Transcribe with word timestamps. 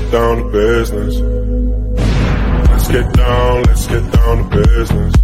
get 0.00 0.10
down 0.10 0.36
to 0.38 0.44
business. 0.50 1.14
Let's 2.70 2.88
get 2.88 3.12
down, 3.14 3.62
let's 3.62 3.86
get 3.86 4.04
down 4.12 4.36
to 4.38 4.56
business. 4.56 5.14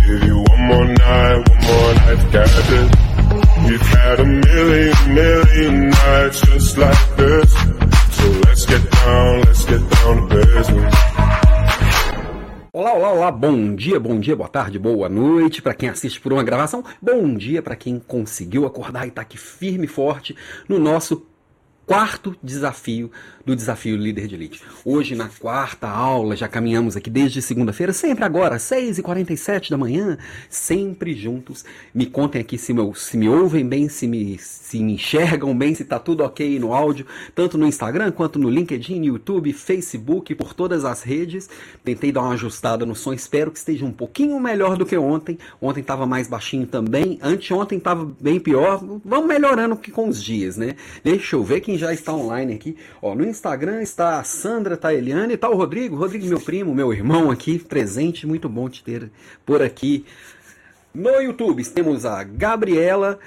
Give 0.00 0.22
you 0.28 0.38
one 0.48 0.62
more 0.70 0.86
night, 0.86 1.48
one 1.50 1.62
more 1.68 1.94
night 2.00 2.20
to 2.22 2.28
get 2.32 2.48
this. 2.70 2.90
We've 3.68 3.88
had 3.98 4.20
a 4.20 4.24
million, 4.24 4.94
million 5.14 5.90
nights 5.90 6.40
just 6.40 6.78
like 6.78 7.16
this. 7.16 7.52
So 8.16 8.24
let's 8.46 8.64
get 8.64 8.90
down, 8.90 9.40
let's 9.42 9.64
get 9.66 9.82
down 9.90 10.28
to 10.28 10.34
business. 10.34 10.94
Olá, 12.72 12.94
olá, 12.94 13.12
olá, 13.12 13.30
bom 13.30 13.74
dia, 13.74 14.00
bom 14.00 14.18
dia, 14.18 14.36
boa 14.36 14.48
tarde, 14.48 14.78
boa 14.78 15.08
noite 15.08 15.60
para 15.60 15.74
quem 15.74 15.90
assiste 15.90 16.20
por 16.20 16.32
uma 16.32 16.42
gravação, 16.42 16.82
bom 17.00 17.34
dia 17.34 17.60
para 17.60 17.76
quem 17.76 17.98
conseguiu 17.98 18.64
acordar 18.64 19.06
e 19.06 19.10
tá 19.10 19.22
aqui 19.22 19.36
firme 19.36 19.84
e 19.84 19.88
forte 19.88 20.34
no 20.68 20.78
nosso 20.78 21.26
quarto 21.86 22.34
desafio 22.42 23.12
do 23.46 23.54
Desafio 23.54 23.96
Líder 23.96 24.26
de 24.26 24.34
Elite. 24.34 24.60
Hoje, 24.84 25.14
na 25.14 25.28
quarta 25.28 25.86
aula, 25.86 26.34
já 26.34 26.48
caminhamos 26.48 26.96
aqui 26.96 27.08
desde 27.08 27.40
segunda-feira, 27.40 27.92
sempre 27.92 28.24
agora, 28.24 28.56
6h47 28.56 29.70
da 29.70 29.78
manhã, 29.78 30.18
sempre 30.50 31.14
juntos. 31.14 31.64
Me 31.94 32.06
contem 32.06 32.40
aqui 32.40 32.58
se, 32.58 32.74
meu, 32.74 32.92
se 32.92 33.16
me 33.16 33.28
ouvem 33.28 33.64
bem, 33.64 33.88
se 33.88 34.08
me, 34.08 34.36
se 34.36 34.80
me 34.80 34.94
enxergam 34.94 35.56
bem, 35.56 35.76
se 35.76 35.84
tá 35.84 36.00
tudo 36.00 36.24
ok 36.24 36.58
no 36.58 36.74
áudio, 36.74 37.06
tanto 37.36 37.56
no 37.56 37.68
Instagram 37.68 38.10
quanto 38.10 38.36
no 38.36 38.50
LinkedIn, 38.50 39.04
YouTube, 39.04 39.52
Facebook, 39.52 40.34
por 40.34 40.52
todas 40.52 40.84
as 40.84 41.04
redes. 41.04 41.48
Tentei 41.84 42.10
dar 42.10 42.22
uma 42.22 42.32
ajustada 42.34 42.84
no 42.84 42.96
som, 42.96 43.12
espero 43.12 43.52
que 43.52 43.58
esteja 43.58 43.84
um 43.84 43.92
pouquinho 43.92 44.40
melhor 44.40 44.76
do 44.76 44.84
que 44.84 44.96
ontem. 44.96 45.38
Ontem 45.62 45.82
estava 45.82 46.04
mais 46.04 46.26
baixinho 46.26 46.66
também, 46.66 47.16
anteontem 47.22 47.78
estava 47.78 48.04
bem 48.20 48.40
pior. 48.40 48.84
Vamos 49.04 49.28
melhorando 49.28 49.78
com 49.92 50.08
os 50.08 50.20
dias, 50.20 50.56
né? 50.56 50.74
Deixa 51.04 51.36
eu 51.36 51.44
ver 51.44 51.60
quem 51.60 51.75
já 51.76 51.92
está 51.92 52.12
online 52.12 52.54
aqui. 52.54 52.76
Ó, 53.00 53.14
no 53.14 53.24
Instagram 53.24 53.82
está 53.82 54.18
a 54.18 54.24
Sandra, 54.24 54.74
está 54.74 54.88
a 54.88 54.94
Eliane, 54.94 55.34
está 55.34 55.48
o 55.48 55.56
Rodrigo. 55.56 55.96
Rodrigo, 55.96 56.26
meu 56.26 56.40
primo, 56.40 56.74
meu 56.74 56.92
irmão 56.92 57.30
aqui, 57.30 57.58
presente. 57.58 58.26
Muito 58.26 58.48
bom 58.48 58.68
te 58.68 58.82
ter 58.82 59.10
por 59.44 59.62
aqui. 59.62 60.04
No 60.94 61.20
YouTube 61.20 61.62
temos 61.64 62.04
a 62.04 62.24
Gabriela. 62.24 63.18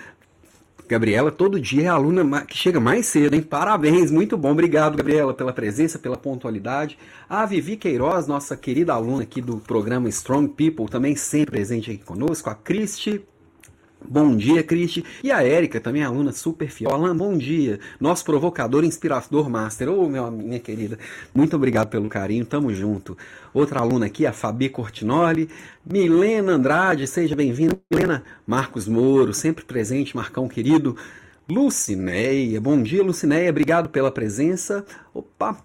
Gabriela, 0.88 1.32
todo 1.32 1.60
dia 1.60 1.84
é 1.84 1.88
aluna 1.88 2.42
que 2.42 2.58
chega 2.58 2.80
mais 2.80 3.06
cedo, 3.06 3.36
hein? 3.36 3.44
Parabéns, 3.44 4.10
muito 4.10 4.36
bom. 4.36 4.54
Obrigado, 4.54 4.98
Gabriela, 4.98 5.36
pela 5.36 5.54
presença, 5.54 6.00
pela 6.00 6.18
pontualidade. 6.18 6.98
A 7.30 7.46
Vivi 7.46 7.78
Queiroz, 7.78 8.26
nossa 8.26 8.58
querida 8.58 8.96
aluna 8.96 9.22
aqui 9.22 9.40
do 9.40 9.58
programa 9.58 10.10
Strong 10.10 10.48
People, 10.56 10.88
também 10.90 11.16
sempre 11.16 11.52
presente 11.52 11.92
aqui 11.92 12.04
conosco. 12.04 12.50
A 12.50 12.56
Cristi, 12.56 13.22
Bom 14.08 14.36
dia, 14.36 14.64
Cristi. 14.64 15.04
E 15.24 15.32
a 15.32 15.44
Érica, 15.44 15.80
também 15.80 16.04
aluna 16.04 16.32
super 16.32 16.70
fiel. 16.70 16.92
Alan, 16.92 17.16
bom 17.16 17.38
dia. 17.38 17.80
Nosso 18.00 18.24
provocador, 18.24 18.84
inspirador 18.84 19.50
master. 19.50 19.90
Ô, 19.90 20.06
oh, 20.06 20.32
minha 20.32 20.60
querida, 20.60 20.98
muito 21.34 21.56
obrigado 21.56 21.90
pelo 21.90 22.08
carinho, 22.08 22.46
tamo 22.46 22.74
junto. 22.74 23.18
Outra 23.54 23.82
aluna 23.82 24.06
aqui, 24.06 24.26
a 24.26 24.32
Fabi 24.32 24.70
Cortinoli. 24.70 25.50
Milena 25.86 26.54
Andrade, 26.54 27.06
seja 27.08 27.36
bem-vinda. 27.36 27.78
Milena 27.92 28.24
Marcos 28.48 28.88
Moro, 28.88 29.34
sempre 29.34 29.66
presente, 29.66 30.16
Marcão 30.16 30.48
querido. 30.48 30.96
Lucinéia, 31.50 32.62
bom 32.62 32.82
dia, 32.82 33.04
Lucinéia, 33.04 33.50
obrigado 33.50 33.90
pela 33.90 34.12
presença. 34.12 34.86
Opa, 35.14 35.58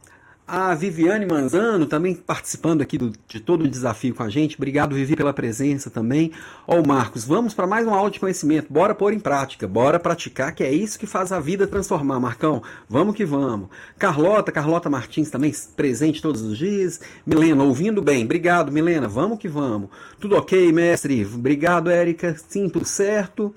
a 0.46 0.74
Viviane 0.74 1.24
Manzano 1.24 1.86
também 1.86 2.14
participando 2.14 2.82
aqui 2.82 2.98
do, 2.98 3.12
de 3.26 3.40
todo 3.40 3.64
o 3.64 3.68
desafio 3.68 4.14
com 4.14 4.22
a 4.22 4.28
gente. 4.28 4.56
Obrigado, 4.56 4.94
Vivi, 4.94 5.16
pela 5.16 5.32
presença 5.32 5.88
também. 5.90 6.32
Ó, 6.66 6.80
o 6.80 6.86
Marcos, 6.86 7.24
vamos 7.24 7.54
para 7.54 7.66
mais 7.66 7.86
uma 7.86 7.96
aula 7.96 8.10
de 8.10 8.20
conhecimento. 8.20 8.70
Bora 8.70 8.94
pôr 8.94 9.14
em 9.14 9.18
prática, 9.18 9.66
bora 9.66 9.98
praticar, 9.98 10.54
que 10.54 10.62
é 10.62 10.70
isso 10.70 10.98
que 10.98 11.06
faz 11.06 11.32
a 11.32 11.40
vida 11.40 11.66
transformar. 11.66 12.20
Marcão, 12.20 12.62
vamos 12.86 13.16
que 13.16 13.24
vamos. 13.24 13.68
Carlota, 13.98 14.52
Carlota 14.52 14.90
Martins 14.90 15.30
também 15.30 15.52
presente 15.74 16.20
todos 16.20 16.42
os 16.42 16.58
dias. 16.58 17.00
Milena, 17.26 17.64
ouvindo 17.64 18.02
bem. 18.02 18.24
Obrigado, 18.24 18.70
Milena. 18.70 19.08
Vamos 19.08 19.38
que 19.38 19.48
vamos. 19.48 19.88
Tudo 20.20 20.36
ok, 20.36 20.70
mestre? 20.72 21.24
Obrigado, 21.24 21.88
Érica. 21.88 22.36
Sim, 22.48 22.68
tudo 22.68 22.84
certo. 22.84 23.54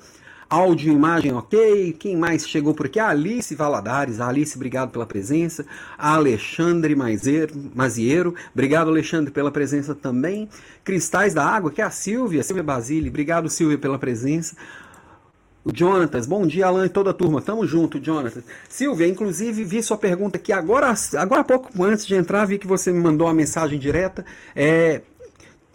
Áudio 0.49 0.91
e 0.91 0.95
imagem 0.95 1.33
ok. 1.33 1.93
Quem 1.99 2.15
mais 2.15 2.47
chegou 2.47 2.73
por 2.73 2.85
aqui? 2.85 2.99
Alice 2.99 3.53
Valadares. 3.53 4.21
Alice, 4.21 4.55
obrigado 4.55 4.91
pela 4.91 5.05
presença. 5.05 5.65
Alexandre 5.97 6.95
Maziero. 6.95 8.33
Obrigado, 8.53 8.89
Alexandre, 8.89 9.29
pela 9.31 9.51
presença 9.51 9.93
também. 9.93 10.47
Cristais 10.85 11.33
da 11.33 11.45
Água, 11.45 11.69
que 11.69 11.81
é 11.81 11.85
a 11.85 11.89
Silvia. 11.89 12.43
Silvia 12.43 12.63
Basile. 12.63 13.09
Obrigado, 13.09 13.49
Silvia, 13.49 13.77
pela 13.77 13.99
presença. 13.99 14.55
O 15.65 15.75
Jonatas, 15.75 16.25
bom 16.25 16.47
dia, 16.47 16.65
Alan 16.65 16.85
e 16.85 16.89
toda 16.89 17.09
a 17.09 17.13
turma. 17.13 17.41
Tamo 17.41 17.67
junto, 17.67 18.01
Jonatas. 18.01 18.41
Silvia, 18.69 19.05
inclusive, 19.05 19.65
vi 19.65 19.83
sua 19.83 19.97
pergunta 19.97 20.37
aqui 20.37 20.53
agora, 20.53 20.93
agora 21.17 21.41
há 21.41 21.43
pouco 21.43 21.83
antes 21.83 22.05
de 22.05 22.15
entrar, 22.15 22.45
vi 22.45 22.57
que 22.57 22.65
você 22.65 22.89
me 22.89 23.01
mandou 23.01 23.27
uma 23.27 23.33
mensagem 23.33 23.77
direta. 23.77 24.25
É, 24.55 25.01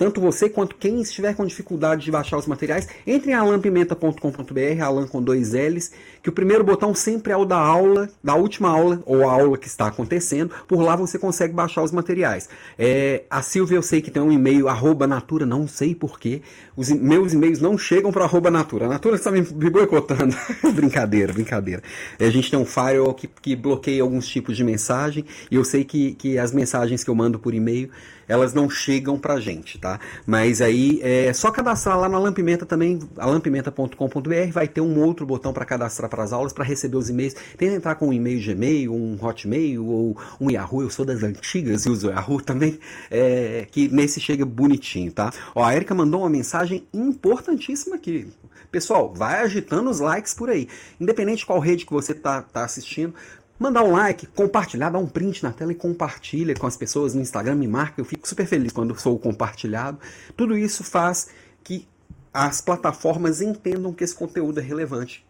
tanto 0.02 0.20
você 0.20 0.48
quanto 0.48 0.74
quem 0.74 1.00
estiver 1.00 1.32
com 1.32 1.46
dificuldade 1.46 2.04
de 2.04 2.10
baixar 2.10 2.36
os 2.36 2.48
materiais, 2.48 2.88
entre 3.06 3.30
em 3.30 3.34
alampimenta.com.br, 3.34 4.82
alan 4.82 5.06
com 5.06 5.22
dois 5.22 5.52
L's, 5.52 5.92
que 6.22 6.28
o 6.28 6.32
primeiro 6.32 6.62
botão 6.62 6.94
sempre 6.94 7.32
é 7.32 7.36
o 7.36 7.44
da 7.44 7.58
aula, 7.58 8.08
da 8.22 8.34
última 8.34 8.68
aula, 8.68 9.02
ou 9.04 9.28
a 9.28 9.32
aula 9.32 9.58
que 9.58 9.66
está 9.66 9.88
acontecendo, 9.88 10.52
por 10.68 10.80
lá 10.80 10.94
você 10.94 11.18
consegue 11.18 11.52
baixar 11.52 11.82
os 11.82 11.90
materiais. 11.90 12.48
É, 12.78 13.24
a 13.28 13.42
Silvia 13.42 13.76
eu 13.76 13.82
sei 13.82 14.00
que 14.00 14.10
tem 14.10 14.22
um 14.22 14.30
e-mail, 14.30 14.68
arroba 14.68 15.06
natura, 15.06 15.44
não 15.44 15.66
sei 15.66 15.94
porquê, 15.94 16.42
os 16.76 16.90
meus 16.90 17.32
e-mails 17.32 17.60
não 17.60 17.76
chegam 17.76 18.12
para 18.12 18.24
arroba 18.24 18.50
natura, 18.50 18.86
a 18.86 18.88
natura 18.88 19.16
está 19.16 19.30
me 19.30 19.42
boicotando, 19.42 20.34
brincadeira, 20.74 21.32
brincadeira. 21.32 21.82
É, 22.18 22.26
a 22.26 22.30
gente 22.30 22.50
tem 22.50 22.58
um 22.58 22.64
firewall 22.64 23.14
que, 23.14 23.26
que 23.26 23.56
bloqueia 23.56 24.02
alguns 24.02 24.28
tipos 24.28 24.56
de 24.56 24.62
mensagem, 24.62 25.24
e 25.50 25.56
eu 25.56 25.64
sei 25.64 25.84
que, 25.84 26.14
que 26.14 26.38
as 26.38 26.52
mensagens 26.52 27.02
que 27.02 27.10
eu 27.10 27.14
mando 27.14 27.38
por 27.38 27.52
e-mail, 27.52 27.90
elas 28.28 28.54
não 28.54 28.70
chegam 28.70 29.18
pra 29.18 29.40
gente, 29.40 29.78
tá? 29.78 29.98
Mas 30.26 30.60
aí 30.60 31.00
é 31.02 31.32
só 31.32 31.50
cadastrar 31.50 31.98
lá 31.98 32.08
na 32.08 32.18
Lampimenta 32.18 32.64
também, 32.64 32.98
alampimenta.com.br, 33.18 34.52
vai 34.52 34.68
ter 34.68 34.80
um 34.80 35.00
outro 35.00 35.26
botão 35.26 35.52
para 35.52 35.64
cadastrar 35.64 36.08
para 36.12 36.22
as 36.22 36.32
aulas, 36.32 36.52
para 36.52 36.62
receber 36.62 36.98
os 36.98 37.08
e-mails. 37.08 37.34
Tenta 37.56 37.74
entrar 37.74 37.94
com 37.94 38.08
um 38.08 38.12
e-mail 38.12 38.38
Gmail, 38.44 38.94
um 38.94 39.18
Hotmail 39.18 39.86
ou 39.86 40.16
um 40.38 40.50
Yahoo, 40.50 40.82
eu 40.82 40.90
sou 40.90 41.06
das 41.06 41.22
antigas 41.22 41.86
e 41.86 41.88
uso 41.88 42.10
Yahoo 42.10 42.42
também, 42.42 42.78
é, 43.10 43.66
que 43.70 43.88
nesse 43.88 44.20
chega 44.20 44.44
bonitinho, 44.44 45.10
tá? 45.10 45.32
Ó, 45.54 45.64
a 45.64 45.74
Erika 45.74 45.94
mandou 45.94 46.20
uma 46.20 46.28
mensagem 46.28 46.86
importantíssima 46.92 47.96
aqui. 47.96 48.28
Pessoal, 48.70 49.12
vai 49.14 49.40
agitando 49.40 49.88
os 49.88 50.00
likes 50.00 50.34
por 50.34 50.50
aí. 50.50 50.68
Independente 51.00 51.38
de 51.38 51.46
qual 51.46 51.58
rede 51.58 51.86
que 51.86 51.92
você 51.92 52.12
tá, 52.12 52.42
tá 52.42 52.62
assistindo, 52.64 53.14
mandar 53.58 53.82
um 53.82 53.92
like, 53.92 54.26
compartilhar, 54.26 54.90
dar 54.90 54.98
um 54.98 55.06
print 55.06 55.42
na 55.42 55.52
tela 55.52 55.72
e 55.72 55.74
compartilha 55.74 56.54
com 56.54 56.66
as 56.66 56.76
pessoas 56.76 57.14
no 57.14 57.22
Instagram, 57.22 57.54
me 57.54 57.68
marca, 57.68 58.00
eu 58.00 58.04
fico 58.04 58.28
super 58.28 58.46
feliz 58.46 58.70
quando 58.72 58.98
sou 58.98 59.18
compartilhado. 59.18 59.98
Tudo 60.36 60.58
isso 60.58 60.84
faz 60.84 61.28
que 61.64 61.88
as 62.34 62.60
plataformas 62.60 63.40
entendam 63.40 63.94
que 63.94 64.04
esse 64.04 64.14
conteúdo 64.14 64.60
é 64.60 64.62
relevante 64.62 65.24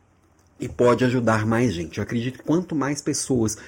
e 0.62 0.68
pode 0.68 1.04
ajudar 1.04 1.44
mais 1.44 1.74
gente. 1.74 1.98
Eu 1.98 2.04
acredito 2.04 2.38
que 2.38 2.44
quanto 2.44 2.74
mais 2.76 3.02
pessoas 3.02 3.58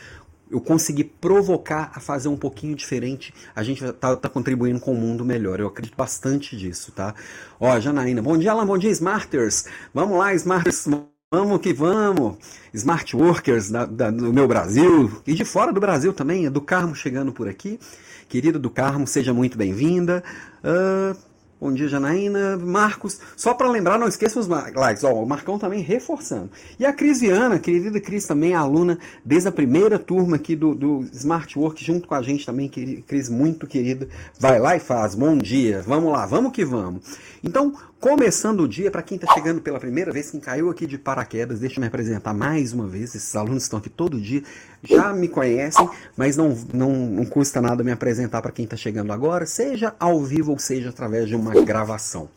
eu 0.48 0.60
conseguir 0.60 1.04
provocar 1.20 1.90
a 1.92 1.98
fazer 1.98 2.28
um 2.28 2.36
pouquinho 2.36 2.76
diferente, 2.76 3.34
a 3.56 3.64
gente 3.64 3.82
tá, 3.94 4.14
tá, 4.14 4.28
contribuindo 4.28 4.78
com 4.78 4.92
o 4.92 4.94
um 4.94 5.00
mundo 5.00 5.24
melhor. 5.24 5.58
Eu 5.58 5.66
acredito 5.66 5.96
bastante 5.96 6.56
disso, 6.56 6.92
tá? 6.92 7.12
Ó, 7.58 7.80
Janaína, 7.80 8.22
bom 8.22 8.38
dia, 8.38 8.52
Alan, 8.52 8.64
bom 8.64 8.78
dia, 8.78 8.90
Smarters. 8.90 9.64
Vamos 9.92 10.16
lá, 10.16 10.32
Smarters. 10.34 10.86
Vamos 11.32 11.60
que 11.60 11.72
vamos! 11.72 12.36
Smart 12.72 13.16
Workers 13.16 13.68
da, 13.68 13.84
da, 13.84 14.08
do 14.08 14.32
meu 14.32 14.46
Brasil 14.46 15.20
e 15.26 15.34
de 15.34 15.44
fora 15.44 15.72
do 15.72 15.80
Brasil 15.80 16.12
também, 16.12 16.48
do 16.48 16.60
Carmo 16.60 16.94
chegando 16.94 17.32
por 17.32 17.48
aqui. 17.48 17.80
Querida 18.28 18.56
do 18.56 18.70
Carmo, 18.70 19.04
seja 19.04 19.34
muito 19.34 19.58
bem-vinda. 19.58 20.22
Uh, 20.62 21.18
Bom 21.64 21.72
dia, 21.72 21.88
Janaína. 21.88 22.58
Marcos, 22.58 23.18
só 23.34 23.54
para 23.54 23.70
lembrar, 23.70 23.98
não 23.98 24.06
esqueça 24.06 24.38
os 24.38 24.46
likes. 24.46 25.02
Ó, 25.02 25.14
o 25.14 25.26
Marcão 25.26 25.58
também 25.58 25.80
reforçando. 25.80 26.50
E 26.78 26.84
a 26.84 26.92
Cris 26.92 27.22
Viana, 27.22 27.58
querida 27.58 27.98
Cris, 27.98 28.26
também 28.26 28.52
é 28.52 28.54
aluna 28.54 28.98
desde 29.24 29.48
a 29.48 29.52
primeira 29.52 29.98
turma 29.98 30.36
aqui 30.36 30.54
do, 30.54 30.74
do 30.74 31.08
Smart 31.14 31.58
Work, 31.58 31.82
junto 31.82 32.06
com 32.06 32.14
a 32.14 32.20
gente 32.20 32.44
também, 32.44 32.68
Cris, 32.68 33.30
muito 33.30 33.66
querida. 33.66 34.06
Vai 34.38 34.58
lá 34.58 34.76
e 34.76 34.78
faz. 34.78 35.14
Bom 35.14 35.38
dia. 35.38 35.82
Vamos 35.86 36.12
lá, 36.12 36.26
vamos 36.26 36.52
que 36.52 36.66
vamos. 36.66 37.16
Então, 37.42 37.72
começando 38.04 38.60
o 38.60 38.68
dia, 38.68 38.90
para 38.90 39.00
quem 39.00 39.16
está 39.16 39.32
chegando 39.32 39.62
pela 39.62 39.80
primeira 39.80 40.12
vez, 40.12 40.30
quem 40.30 40.38
caiu 40.38 40.68
aqui 40.68 40.86
de 40.86 40.98
paraquedas, 40.98 41.60
deixa 41.60 41.76
eu 41.76 41.80
me 41.80 41.86
apresentar 41.86 42.34
mais 42.34 42.74
uma 42.74 42.86
vez. 42.86 43.14
Esses 43.14 43.34
alunos 43.34 43.62
estão 43.62 43.78
aqui 43.78 43.88
todo 43.88 44.20
dia, 44.20 44.42
já 44.82 45.10
me 45.14 45.26
conhecem, 45.26 45.88
mas 46.14 46.36
não, 46.36 46.54
não, 46.74 46.92
não 46.92 47.24
custa 47.24 47.62
nada 47.62 47.82
me 47.82 47.90
apresentar 47.90 48.42
para 48.42 48.52
quem 48.52 48.66
está 48.66 48.76
chegando 48.76 49.10
agora, 49.10 49.46
seja 49.46 49.94
ao 49.98 50.22
vivo 50.22 50.52
ou 50.52 50.58
seja 50.58 50.90
através 50.90 51.28
de 51.28 51.34
uma 51.34 51.54
gravação. 51.64 52.28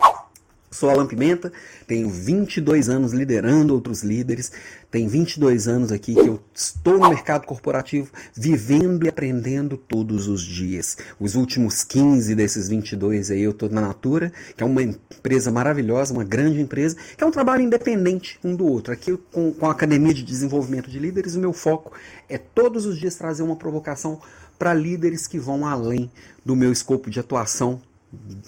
Sou 0.77 0.91
Alan 0.91 1.07
Pimenta, 1.07 1.51
tenho 1.87 2.07
22 2.07 2.87
anos 2.87 3.11
liderando 3.11 3.73
outros 3.73 4.03
líderes, 4.03 4.51
tenho 4.91 5.09
22 5.09 5.67
anos 5.67 5.91
aqui 5.91 6.13
que 6.13 6.19
eu 6.19 6.39
estou 6.53 6.99
no 6.99 7.09
mercado 7.09 7.47
corporativo, 7.47 8.11
vivendo 8.35 9.03
e 9.03 9.09
aprendendo 9.09 9.75
todos 9.75 10.27
os 10.27 10.43
dias. 10.43 10.95
Os 11.19 11.33
últimos 11.33 11.83
15 11.83 12.35
desses 12.35 12.69
22 12.69 13.31
aí 13.31 13.41
eu 13.41 13.51
estou 13.51 13.67
na 13.71 13.81
Natura, 13.81 14.31
que 14.55 14.61
é 14.61 14.67
uma 14.67 14.83
empresa 14.83 15.51
maravilhosa, 15.51 16.13
uma 16.13 16.23
grande 16.23 16.61
empresa, 16.61 16.95
que 17.17 17.23
é 17.23 17.27
um 17.27 17.31
trabalho 17.31 17.63
independente 17.63 18.39
um 18.43 18.55
do 18.55 18.67
outro. 18.67 18.93
Aqui 18.93 19.17
com, 19.31 19.51
com 19.51 19.65
a 19.65 19.71
Academia 19.71 20.13
de 20.13 20.21
Desenvolvimento 20.21 20.91
de 20.91 20.99
Líderes, 20.99 21.33
o 21.33 21.39
meu 21.39 21.53
foco 21.53 21.91
é 22.29 22.37
todos 22.37 22.85
os 22.85 22.99
dias 22.99 23.15
trazer 23.15 23.41
uma 23.41 23.55
provocação 23.55 24.21
para 24.59 24.75
líderes 24.75 25.25
que 25.25 25.39
vão 25.39 25.65
além 25.65 26.11
do 26.45 26.55
meu 26.55 26.71
escopo 26.71 27.09
de 27.09 27.19
atuação 27.19 27.81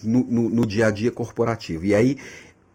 no, 0.03 0.23
no, 0.23 0.49
no 0.49 0.65
dia 0.65 0.87
a 0.87 0.91
dia 0.91 1.11
corporativo. 1.11 1.85
E 1.85 1.93
aí, 1.93 2.17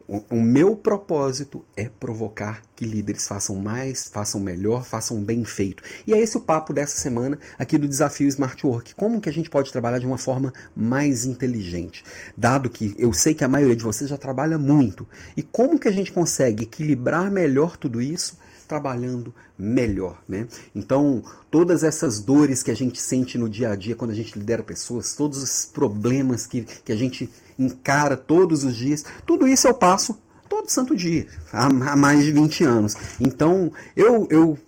o, 0.06 0.42
meu 0.42 0.76
propósito 0.76 1.64
é 1.74 1.88
provocar 1.88 2.60
que 2.76 2.84
líderes 2.84 3.26
façam 3.26 3.56
mais, 3.56 4.06
façam 4.06 4.38
melhor, 4.38 4.84
façam 4.84 5.22
bem 5.22 5.44
feito. 5.46 5.82
E 6.06 6.12
é 6.12 6.20
esse 6.20 6.36
o 6.36 6.40
papo 6.40 6.74
dessa 6.74 6.98
semana 6.98 7.38
aqui 7.58 7.78
do 7.78 7.88
Desafio 7.88 8.28
Smart 8.28 8.66
Work. 8.66 8.94
Como 8.94 9.18
que 9.18 9.30
a 9.30 9.32
gente 9.32 9.48
pode 9.48 9.72
trabalhar 9.72 9.98
de 9.98 10.06
uma 10.06 10.18
forma 10.18 10.52
mais 10.76 11.24
inteligente? 11.24 12.04
Dado 12.36 12.68
que 12.68 12.94
eu 12.98 13.14
sei 13.14 13.32
que 13.32 13.44
a 13.44 13.48
maioria 13.48 13.76
de 13.76 13.82
vocês 13.82 14.10
já 14.10 14.18
trabalha 14.18 14.58
muito. 14.58 15.08
E 15.34 15.42
como 15.42 15.78
que 15.78 15.88
a 15.88 15.92
gente 15.92 16.12
consegue 16.12 16.64
equilibrar 16.64 17.30
melhor 17.30 17.76
tudo 17.78 18.02
isso 18.02 18.36
trabalhando 18.66 19.34
melhor, 19.58 20.22
né? 20.28 20.46
Então, 20.74 21.22
todas 21.50 21.84
essas 21.84 22.20
dores 22.20 22.62
que 22.62 22.70
a 22.70 22.76
gente 22.76 23.00
sente 23.00 23.38
no 23.38 23.48
dia 23.48 23.70
a 23.70 23.76
dia 23.76 23.94
quando 23.94 24.10
a 24.10 24.14
gente 24.14 24.38
lidera 24.38 24.62
pessoas, 24.62 25.14
todos 25.14 25.42
os 25.42 25.66
problemas 25.66 26.46
que, 26.46 26.62
que 26.62 26.92
a 26.92 26.96
gente 26.96 27.30
encara 27.58 28.16
todos 28.16 28.64
os 28.64 28.74
dias, 28.76 29.04
tudo 29.26 29.46
isso 29.46 29.66
eu 29.66 29.74
passo 29.74 30.18
todo 30.48 30.70
santo 30.70 30.94
dia, 30.94 31.26
há, 31.52 31.66
há 31.66 31.96
mais 31.96 32.24
de 32.24 32.30
20 32.32 32.64
anos. 32.64 32.94
Então, 33.20 33.72
eu, 33.96 34.26
eu 34.30 34.58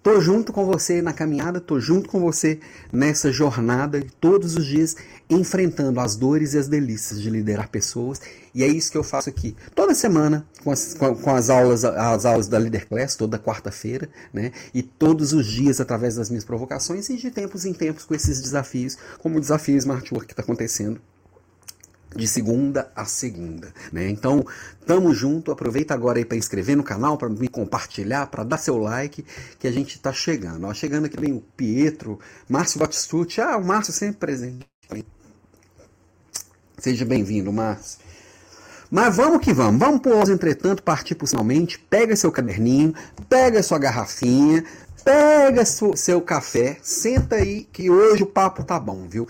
Tô 0.00 0.20
junto 0.22 0.52
com 0.54 0.64
você 0.64 1.02
na 1.02 1.12
caminhada, 1.12 1.60
tô 1.60 1.78
junto 1.78 2.08
com 2.08 2.20
você 2.20 2.60
nessa 2.90 3.32
jornada, 3.32 4.02
todos 4.20 4.56
os 4.56 4.64
dias 4.64 4.96
enfrentando 5.28 6.00
as 6.00 6.16
dores 6.16 6.54
e 6.54 6.58
as 6.58 6.66
delícias 6.66 7.20
de 7.20 7.28
liderar 7.28 7.68
pessoas. 7.68 8.20
E 8.54 8.64
é 8.64 8.66
isso 8.66 8.90
que 8.90 8.98
eu 8.98 9.04
faço 9.04 9.28
aqui. 9.28 9.56
Toda 9.74 9.94
semana, 9.94 10.46
com 10.62 10.70
as, 10.70 10.94
com 10.94 11.34
as 11.34 11.50
aulas, 11.50 11.84
as 11.84 12.24
aulas 12.24 12.48
da 12.48 12.58
Leader 12.58 12.88
Class, 12.88 13.16
toda 13.16 13.38
quarta-feira, 13.38 14.08
né? 14.32 14.52
E 14.74 14.82
todos 14.82 15.32
os 15.32 15.46
dias 15.46 15.80
através 15.80 16.16
das 16.16 16.30
minhas 16.30 16.44
provocações 16.44 17.08
e 17.08 17.16
de 17.16 17.30
tempos 17.30 17.64
em 17.64 17.72
tempos 17.72 18.04
com 18.04 18.14
esses 18.14 18.40
desafios, 18.40 18.96
como 19.18 19.38
o 19.38 19.40
desafio 19.40 19.76
Smart 19.76 20.12
Work 20.12 20.26
que 20.26 20.32
está 20.32 20.42
acontecendo 20.42 21.00
de 22.16 22.26
segunda 22.26 22.90
a 22.96 23.04
segunda, 23.04 23.72
né? 23.92 24.08
Então, 24.08 24.44
tamo 24.86 25.12
junto, 25.12 25.52
aproveita 25.52 25.92
agora 25.92 26.18
aí 26.18 26.24
para 26.24 26.36
inscrever 26.36 26.76
no 26.76 26.82
canal, 26.82 27.18
para 27.18 27.28
me 27.28 27.48
compartilhar, 27.48 28.26
para 28.28 28.44
dar 28.44 28.58
seu 28.58 28.78
like, 28.78 29.24
que 29.58 29.68
a 29.68 29.72
gente 29.72 29.98
tá 30.00 30.12
chegando. 30.12 30.66
Ó, 30.66 30.74
chegando 30.74 31.04
aqui 31.04 31.20
vem 31.20 31.32
o 31.32 31.40
Pietro, 31.40 32.18
Márcio 32.48 32.80
Batistucci, 32.80 33.40
ah, 33.40 33.56
o 33.56 33.64
Márcio 33.64 33.92
sempre 33.92 34.18
presente. 34.18 34.66
Seja 36.78 37.04
bem-vindo, 37.04 37.52
Márcio. 37.52 37.98
Mas 38.90 39.16
vamos 39.16 39.40
que 39.42 39.52
vamos, 39.52 39.78
vamos 39.78 40.00
por 40.00 40.30
entretanto, 40.30 40.82
partir 40.82 41.16
finalmente, 41.26 41.78
pega 41.78 42.16
seu 42.16 42.32
caderninho, 42.32 42.94
pega 43.28 43.62
sua 43.62 43.78
garrafinha, 43.78 44.64
pega 45.04 45.62
seu 45.64 46.22
café, 46.22 46.78
senta 46.80 47.36
aí 47.36 47.68
que 47.70 47.90
hoje 47.90 48.22
o 48.22 48.26
papo 48.26 48.64
tá 48.64 48.80
bom, 48.80 49.06
viu? 49.06 49.28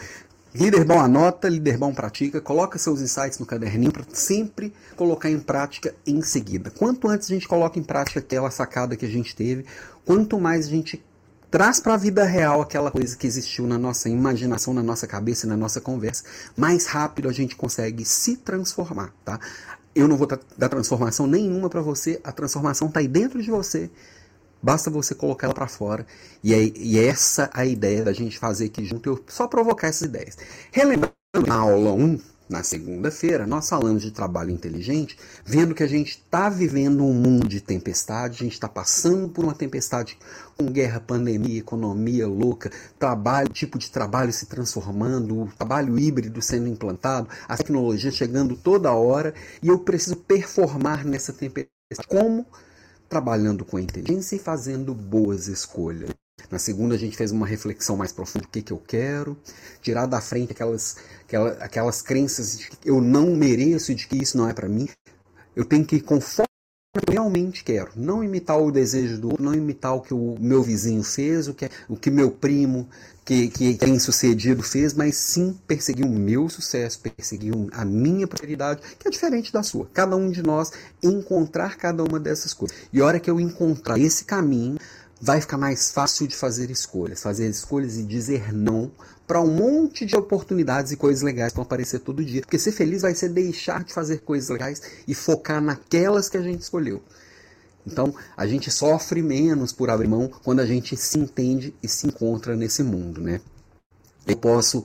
Líder 0.54 0.84
bom 0.84 0.98
anota, 0.98 1.48
líder 1.48 1.76
bom 1.76 1.92
pratica, 1.92 2.40
coloca 2.40 2.78
seus 2.78 3.00
insights 3.00 3.38
no 3.38 3.46
caderninho 3.46 3.92
para 3.92 4.04
sempre 4.12 4.72
colocar 4.96 5.28
em 5.28 5.38
prática 5.38 5.94
em 6.06 6.22
seguida. 6.22 6.70
Quanto 6.70 7.08
antes 7.08 7.28
a 7.28 7.34
gente 7.34 7.46
coloca 7.46 7.78
em 7.78 7.82
prática 7.82 8.20
aquela 8.20 8.50
sacada 8.50 8.96
que 8.96 9.04
a 9.04 9.08
gente 9.08 9.36
teve, 9.36 9.66
quanto 10.06 10.40
mais 10.40 10.66
a 10.66 10.70
gente 10.70 11.04
traz 11.50 11.80
para 11.80 11.94
a 11.94 11.96
vida 11.96 12.24
real 12.24 12.60
aquela 12.60 12.90
coisa 12.90 13.16
que 13.16 13.26
existiu 13.26 13.66
na 13.66 13.78
nossa 13.78 14.08
imaginação, 14.08 14.74
na 14.74 14.82
nossa 14.82 15.06
cabeça 15.06 15.46
na 15.46 15.56
nossa 15.56 15.80
conversa, 15.80 16.24
mais 16.56 16.86
rápido 16.86 17.28
a 17.28 17.32
gente 17.32 17.56
consegue 17.56 18.04
se 18.04 18.36
transformar, 18.36 19.12
tá? 19.24 19.38
Eu 19.94 20.06
não 20.06 20.16
vou 20.16 20.26
dar 20.26 20.68
transformação 20.68 21.26
nenhuma 21.26 21.68
para 21.68 21.80
você, 21.80 22.20
a 22.22 22.30
transformação 22.30 22.88
está 22.88 23.00
aí 23.00 23.08
dentro 23.08 23.42
de 23.42 23.50
você 23.50 23.90
Basta 24.60 24.90
você 24.90 25.14
colocar 25.14 25.46
ela 25.46 25.54
para 25.54 25.68
fora. 25.68 26.06
E 26.42 26.52
é, 26.52 26.72
e 26.76 26.98
é 26.98 27.06
essa 27.06 27.48
a 27.52 27.64
ideia 27.64 28.04
da 28.04 28.12
gente 28.12 28.38
fazer 28.38 28.66
aqui 28.66 28.84
junto, 28.84 29.08
eu 29.08 29.24
só 29.28 29.46
provocar 29.46 29.86
essas 29.86 30.02
ideias. 30.02 30.36
Relembrando 30.72 31.14
na 31.46 31.54
aula 31.54 31.92
1, 31.92 32.20
na 32.48 32.62
segunda-feira, 32.62 33.46
nós 33.46 33.68
falamos 33.68 34.02
de 34.02 34.10
trabalho 34.10 34.50
inteligente, 34.50 35.18
vendo 35.44 35.74
que 35.74 35.82
a 35.82 35.86
gente 35.86 36.10
está 36.10 36.48
vivendo 36.48 37.04
um 37.04 37.12
mundo 37.12 37.46
de 37.46 37.60
tempestade, 37.60 38.36
a 38.36 38.44
gente 38.44 38.54
está 38.54 38.68
passando 38.68 39.28
por 39.28 39.44
uma 39.44 39.54
tempestade 39.54 40.18
com 40.56 40.66
guerra, 40.66 41.00
pandemia, 41.00 41.58
economia 41.58 42.26
louca, 42.26 42.70
trabalho, 42.98 43.48
tipo 43.48 43.78
de 43.78 43.90
trabalho 43.90 44.32
se 44.32 44.46
transformando, 44.46 45.42
o 45.42 45.52
trabalho 45.56 45.98
híbrido 45.98 46.40
sendo 46.40 46.68
implantado, 46.68 47.28
a 47.46 47.56
tecnologia 47.56 48.10
chegando 48.10 48.56
toda 48.56 48.92
hora, 48.92 49.34
e 49.62 49.68
eu 49.68 49.78
preciso 49.78 50.16
performar 50.16 51.04
nessa 51.04 51.32
tempestade. 51.32 51.68
Como? 52.06 52.46
trabalhando 53.08 53.64
com 53.64 53.78
inteligência 53.78 54.36
e 54.36 54.38
fazendo 54.38 54.94
boas 54.94 55.48
escolhas. 55.48 56.10
Na 56.50 56.58
segunda, 56.58 56.94
a 56.94 56.98
gente 56.98 57.16
fez 57.16 57.30
uma 57.30 57.46
reflexão 57.46 57.96
mais 57.96 58.12
profunda 58.12 58.46
do 58.46 58.48
que, 58.48 58.62
que 58.62 58.72
eu 58.72 58.78
quero, 58.78 59.36
tirar 59.82 60.06
da 60.06 60.20
frente 60.20 60.52
aquelas, 60.52 60.96
aquelas, 61.22 61.60
aquelas 61.60 62.02
crenças 62.02 62.58
de 62.58 62.70
que 62.70 62.88
eu 62.88 63.00
não 63.00 63.34
mereço 63.36 63.94
de 63.94 64.06
que 64.06 64.16
isso 64.16 64.36
não 64.36 64.48
é 64.48 64.54
para 64.54 64.68
mim. 64.68 64.88
Eu 65.54 65.64
tenho 65.64 65.84
que 65.84 65.96
ir 65.96 66.00
conforme 66.00 66.48
eu 66.96 67.12
realmente 67.12 67.62
quero. 67.62 67.90
Não 67.94 68.24
imitar 68.24 68.58
o 68.60 68.70
desejo 68.70 69.20
do 69.20 69.28
outro, 69.28 69.44
não 69.44 69.54
imitar 69.54 69.94
o 69.94 70.00
que 70.00 70.14
o 70.14 70.36
meu 70.40 70.62
vizinho 70.62 71.02
fez, 71.02 71.48
o 71.48 71.54
que, 71.54 71.68
o 71.88 71.96
que 71.96 72.10
meu 72.10 72.30
primo, 72.30 72.88
que, 73.24 73.48
que 73.48 73.74
tem 73.74 73.98
sucedido, 73.98 74.62
fez, 74.62 74.94
mas 74.94 75.16
sim 75.16 75.56
perseguir 75.66 76.06
o 76.06 76.08
meu 76.08 76.48
sucesso, 76.48 77.00
perseguir 77.00 77.52
a 77.72 77.84
minha 77.84 78.26
prosperidade, 78.26 78.80
que 78.98 79.06
é 79.06 79.10
diferente 79.10 79.52
da 79.52 79.62
sua. 79.62 79.86
Cada 79.92 80.16
um 80.16 80.30
de 80.30 80.42
nós 80.42 80.72
encontrar 81.02 81.76
cada 81.76 82.02
uma 82.02 82.18
dessas 82.18 82.54
coisas. 82.54 82.76
E 82.92 83.00
a 83.00 83.04
hora 83.04 83.20
que 83.20 83.30
eu 83.30 83.38
encontrar 83.38 83.98
esse 83.98 84.24
caminho, 84.24 84.78
vai 85.20 85.40
ficar 85.40 85.58
mais 85.58 85.90
fácil 85.90 86.26
de 86.26 86.36
fazer 86.36 86.70
escolhas, 86.70 87.22
fazer 87.22 87.48
escolhas 87.48 87.96
e 87.96 88.02
dizer 88.02 88.52
não 88.52 88.90
para 89.26 89.40
um 89.40 89.46
monte 89.46 90.06
de 90.06 90.16
oportunidades 90.16 90.92
e 90.92 90.96
coisas 90.96 91.22
legais 91.22 91.52
que 91.52 91.56
vão 91.56 91.64
aparecer 91.64 92.00
todo 92.00 92.24
dia. 92.24 92.40
Porque 92.40 92.58
ser 92.58 92.72
feliz 92.72 93.02
vai 93.02 93.14
ser 93.14 93.28
deixar 93.28 93.84
de 93.84 93.92
fazer 93.92 94.20
coisas 94.20 94.48
legais 94.48 94.80
e 95.06 95.14
focar 95.14 95.60
naquelas 95.60 96.28
que 96.28 96.36
a 96.36 96.42
gente 96.42 96.62
escolheu. 96.62 97.02
Então, 97.86 98.14
a 98.36 98.46
gente 98.46 98.70
sofre 98.70 99.22
menos 99.22 99.72
por 99.72 99.90
abrir 99.90 100.08
mão 100.08 100.30
quando 100.44 100.60
a 100.60 100.66
gente 100.66 100.96
se 100.96 101.18
entende 101.18 101.74
e 101.82 101.88
se 101.88 102.06
encontra 102.06 102.56
nesse 102.56 102.82
mundo, 102.82 103.20
né? 103.20 103.40
Eu 104.26 104.36
posso 104.36 104.84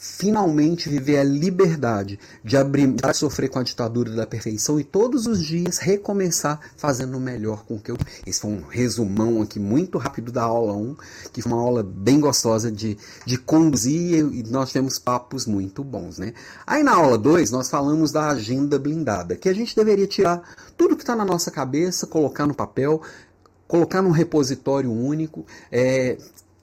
finalmente 0.00 0.88
viver 0.88 1.18
a 1.18 1.24
liberdade 1.24 2.20
de 2.44 2.56
abrir, 2.56 2.86
de 2.86 3.14
sofrer 3.14 3.50
com 3.50 3.58
a 3.58 3.64
ditadura 3.64 4.12
da 4.12 4.24
perfeição 4.24 4.78
e 4.78 4.84
todos 4.84 5.26
os 5.26 5.44
dias 5.44 5.78
recomeçar 5.78 6.60
fazendo 6.76 7.18
o 7.18 7.20
melhor 7.20 7.64
com 7.64 7.74
o 7.74 7.80
que 7.80 7.90
eu. 7.90 7.98
Esse 8.24 8.40
foi 8.40 8.52
um 8.52 8.62
resumão 8.62 9.42
aqui 9.42 9.58
muito 9.58 9.98
rápido 9.98 10.30
da 10.30 10.44
aula 10.44 10.72
1, 10.72 10.96
que 11.32 11.42
foi 11.42 11.50
uma 11.50 11.60
aula 11.60 11.82
bem 11.82 12.20
gostosa 12.20 12.70
de, 12.70 12.96
de 13.26 13.36
conduzir 13.36 14.20
e 14.32 14.44
nós 14.44 14.70
temos 14.70 15.00
papos 15.00 15.46
muito 15.46 15.82
bons, 15.82 16.16
né? 16.16 16.32
Aí 16.64 16.84
na 16.84 16.94
aula 16.94 17.18
2 17.18 17.50
nós 17.50 17.68
falamos 17.68 18.12
da 18.12 18.28
agenda 18.28 18.78
blindada, 18.78 19.34
que 19.34 19.48
a 19.48 19.52
gente 19.52 19.74
deveria 19.74 20.06
tirar 20.06 20.42
tudo 20.76 20.94
que 20.94 21.02
está 21.02 21.16
na 21.16 21.24
nossa 21.24 21.50
cabeça, 21.50 22.06
colocar 22.06 22.46
no 22.46 22.54
papel, 22.54 23.02
colocar 23.66 24.00
num 24.00 24.12
repositório 24.12 24.92
único, 24.92 25.44
é, 25.72 26.16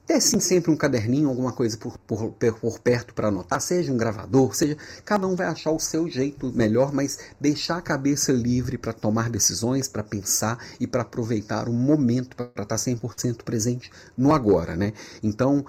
ter 0.06 0.22
sim 0.22 0.40
sempre 0.40 0.72
um 0.72 0.78
caderninho, 0.78 1.30
alguma 1.30 1.52
coisa 1.52 1.78
por, 1.78 1.98
por, 1.98 2.32
por 2.32 2.80
perto 2.80 3.14
para 3.14 3.30
anotar, 3.30 3.60
seja 3.60 3.92
um 3.92 3.98
gravador, 3.98 4.56
seja. 4.56 4.78
Cada 5.04 5.26
um 5.26 5.36
vai 5.36 5.48
achar 5.48 5.72
o 5.72 5.80
seu 5.80 6.08
jeito 6.08 6.52
melhor, 6.54 6.94
mas 6.94 7.18
deixar 7.40 7.78
a 7.78 7.82
cabeça 7.82 8.32
livre 8.32 8.78
para 8.78 8.94
tomar 8.94 9.30
decisões, 9.30 9.88
para 9.88 10.04
pensar 10.04 10.64
e 10.80 10.86
para 10.86 11.02
aproveitar 11.02 11.68
o 11.68 11.74
momento 11.74 12.36
para 12.36 12.64
estar 12.64 12.76
100% 12.76 13.44
presente 13.44 13.92
no 14.18 14.32
agora, 14.32 14.76
né? 14.76 14.94
Então, 15.24 15.66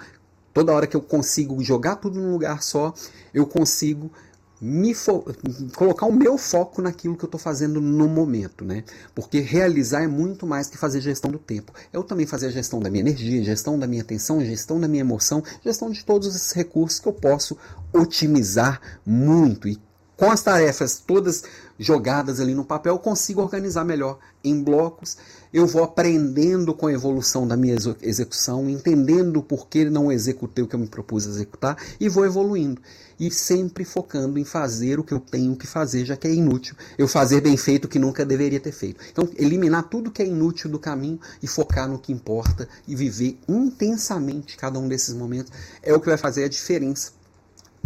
toda 0.52 0.72
hora 0.72 0.86
que 0.86 0.96
eu 0.96 1.02
consigo 1.02 1.62
jogar 1.62 1.96
tudo 1.96 2.20
num 2.20 2.32
lugar 2.32 2.62
só, 2.62 2.94
eu 3.32 3.46
consigo 3.46 4.10
me 4.60 4.94
colocar 5.74 6.06
o 6.06 6.12
meu 6.12 6.38
foco 6.38 6.80
naquilo 6.80 7.16
que 7.16 7.24
eu 7.24 7.28
estou 7.28 7.40
fazendo 7.40 7.80
no 7.80 8.08
momento, 8.08 8.64
né? 8.64 8.84
Porque 9.14 9.40
realizar 9.40 10.02
é 10.02 10.06
muito 10.06 10.46
mais 10.46 10.68
que 10.68 10.78
fazer 10.78 11.00
gestão 11.00 11.30
do 11.30 11.38
tempo. 11.38 11.72
Eu 11.92 12.02
também 12.02 12.26
fazer 12.26 12.46
a 12.46 12.50
gestão 12.50 12.80
da 12.80 12.90
minha 12.90 13.02
energia, 13.02 13.44
gestão 13.44 13.78
da 13.78 13.86
minha 13.86 14.02
atenção, 14.02 14.40
gestão 14.40 14.80
da 14.80 14.88
minha 14.88 15.02
emoção, 15.02 15.42
gestão 15.62 15.90
de 15.90 16.04
todos 16.04 16.34
esses 16.34 16.52
recursos 16.52 16.98
que 16.98 17.08
eu 17.08 17.12
posso 17.12 17.56
otimizar 17.92 18.80
muito 19.04 19.68
e 19.68 19.78
com 20.16 20.30
as 20.30 20.42
tarefas 20.42 21.02
todas 21.06 21.44
jogadas 21.78 22.40
ali 22.40 22.54
no 22.54 22.64
papel, 22.64 22.94
eu 22.94 22.98
consigo 22.98 23.40
organizar 23.40 23.84
melhor 23.84 24.18
em 24.42 24.62
blocos. 24.62 25.16
Eu 25.52 25.66
vou 25.66 25.84
aprendendo 25.84 26.74
com 26.74 26.86
a 26.86 26.92
evolução 26.92 27.46
da 27.46 27.56
minha 27.56 27.76
execução, 28.02 28.68
entendendo 28.68 29.42
por 29.42 29.68
que 29.68 29.84
não 29.84 30.10
executei 30.10 30.64
o 30.64 30.68
que 30.68 30.74
eu 30.74 30.80
me 30.80 30.86
propus 30.86 31.26
executar 31.26 31.76
e 31.98 32.08
vou 32.08 32.24
evoluindo. 32.24 32.80
E 33.18 33.30
sempre 33.30 33.84
focando 33.84 34.38
em 34.38 34.44
fazer 34.44 34.98
o 34.98 35.04
que 35.04 35.14
eu 35.14 35.20
tenho 35.20 35.56
que 35.56 35.66
fazer, 35.66 36.04
já 36.04 36.16
que 36.16 36.28
é 36.28 36.34
inútil. 36.34 36.76
Eu 36.98 37.08
fazer 37.08 37.40
bem 37.40 37.56
feito 37.56 37.86
o 37.86 37.88
que 37.88 37.98
nunca 37.98 38.26
deveria 38.26 38.60
ter 38.60 38.72
feito. 38.72 39.02
Então, 39.10 39.28
eliminar 39.36 39.88
tudo 39.88 40.10
que 40.10 40.22
é 40.22 40.26
inútil 40.26 40.70
do 40.70 40.78
caminho 40.78 41.18
e 41.42 41.46
focar 41.46 41.88
no 41.88 41.98
que 41.98 42.12
importa 42.12 42.68
e 42.86 42.94
viver 42.94 43.38
intensamente 43.48 44.56
cada 44.56 44.78
um 44.78 44.86
desses 44.86 45.14
momentos 45.14 45.50
é 45.82 45.94
o 45.94 46.00
que 46.00 46.06
vai 46.06 46.18
fazer 46.18 46.44
a 46.44 46.48
diferença 46.48 47.16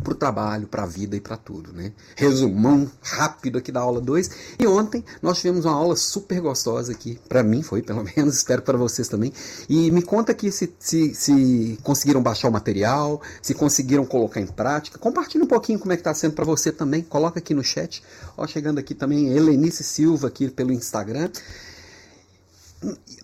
para 0.02 0.12
o 0.12 0.16
trabalho, 0.16 0.66
para 0.66 0.82
a 0.82 0.86
vida 0.86 1.16
e 1.16 1.20
para 1.20 1.36
tudo. 1.36 1.72
Né? 1.72 1.92
Resumão 2.16 2.90
rápido 3.02 3.58
aqui 3.58 3.70
da 3.70 3.80
aula 3.80 4.00
2. 4.00 4.30
E 4.58 4.66
ontem 4.66 5.04
nós 5.22 5.38
tivemos 5.38 5.64
uma 5.64 5.74
aula 5.74 5.96
super 5.96 6.40
gostosa 6.40 6.92
aqui, 6.92 7.18
para 7.28 7.42
mim 7.42 7.62
foi 7.62 7.82
pelo 7.82 8.04
menos, 8.16 8.36
espero 8.36 8.62
para 8.62 8.76
vocês 8.76 9.08
também. 9.08 9.32
E 9.68 9.90
me 9.90 10.02
conta 10.02 10.32
aqui 10.32 10.50
se, 10.50 10.72
se, 10.78 11.14
se, 11.14 11.78
conseguiram 11.82 12.22
baixar 12.22 12.48
o 12.48 12.52
material, 12.52 13.20
se 13.42 13.54
conseguiram 13.54 14.04
colocar 14.04 14.40
em 14.40 14.46
prática. 14.46 14.98
Compartilhe 14.98 15.44
um 15.44 15.48
pouquinho 15.48 15.78
como 15.78 15.92
é 15.92 15.96
que 15.96 16.00
está 16.00 16.14
sendo 16.14 16.34
para 16.34 16.44
você 16.44 16.72
também, 16.72 17.02
coloca 17.02 17.38
aqui 17.38 17.54
no 17.54 17.62
chat. 17.62 18.02
Ó, 18.36 18.46
chegando 18.46 18.78
aqui 18.78 18.94
também 18.94 19.28
Helenice 19.28 19.84
Silva 19.84 20.28
aqui 20.28 20.48
pelo 20.48 20.72
Instagram. 20.72 21.30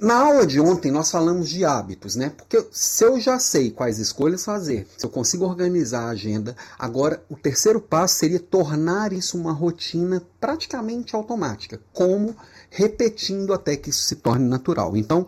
Na 0.00 0.16
aula 0.16 0.46
de 0.46 0.60
ontem 0.60 0.92
nós 0.92 1.10
falamos 1.10 1.48
de 1.48 1.64
hábitos, 1.64 2.14
né? 2.14 2.30
Porque 2.36 2.66
se 2.70 3.02
eu 3.02 3.18
já 3.18 3.38
sei 3.38 3.70
quais 3.70 3.98
escolhas 3.98 4.44
fazer, 4.44 4.86
se 4.98 5.06
eu 5.06 5.10
consigo 5.10 5.46
organizar 5.46 6.02
a 6.02 6.10
agenda, 6.10 6.54
agora 6.78 7.24
o 7.30 7.36
terceiro 7.36 7.80
passo 7.80 8.16
seria 8.16 8.38
tornar 8.38 9.14
isso 9.14 9.38
uma 9.38 9.52
rotina 9.52 10.22
praticamente 10.38 11.16
automática, 11.16 11.80
como 11.94 12.36
repetindo 12.68 13.54
até 13.54 13.76
que 13.76 13.88
isso 13.88 14.02
se 14.02 14.16
torne 14.16 14.46
natural. 14.46 14.94
Então, 14.94 15.26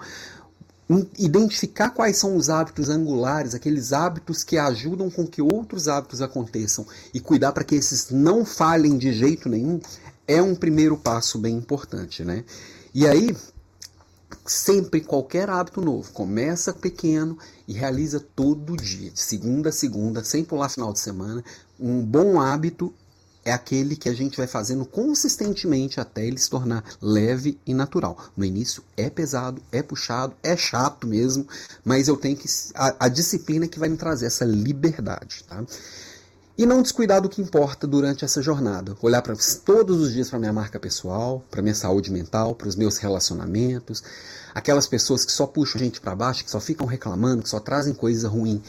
identificar 1.18 1.90
quais 1.90 2.18
são 2.18 2.36
os 2.36 2.50
hábitos 2.50 2.90
angulares, 2.90 3.54
aqueles 3.54 3.94
hábitos 3.94 4.42
que 4.42 4.58
ajudam 4.58 5.10
com 5.10 5.26
que 5.26 5.40
outros 5.40 5.88
hábitos 5.88 6.20
aconteçam 6.20 6.86
e 7.12 7.20
cuidar 7.20 7.52
para 7.52 7.64
que 7.64 7.74
esses 7.74 8.10
não 8.10 8.44
falhem 8.44 8.98
de 8.98 9.12
jeito 9.12 9.48
nenhum, 9.48 9.80
é 10.26 10.42
um 10.42 10.54
primeiro 10.54 10.96
passo 10.98 11.38
bem 11.38 11.56
importante, 11.56 12.22
né? 12.24 12.44
E 12.94 13.06
aí, 13.06 13.34
sempre 14.48 15.00
qualquer 15.00 15.50
hábito 15.50 15.80
novo. 15.80 16.10
Começa 16.12 16.72
pequeno 16.72 17.38
e 17.66 17.72
realiza 17.72 18.20
todo 18.20 18.76
dia, 18.76 19.10
de 19.10 19.20
segunda 19.20 19.68
a 19.68 19.72
segunda, 19.72 20.24
sem 20.24 20.44
pular 20.44 20.68
final 20.68 20.92
de 20.92 20.98
semana. 20.98 21.44
Um 21.78 22.04
bom 22.04 22.40
hábito 22.40 22.92
é 23.44 23.52
aquele 23.52 23.96
que 23.96 24.08
a 24.08 24.14
gente 24.14 24.36
vai 24.36 24.46
fazendo 24.46 24.84
consistentemente 24.84 26.00
até 26.00 26.26
ele 26.26 26.38
se 26.38 26.50
tornar 26.50 26.84
leve 27.00 27.58
e 27.66 27.72
natural. 27.72 28.18
No 28.36 28.44
início 28.44 28.82
é 28.96 29.08
pesado, 29.08 29.62
é 29.72 29.82
puxado, 29.82 30.34
é 30.42 30.56
chato 30.56 31.06
mesmo, 31.06 31.46
mas 31.84 32.08
eu 32.08 32.16
tenho 32.16 32.36
que 32.36 32.48
a, 32.74 33.06
a 33.06 33.08
disciplina 33.08 33.66
que 33.66 33.78
vai 33.78 33.88
me 33.88 33.96
trazer 33.96 34.26
essa 34.26 34.44
liberdade, 34.44 35.44
tá? 35.44 35.64
E 36.58 36.66
não 36.66 36.82
descuidar 36.82 37.22
do 37.22 37.28
que 37.28 37.40
importa 37.40 37.86
durante 37.86 38.24
essa 38.24 38.42
jornada. 38.42 38.96
Olhar 39.00 39.22
para 39.22 39.36
todos 39.64 40.00
os 40.00 40.12
dias 40.12 40.28
para 40.28 40.40
minha 40.40 40.52
marca 40.52 40.80
pessoal, 40.80 41.40
para 41.48 41.62
minha 41.62 41.74
saúde 41.74 42.10
mental, 42.10 42.52
para 42.52 42.66
os 42.66 42.74
meus 42.74 42.98
relacionamentos. 42.98 44.02
Aquelas 44.52 44.88
pessoas 44.88 45.24
que 45.24 45.30
só 45.30 45.46
puxam 45.46 45.80
a 45.80 45.84
gente 45.84 46.00
para 46.00 46.16
baixo, 46.16 46.44
que 46.44 46.50
só 46.50 46.58
ficam 46.58 46.84
reclamando, 46.84 47.44
que 47.44 47.48
só 47.48 47.60
trazem 47.60 47.94
coisa 47.94 48.28
ruim. 48.28 48.60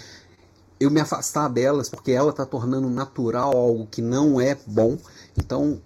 Eu 0.79 0.91
me 0.91 1.01
afastar 1.01 1.48
delas 1.48 1.89
porque 1.89 2.12
ela 2.12 2.29
está 2.29 2.46
tornando 2.46 2.88
natural 2.88 3.58
algo 3.58 3.88
que 3.88 4.03
não 4.03 4.39
é 4.39 4.55
bom. 4.67 4.96
Então, 5.36 5.81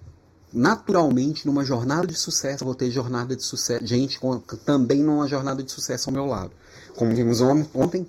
naturalmente, 0.52 1.46
numa 1.46 1.64
jornada 1.64 2.06
de 2.06 2.16
sucesso, 2.16 2.66
vou 2.66 2.76
ter 2.76 2.92
jornada 2.92 3.34
de 3.34 3.44
sucesso, 3.44 3.88
gente 3.88 4.20
com, 4.20 4.40
também 4.40 5.02
numa 5.02 5.26
jornada 5.26 5.64
de 5.64 5.72
sucesso 5.72 6.10
ao 6.10 6.14
meu 6.14 6.26
lado. 6.26 6.52
Como 6.98 7.16
vimos 7.16 7.40
ontem, 7.40 8.06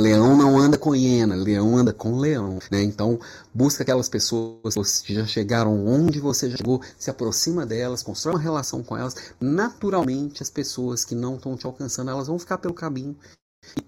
Leão 0.00 0.34
não 0.34 0.58
anda 0.58 0.78
com 0.78 0.96
hiena, 0.96 1.34
leão 1.34 1.76
anda 1.76 1.92
com 1.92 2.16
leão. 2.16 2.58
Né? 2.70 2.82
Então, 2.82 3.20
busca 3.52 3.82
aquelas 3.82 4.08
pessoas 4.08 5.02
que 5.02 5.14
já 5.14 5.26
chegaram 5.26 5.86
onde 5.86 6.18
você 6.18 6.48
já 6.48 6.56
chegou, 6.56 6.80
se 6.98 7.10
aproxima 7.10 7.66
delas, 7.66 8.02
constrói 8.02 8.36
uma 8.36 8.40
relação 8.40 8.82
com 8.82 8.96
elas. 8.96 9.14
Naturalmente, 9.38 10.42
as 10.42 10.48
pessoas 10.48 11.04
que 11.04 11.14
não 11.14 11.36
estão 11.36 11.54
te 11.54 11.66
alcançando, 11.66 12.10
elas 12.10 12.28
vão 12.28 12.38
ficar 12.38 12.56
pelo 12.56 12.72
caminho 12.72 13.14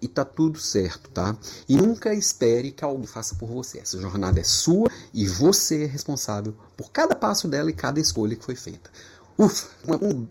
e 0.02 0.06
tá 0.06 0.22
tudo 0.22 0.60
certo, 0.60 1.08
tá? 1.08 1.34
E 1.66 1.76
nunca 1.76 2.12
espere 2.12 2.72
que 2.72 2.84
alguém 2.84 3.06
faça 3.06 3.34
por 3.36 3.48
você. 3.48 3.78
Essa 3.78 3.98
jornada 3.98 4.38
é 4.38 4.44
sua 4.44 4.90
e 5.14 5.26
você 5.26 5.84
é 5.84 5.86
responsável 5.86 6.54
por 6.76 6.92
cada 6.92 7.16
passo 7.16 7.48
dela 7.48 7.70
e 7.70 7.74
cada 7.74 7.98
escolha 7.98 8.36
que 8.36 8.44
foi 8.44 8.54
feita. 8.54 8.90
Ufa, 9.38 9.66
um 10.02 10.26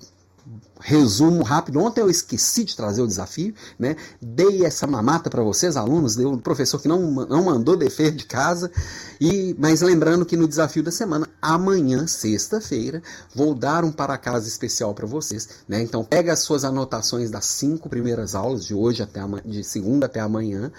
resumo 0.80 1.44
rápido. 1.44 1.80
Ontem 1.80 2.02
eu 2.02 2.10
esqueci 2.10 2.64
de 2.64 2.76
trazer 2.76 3.02
o 3.02 3.08
desafio, 3.08 3.54
né? 3.78 3.96
Dei 4.22 4.66
essa 4.66 4.88
mamata 4.88 5.30
para 5.30 5.44
vocês, 5.44 5.78
alunos, 5.78 6.16
deu 6.16 6.32
um 6.32 6.38
professor 6.38 6.82
que 6.82 6.88
não, 6.88 7.12
não 7.12 7.46
mandou 7.46 7.78
dever 7.78 8.12
de 8.12 8.26
casa. 8.26 8.72
E 9.20 9.56
mas 9.60 9.82
lembrando 9.82 10.26
que 10.26 10.36
no 10.36 10.48
desafio 10.48 10.84
da 10.84 10.92
semana, 10.92 11.30
amanhã, 11.42 12.08
sexta-feira, 12.08 13.02
vou 13.34 13.54
dar 13.54 13.84
um 13.84 13.92
para 13.92 14.18
casa 14.18 14.48
especial 14.48 14.94
para 14.94 15.06
vocês, 15.06 15.48
né? 15.68 15.82
Então 15.82 16.04
pega 16.04 16.34
as 16.34 16.40
suas 16.40 16.64
anotações 16.64 17.30
das 17.30 17.46
cinco 17.46 17.88
primeiras 17.90 18.36
aulas 18.36 18.66
de 18.66 18.74
hoje 18.74 19.04
até 19.04 19.22
de 19.46 19.64
segunda 19.64 20.08
até 20.08 20.20
amanhã 20.20 20.72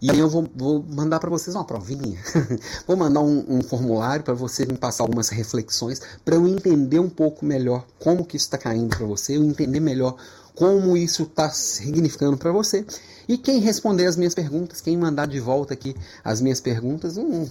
e 0.00 0.10
aí 0.10 0.18
eu 0.18 0.28
vou, 0.28 0.48
vou 0.54 0.84
mandar 0.88 1.18
para 1.18 1.30
vocês 1.30 1.54
uma 1.56 1.64
provinha. 1.64 2.18
vou 2.86 2.96
mandar 2.96 3.20
um, 3.20 3.44
um 3.48 3.62
formulário 3.62 4.24
para 4.24 4.34
você 4.34 4.64
me 4.64 4.76
passar 4.76 5.02
algumas 5.04 5.28
reflexões 5.28 6.00
para 6.24 6.36
eu 6.36 6.46
entender 6.46 7.00
um 7.00 7.08
pouco 7.08 7.44
melhor 7.44 7.84
como 7.98 8.24
que 8.24 8.36
isso 8.36 8.46
está 8.46 8.58
caindo 8.58 8.96
para 8.96 9.06
você, 9.06 9.36
eu 9.36 9.44
entender 9.44 9.80
melhor 9.80 10.16
como 10.54 10.96
isso 10.96 11.22
está 11.22 11.50
significando 11.50 12.36
para 12.36 12.52
você. 12.52 12.84
E 13.28 13.36
quem 13.36 13.60
responder 13.60 14.06
as 14.06 14.16
minhas 14.16 14.34
perguntas, 14.34 14.80
quem 14.80 14.96
mandar 14.96 15.26
de 15.26 15.38
volta 15.38 15.74
aqui 15.74 15.94
as 16.24 16.40
minhas 16.40 16.60
perguntas, 16.60 17.16
um 17.16 17.46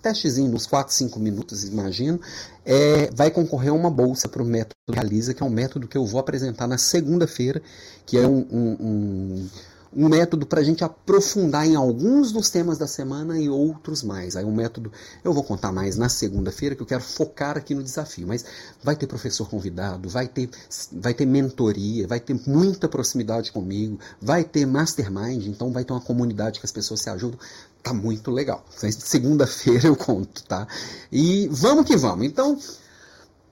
testezinho, 0.00 0.54
uns 0.54 0.66
4, 0.66 0.92
5 0.92 1.20
minutos, 1.20 1.64
imagino, 1.64 2.20
é, 2.64 3.10
vai 3.12 3.30
concorrer 3.30 3.70
a 3.70 3.74
uma 3.74 3.90
bolsa 3.90 4.28
para 4.28 4.42
o 4.42 4.46
método 4.46 4.74
Realiza, 4.90 5.34
que 5.34 5.42
é 5.42 5.46
um 5.46 5.50
método 5.50 5.86
que 5.86 5.96
eu 5.96 6.06
vou 6.06 6.20
apresentar 6.20 6.66
na 6.66 6.78
segunda-feira, 6.78 7.62
que 8.06 8.18
é 8.18 8.26
um, 8.26 8.46
um, 8.50 8.76
um 8.80 9.48
um 9.94 10.08
método 10.08 10.46
para 10.46 10.60
a 10.60 10.62
gente 10.62 10.84
aprofundar 10.84 11.66
em 11.66 11.74
alguns 11.74 12.30
dos 12.30 12.48
temas 12.48 12.78
da 12.78 12.86
semana 12.86 13.38
e 13.38 13.48
outros 13.48 14.02
mais. 14.02 14.36
Aí 14.36 14.44
um 14.44 14.54
método 14.54 14.92
eu 15.24 15.32
vou 15.32 15.42
contar 15.42 15.72
mais 15.72 15.96
na 15.96 16.08
segunda-feira, 16.08 16.74
que 16.74 16.82
eu 16.82 16.86
quero 16.86 17.02
focar 17.02 17.56
aqui 17.56 17.74
no 17.74 17.82
desafio. 17.82 18.26
Mas 18.26 18.44
vai 18.82 18.94
ter 18.94 19.06
professor 19.06 19.48
convidado, 19.48 20.08
vai 20.08 20.28
ter, 20.28 20.48
vai 20.92 21.12
ter 21.12 21.26
mentoria, 21.26 22.06
vai 22.06 22.20
ter 22.20 22.38
muita 22.46 22.88
proximidade 22.88 23.50
comigo, 23.50 23.98
vai 24.20 24.44
ter 24.44 24.66
mastermind, 24.66 25.46
então 25.46 25.72
vai 25.72 25.84
ter 25.84 25.92
uma 25.92 26.00
comunidade 26.00 26.60
que 26.60 26.66
as 26.66 26.72
pessoas 26.72 27.00
se 27.00 27.10
ajudam. 27.10 27.38
Tá 27.82 27.92
muito 27.94 28.30
legal. 28.30 28.64
Segunda-feira 28.76 29.88
eu 29.88 29.96
conto, 29.96 30.44
tá? 30.44 30.68
E 31.10 31.48
vamos 31.50 31.86
que 31.86 31.96
vamos. 31.96 32.26
Então, 32.26 32.58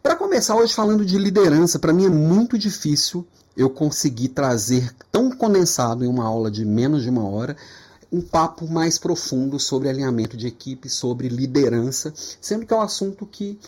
para 0.02 0.17
começar 0.17 0.57
hoje 0.57 0.75
falando 0.75 1.05
de 1.05 1.19
liderança, 1.19 1.78
para 1.78 1.93
mim 1.93 2.07
é 2.07 2.11
muito 2.11 2.59
difícil 2.59 3.26
eu 3.57 3.69
consegui 3.69 4.28
trazer 4.28 4.95
tão 5.11 5.31
condensado 5.31 6.05
em 6.05 6.09
uma 6.09 6.25
aula 6.25 6.50
de 6.50 6.64
menos 6.64 7.02
de 7.02 7.11
uma 7.11 7.28
hora 7.28 7.57
um 8.11 8.21
papo 8.23 8.67
mais 8.67 8.99
profundo 8.99 9.59
sobre 9.59 9.88
alinhamento 9.88 10.37
de 10.37 10.47
equipe, 10.47 10.88
sobre 10.88 11.28
liderança, 11.28 12.12
sendo 12.40 12.64
que 12.64 12.73
é 12.73 12.76
um 12.76 12.81
assunto 12.81 13.26
que 13.26 13.59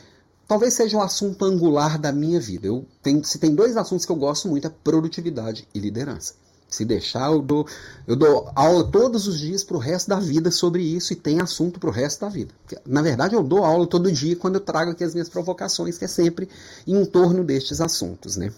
talvez 0.48 0.74
seja 0.74 0.96
o 0.96 1.00
um 1.00 1.02
assunto 1.02 1.44
angular 1.44 1.98
da 1.98 2.10
minha 2.10 2.40
vida. 2.40 2.66
Eu 2.66 2.86
tenho, 3.02 3.22
se 3.24 3.38
tem 3.38 3.54
dois 3.54 3.76
assuntos 3.76 4.06
que 4.06 4.12
eu 4.12 4.16
gosto 4.16 4.48
muito 4.48 4.66
é 4.66 4.70
produtividade 4.70 5.68
e 5.74 5.78
liderança. 5.78 6.34
Se 6.70 6.84
deixar, 6.84 7.32
eu 7.32 7.42
dou, 7.42 7.66
eu 8.06 8.14
dou 8.14 8.50
aula 8.54 8.84
todos 8.84 9.26
os 9.26 9.40
dias 9.40 9.64
para 9.64 9.76
o 9.76 9.80
resto 9.80 10.08
da 10.08 10.20
vida 10.20 10.52
sobre 10.52 10.82
isso 10.82 11.12
e 11.12 11.16
tem 11.16 11.40
assunto 11.40 11.80
para 11.80 11.90
o 11.90 11.92
resto 11.92 12.20
da 12.20 12.28
vida. 12.28 12.54
Na 12.86 13.02
verdade, 13.02 13.34
eu 13.34 13.42
dou 13.42 13.64
aula 13.64 13.86
todo 13.86 14.10
dia 14.12 14.36
quando 14.36 14.54
eu 14.54 14.60
trago 14.60 14.92
aqui 14.92 15.02
as 15.02 15.12
minhas 15.12 15.28
provocações, 15.28 15.98
que 15.98 16.04
é 16.04 16.08
sempre 16.08 16.48
em 16.86 17.04
torno 17.04 17.42
destes 17.42 17.80
assuntos, 17.80 18.36
né? 18.36 18.52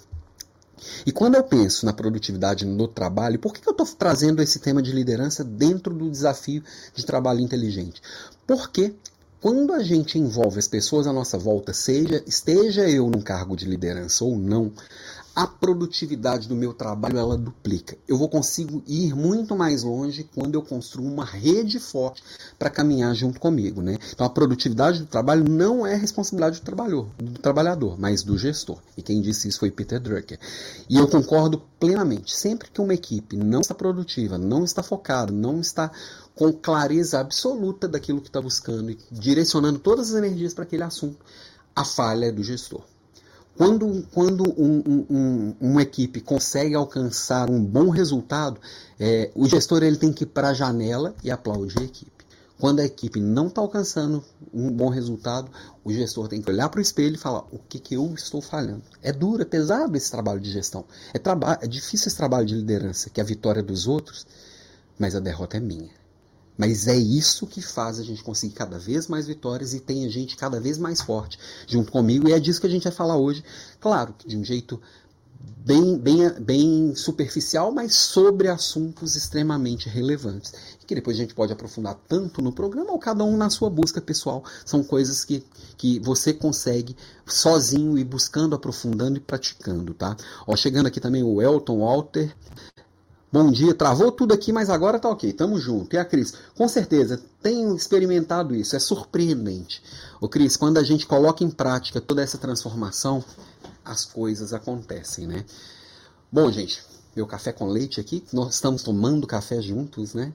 E 1.06 1.12
quando 1.12 1.36
eu 1.36 1.44
penso 1.44 1.86
na 1.86 1.92
produtividade 1.92 2.66
no 2.66 2.88
trabalho, 2.88 3.38
por 3.38 3.52
que 3.52 3.66
eu 3.66 3.70
estou 3.70 3.86
trazendo 3.86 4.42
esse 4.42 4.58
tema 4.58 4.82
de 4.82 4.92
liderança 4.92 5.42
dentro 5.44 5.94
do 5.94 6.10
desafio 6.10 6.62
de 6.94 7.06
trabalho 7.06 7.40
inteligente? 7.40 8.02
Porque 8.46 8.92
quando 9.40 9.72
a 9.72 9.82
gente 9.82 10.18
envolve 10.18 10.58
as 10.58 10.68
pessoas 10.68 11.06
à 11.06 11.12
nossa 11.12 11.38
volta, 11.38 11.72
seja 11.72 12.22
esteja 12.26 12.88
eu 12.88 13.08
num 13.08 13.20
cargo 13.20 13.56
de 13.56 13.64
liderança 13.64 14.24
ou 14.24 14.36
não, 14.36 14.72
a 15.34 15.46
produtividade 15.46 16.46
do 16.46 16.54
meu 16.54 16.74
trabalho 16.74 17.18
ela 17.18 17.38
duplica. 17.38 17.96
Eu 18.06 18.18
vou 18.18 18.28
consigo 18.28 18.82
ir 18.86 19.14
muito 19.14 19.56
mais 19.56 19.82
longe 19.82 20.28
quando 20.34 20.54
eu 20.54 20.62
construo 20.62 21.06
uma 21.06 21.24
rede 21.24 21.78
forte 21.78 22.22
para 22.58 22.68
caminhar 22.68 23.14
junto 23.14 23.40
comigo, 23.40 23.80
né? 23.80 23.98
Então 24.12 24.26
a 24.26 24.30
produtividade 24.30 25.00
do 25.00 25.06
trabalho 25.06 25.44
não 25.48 25.86
é 25.86 25.94
responsabilidade 25.94 26.60
do 26.60 26.64
trabalhador, 26.64 27.06
do 27.16 27.40
trabalhador, 27.40 27.98
mas 27.98 28.22
do 28.22 28.36
gestor. 28.36 28.78
E 28.96 29.02
quem 29.02 29.22
disse 29.22 29.48
isso 29.48 29.60
foi 29.60 29.70
Peter 29.70 29.98
Drucker. 29.98 30.38
E 30.88 30.98
eu 30.98 31.08
concordo 31.08 31.62
plenamente. 31.80 32.36
Sempre 32.36 32.70
que 32.70 32.80
uma 32.80 32.94
equipe 32.94 33.36
não 33.36 33.60
está 33.60 33.74
produtiva, 33.74 34.36
não 34.36 34.64
está 34.64 34.82
focada, 34.82 35.32
não 35.32 35.60
está 35.60 35.90
com 36.34 36.52
clareza 36.52 37.20
absoluta 37.20 37.88
daquilo 37.88 38.20
que 38.20 38.28
está 38.28 38.40
buscando 38.40 38.90
e 38.90 38.98
direcionando 39.10 39.78
todas 39.78 40.10
as 40.10 40.16
energias 40.16 40.54
para 40.54 40.64
aquele 40.64 40.82
assunto, 40.82 41.18
a 41.74 41.84
falha 41.84 42.26
é 42.26 42.32
do 42.32 42.42
gestor. 42.42 42.82
Quando, 43.56 44.06
quando 44.12 44.44
um, 44.58 45.04
um, 45.10 45.54
uma 45.60 45.82
equipe 45.82 46.20
consegue 46.20 46.74
alcançar 46.74 47.50
um 47.50 47.62
bom 47.62 47.90
resultado, 47.90 48.58
é, 48.98 49.30
o 49.34 49.46
gestor 49.46 49.82
ele 49.82 49.96
tem 49.96 50.12
que 50.12 50.24
ir 50.24 50.28
para 50.28 50.48
a 50.48 50.54
janela 50.54 51.14
e 51.22 51.30
aplaudir 51.30 51.78
a 51.80 51.84
equipe. 51.84 52.10
Quando 52.58 52.80
a 52.80 52.84
equipe 52.84 53.20
não 53.20 53.48
está 53.48 53.60
alcançando 53.60 54.24
um 54.54 54.70
bom 54.70 54.88
resultado, 54.88 55.50
o 55.84 55.92
gestor 55.92 56.28
tem 56.28 56.40
que 56.40 56.50
olhar 56.50 56.68
para 56.68 56.78
o 56.78 56.82
espelho 56.82 57.16
e 57.16 57.18
falar 57.18 57.44
o 57.50 57.58
que, 57.58 57.78
que 57.78 57.94
eu 57.94 58.14
estou 58.14 58.40
falhando. 58.40 58.84
É 59.02 59.12
duro, 59.12 59.42
é 59.42 59.44
pesado 59.44 59.96
esse 59.96 60.10
trabalho 60.10 60.40
de 60.40 60.50
gestão. 60.50 60.84
É, 61.12 61.20
é 61.64 61.66
difícil 61.66 62.06
esse 62.06 62.16
trabalho 62.16 62.46
de 62.46 62.54
liderança, 62.54 63.10
que 63.10 63.20
é 63.20 63.22
a 63.22 63.26
vitória 63.26 63.60
é 63.60 63.64
dos 63.64 63.86
outros, 63.88 64.26
mas 64.98 65.16
a 65.16 65.20
derrota 65.20 65.56
é 65.56 65.60
minha. 65.60 65.90
Mas 66.56 66.86
é 66.86 66.96
isso 66.96 67.46
que 67.46 67.62
faz 67.62 67.98
a 67.98 68.02
gente 68.02 68.22
conseguir 68.22 68.54
cada 68.54 68.78
vez 68.78 69.06
mais 69.08 69.26
vitórias 69.26 69.72
e 69.74 69.80
tem 69.80 70.04
a 70.04 70.08
gente 70.08 70.36
cada 70.36 70.60
vez 70.60 70.78
mais 70.78 71.00
forte 71.00 71.38
junto 71.66 71.90
comigo. 71.90 72.28
E 72.28 72.32
é 72.32 72.40
disso 72.40 72.60
que 72.60 72.66
a 72.66 72.70
gente 72.70 72.84
vai 72.84 72.92
falar 72.92 73.16
hoje. 73.16 73.42
Claro 73.80 74.14
de 74.24 74.36
um 74.36 74.44
jeito 74.44 74.80
bem, 75.64 75.96
bem, 75.96 76.28
bem 76.40 76.94
superficial, 76.94 77.72
mas 77.72 77.94
sobre 77.94 78.48
assuntos 78.48 79.16
extremamente 79.16 79.88
relevantes. 79.88 80.52
Que 80.86 80.94
depois 80.94 81.16
a 81.16 81.20
gente 81.20 81.34
pode 81.34 81.52
aprofundar 81.52 81.98
tanto 82.08 82.42
no 82.42 82.52
programa 82.52 82.92
ou 82.92 82.98
cada 82.98 83.24
um 83.24 83.36
na 83.36 83.48
sua 83.48 83.70
busca 83.70 84.00
pessoal. 84.00 84.44
São 84.64 84.82
coisas 84.82 85.24
que, 85.24 85.44
que 85.76 85.98
você 86.00 86.32
consegue 86.32 86.96
sozinho 87.26 87.96
e 87.96 88.04
buscando, 88.04 88.54
aprofundando 88.54 89.16
e 89.16 89.20
praticando, 89.20 89.94
tá? 89.94 90.16
Ó, 90.46 90.54
chegando 90.56 90.86
aqui 90.86 91.00
também 91.00 91.22
o 91.22 91.40
Elton 91.40 91.78
Walter. 91.78 92.34
Bom 93.32 93.50
dia, 93.50 93.72
travou 93.72 94.12
tudo 94.12 94.34
aqui, 94.34 94.52
mas 94.52 94.68
agora 94.68 94.98
tá 94.98 95.08
ok, 95.08 95.32
tamo 95.32 95.58
junto. 95.58 95.96
E 95.96 95.98
a 95.98 96.04
Cris, 96.04 96.34
com 96.54 96.68
certeza, 96.68 97.18
tenho 97.42 97.74
experimentado 97.74 98.54
isso, 98.54 98.76
é 98.76 98.78
surpreendente. 98.78 99.82
O 100.20 100.28
Cris, 100.28 100.54
quando 100.54 100.76
a 100.76 100.82
gente 100.82 101.06
coloca 101.06 101.42
em 101.42 101.48
prática 101.48 101.98
toda 101.98 102.20
essa 102.20 102.36
transformação, 102.36 103.24
as 103.82 104.04
coisas 104.04 104.52
acontecem, 104.52 105.26
né? 105.26 105.46
Bom, 106.30 106.52
gente, 106.52 106.84
meu 107.16 107.26
café 107.26 107.52
com 107.52 107.68
leite 107.68 107.98
aqui, 107.98 108.22
nós 108.34 108.56
estamos 108.56 108.82
tomando 108.82 109.26
café 109.26 109.62
juntos, 109.62 110.12
né? 110.12 110.30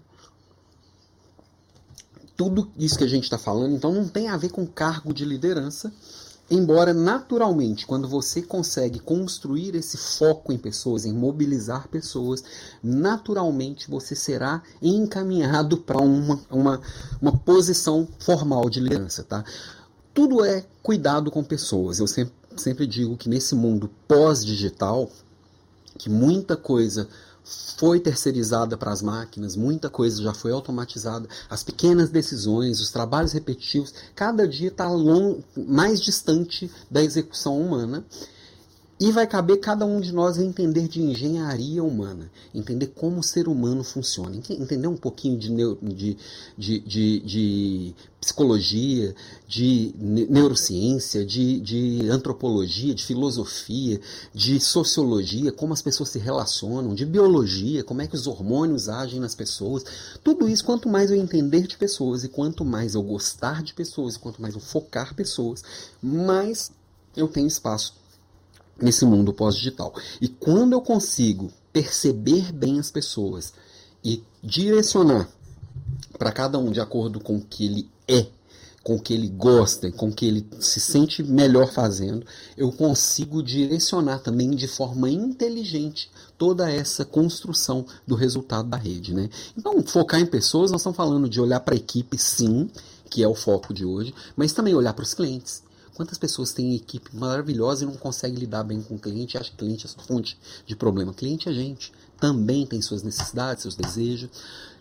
Tudo 2.35 2.71
isso 2.79 2.97
que 2.97 3.03
a 3.03 3.07
gente 3.07 3.25
está 3.25 3.37
falando, 3.37 3.75
então, 3.75 3.93
não 3.93 4.07
tem 4.07 4.27
a 4.27 4.37
ver 4.37 4.49
com 4.49 4.65
cargo 4.65 5.13
de 5.13 5.23
liderança, 5.23 5.93
Embora 6.49 6.93
naturalmente, 6.93 7.85
quando 7.85 8.07
você 8.07 8.41
consegue 8.41 8.99
construir 8.99 9.75
esse 9.75 9.97
foco 9.97 10.53
em 10.53 10.57
pessoas, 10.57 11.05
em 11.05 11.11
mobilizar 11.11 11.89
pessoas, 11.89 12.41
naturalmente 12.81 13.89
você 13.89 14.15
será 14.15 14.63
encaminhado 14.81 15.77
para 15.77 15.97
uma, 15.97 16.39
uma, 16.49 16.81
uma 17.21 17.37
posição 17.37 18.07
formal 18.17 18.69
de 18.69 18.79
liderança. 18.79 19.23
Tá? 19.23 19.43
Tudo 20.13 20.43
é 20.45 20.65
cuidado 20.81 21.29
com 21.29 21.43
pessoas. 21.43 21.99
Eu 21.99 22.07
sempre, 22.07 22.33
sempre 22.55 22.87
digo 22.87 23.17
que 23.17 23.27
nesse 23.27 23.53
mundo 23.53 23.89
pós-digital, 24.07 25.11
que 25.97 26.09
muita 26.09 26.55
coisa 26.55 27.09
foi 27.77 27.99
terceirizada 27.99 28.75
para 28.75 28.91
as 28.91 29.01
máquinas, 29.01 29.55
muita 29.55 29.89
coisa 29.89 30.21
já 30.21 30.33
foi 30.33 30.51
automatizada, 30.51 31.29
as 31.49 31.63
pequenas 31.63 32.09
decisões, 32.09 32.79
os 32.79 32.91
trabalhos 32.91 33.33
repetitivos, 33.33 33.93
cada 34.15 34.47
dia 34.47 34.69
está 34.69 34.87
mais 35.55 36.01
distante 36.01 36.69
da 36.89 37.03
execução 37.03 37.59
humana. 37.59 38.03
E 38.99 39.11
vai 39.11 39.27
caber 39.27 39.59
cada 39.59 39.85
um 39.85 40.01
de 40.01 40.11
nós 40.11 40.39
entender 40.39 40.87
de 40.87 40.99
engenharia 40.99 41.83
humana, 41.83 42.31
entender 42.53 42.87
como 42.87 43.19
o 43.19 43.23
ser 43.23 43.47
humano 43.47 43.83
funciona, 43.83 44.35
entender 44.35 44.87
um 44.87 44.97
pouquinho 44.97 45.37
de, 45.37 45.49
de, 45.83 46.17
de, 46.57 46.79
de, 46.79 47.19
de 47.19 47.95
psicologia, 48.19 49.15
de 49.47 49.93
neurociência, 49.99 51.23
de, 51.23 51.59
de 51.59 52.09
antropologia, 52.09 52.95
de 52.95 53.05
filosofia, 53.05 54.01
de 54.33 54.59
sociologia, 54.59 55.51
como 55.51 55.73
as 55.73 55.81
pessoas 55.83 56.09
se 56.09 56.17
relacionam, 56.17 56.95
de 56.95 57.05
biologia, 57.05 57.83
como 57.83 58.01
é 58.01 58.07
que 58.07 58.15
os 58.15 58.25
hormônios 58.25 58.89
agem 58.89 59.19
nas 59.19 59.35
pessoas. 59.35 59.85
Tudo 60.23 60.49
isso, 60.49 60.65
quanto 60.65 60.89
mais 60.89 61.11
eu 61.11 61.17
entender 61.17 61.67
de 61.67 61.77
pessoas 61.77 62.23
e 62.23 62.29
quanto 62.29 62.65
mais 62.65 62.95
eu 62.95 63.03
gostar 63.03 63.61
de 63.61 63.75
pessoas, 63.75 64.15
e 64.15 64.19
quanto 64.19 64.41
mais 64.41 64.55
eu 64.55 64.59
focar 64.59 65.13
pessoas, 65.13 65.63
mais 66.01 66.71
eu 67.15 67.27
tenho 67.27 67.45
espaço 67.45 67.93
nesse 68.81 69.05
mundo 69.05 69.33
pós-digital. 69.33 69.93
E 70.21 70.27
quando 70.27 70.73
eu 70.73 70.81
consigo 70.81 71.51
perceber 71.71 72.51
bem 72.51 72.79
as 72.79 72.89
pessoas 72.89 73.53
e 74.03 74.23
direcionar 74.43 75.29
para 76.17 76.31
cada 76.31 76.57
um 76.57 76.71
de 76.71 76.79
acordo 76.79 77.19
com 77.19 77.37
o 77.37 77.41
que 77.41 77.65
ele 77.65 77.89
é, 78.07 78.27
com 78.83 78.95
o 78.95 79.01
que 79.01 79.13
ele 79.13 79.27
gosta, 79.27 79.91
com 79.91 80.07
o 80.07 80.13
que 80.13 80.25
ele 80.25 80.47
se 80.61 80.79
sente 80.79 81.21
melhor 81.21 81.69
fazendo, 81.71 82.25
eu 82.55 82.71
consigo 82.71 83.43
direcionar 83.43 84.19
também 84.19 84.51
de 84.51 84.67
forma 84.67 85.09
inteligente 85.09 86.09
toda 86.37 86.71
essa 86.71 87.03
construção 87.03 87.85
do 88.07 88.15
resultado 88.15 88.69
da 88.69 88.77
rede. 88.77 89.13
Né? 89.13 89.29
Então, 89.57 89.83
focar 89.83 90.21
em 90.21 90.25
pessoas, 90.25 90.71
nós 90.71 90.79
estamos 90.79 90.95
falando 90.95 91.27
de 91.27 91.41
olhar 91.41 91.59
para 91.59 91.75
a 91.75 91.77
equipe, 91.77 92.17
sim, 92.17 92.69
que 93.09 93.21
é 93.21 93.27
o 93.27 93.35
foco 93.35 93.73
de 93.73 93.83
hoje, 93.83 94.13
mas 94.37 94.53
também 94.53 94.73
olhar 94.73 94.93
para 94.93 95.03
os 95.03 95.13
clientes 95.13 95.66
Quantas 95.97 96.19
pessoas 96.19 96.53
têm 96.53 96.75
equipe 96.75 97.09
maravilhosa 97.15 97.83
e 97.83 97.87
não 97.87 97.95
conseguem 97.95 98.37
lidar 98.37 98.63
bem 98.63 98.83
com 98.83 98.93
o 98.93 98.99
cliente 98.99 99.35
acham 99.35 99.51
que 99.53 99.57
cliente 99.57 99.87
é 99.87 100.03
fonte 100.03 100.37
de 100.63 100.75
problema? 100.75 101.11
Cliente 101.11 101.49
é 101.49 101.51
gente, 101.51 101.91
também 102.19 102.67
tem 102.67 102.79
suas 102.83 103.01
necessidades, 103.01 103.63
seus 103.63 103.75
desejos. 103.75 104.29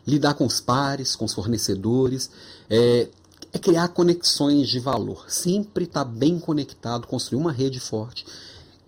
Lidar 0.07 0.35
com 0.35 0.45
os 0.45 0.61
pares, 0.61 1.17
com 1.17 1.25
os 1.25 1.33
fornecedores, 1.33 2.31
é, 2.69 3.09
é 3.51 3.59
criar 3.59 3.89
conexões 3.89 4.69
de 4.69 4.79
valor. 4.79 5.25
Sempre 5.27 5.85
estar 5.85 6.05
tá 6.05 6.11
bem 6.11 6.39
conectado, 6.39 7.07
construir 7.07 7.41
uma 7.41 7.51
rede 7.51 7.81
forte 7.81 8.27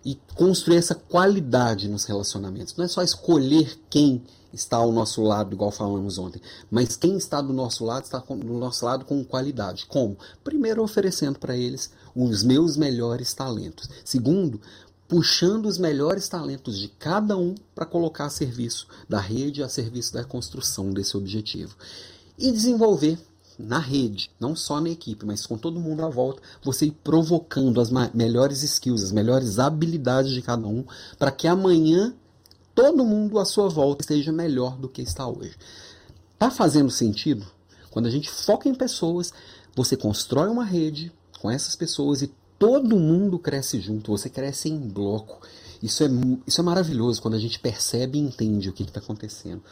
e 0.05 0.19
construir 0.35 0.77
essa 0.77 0.95
qualidade 0.95 1.89
nos 1.89 2.05
relacionamentos. 2.05 2.77
Não 2.77 2.85
é 2.85 2.89
só 2.89 3.03
escolher 3.03 3.81
quem 3.89 4.23
está 4.53 4.77
ao 4.77 4.93
nosso 4.93 5.23
lado, 5.23 5.55
igual 5.55 5.71
falamos 5.71 6.19
ontem, 6.19 6.41
mas 6.71 6.97
quem 6.97 7.17
está 7.17 7.41
do 7.41 7.53
nosso 7.53 7.85
lado 7.85 8.05
está 8.05 8.19
do 8.19 8.59
nosso 8.59 8.85
lado 8.85 9.05
com 9.05 9.25
qualidade. 9.25 9.87
Como? 9.87 10.17
Primeiro, 10.43 10.83
oferecendo 10.83 11.39
para 11.39 11.57
eles 11.57 11.91
os 12.25 12.43
meus 12.43 12.77
melhores 12.77 13.33
talentos. 13.33 13.89
Segundo, 14.05 14.61
puxando 15.07 15.67
os 15.67 15.79
melhores 15.79 16.29
talentos 16.29 16.79
de 16.79 16.89
cada 16.89 17.37
um 17.37 17.55
para 17.75 17.87
colocar 17.87 18.27
a 18.27 18.31
serviço 18.31 18.89
da 19.09 19.21
rede, 19.21 19.63
a 19.63 19.69
serviço 19.69 20.13
da 20.13 20.25
construção 20.25 20.91
desse 20.91 21.17
objetivo. 21.17 21.77
E 22.37 22.51
desenvolver 22.51 23.19
na 23.59 23.79
rede, 23.79 24.31
não 24.39 24.55
só 24.55 24.81
na 24.81 24.91
equipe, 24.91 25.25
mas 25.25 25.47
com 25.47 25.57
todo 25.57 25.81
mundo 25.81 26.05
à 26.05 26.09
volta, 26.09 26.43
você 26.63 26.87
ir 26.87 26.97
provocando 27.03 27.81
as 27.81 27.91
melhores 28.13 28.63
skills, 28.63 29.03
as 29.03 29.13
melhores 29.13 29.59
habilidades 29.59 30.33
de 30.33 30.43
cada 30.43 30.67
um, 30.67 30.85
para 31.19 31.31
que 31.31 31.47
amanhã 31.47 32.15
todo 32.75 33.05
mundo 33.05 33.39
à 33.39 33.45
sua 33.45 33.69
volta 33.69 34.03
esteja 34.03 34.31
melhor 34.31 34.77
do 34.77 34.89
que 34.89 35.03
está 35.03 35.27
hoje. 35.27 35.57
Tá 36.39 36.51
fazendo 36.51 36.91
sentido? 36.91 37.47
Quando 37.91 38.07
a 38.07 38.11
gente 38.11 38.31
foca 38.31 38.69
em 38.69 38.75
pessoas, 38.75 39.33
você 39.75 39.97
constrói 39.97 40.49
uma 40.49 40.65
rede 40.65 41.13
com 41.41 41.51
essas 41.51 41.77
pessoas 41.77 42.23
e 42.23 42.33
todo 42.59 42.99
mundo 42.99 43.39
cresce 43.39 43.81
junto, 43.81 44.11
você 44.11 44.29
cresce 44.29 44.69
em 44.69 44.79
bloco. 44.79 45.41
Isso 45.83 46.03
é, 46.03 46.09
isso 46.47 46.61
é 46.61 46.65
maravilhoso 46.65 47.23
quando 47.23 47.35
a 47.35 47.39
gente 47.39 47.59
percebe 47.61 48.19
e 48.19 48.23
entende 48.23 48.69
o 48.69 48.73
que 48.73 48.83
está 48.83 48.99
acontecendo. 48.99 49.63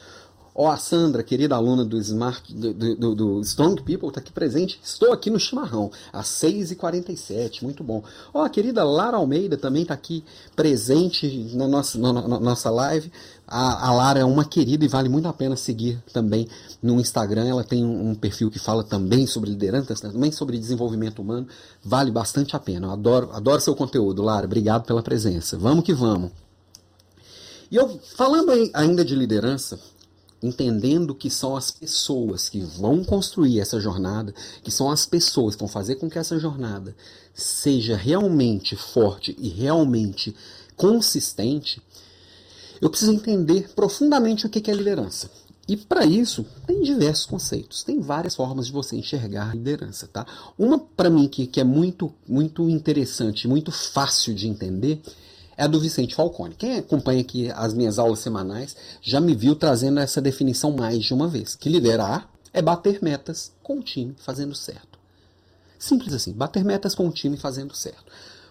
Ó, 0.58 0.64
oh, 0.64 0.70
a 0.70 0.78
Sandra, 0.78 1.22
querida 1.22 1.54
aluna 1.54 1.84
do 1.84 1.98
Smart 1.98 2.54
do, 2.54 2.72
do, 2.72 3.14
do 3.14 3.40
Strong 3.42 3.82
People, 3.82 4.08
está 4.08 4.20
aqui 4.20 4.32
presente. 4.32 4.80
Estou 4.82 5.12
aqui 5.12 5.28
no 5.28 5.38
chimarrão, 5.38 5.90
às 6.10 6.28
6h47, 6.28 7.62
muito 7.62 7.84
bom. 7.84 8.02
Ó, 8.32 8.40
oh, 8.40 8.42
a 8.42 8.48
querida 8.48 8.82
Lara 8.82 9.18
Almeida 9.18 9.58
também 9.58 9.82
está 9.82 9.92
aqui 9.92 10.24
presente 10.54 11.50
na 11.54 11.68
nossa, 11.68 11.98
na, 11.98 12.10
na 12.10 12.40
nossa 12.40 12.70
live. 12.70 13.12
A, 13.46 13.88
a, 13.88 13.92
Lara 13.92 14.18
é 14.18 14.24
uma 14.24 14.44
querida 14.44 14.84
e 14.84 14.88
vale 14.88 15.08
muito 15.08 15.28
a 15.28 15.32
pena 15.32 15.54
seguir 15.54 16.02
também 16.12 16.48
no 16.82 17.00
Instagram. 17.00 17.46
Ela 17.46 17.62
tem 17.62 17.84
um, 17.84 18.10
um, 18.10 18.14
perfil 18.14 18.50
que 18.50 18.58
fala 18.58 18.82
também 18.82 19.26
sobre 19.26 19.50
liderança, 19.50 19.94
também 19.94 20.32
sobre 20.32 20.58
desenvolvimento 20.58 21.20
humano. 21.22 21.46
Vale 21.84 22.10
bastante 22.10 22.56
a 22.56 22.58
pena. 22.58 22.88
Eu 22.88 22.90
adoro, 22.90 23.30
adoro 23.32 23.60
seu 23.60 23.76
conteúdo, 23.76 24.22
Lara. 24.22 24.46
Obrigado 24.46 24.84
pela 24.84 25.02
presença. 25.02 25.56
Vamos 25.56 25.84
que 25.84 25.94
vamos. 25.94 26.32
E 27.70 27.76
eu, 27.76 28.00
falando 28.16 28.50
ainda 28.74 29.04
de 29.04 29.14
liderança, 29.14 29.78
entendendo 30.42 31.14
que 31.14 31.30
são 31.30 31.56
as 31.56 31.70
pessoas 31.70 32.48
que 32.48 32.60
vão 32.60 33.04
construir 33.04 33.60
essa 33.60 33.80
jornada, 33.80 34.34
que 34.62 34.70
são 34.70 34.90
as 34.90 35.06
pessoas 35.06 35.54
que 35.54 35.60
vão 35.60 35.68
fazer 35.68 35.96
com 35.96 36.10
que 36.10 36.18
essa 36.18 36.38
jornada 36.38 36.94
seja 37.34 37.96
realmente 37.96 38.76
forte 38.76 39.36
e 39.38 39.48
realmente 39.48 40.34
consistente, 40.76 41.82
eu 42.80 42.90
preciso 42.90 43.12
entender 43.12 43.70
profundamente 43.74 44.46
o 44.46 44.50
que 44.50 44.70
é 44.70 44.74
liderança. 44.74 45.30
E 45.68 45.76
para 45.76 46.06
isso, 46.06 46.46
tem 46.64 46.82
diversos 46.82 47.26
conceitos, 47.26 47.82
tem 47.82 48.00
várias 48.00 48.36
formas 48.36 48.66
de 48.66 48.72
você 48.72 48.94
enxergar 48.94 49.50
a 49.50 49.54
liderança, 49.54 50.06
tá? 50.06 50.24
Uma 50.56 50.78
para 50.78 51.10
mim 51.10 51.26
que, 51.26 51.46
que 51.46 51.60
é 51.60 51.64
muito 51.64 52.12
muito 52.26 52.68
interessante, 52.70 53.48
muito 53.48 53.72
fácil 53.72 54.32
de 54.32 54.46
entender, 54.46 55.02
é 55.56 55.64
a 55.64 55.66
do 55.66 55.80
Vicente 55.80 56.14
Falcone. 56.14 56.54
Quem 56.54 56.78
acompanha 56.78 57.20
aqui 57.20 57.50
as 57.50 57.74
minhas 57.74 57.98
aulas 57.98 58.20
semanais 58.20 58.76
já 59.02 59.20
me 59.20 59.34
viu 59.34 59.56
trazendo 59.56 59.98
essa 59.98 60.20
definição 60.20 60.70
mais 60.70 61.02
de 61.02 61.12
uma 61.12 61.26
vez, 61.26 61.56
que 61.56 61.68
liderar 61.68 62.30
é 62.52 62.62
bater 62.62 63.02
metas 63.02 63.52
com 63.60 63.78
o 63.78 63.82
time 63.82 64.14
fazendo 64.18 64.54
certo. 64.54 64.96
Simples 65.78 66.14
assim, 66.14 66.32
bater 66.32 66.64
metas 66.64 66.94
com 66.94 67.08
o 67.08 67.12
time 67.12 67.36
fazendo 67.36 67.74
certo. 67.74 68.04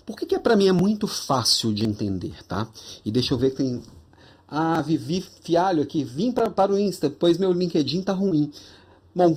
Por 0.05 0.15
que, 0.15 0.25
que 0.25 0.35
é, 0.35 0.39
para 0.39 0.55
mim 0.55 0.67
é 0.67 0.71
muito 0.71 1.07
fácil 1.07 1.73
de 1.73 1.85
entender, 1.85 2.43
tá? 2.47 2.67
E 3.03 3.11
deixa 3.11 3.33
eu 3.33 3.37
ver 3.37 3.51
que 3.51 3.57
tem 3.57 3.81
ah, 4.55 4.81
Vivi 4.81 5.21
Fialho 5.41 5.83
aqui, 5.83 6.03
vim 6.03 6.31
pra, 6.31 6.49
para 6.49 6.71
o 6.71 6.79
Insta, 6.79 7.09
pois 7.09 7.37
meu 7.37 7.51
LinkedIn 7.51 8.01
tá 8.01 8.13
ruim. 8.13 8.49
Bom, 9.13 9.35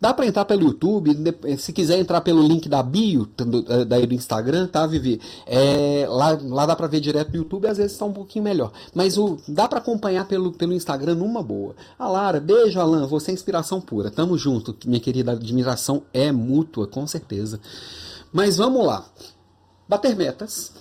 dá 0.00 0.12
para 0.12 0.26
entrar 0.26 0.44
pelo 0.44 0.62
YouTube, 0.62 1.12
se 1.58 1.72
quiser 1.72 1.98
entrar 1.98 2.20
pelo 2.22 2.42
link 2.42 2.68
da 2.68 2.82
bio, 2.82 3.28
eh, 3.68 3.84
daí 3.84 4.04
do 4.04 4.14
Instagram, 4.14 4.66
tá, 4.66 4.84
Vivi? 4.84 5.20
É, 5.46 6.06
lá, 6.08 6.38
lá 6.40 6.66
dá 6.66 6.74
para 6.74 6.88
ver 6.88 7.00
direto 7.00 7.30
no 7.30 7.36
YouTube, 7.36 7.68
às 7.68 7.78
vezes 7.78 7.92
está 7.92 8.04
um 8.04 8.12
pouquinho 8.12 8.44
melhor. 8.44 8.72
Mas 8.92 9.16
o, 9.16 9.38
dá 9.46 9.68
para 9.68 9.78
acompanhar 9.78 10.26
pelo, 10.26 10.52
pelo 10.52 10.72
Instagram 10.72 11.16
numa 11.16 11.42
boa. 11.42 11.74
A 11.96 12.08
Lara, 12.08 12.40
beijo, 12.40 12.80
Alan, 12.80 13.06
você 13.06 13.30
é 13.30 13.34
inspiração 13.34 13.80
pura. 13.80 14.10
Tamo 14.10 14.36
junto, 14.36 14.76
minha 14.84 15.00
querida, 15.00 15.32
admiração 15.32 16.02
é 16.12 16.32
mútua, 16.32 16.86
com 16.88 17.06
certeza. 17.06 17.60
Mas 18.32 18.56
vamos 18.56 18.84
lá. 18.84 19.04
Bater 19.88 20.16
metas. 20.16 20.72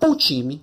O 0.00 0.14
time 0.14 0.62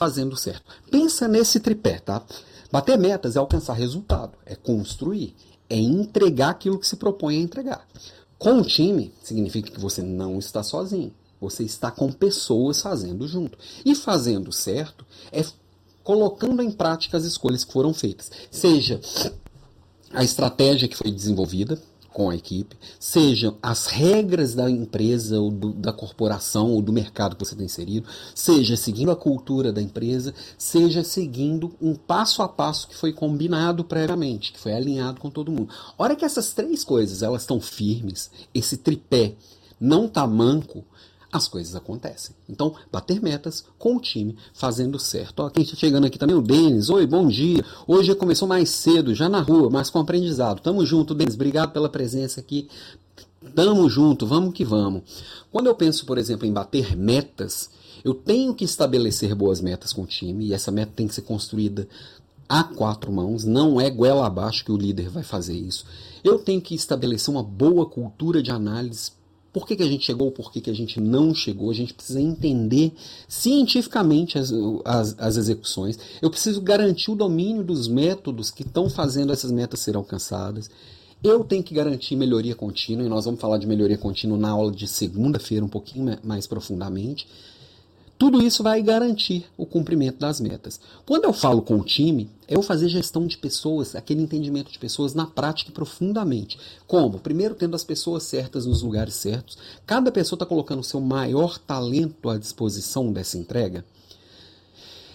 fazendo 0.00 0.34
certo. 0.34 0.62
Pensa 0.90 1.28
nesse 1.28 1.60
tripé, 1.60 1.98
tá? 1.98 2.24
Bater 2.72 2.96
metas 2.98 3.36
é 3.36 3.38
alcançar 3.38 3.74
resultado, 3.74 4.32
é 4.46 4.56
construir, 4.56 5.36
é 5.68 5.76
entregar 5.76 6.48
aquilo 6.48 6.78
que 6.78 6.88
se 6.88 6.96
propõe 6.96 7.36
a 7.36 7.40
entregar. 7.40 7.86
Com 8.38 8.60
o 8.60 8.64
time, 8.64 9.12
significa 9.22 9.70
que 9.70 9.78
você 9.78 10.00
não 10.00 10.38
está 10.38 10.62
sozinho. 10.62 11.12
Você 11.38 11.64
está 11.64 11.90
com 11.90 12.10
pessoas 12.10 12.80
fazendo 12.80 13.28
junto. 13.28 13.58
E 13.84 13.94
fazendo 13.94 14.50
certo 14.50 15.04
é 15.30 15.44
colocando 16.02 16.62
em 16.62 16.70
prática 16.70 17.18
as 17.18 17.24
escolhas 17.24 17.62
que 17.62 17.72
foram 17.72 17.92
feitas. 17.92 18.30
Seja 18.50 18.98
a 20.14 20.24
estratégia 20.24 20.88
que 20.88 20.96
foi 20.96 21.10
desenvolvida, 21.10 21.78
com 22.20 22.28
a 22.28 22.36
equipe, 22.36 22.76
sejam 22.98 23.56
as 23.62 23.86
regras 23.86 24.54
da 24.54 24.70
empresa 24.70 25.40
ou 25.40 25.50
do, 25.50 25.72
da 25.72 25.90
corporação 25.90 26.70
ou 26.70 26.82
do 26.82 26.92
mercado 26.92 27.34
que 27.34 27.42
você 27.42 27.54
está 27.54 27.64
inserido, 27.64 28.06
seja 28.34 28.76
seguindo 28.76 29.10
a 29.10 29.16
cultura 29.16 29.72
da 29.72 29.80
empresa, 29.80 30.34
seja 30.58 31.02
seguindo 31.02 31.74
um 31.80 31.94
passo 31.94 32.42
a 32.42 32.48
passo 32.48 32.88
que 32.88 32.94
foi 32.94 33.10
combinado 33.10 33.82
previamente, 33.84 34.52
que 34.52 34.60
foi 34.60 34.74
alinhado 34.74 35.18
com 35.18 35.30
todo 35.30 35.50
mundo. 35.50 35.72
Hora 35.96 36.14
que 36.14 36.26
essas 36.26 36.52
três 36.52 36.84
coisas 36.84 37.22
elas 37.22 37.40
estão 37.40 37.58
firmes, 37.58 38.30
esse 38.52 38.76
tripé 38.76 39.36
não 39.80 40.06
tá 40.06 40.26
manco, 40.26 40.84
as 41.32 41.46
coisas 41.46 41.76
acontecem. 41.76 42.34
Então, 42.48 42.74
bater 42.90 43.22
metas 43.22 43.64
com 43.78 43.96
o 43.96 44.00
time, 44.00 44.36
fazendo 44.52 44.98
certo. 44.98 45.40
Ó, 45.40 45.50
quem 45.50 45.62
está 45.62 45.76
chegando 45.76 46.06
aqui 46.06 46.18
também, 46.18 46.36
o 46.36 46.42
Denis. 46.42 46.90
Oi, 46.90 47.06
bom 47.06 47.26
dia. 47.26 47.64
Hoje 47.86 48.14
começou 48.14 48.48
mais 48.48 48.70
cedo, 48.70 49.14
já 49.14 49.28
na 49.28 49.40
rua, 49.40 49.70
mas 49.70 49.90
com 49.90 50.00
aprendizado. 50.00 50.60
Tamo 50.60 50.84
junto, 50.84 51.14
Denis. 51.14 51.34
Obrigado 51.34 51.72
pela 51.72 51.88
presença 51.88 52.40
aqui. 52.40 52.68
Tamo 53.54 53.88
junto, 53.88 54.26
vamos 54.26 54.52
que 54.52 54.64
vamos. 54.64 55.02
Quando 55.50 55.66
eu 55.66 55.74
penso, 55.74 56.04
por 56.04 56.18
exemplo, 56.18 56.46
em 56.46 56.52
bater 56.52 56.96
metas, 56.96 57.70
eu 58.04 58.12
tenho 58.12 58.54
que 58.54 58.64
estabelecer 58.64 59.34
boas 59.34 59.60
metas 59.60 59.92
com 59.92 60.02
o 60.02 60.06
time, 60.06 60.46
e 60.46 60.54
essa 60.54 60.70
meta 60.70 60.92
tem 60.94 61.06
que 61.06 61.14
ser 61.14 61.22
construída 61.22 61.88
a 62.48 62.64
quatro 62.64 63.12
mãos, 63.12 63.44
não 63.44 63.80
é 63.80 63.88
goela 63.88 64.26
abaixo 64.26 64.64
que 64.64 64.72
o 64.72 64.76
líder 64.76 65.08
vai 65.08 65.22
fazer 65.22 65.54
isso. 65.54 65.86
Eu 66.22 66.38
tenho 66.38 66.60
que 66.60 66.74
estabelecer 66.74 67.32
uma 67.32 67.42
boa 67.42 67.86
cultura 67.86 68.42
de 68.42 68.50
análise 68.50 69.12
por 69.52 69.66
que, 69.66 69.76
que 69.76 69.82
a 69.82 69.86
gente 69.86 70.04
chegou, 70.04 70.30
por 70.30 70.52
que, 70.52 70.60
que 70.60 70.70
a 70.70 70.74
gente 70.74 71.00
não 71.00 71.34
chegou. 71.34 71.70
A 71.70 71.74
gente 71.74 71.92
precisa 71.92 72.20
entender 72.20 72.92
cientificamente 73.26 74.38
as, 74.38 74.52
as, 74.84 75.16
as 75.18 75.36
execuções. 75.36 75.98
Eu 76.22 76.30
preciso 76.30 76.60
garantir 76.60 77.10
o 77.10 77.16
domínio 77.16 77.64
dos 77.64 77.88
métodos 77.88 78.50
que 78.50 78.62
estão 78.62 78.88
fazendo 78.88 79.32
essas 79.32 79.50
metas 79.50 79.80
serem 79.80 79.98
alcançadas. 79.98 80.70
Eu 81.22 81.44
tenho 81.44 81.62
que 81.62 81.74
garantir 81.74 82.16
melhoria 82.16 82.54
contínua, 82.54 83.04
e 83.04 83.08
nós 83.08 83.26
vamos 83.26 83.40
falar 83.40 83.58
de 83.58 83.66
melhoria 83.66 83.98
contínua 83.98 84.38
na 84.38 84.50
aula 84.50 84.72
de 84.72 84.88
segunda-feira 84.88 85.64
um 85.64 85.68
pouquinho 85.68 86.18
mais 86.22 86.46
profundamente. 86.46 87.26
Tudo 88.20 88.42
isso 88.42 88.62
vai 88.62 88.82
garantir 88.82 89.46
o 89.56 89.64
cumprimento 89.64 90.18
das 90.18 90.42
metas. 90.42 90.78
Quando 91.06 91.24
eu 91.24 91.32
falo 91.32 91.62
com 91.62 91.78
o 91.78 91.82
time, 91.82 92.28
é 92.46 92.54
eu 92.54 92.60
fazer 92.60 92.86
gestão 92.90 93.26
de 93.26 93.38
pessoas, 93.38 93.96
aquele 93.96 94.20
entendimento 94.20 94.70
de 94.70 94.78
pessoas 94.78 95.14
na 95.14 95.24
prática 95.24 95.72
profundamente. 95.72 96.58
Como? 96.86 97.18
Primeiro, 97.18 97.54
tendo 97.54 97.74
as 97.74 97.82
pessoas 97.82 98.24
certas 98.24 98.66
nos 98.66 98.82
lugares 98.82 99.14
certos. 99.14 99.56
Cada 99.86 100.12
pessoa 100.12 100.36
está 100.36 100.44
colocando 100.44 100.80
o 100.80 100.84
seu 100.84 101.00
maior 101.00 101.56
talento 101.56 102.28
à 102.28 102.36
disposição 102.36 103.10
dessa 103.10 103.38
entrega. 103.38 103.86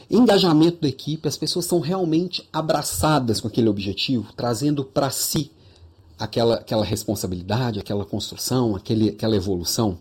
Engajamento 0.10 0.82
da 0.82 0.88
equipe, 0.88 1.28
as 1.28 1.38
pessoas 1.38 1.65
são 1.65 1.80
realmente 1.80 2.50
abraçadas 2.52 3.39
com 3.39 3.48
aquele 3.48 3.70
objetivo, 3.70 4.34
trazendo 4.36 4.84
para 4.84 5.12
si 5.12 5.52
aquela, 6.18 6.56
aquela 6.56 6.84
responsabilidade, 6.84 7.80
aquela 7.80 8.04
construção, 8.04 8.76
aquele, 8.76 9.10
aquela 9.10 9.36
evolução. 9.36 10.00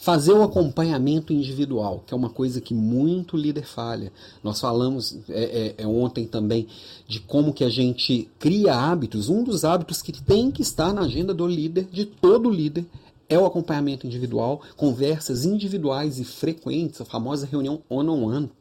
Fazer 0.00 0.32
o 0.32 0.42
acompanhamento 0.42 1.30
individual, 1.30 2.02
que 2.06 2.14
é 2.14 2.16
uma 2.16 2.30
coisa 2.30 2.58
que 2.58 2.72
muito 2.72 3.36
líder 3.36 3.66
falha. 3.66 4.10
Nós 4.42 4.58
falamos 4.58 5.18
é, 5.28 5.74
é, 5.76 5.82
é, 5.82 5.86
ontem 5.86 6.26
também 6.26 6.66
de 7.06 7.20
como 7.20 7.52
que 7.52 7.62
a 7.62 7.68
gente 7.68 8.26
cria 8.38 8.74
hábitos. 8.74 9.28
Um 9.28 9.44
dos 9.44 9.62
hábitos 9.62 10.00
que 10.00 10.10
tem 10.10 10.50
que 10.50 10.62
estar 10.62 10.94
na 10.94 11.02
agenda 11.02 11.34
do 11.34 11.46
líder, 11.46 11.86
de 11.92 12.06
todo 12.06 12.48
líder, 12.48 12.86
é 13.28 13.38
o 13.38 13.44
acompanhamento 13.44 14.06
individual, 14.06 14.62
conversas 14.74 15.44
individuais 15.44 16.18
e 16.18 16.24
frequentes, 16.24 17.02
a 17.02 17.04
famosa 17.04 17.44
reunião 17.44 17.82
one-on-one. 17.86 18.46
-on 18.46 18.48
-one. 18.48 18.59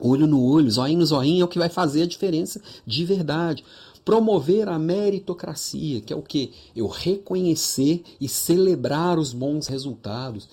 Olho 0.00 0.26
no 0.26 0.42
olho, 0.42 0.70
zoinho 0.70 0.98
no 0.98 1.06
zoinho 1.06 1.42
é 1.42 1.44
o 1.44 1.48
que 1.48 1.58
vai 1.58 1.68
fazer 1.68 2.02
a 2.02 2.06
diferença 2.06 2.60
de 2.86 3.04
verdade 3.04 3.64
promover 4.08 4.70
a 4.70 4.78
meritocracia, 4.78 6.00
que 6.00 6.14
é 6.14 6.16
o 6.16 6.22
que? 6.22 6.54
Eu 6.74 6.86
reconhecer 6.86 8.02
e 8.18 8.26
celebrar 8.26 9.18
os 9.18 9.34
bons 9.34 9.66
resultados, 9.66 10.48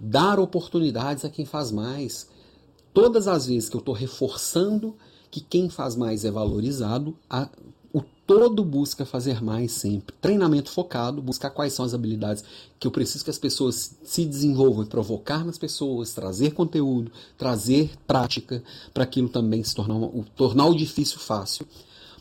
dar 0.00 0.40
oportunidades 0.40 1.24
a 1.24 1.30
quem 1.30 1.44
faz 1.44 1.70
mais. 1.70 2.28
Todas 2.92 3.28
as 3.28 3.46
vezes 3.46 3.68
que 3.68 3.76
eu 3.76 3.78
estou 3.78 3.94
reforçando 3.94 4.96
que 5.30 5.40
quem 5.40 5.68
faz 5.70 5.94
mais 5.94 6.24
é 6.24 6.30
valorizado, 6.32 7.16
a, 7.30 7.48
o 7.98 8.04
todo 8.26 8.64
busca 8.64 9.06
fazer 9.06 9.42
mais 9.42 9.72
sempre. 9.72 10.14
Treinamento 10.20 10.70
focado, 10.70 11.22
buscar 11.22 11.50
quais 11.50 11.72
são 11.72 11.84
as 11.84 11.94
habilidades 11.94 12.44
que 12.78 12.86
eu 12.86 12.90
preciso 12.90 13.24
que 13.24 13.30
as 13.30 13.38
pessoas 13.38 13.96
se 14.02 14.24
desenvolvam 14.24 14.84
provocar 14.86 15.44
nas 15.44 15.58
pessoas, 15.58 16.12
trazer 16.12 16.52
conteúdo, 16.52 17.10
trazer 17.36 17.90
prática, 18.06 18.62
para 18.92 19.04
aquilo 19.04 19.28
também 19.28 19.62
se 19.62 19.74
tornar, 19.74 20.08
tornar 20.36 20.66
o 20.66 20.74
difícil 20.74 21.18
fácil 21.18 21.66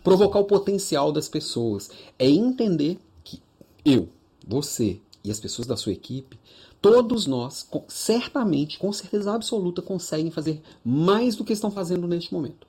provocar 0.08 0.40
o 0.40 0.46
potencial 0.46 1.12
das 1.12 1.28
pessoas. 1.28 1.90
É 2.18 2.30
entender 2.30 2.98
que 3.26 3.42
eu, 3.84 4.08
você 4.48 5.02
e 5.22 5.30
as 5.30 5.38
pessoas 5.38 5.68
da 5.68 5.76
sua 5.76 5.92
equipe, 5.92 6.40
todos 6.82 7.26
nós, 7.26 7.68
certamente, 7.90 8.80
com 8.80 8.94
certeza 8.94 9.34
absoluta, 9.34 9.82
conseguem 9.82 10.32
fazer 10.32 10.62
mais 10.86 11.36
do 11.36 11.44
que 11.44 11.52
estão 11.52 11.70
fazendo 11.70 12.08
neste 12.08 12.34
momento. 12.34 12.66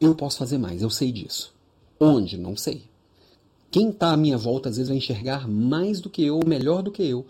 Eu 0.00 0.12
posso 0.12 0.38
fazer 0.38 0.58
mais, 0.58 0.82
eu 0.82 0.90
sei 0.90 1.12
disso. 1.12 1.54
Onde? 2.00 2.38
Não 2.38 2.56
sei. 2.56 2.82
Quem 3.70 3.90
está 3.90 4.12
à 4.12 4.16
minha 4.16 4.38
volta 4.38 4.68
às 4.68 4.76
vezes 4.76 4.88
vai 4.88 4.96
enxergar 4.96 5.46
mais 5.46 6.00
do 6.00 6.08
que 6.08 6.24
eu, 6.24 6.40
melhor 6.44 6.82
do 6.82 6.90
que 6.90 7.02
eu, 7.04 7.26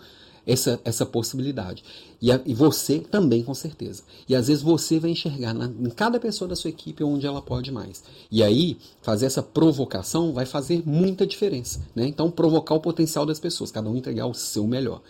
essa, 0.46 0.80
essa 0.84 1.04
possibilidade. 1.04 1.84
E, 2.22 2.30
a, 2.32 2.40
e 2.46 2.54
você 2.54 3.00
também, 3.00 3.42
com 3.42 3.52
certeza. 3.52 4.02
E 4.28 4.34
às 4.34 4.48
vezes 4.48 4.62
você 4.62 4.98
vai 4.98 5.10
enxergar 5.10 5.52
na, 5.52 5.66
em 5.66 5.90
cada 5.90 6.18
pessoa 6.18 6.48
da 6.48 6.56
sua 6.56 6.70
equipe 6.70 7.04
onde 7.04 7.26
ela 7.26 7.42
pode 7.42 7.70
mais. 7.70 8.02
E 8.30 8.42
aí, 8.42 8.78
fazer 9.02 9.26
essa 9.26 9.42
provocação 9.42 10.32
vai 10.32 10.46
fazer 10.46 10.82
muita 10.86 11.26
diferença. 11.26 11.80
Né? 11.94 12.06
Então, 12.06 12.30
provocar 12.30 12.74
o 12.74 12.80
potencial 12.80 13.26
das 13.26 13.40
pessoas, 13.40 13.70
cada 13.70 13.90
um 13.90 13.96
entregar 13.96 14.26
o 14.26 14.34
seu 14.34 14.66
melhor. 14.66 15.02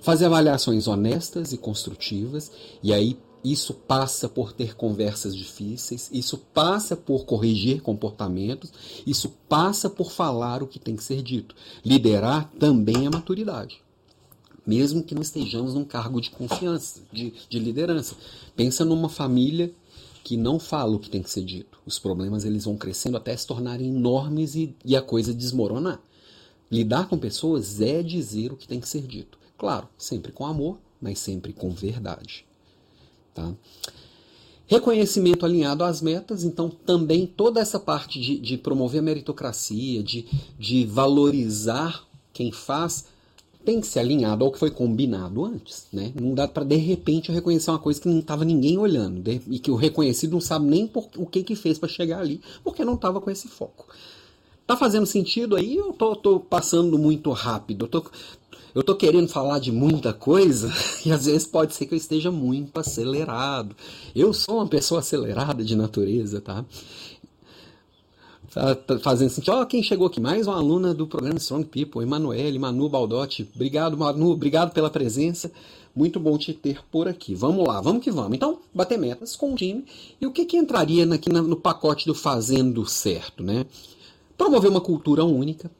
Fazer 0.00 0.26
avaliações 0.26 0.88
honestas 0.88 1.52
e 1.52 1.58
construtivas, 1.58 2.50
e 2.82 2.92
aí 2.92 3.16
isso 3.44 3.74
passa 3.74 4.28
por 4.28 4.52
ter 4.52 4.74
conversas 4.76 5.34
difíceis, 5.34 6.08
isso 6.12 6.38
passa 6.38 6.96
por 6.96 7.24
corrigir 7.24 7.82
comportamentos, 7.82 8.72
isso 9.06 9.28
passa 9.48 9.90
por 9.90 10.10
falar 10.10 10.62
o 10.62 10.66
que 10.66 10.78
tem 10.78 10.96
que 10.96 11.04
ser 11.04 11.22
dito. 11.22 11.54
Liderar 11.84 12.50
também 12.58 13.06
é 13.06 13.10
maturidade 13.10 13.82
mesmo 14.66 15.02
que 15.02 15.14
não 15.14 15.22
estejamos 15.22 15.74
num 15.74 15.84
cargo 15.84 16.20
de 16.20 16.30
confiança, 16.30 17.00
de, 17.12 17.32
de 17.48 17.58
liderança. 17.58 18.16
Pensa 18.54 18.84
numa 18.84 19.08
família 19.08 19.72
que 20.22 20.36
não 20.36 20.58
fala 20.58 20.94
o 20.94 20.98
que 20.98 21.10
tem 21.10 21.22
que 21.22 21.30
ser 21.30 21.44
dito. 21.44 21.78
Os 21.84 21.98
problemas 21.98 22.44
eles 22.44 22.64
vão 22.64 22.76
crescendo 22.76 23.16
até 23.16 23.36
se 23.36 23.46
tornarem 23.46 23.88
enormes 23.88 24.54
e, 24.54 24.74
e 24.84 24.96
a 24.96 25.02
coisa 25.02 25.34
desmoronar. 25.34 26.00
Lidar 26.70 27.08
com 27.08 27.18
pessoas 27.18 27.80
é 27.80 28.02
dizer 28.02 28.52
o 28.52 28.56
que 28.56 28.68
tem 28.68 28.80
que 28.80 28.88
ser 28.88 29.02
dito. 29.02 29.38
Claro, 29.58 29.88
sempre 29.98 30.32
com 30.32 30.46
amor, 30.46 30.78
mas 31.00 31.18
sempre 31.18 31.52
com 31.52 31.70
verdade. 31.70 32.46
Tá? 33.34 33.52
Reconhecimento 34.66 35.44
alinhado 35.44 35.84
às 35.84 36.00
metas, 36.00 36.44
então 36.44 36.70
também 36.70 37.26
toda 37.26 37.60
essa 37.60 37.78
parte 37.78 38.20
de, 38.20 38.38
de 38.38 38.56
promover 38.56 39.00
a 39.00 39.02
meritocracia, 39.02 40.02
de, 40.02 40.26
de 40.58 40.86
valorizar 40.86 42.06
quem 42.32 42.50
faz, 42.50 43.06
tem 43.64 43.80
que 43.80 43.86
ser 43.86 44.00
alinhado 44.00 44.44
ao 44.44 44.50
que 44.50 44.58
foi 44.58 44.70
combinado 44.70 45.44
antes. 45.44 45.86
Né? 45.92 46.12
Não 46.20 46.34
dá 46.34 46.48
para 46.48 46.64
de 46.64 46.76
repente 46.76 47.28
eu 47.28 47.34
reconhecer 47.34 47.70
uma 47.70 47.78
coisa 47.78 48.00
que 48.00 48.08
não 48.08 48.18
estava 48.18 48.44
ninguém 48.44 48.78
olhando 48.78 49.20
de, 49.20 49.40
e 49.46 49.58
que 49.58 49.70
o 49.70 49.76
reconhecido 49.76 50.32
não 50.32 50.40
sabe 50.40 50.66
nem 50.66 50.86
por, 50.86 51.08
o 51.16 51.26
que, 51.26 51.42
que 51.42 51.54
fez 51.54 51.78
para 51.78 51.88
chegar 51.88 52.20
ali, 52.20 52.40
porque 52.64 52.84
não 52.84 52.94
estava 52.94 53.20
com 53.20 53.30
esse 53.30 53.48
foco. 53.48 53.86
Tá 54.66 54.76
fazendo 54.76 55.06
sentido 55.06 55.56
aí? 55.56 55.76
Eu 55.76 55.92
tô, 55.92 56.14
tô 56.16 56.40
passando 56.40 56.98
muito 56.98 57.30
rápido. 57.30 57.84
Eu 57.84 57.88
tô, 57.88 58.04
eu 58.74 58.82
tô 58.82 58.94
querendo 58.94 59.28
falar 59.28 59.58
de 59.58 59.70
muita 59.70 60.12
coisa 60.12 60.72
e 61.04 61.12
às 61.12 61.26
vezes 61.26 61.46
pode 61.46 61.74
ser 61.74 61.86
que 61.86 61.94
eu 61.94 61.98
esteja 61.98 62.30
muito 62.30 62.78
acelerado. 62.78 63.76
Eu 64.14 64.32
sou 64.32 64.56
uma 64.56 64.66
pessoa 64.66 65.00
acelerada 65.00 65.64
de 65.64 65.76
natureza, 65.76 66.40
tá? 66.40 66.64
Tá, 68.52 68.74
tá 68.74 68.98
fazendo 68.98 69.30
sentido. 69.30 69.54
Ó, 69.54 69.64
quem 69.64 69.82
chegou 69.82 70.06
aqui? 70.06 70.20
Mais 70.20 70.46
uma 70.46 70.56
aluna 70.56 70.92
do 70.92 71.06
programa 71.06 71.38
Strong 71.38 71.64
People, 71.68 72.02
Emanuele, 72.02 72.58
Manu 72.58 72.88
Baldotti. 72.88 73.48
Obrigado, 73.54 73.96
Manu. 73.96 74.30
Obrigado 74.30 74.72
pela 74.72 74.90
presença. 74.90 75.50
Muito 75.94 76.20
bom 76.20 76.36
te 76.36 76.52
ter 76.52 76.80
por 76.90 77.08
aqui. 77.08 77.34
Vamos 77.34 77.66
lá, 77.66 77.80
vamos 77.80 78.02
que 78.02 78.10
vamos. 78.10 78.34
Então, 78.34 78.58
bater 78.74 78.98
metas 78.98 79.36
com 79.36 79.52
o 79.52 79.56
time. 79.56 79.84
E 80.20 80.26
o 80.26 80.32
que, 80.32 80.44
que 80.44 80.56
entraria 80.56 81.04
aqui 81.14 81.30
no 81.30 81.56
pacote 81.56 82.06
do 82.06 82.14
fazendo 82.14 82.84
certo, 82.86 83.42
né? 83.42 83.64
Promover 84.36 84.70
uma 84.70 84.80
cultura 84.80 85.24
única. 85.24 85.70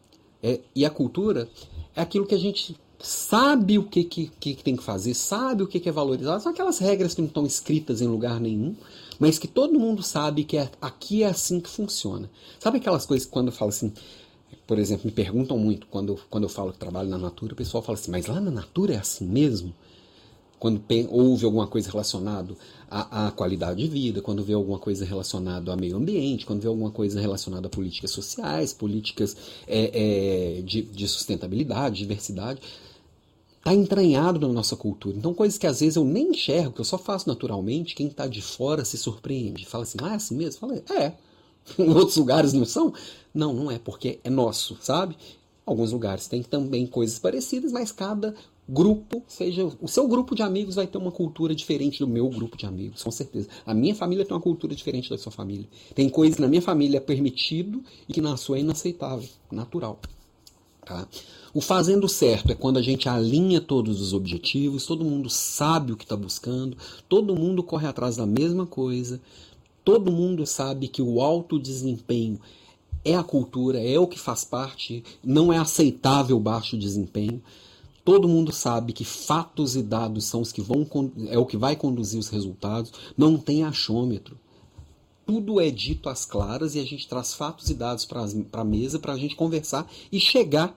É, 0.42 0.61
e 0.74 0.85
a 0.85 0.90
cultura 0.90 1.48
é 1.94 2.00
aquilo 2.00 2.26
que 2.26 2.35
a 2.35 2.38
gente 2.38 2.74
sabe 3.03 3.79
o 3.79 3.83
que, 3.83 4.05
que, 4.05 4.29
que 4.29 4.55
tem 4.62 4.77
que 4.77 4.83
fazer, 4.83 5.12
sabe 5.15 5.65
o 5.65 5.67
que, 5.67 5.81
que 5.81 5.88
é 5.88 5.93
valorizado. 5.93 6.41
São 6.41 6.53
aquelas 6.53 6.79
regras 6.79 7.15
que 7.15 7.21
não 7.21 7.29
estão 7.29 7.45
escritas 7.45 8.01
em 8.01 8.07
lugar 8.07 8.38
nenhum, 8.41 8.77
mas 9.19 9.38
que 9.38 9.49
todo 9.49 9.79
mundo 9.79 10.03
sabe 10.03 10.45
que 10.45 10.57
é, 10.57 10.71
aqui 10.81 11.25
é 11.25 11.27
assim 11.27 11.61
que 11.61 11.69
funciona. 11.69 12.31
Sabe 12.61 12.79
aquelas 12.79 13.05
coisas 13.05 13.27
que 13.27 13.33
quando 13.33 13.49
eu 13.49 13.53
falo 13.53 13.71
assim, 13.71 13.93
por 14.67 14.79
exemplo, 14.79 15.07
me 15.07 15.12
perguntam 15.12 15.59
muito 15.59 15.87
quando, 15.88 16.19
quando 16.31 16.45
eu 16.45 16.49
falo 16.49 16.73
que 16.73 16.79
trabalho 16.79 17.09
na 17.09 17.19
Natura, 17.19 17.55
o 17.55 17.57
pessoal 17.57 17.83
fala 17.83 17.99
assim, 17.99 18.11
mas 18.11 18.27
lá 18.27 18.41
na 18.41 18.53
Natura 18.53 18.95
é 18.95 18.99
assim 18.99 19.27
mesmo? 19.27 19.75
Quando 20.61 20.81
houve 21.11 21.45
alguma 21.45 21.67
coisa 21.67 21.91
relacionada 21.91 22.55
à, 22.88 23.27
à, 23.27 23.31
qualidade 23.33 23.83
de 23.83 23.88
vida, 23.88 24.23
quando 24.23 24.45
vê 24.45 24.53
alguma 24.53 24.79
coisa 24.79 25.05
relacionada 25.05 25.73
ao 25.73 25.77
meio 25.77 25.97
ambiente, 25.97 26.47
quando 26.47 26.61
vê 26.61 26.69
alguma 26.69 26.93
coisa 26.93 27.21
relacionada 27.21 27.67
a 27.67 27.71
políticas 27.71 28.12
sociais, 28.12 28.73
políticas 28.73 29.37
é, 29.67 30.59
é, 30.59 30.62
de, 30.62 30.83
de 30.83 31.09
sustentabilidade, 31.09 31.99
diversidade, 31.99 32.61
está 33.62 33.72
entranhado 33.72 34.40
na 34.40 34.53
nossa 34.53 34.75
cultura. 34.75 35.16
Então, 35.16 35.33
coisas 35.33 35.57
que 35.57 35.68
às 35.68 35.79
vezes 35.79 35.94
eu 35.94 36.05
nem 36.05 36.31
enxergo, 36.31 36.72
que 36.72 36.81
eu 36.81 36.85
só 36.85 36.98
faço 36.98 37.29
naturalmente, 37.29 37.94
quem 37.94 38.09
está 38.09 38.27
de 38.27 38.42
fora 38.42 38.85
se 38.85 38.98
surpreende. 38.98 39.64
Fala 39.64 39.85
assim, 39.85 39.98
ah, 40.03 40.12
é 40.12 40.14
assim 40.16 40.37
mesmo? 40.37 40.61
Fala, 40.61 40.83
é. 40.90 41.12
em 41.79 41.88
outros 41.90 42.16
lugares 42.16 42.53
não 42.53 42.64
são? 42.64 42.92
Não, 43.33 43.55
não 43.55 43.70
é, 43.70 43.79
porque 43.79 44.18
é 44.25 44.29
nosso, 44.29 44.77
sabe? 44.81 45.16
Alguns 45.64 45.92
lugares 45.92 46.27
tem 46.27 46.42
também 46.42 46.88
coisas 46.88 47.20
parecidas, 47.20 47.70
mas 47.70 47.92
cada 47.92 48.35
grupo, 48.68 49.22
seja 49.29 49.70
o 49.81 49.87
seu 49.87 50.09
grupo 50.09 50.35
de 50.35 50.42
amigos 50.42 50.75
vai 50.75 50.88
ter 50.88 50.98
uma 50.98 51.12
cultura 51.12 51.55
diferente 51.55 52.01
do 52.01 52.09
meu 52.09 52.29
grupo 52.29 52.57
de 52.57 52.66
amigos, 52.66 53.05
com 53.05 53.12
certeza. 53.12 53.48
A 53.64 53.72
minha 53.72 53.94
família 53.94 54.25
tem 54.25 54.35
uma 54.35 54.42
cultura 54.42 54.75
diferente 54.75 55.09
da 55.09 55.16
sua 55.16 55.31
família. 55.31 55.68
Tem 55.94 56.09
coisas 56.09 56.35
que 56.35 56.42
na 56.42 56.48
minha 56.48 56.62
família 56.62 56.96
é 56.96 57.01
permitido 57.01 57.81
e 58.09 58.12
que 58.12 58.20
na 58.20 58.37
sua 58.37 58.57
é 58.57 58.61
inaceitável, 58.61 59.29
natural. 59.53 60.01
Tá? 60.85 61.07
O 61.55 61.61
fazendo 61.61 62.09
certo 62.09 62.51
é 62.51 62.55
quando 62.55 62.79
a 62.79 62.83
gente 62.83 63.11
alinha 63.11 63.61
todos 63.61 64.01
os 64.01 64.15
objetivos, 64.15 64.87
todo 64.87 65.05
mundo 65.05 65.29
sabe 65.29 65.93
o 65.93 65.97
que 65.97 66.05
está 66.05 66.17
buscando, 66.17 66.79
todo 67.07 67.37
mundo 67.37 67.62
corre 67.62 67.87
atrás 67.87 68.17
da 68.17 68.25
mesma 68.25 68.65
coisa, 68.65 69.21
todo 69.85 70.11
mundo 70.11 70.47
sabe 70.47 70.88
que 70.88 71.03
o 71.03 71.21
alto 71.21 71.59
desempenho 71.59 72.41
é 73.05 73.15
a 73.15 73.23
cultura, 73.23 73.79
é 73.79 73.99
o 73.99 74.07
que 74.07 74.19
faz 74.19 74.45
parte, 74.45 75.05
não 75.23 75.53
é 75.53 75.59
aceitável 75.59 76.41
baixo 76.41 76.79
desempenho. 76.79 77.43
Todo 78.03 78.29
mundo 78.29 78.51
sabe 78.51 78.95
que 78.95 79.05
fatos 79.05 79.77
e 79.77 79.83
dados 79.83 80.25
são 80.25 80.41
os 80.41 80.53
que 80.53 80.62
vão 80.62 80.87
é 81.29 81.38
o 81.38 81.47
que 81.47 81.57
vai 81.57 81.77
conduzir 81.77 82.19
os 82.19 82.29
resultados. 82.29 82.93
Não 83.17 83.37
tem 83.37 83.62
achômetro. 83.62 84.38
Tudo 85.25 85.61
é 85.61 85.71
dito 85.71 86.09
às 86.09 86.25
claras 86.25 86.75
e 86.75 86.81
a 86.81 86.85
gente 86.85 87.07
traz 87.07 87.35
fatos 87.35 87.71
e 87.71 87.75
dados 87.75 88.05
para 88.05 88.27
a 88.53 88.65
mesa 88.65 88.99
para 88.99 89.12
a 89.12 89.19
gente 89.19 89.37
conversar 89.37 89.88
e 90.11 90.19
chegar 90.19 90.77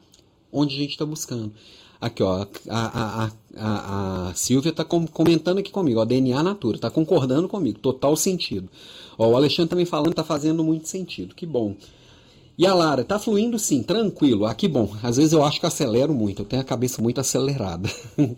onde 0.56 0.76
a 0.76 0.80
gente 0.80 0.91
está 0.91 1.06
buscando. 1.06 1.54
Aqui, 2.00 2.22
ó, 2.22 2.46
a, 2.70 3.26
a, 3.26 3.32
a, 3.58 4.30
a 4.30 4.34
Silvia 4.34 4.70
está 4.70 4.84
comentando 4.84 5.60
aqui 5.60 5.72
comigo, 5.72 6.00
ó, 6.00 6.06
DNA 6.06 6.41
Natura, 6.44 6.78
está 6.78 6.89
concordando 6.89 7.48
comigo, 7.48 7.80
total 7.80 8.15
sentido. 8.15 8.70
Ó, 9.18 9.30
o 9.30 9.36
Alexandre 9.36 9.70
também 9.70 9.86
falando 9.86 10.12
está 10.12 10.24
fazendo 10.24 10.63
muito 10.63 10.88
sentido, 10.88 11.34
que 11.34 11.46
bom. 11.46 11.76
E 12.58 12.65
a 12.65 12.74
Lara, 12.74 13.04
tá 13.04 13.20
fluindo 13.20 13.60
sim, 13.60 13.84
tranquilo. 13.84 14.46
Ah, 14.46 14.56
que 14.56 14.68
bom. 14.68 14.89
Às 15.04 15.18
vezes 15.18 15.34
eu 15.34 15.44
acho 15.44 15.60
que 15.60 15.65
acelero 15.65 16.13
muito, 16.13 16.41
eu 16.41 16.46
tenho 16.46 16.62
a 16.62 16.65
cabeça 16.65 17.02
muito 17.02 17.20
acelerada. 17.20 17.89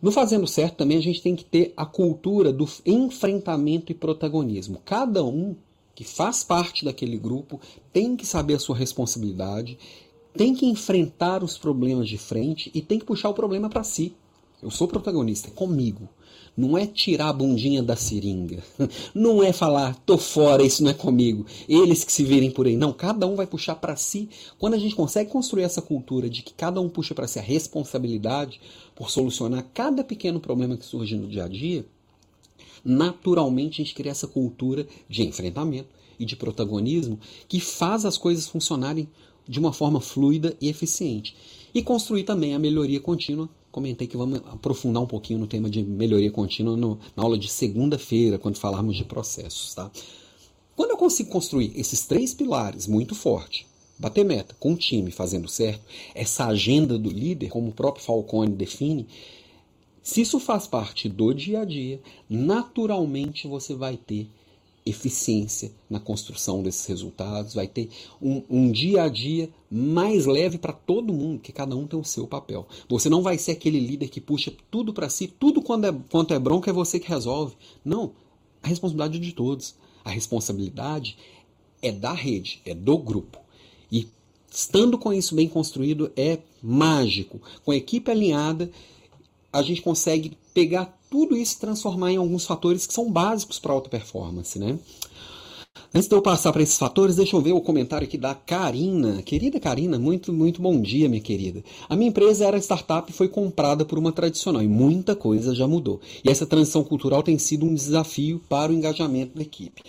no 0.00 0.10
Fazendo 0.10 0.46
Certo 0.46 0.76
também 0.76 0.96
a 0.96 1.02
gente 1.02 1.22
tem 1.22 1.36
que 1.36 1.44
ter 1.44 1.74
a 1.76 1.84
cultura 1.84 2.52
do 2.52 2.66
enfrentamento 2.86 3.92
e 3.92 3.94
protagonismo. 3.94 4.80
Cada 4.84 5.22
um 5.22 5.54
que 5.94 6.04
faz 6.04 6.42
parte 6.42 6.84
daquele 6.84 7.18
grupo 7.18 7.60
tem 7.92 8.16
que 8.16 8.26
saber 8.26 8.54
a 8.54 8.58
sua 8.58 8.76
responsabilidade, 8.76 9.78
tem 10.36 10.54
que 10.54 10.66
enfrentar 10.66 11.42
os 11.44 11.58
problemas 11.58 12.08
de 12.08 12.18
frente 12.18 12.70
e 12.74 12.80
tem 12.80 12.98
que 12.98 13.04
puxar 13.04 13.28
o 13.28 13.34
problema 13.34 13.68
para 13.68 13.84
si. 13.84 14.14
Eu 14.62 14.70
sou 14.70 14.86
protagonista, 14.86 15.48
é 15.48 15.50
comigo. 15.50 16.08
Não 16.56 16.76
é 16.76 16.86
tirar 16.86 17.30
a 17.30 17.32
bundinha 17.32 17.82
da 17.82 17.96
seringa. 17.96 18.62
Não 19.14 19.42
é 19.42 19.52
falar, 19.52 19.96
tô 20.04 20.18
fora, 20.18 20.62
isso 20.62 20.82
não 20.82 20.90
é 20.90 20.94
comigo. 20.94 21.46
Eles 21.66 22.04
que 22.04 22.12
se 22.12 22.22
virem 22.22 22.50
por 22.50 22.66
aí. 22.66 22.76
Não, 22.76 22.92
cada 22.92 23.26
um 23.26 23.34
vai 23.34 23.46
puxar 23.46 23.74
para 23.76 23.96
si. 23.96 24.28
Quando 24.58 24.74
a 24.74 24.78
gente 24.78 24.94
consegue 24.94 25.30
construir 25.30 25.62
essa 25.62 25.80
cultura 25.80 26.28
de 26.28 26.42
que 26.42 26.52
cada 26.52 26.78
um 26.78 26.90
puxa 26.90 27.14
para 27.14 27.26
si 27.26 27.38
a 27.38 27.42
responsabilidade 27.42 28.60
por 28.94 29.10
solucionar 29.10 29.66
cada 29.72 30.04
pequeno 30.04 30.38
problema 30.40 30.76
que 30.76 30.84
surge 30.84 31.16
no 31.16 31.26
dia 31.26 31.44
a 31.44 31.48
dia, 31.48 31.86
naturalmente 32.84 33.80
a 33.80 33.84
gente 33.84 33.94
cria 33.94 34.12
essa 34.12 34.26
cultura 34.26 34.86
de 35.08 35.22
enfrentamento 35.22 35.88
e 36.18 36.24
de 36.26 36.36
protagonismo 36.36 37.18
que 37.48 37.60
faz 37.60 38.04
as 38.04 38.18
coisas 38.18 38.46
funcionarem 38.46 39.08
de 39.48 39.58
uma 39.58 39.72
forma 39.72 40.00
fluida 40.00 40.56
e 40.60 40.68
eficiente. 40.68 41.36
E 41.74 41.82
construir 41.82 42.24
também 42.24 42.54
a 42.54 42.58
melhoria 42.58 43.00
contínua 43.00 43.48
comentei 43.72 44.06
que 44.06 44.18
vamos 44.18 44.40
aprofundar 44.46 45.02
um 45.02 45.06
pouquinho 45.06 45.38
no 45.38 45.46
tema 45.46 45.68
de 45.70 45.82
melhoria 45.82 46.30
contínua 46.30 46.76
no, 46.76 46.98
na 47.16 47.22
aula 47.22 47.38
de 47.38 47.48
segunda-feira, 47.48 48.38
quando 48.38 48.58
falarmos 48.58 48.96
de 48.96 49.04
processos. 49.04 49.74
Tá? 49.74 49.90
Quando 50.76 50.90
eu 50.90 50.96
consigo 50.98 51.30
construir 51.30 51.72
esses 51.74 52.06
três 52.06 52.34
pilares 52.34 52.86
muito 52.86 53.14
forte, 53.14 53.66
bater 53.98 54.24
meta 54.24 54.54
com 54.60 54.74
o 54.74 54.76
time 54.76 55.10
fazendo 55.10 55.48
certo, 55.48 55.82
essa 56.14 56.46
agenda 56.46 56.98
do 56.98 57.08
líder, 57.08 57.48
como 57.48 57.68
o 57.68 57.72
próprio 57.72 58.04
Falcone 58.04 58.52
define, 58.52 59.06
se 60.02 60.20
isso 60.20 60.38
faz 60.38 60.66
parte 60.66 61.08
do 61.08 61.32
dia 61.32 61.60
a 61.60 61.64
dia, 61.64 62.00
naturalmente 62.28 63.48
você 63.48 63.74
vai 63.74 63.96
ter 63.96 64.28
eficiência 64.84 65.72
na 65.88 66.00
construção 66.00 66.62
desses 66.62 66.84
resultados, 66.86 67.54
vai 67.54 67.68
ter 67.68 67.88
um, 68.20 68.42
um 68.50 68.72
dia 68.72 69.04
a 69.04 69.08
dia 69.08 69.48
mais 69.70 70.26
leve 70.26 70.58
para 70.58 70.72
todo 70.72 71.12
mundo, 71.12 71.40
que 71.40 71.52
cada 71.52 71.76
um 71.76 71.86
tem 71.86 71.98
o 71.98 72.04
seu 72.04 72.26
papel. 72.26 72.66
Você 72.88 73.08
não 73.08 73.22
vai 73.22 73.38
ser 73.38 73.52
aquele 73.52 73.78
líder 73.78 74.08
que 74.08 74.20
puxa 74.20 74.52
tudo 74.70 74.92
para 74.92 75.08
si, 75.08 75.28
tudo 75.28 75.62
quando 75.62 75.86
é, 75.86 75.92
quanto 76.10 76.34
é 76.34 76.38
bronca 76.38 76.70
é 76.70 76.74
você 76.74 76.98
que 76.98 77.08
resolve. 77.08 77.54
Não, 77.84 78.12
a 78.62 78.68
responsabilidade 78.68 79.18
é 79.18 79.20
de 79.20 79.32
todos. 79.32 79.74
A 80.04 80.10
responsabilidade 80.10 81.16
é 81.80 81.92
da 81.92 82.12
rede, 82.12 82.60
é 82.64 82.74
do 82.74 82.98
grupo. 82.98 83.38
E 83.90 84.08
estando 84.50 84.98
com 84.98 85.12
isso 85.12 85.34
bem 85.34 85.48
construído 85.48 86.10
é 86.16 86.38
mágico. 86.62 87.40
Com 87.64 87.70
a 87.70 87.76
equipe 87.76 88.10
alinhada, 88.10 88.70
a 89.52 89.62
gente 89.62 89.80
consegue 89.80 90.36
pegar 90.52 90.98
tudo 91.12 91.36
isso 91.36 91.60
transformar 91.60 92.10
em 92.10 92.16
alguns 92.16 92.46
fatores 92.46 92.86
que 92.86 92.94
são 92.94 93.12
básicos 93.12 93.58
para 93.58 93.74
alta 93.74 93.90
performance, 93.90 94.58
né? 94.58 94.78
Antes 95.94 96.08
de 96.08 96.14
eu 96.14 96.22
passar 96.22 96.50
para 96.54 96.62
esses 96.62 96.78
fatores, 96.78 97.16
deixa 97.16 97.36
eu 97.36 97.40
ver 97.42 97.52
o 97.52 97.60
comentário 97.60 98.06
aqui 98.06 98.16
da 98.16 98.34
Karina. 98.34 99.20
Querida 99.20 99.60
Karina, 99.60 99.98
muito, 99.98 100.32
muito 100.32 100.62
bom 100.62 100.80
dia, 100.80 101.10
minha 101.10 101.20
querida. 101.20 101.62
A 101.86 101.94
minha 101.94 102.08
empresa 102.08 102.46
era 102.46 102.56
startup 102.56 103.10
e 103.10 103.14
foi 103.14 103.28
comprada 103.28 103.84
por 103.84 103.98
uma 103.98 104.10
tradicional 104.10 104.62
e 104.62 104.66
muita 104.66 105.14
coisa 105.14 105.54
já 105.54 105.68
mudou. 105.68 106.00
E 106.24 106.30
essa 106.30 106.46
transição 106.46 106.82
cultural 106.82 107.22
tem 107.22 107.38
sido 107.38 107.66
um 107.66 107.74
desafio 107.74 108.40
para 108.48 108.72
o 108.72 108.74
engajamento 108.74 109.36
da 109.36 109.42
equipe. 109.42 109.82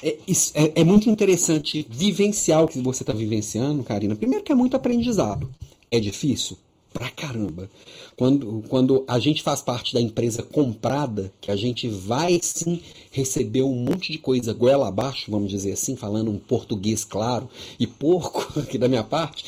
É, 0.00 0.16
é, 0.54 0.72
é 0.76 0.84
muito 0.84 1.10
interessante 1.10 1.84
vivenciar 1.90 2.62
o 2.62 2.68
que 2.68 2.80
você 2.80 3.02
está 3.02 3.12
vivenciando, 3.12 3.82
Karina. 3.82 4.14
Primeiro 4.14 4.44
que 4.44 4.52
é 4.52 4.54
muito 4.54 4.76
aprendizado. 4.76 5.50
É 5.90 5.98
difícil? 5.98 6.56
Pra 6.92 7.10
caramba. 7.10 7.70
Quando, 8.16 8.64
quando 8.68 9.04
a 9.06 9.18
gente 9.18 9.42
faz 9.42 9.60
parte 9.62 9.94
da 9.94 10.00
empresa 10.00 10.42
comprada, 10.42 11.32
que 11.40 11.50
a 11.50 11.56
gente 11.56 11.88
vai 11.88 12.40
sim 12.42 12.80
receber 13.10 13.62
um 13.62 13.74
monte 13.74 14.12
de 14.12 14.18
coisa 14.18 14.52
goela 14.52 14.88
abaixo, 14.88 15.30
vamos 15.30 15.50
dizer 15.50 15.72
assim, 15.72 15.96
falando 15.96 16.30
um 16.30 16.38
português 16.38 17.04
claro 17.04 17.48
e 17.78 17.86
porco 17.86 18.46
aqui 18.60 18.78
da 18.78 18.88
minha 18.88 19.04
parte, 19.04 19.44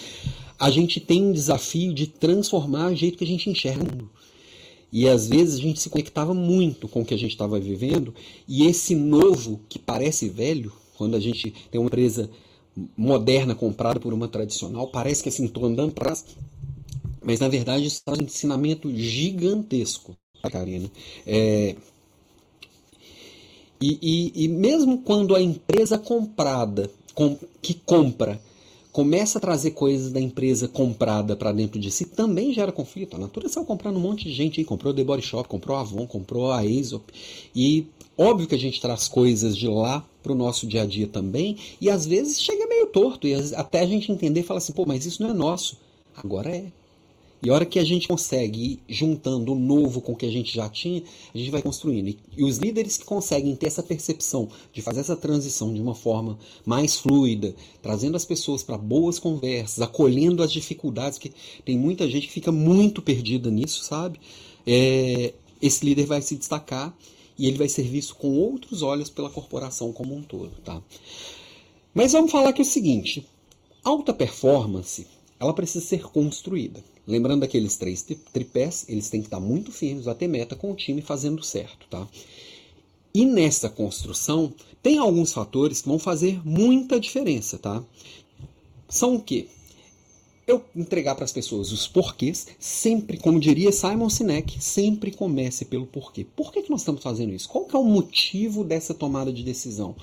a 0.58 0.70
gente 0.70 1.00
tem 1.00 1.24
um 1.24 1.32
desafio 1.32 1.94
de 1.94 2.06
transformar 2.06 2.92
o 2.92 2.96
jeito 2.96 3.16
que 3.18 3.24
a 3.24 3.26
gente 3.26 3.48
enxerga 3.48 3.82
o 3.82 3.86
mundo. 3.86 4.10
E 4.92 5.08
às 5.08 5.28
vezes 5.28 5.54
a 5.58 5.62
gente 5.62 5.80
se 5.80 5.88
conectava 5.88 6.34
muito 6.34 6.88
com 6.88 7.00
o 7.00 7.04
que 7.04 7.14
a 7.14 7.18
gente 7.18 7.30
estava 7.30 7.58
vivendo, 7.58 8.14
e 8.46 8.66
esse 8.66 8.94
novo, 8.94 9.60
que 9.68 9.78
parece 9.78 10.28
velho, 10.28 10.72
quando 10.98 11.14
a 11.14 11.20
gente 11.20 11.54
tem 11.70 11.80
uma 11.80 11.86
empresa 11.86 12.28
moderna 12.96 13.54
comprada 13.54 13.98
por 13.98 14.12
uma 14.12 14.28
tradicional, 14.28 14.88
parece 14.88 15.22
que 15.22 15.28
assim, 15.28 15.44
estou 15.46 15.64
andando 15.64 15.92
para 15.92 16.14
mas 17.22 17.40
na 17.40 17.48
verdade 17.48 17.86
isso 17.86 18.02
traz 18.04 18.18
um 18.18 18.24
ensinamento 18.24 18.94
gigantesco, 18.94 20.16
Karina. 20.50 20.90
É, 21.26 21.76
e, 23.80 23.98
e, 24.02 24.44
e, 24.44 24.48
mesmo 24.48 24.98
quando 24.98 25.34
a 25.34 25.40
empresa 25.40 25.98
comprada, 25.98 26.90
com, 27.14 27.36
que 27.62 27.72
compra, 27.72 28.40
começa 28.92 29.38
a 29.38 29.40
trazer 29.40 29.70
coisas 29.70 30.12
da 30.12 30.20
empresa 30.20 30.68
comprada 30.68 31.34
para 31.34 31.52
dentro 31.52 31.80
de 31.80 31.90
si, 31.90 32.04
também 32.04 32.52
gera 32.52 32.72
conflito. 32.72 33.16
A 33.16 33.18
Natura 33.18 33.48
saiu 33.48 33.64
comprando 33.64 33.96
um 33.96 34.00
monte 34.00 34.24
de 34.24 34.34
gente 34.34 34.60
aí, 34.60 34.66
comprou 34.66 34.92
The 34.92 35.02
Body 35.02 35.22
Shop, 35.22 35.48
comprou 35.48 35.76
a 35.76 35.80
Avon, 35.80 36.06
comprou 36.06 36.50
a 36.52 36.58
Aesop. 36.58 37.10
E 37.54 37.86
óbvio 38.18 38.46
que 38.46 38.54
a 38.54 38.58
gente 38.58 38.80
traz 38.80 39.08
coisas 39.08 39.56
de 39.56 39.66
lá 39.66 40.04
para 40.22 40.32
o 40.32 40.34
nosso 40.34 40.66
dia 40.66 40.82
a 40.82 40.86
dia 40.86 41.06
também, 41.06 41.56
e 41.80 41.88
às 41.88 42.04
vezes 42.04 42.42
chega 42.42 42.66
meio 42.66 42.86
torto, 42.88 43.26
e 43.26 43.34
até 43.54 43.80
a 43.80 43.86
gente 43.86 44.12
entender 44.12 44.40
e 44.40 44.42
falar 44.42 44.58
assim, 44.58 44.74
pô, 44.74 44.84
mas 44.86 45.06
isso 45.06 45.22
não 45.22 45.30
é 45.30 45.32
nosso. 45.34 45.78
Agora 46.14 46.54
é. 46.54 46.66
E 47.42 47.48
a 47.48 47.54
hora 47.54 47.64
que 47.64 47.78
a 47.78 47.84
gente 47.84 48.06
consegue 48.06 48.82
ir 48.86 48.94
juntando 48.94 49.52
o 49.52 49.58
novo 49.58 50.02
com 50.02 50.12
o 50.12 50.16
que 50.16 50.26
a 50.26 50.30
gente 50.30 50.54
já 50.54 50.68
tinha, 50.68 51.02
a 51.34 51.38
gente 51.38 51.50
vai 51.50 51.62
construindo. 51.62 52.14
E 52.36 52.44
os 52.44 52.58
líderes 52.58 52.98
que 52.98 53.04
conseguem 53.04 53.56
ter 53.56 53.66
essa 53.66 53.82
percepção 53.82 54.48
de 54.72 54.82
fazer 54.82 55.00
essa 55.00 55.16
transição 55.16 55.72
de 55.72 55.80
uma 55.80 55.94
forma 55.94 56.38
mais 56.66 56.96
fluida, 56.96 57.54
trazendo 57.80 58.16
as 58.16 58.26
pessoas 58.26 58.62
para 58.62 58.76
boas 58.76 59.18
conversas, 59.18 59.80
acolhendo 59.80 60.42
as 60.42 60.52
dificuldades, 60.52 61.18
que 61.18 61.32
tem 61.64 61.78
muita 61.78 62.08
gente 62.10 62.26
que 62.26 62.32
fica 62.32 62.52
muito 62.52 63.00
perdida 63.00 63.50
nisso, 63.50 63.84
sabe? 63.84 64.20
É, 64.66 65.32
esse 65.62 65.82
líder 65.84 66.04
vai 66.04 66.20
se 66.20 66.36
destacar 66.36 66.94
e 67.38 67.46
ele 67.46 67.56
vai 67.56 67.70
ser 67.70 67.84
visto 67.84 68.16
com 68.16 68.36
outros 68.36 68.82
olhos 68.82 69.08
pela 69.08 69.30
corporação 69.30 69.94
como 69.94 70.14
um 70.14 70.22
todo, 70.22 70.50
tá? 70.62 70.82
Mas 71.94 72.12
vamos 72.12 72.30
falar 72.30 72.50
aqui 72.50 72.60
o 72.60 72.66
seguinte: 72.66 73.26
alta 73.82 74.12
performance 74.12 75.06
ela 75.40 75.54
precisa 75.54 75.84
ser 75.84 76.02
construída. 76.02 76.84
Lembrando 77.06 77.40
daqueles 77.40 77.76
três 77.76 78.06
tripés, 78.32 78.84
eles 78.88 79.08
têm 79.08 79.22
que 79.22 79.26
estar 79.26 79.40
muito 79.40 79.72
firmes, 79.72 80.06
até 80.06 80.28
meta 80.28 80.54
com 80.54 80.70
o 80.70 80.76
time 80.76 81.00
fazendo 81.00 81.42
certo, 81.42 81.86
tá? 81.88 82.06
E 83.12 83.24
nessa 83.24 83.70
construção, 83.70 84.52
tem 84.82 84.98
alguns 84.98 85.32
fatores 85.32 85.80
que 85.80 85.88
vão 85.88 85.98
fazer 85.98 86.40
muita 86.46 87.00
diferença, 87.00 87.58
tá? 87.58 87.82
São 88.86 89.16
o 89.16 89.20
quê? 89.20 89.48
Eu 90.46 90.62
entregar 90.76 91.14
para 91.14 91.24
as 91.24 91.32
pessoas 91.32 91.72
os 91.72 91.88
porquês, 91.88 92.48
sempre, 92.58 93.16
como 93.16 93.40
diria 93.40 93.72
Simon 93.72 94.10
Sinek, 94.10 94.62
sempre 94.62 95.10
comece 95.10 95.64
pelo 95.64 95.86
porquê. 95.86 96.26
Por 96.36 96.52
que, 96.52 96.62
que 96.62 96.70
nós 96.70 96.80
estamos 96.80 97.02
fazendo 97.02 97.32
isso? 97.32 97.48
Qual 97.48 97.64
que 97.64 97.74
é 97.74 97.78
o 97.78 97.84
motivo 97.84 98.62
dessa 98.62 98.92
tomada 98.92 99.32
de 99.32 99.42
decisão? 99.42 99.96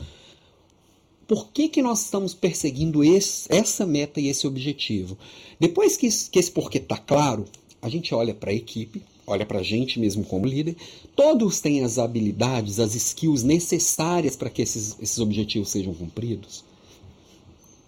Por 1.27 1.49
que, 1.49 1.67
que 1.67 1.81
nós 1.81 2.05
estamos 2.05 2.33
perseguindo 2.33 3.03
esse, 3.03 3.47
essa 3.51 3.85
meta 3.85 4.21
e 4.21 4.29
esse 4.29 4.47
objetivo? 4.47 5.17
Depois 5.59 5.97
que, 5.97 6.07
que 6.29 6.39
esse 6.39 6.51
porquê 6.51 6.77
está 6.77 6.97
claro, 6.97 7.45
a 7.81 7.89
gente 7.89 8.15
olha 8.15 8.33
para 8.33 8.51
a 8.51 8.53
equipe, 8.53 9.01
olha 9.25 9.45
para 9.45 9.59
a 9.59 9.63
gente 9.63 9.99
mesmo 9.99 10.23
como 10.23 10.45
líder, 10.45 10.77
todos 11.15 11.59
têm 11.59 11.83
as 11.83 11.99
habilidades, 11.99 12.79
as 12.79 12.95
skills 12.95 13.43
necessárias 13.43 14.37
para 14.37 14.49
que 14.49 14.61
esses, 14.61 14.95
esses 15.01 15.19
objetivos 15.19 15.69
sejam 15.69 15.93
cumpridos. 15.93 16.63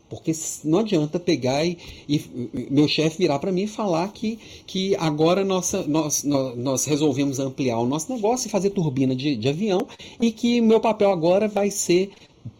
Porque 0.10 0.32
não 0.63 0.80
adianta 0.80 1.19
pegar 1.19 1.63
e, 1.63 1.78
e 2.08 2.67
meu 2.71 2.88
chefe 2.88 3.19
virar 3.19 3.38
para 3.38 3.52
mim 3.52 3.63
e 3.63 3.67
falar 3.67 4.12
que, 4.12 4.39
que 4.65 4.95
agora 4.95 5.45
nossa, 5.45 5.84
nós, 5.84 6.23
nós, 6.23 6.58
nós, 6.58 6.86
resolvemos 6.86 7.39
ampliar 7.39 7.78
o 7.78 7.86
nosso 7.86 8.12
negócio 8.12 8.47
e 8.47 8.49
fazer 8.49 8.71
turbina 8.71 9.15
de, 9.15 9.36
de 9.36 9.47
avião 9.47 9.88
e 10.19 10.32
que 10.32 10.62
meu 10.62 10.80
papel 10.80 11.12
agora 11.12 11.47
vai 11.47 11.69
ser 11.69 12.10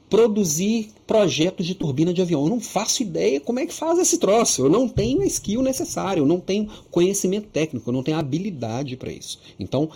produzir 0.10 0.90
projetos 1.06 1.66
de 1.66 1.76
turbina 1.76 2.14
de 2.14 2.22
avião. 2.22 2.44
Eu 2.44 2.50
não 2.50 2.60
faço 2.60 3.04
ideia 3.04 3.40
como 3.40 3.60
é 3.60 3.66
que 3.66 3.74
faz 3.74 4.00
esse 4.00 4.18
troço. 4.18 4.64
Eu 4.64 4.70
não 4.70 4.88
tenho 4.88 5.22
a 5.22 5.26
skill 5.26 5.62
necessária, 5.62 6.20
eu 6.20 6.26
não 6.26 6.40
tenho 6.40 6.68
conhecimento 6.90 7.48
técnico, 7.48 7.90
eu 7.90 7.94
não 7.94 8.04
tenho 8.04 8.18
habilidade 8.18 8.98
para 8.98 9.12
isso. 9.12 9.40
Então, 9.60 9.90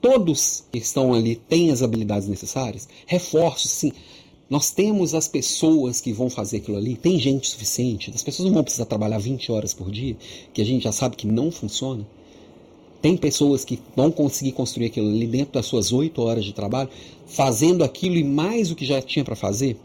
todos 0.00 0.64
que 0.72 0.78
estão 0.78 1.14
ali 1.14 1.36
têm 1.36 1.70
as 1.70 1.82
habilidades 1.82 2.28
necessárias. 2.28 2.88
Reforço, 3.06 3.68
sim. 3.68 3.92
Nós 4.50 4.70
temos 4.70 5.14
as 5.14 5.26
pessoas 5.26 6.00
que 6.00 6.12
vão 6.12 6.28
fazer 6.28 6.58
aquilo 6.58 6.76
ali, 6.76 6.96
tem 6.96 7.18
gente 7.18 7.48
suficiente. 7.48 8.12
As 8.14 8.22
pessoas 8.22 8.46
não 8.46 8.54
vão 8.54 8.62
precisar 8.62 8.84
trabalhar 8.84 9.18
20 9.18 9.50
horas 9.50 9.72
por 9.72 9.90
dia, 9.90 10.16
que 10.52 10.60
a 10.60 10.64
gente 10.64 10.84
já 10.84 10.92
sabe 10.92 11.16
que 11.16 11.26
não 11.26 11.50
funciona. 11.50 12.06
Tem 13.04 13.18
pessoas 13.18 13.66
que 13.66 13.78
vão 13.94 14.10
conseguir 14.10 14.52
construir 14.52 14.86
aquilo 14.86 15.10
ali 15.10 15.26
dentro 15.26 15.52
das 15.52 15.66
suas 15.66 15.92
oito 15.92 16.22
horas 16.22 16.42
de 16.42 16.54
trabalho, 16.54 16.88
fazendo 17.26 17.84
aquilo 17.84 18.16
e 18.16 18.24
mais 18.24 18.70
o 18.70 18.74
que 18.74 18.86
já 18.86 19.02
tinha 19.02 19.22
para 19.22 19.36
fazer. 19.36 19.76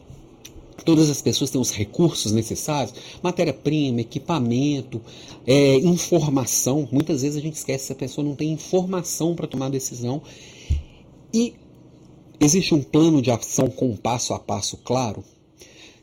Todas 0.86 1.10
as 1.10 1.21
pessoas 1.21 1.49
têm 1.49 1.60
os 1.60 1.69
recursos 1.69 2.32
necessários, 2.32 2.93
matéria-prima, 3.21 3.99
equipamento, 3.99 5.01
é, 5.45 5.75
informação. 5.79 6.88
Muitas 6.93 7.21
vezes 7.21 7.36
a 7.38 7.41
gente 7.41 7.55
esquece 7.55 7.88
que 7.88 7.91
a 7.91 7.95
pessoa 7.97 8.25
não 8.25 8.36
tem 8.36 8.53
informação 8.53 9.36
para 9.36 9.47
tomar 9.47 9.69
decisão. 9.69 10.21
E 11.34 11.55
existe 12.39 12.73
um 12.73 12.82
plano 12.82 13.21
de 13.21 13.32
ação 13.32 13.67
com 13.67 13.89
um 13.89 13.97
passo 13.97 14.34
a 14.34 14.39
passo 14.39 14.77
claro. 14.77 15.25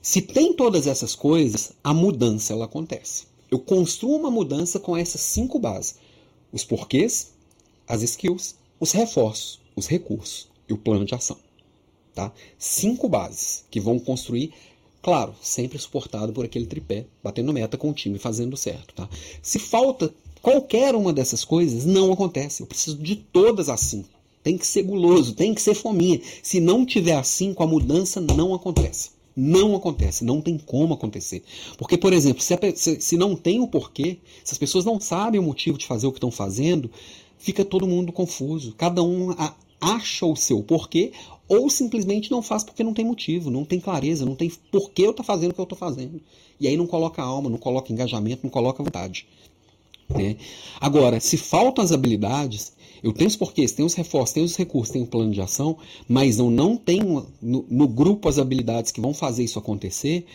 Se 0.02 0.20
tem 0.20 0.52
todas 0.52 0.86
essas 0.86 1.14
coisas, 1.14 1.72
a 1.82 1.94
mudança 1.94 2.52
ela 2.52 2.66
acontece. 2.66 3.24
Eu 3.50 3.58
construo 3.58 4.16
uma 4.16 4.30
mudança 4.30 4.78
com 4.78 4.94
essas 4.94 5.22
cinco 5.22 5.58
bases 5.58 6.04
os 6.56 6.64
porquês, 6.64 7.34
as 7.86 8.02
skills, 8.02 8.56
os 8.80 8.90
reforços, 8.92 9.60
os 9.76 9.86
recursos 9.86 10.48
e 10.66 10.72
o 10.72 10.78
plano 10.78 11.04
de 11.04 11.14
ação. 11.14 11.36
Tá? 12.14 12.32
Cinco 12.58 13.10
bases 13.10 13.66
que 13.70 13.78
vão 13.78 13.98
construir, 13.98 14.54
claro, 15.02 15.34
sempre 15.42 15.78
suportado 15.78 16.32
por 16.32 16.46
aquele 16.46 16.64
tripé, 16.64 17.04
batendo 17.22 17.52
meta 17.52 17.76
com 17.76 17.90
o 17.90 17.92
time, 17.92 18.18
fazendo 18.18 18.56
certo. 18.56 18.94
Tá? 18.94 19.06
Se 19.42 19.58
falta 19.58 20.12
qualquer 20.40 20.94
uma 20.94 21.12
dessas 21.12 21.44
coisas, 21.44 21.84
não 21.84 22.10
acontece. 22.10 22.62
Eu 22.62 22.66
preciso 22.66 22.96
de 22.96 23.16
todas 23.16 23.68
as 23.68 23.80
cinco. 23.80 24.08
Tem 24.42 24.56
que 24.56 24.66
ser 24.66 24.82
guloso, 24.82 25.34
tem 25.34 25.54
que 25.54 25.60
ser 25.60 25.74
fominha. 25.74 26.22
Se 26.42 26.58
não 26.58 26.86
tiver 26.86 27.16
as 27.16 27.28
cinco, 27.28 27.62
a 27.62 27.66
mudança 27.66 28.18
não 28.18 28.54
acontece. 28.54 29.10
Não 29.36 29.76
acontece, 29.76 30.24
não 30.24 30.40
tem 30.40 30.56
como 30.56 30.94
acontecer. 30.94 31.42
Porque, 31.76 31.98
por 31.98 32.12
exemplo, 32.14 32.42
se, 32.42 32.54
a, 32.54 32.58
se, 32.74 33.00
se 33.00 33.16
não 33.18 33.36
tem 33.36 33.60
o 33.60 33.68
porquê, 33.68 34.18
se 34.42 34.52
as 34.52 34.58
pessoas 34.58 34.84
não 34.84 34.98
sabem 34.98 35.38
o 35.38 35.42
motivo 35.42 35.76
de 35.76 35.86
fazer 35.86 36.06
o 36.06 36.12
que 36.12 36.16
estão 36.16 36.30
fazendo, 36.30 36.90
fica 37.36 37.64
todo 37.64 37.86
mundo 37.86 38.12
confuso. 38.12 38.74
Cada 38.76 39.02
um 39.02 39.32
a, 39.32 39.54
acha 39.80 40.24
o 40.24 40.34
seu 40.34 40.62
porquê 40.62 41.12
ou 41.48 41.70
simplesmente 41.70 42.30
não 42.30 42.42
faz 42.42 42.64
porque 42.64 42.82
não 42.82 42.94
tem 42.94 43.04
motivo, 43.04 43.50
não 43.50 43.64
tem 43.64 43.78
clareza, 43.78 44.24
não 44.24 44.34
tem 44.34 44.50
porquê 44.70 45.02
eu 45.02 45.10
estou 45.10 45.24
fazendo 45.24 45.50
o 45.50 45.54
que 45.54 45.60
eu 45.60 45.64
estou 45.64 45.78
fazendo. 45.78 46.20
E 46.58 46.66
aí 46.66 46.76
não 46.76 46.86
coloca 46.86 47.22
alma, 47.22 47.50
não 47.50 47.58
coloca 47.58 47.92
engajamento, 47.92 48.40
não 48.42 48.50
coloca 48.50 48.82
vontade. 48.82 49.26
Né? 50.08 50.36
Agora, 50.80 51.20
se 51.20 51.36
faltam 51.36 51.84
as 51.84 51.92
habilidades, 51.92 52.72
eu 53.02 53.12
tenho 53.12 53.28
os 53.28 53.36
porquês, 53.36 53.72
tenho 53.72 53.86
os 53.86 53.94
reforços, 53.94 54.32
tenho 54.32 54.46
os 54.46 54.56
recursos, 54.56 54.92
tenho 54.92 55.04
o 55.04 55.08
plano 55.08 55.32
de 55.32 55.40
ação, 55.40 55.76
mas 56.08 56.38
eu 56.38 56.50
não 56.50 56.76
tenho 56.76 57.26
no, 57.40 57.64
no 57.68 57.88
grupo 57.88 58.28
as 58.28 58.38
habilidades 58.38 58.92
que 58.92 59.00
vão 59.00 59.14
fazer 59.14 59.44
isso 59.44 59.58
acontecer, 59.58 60.26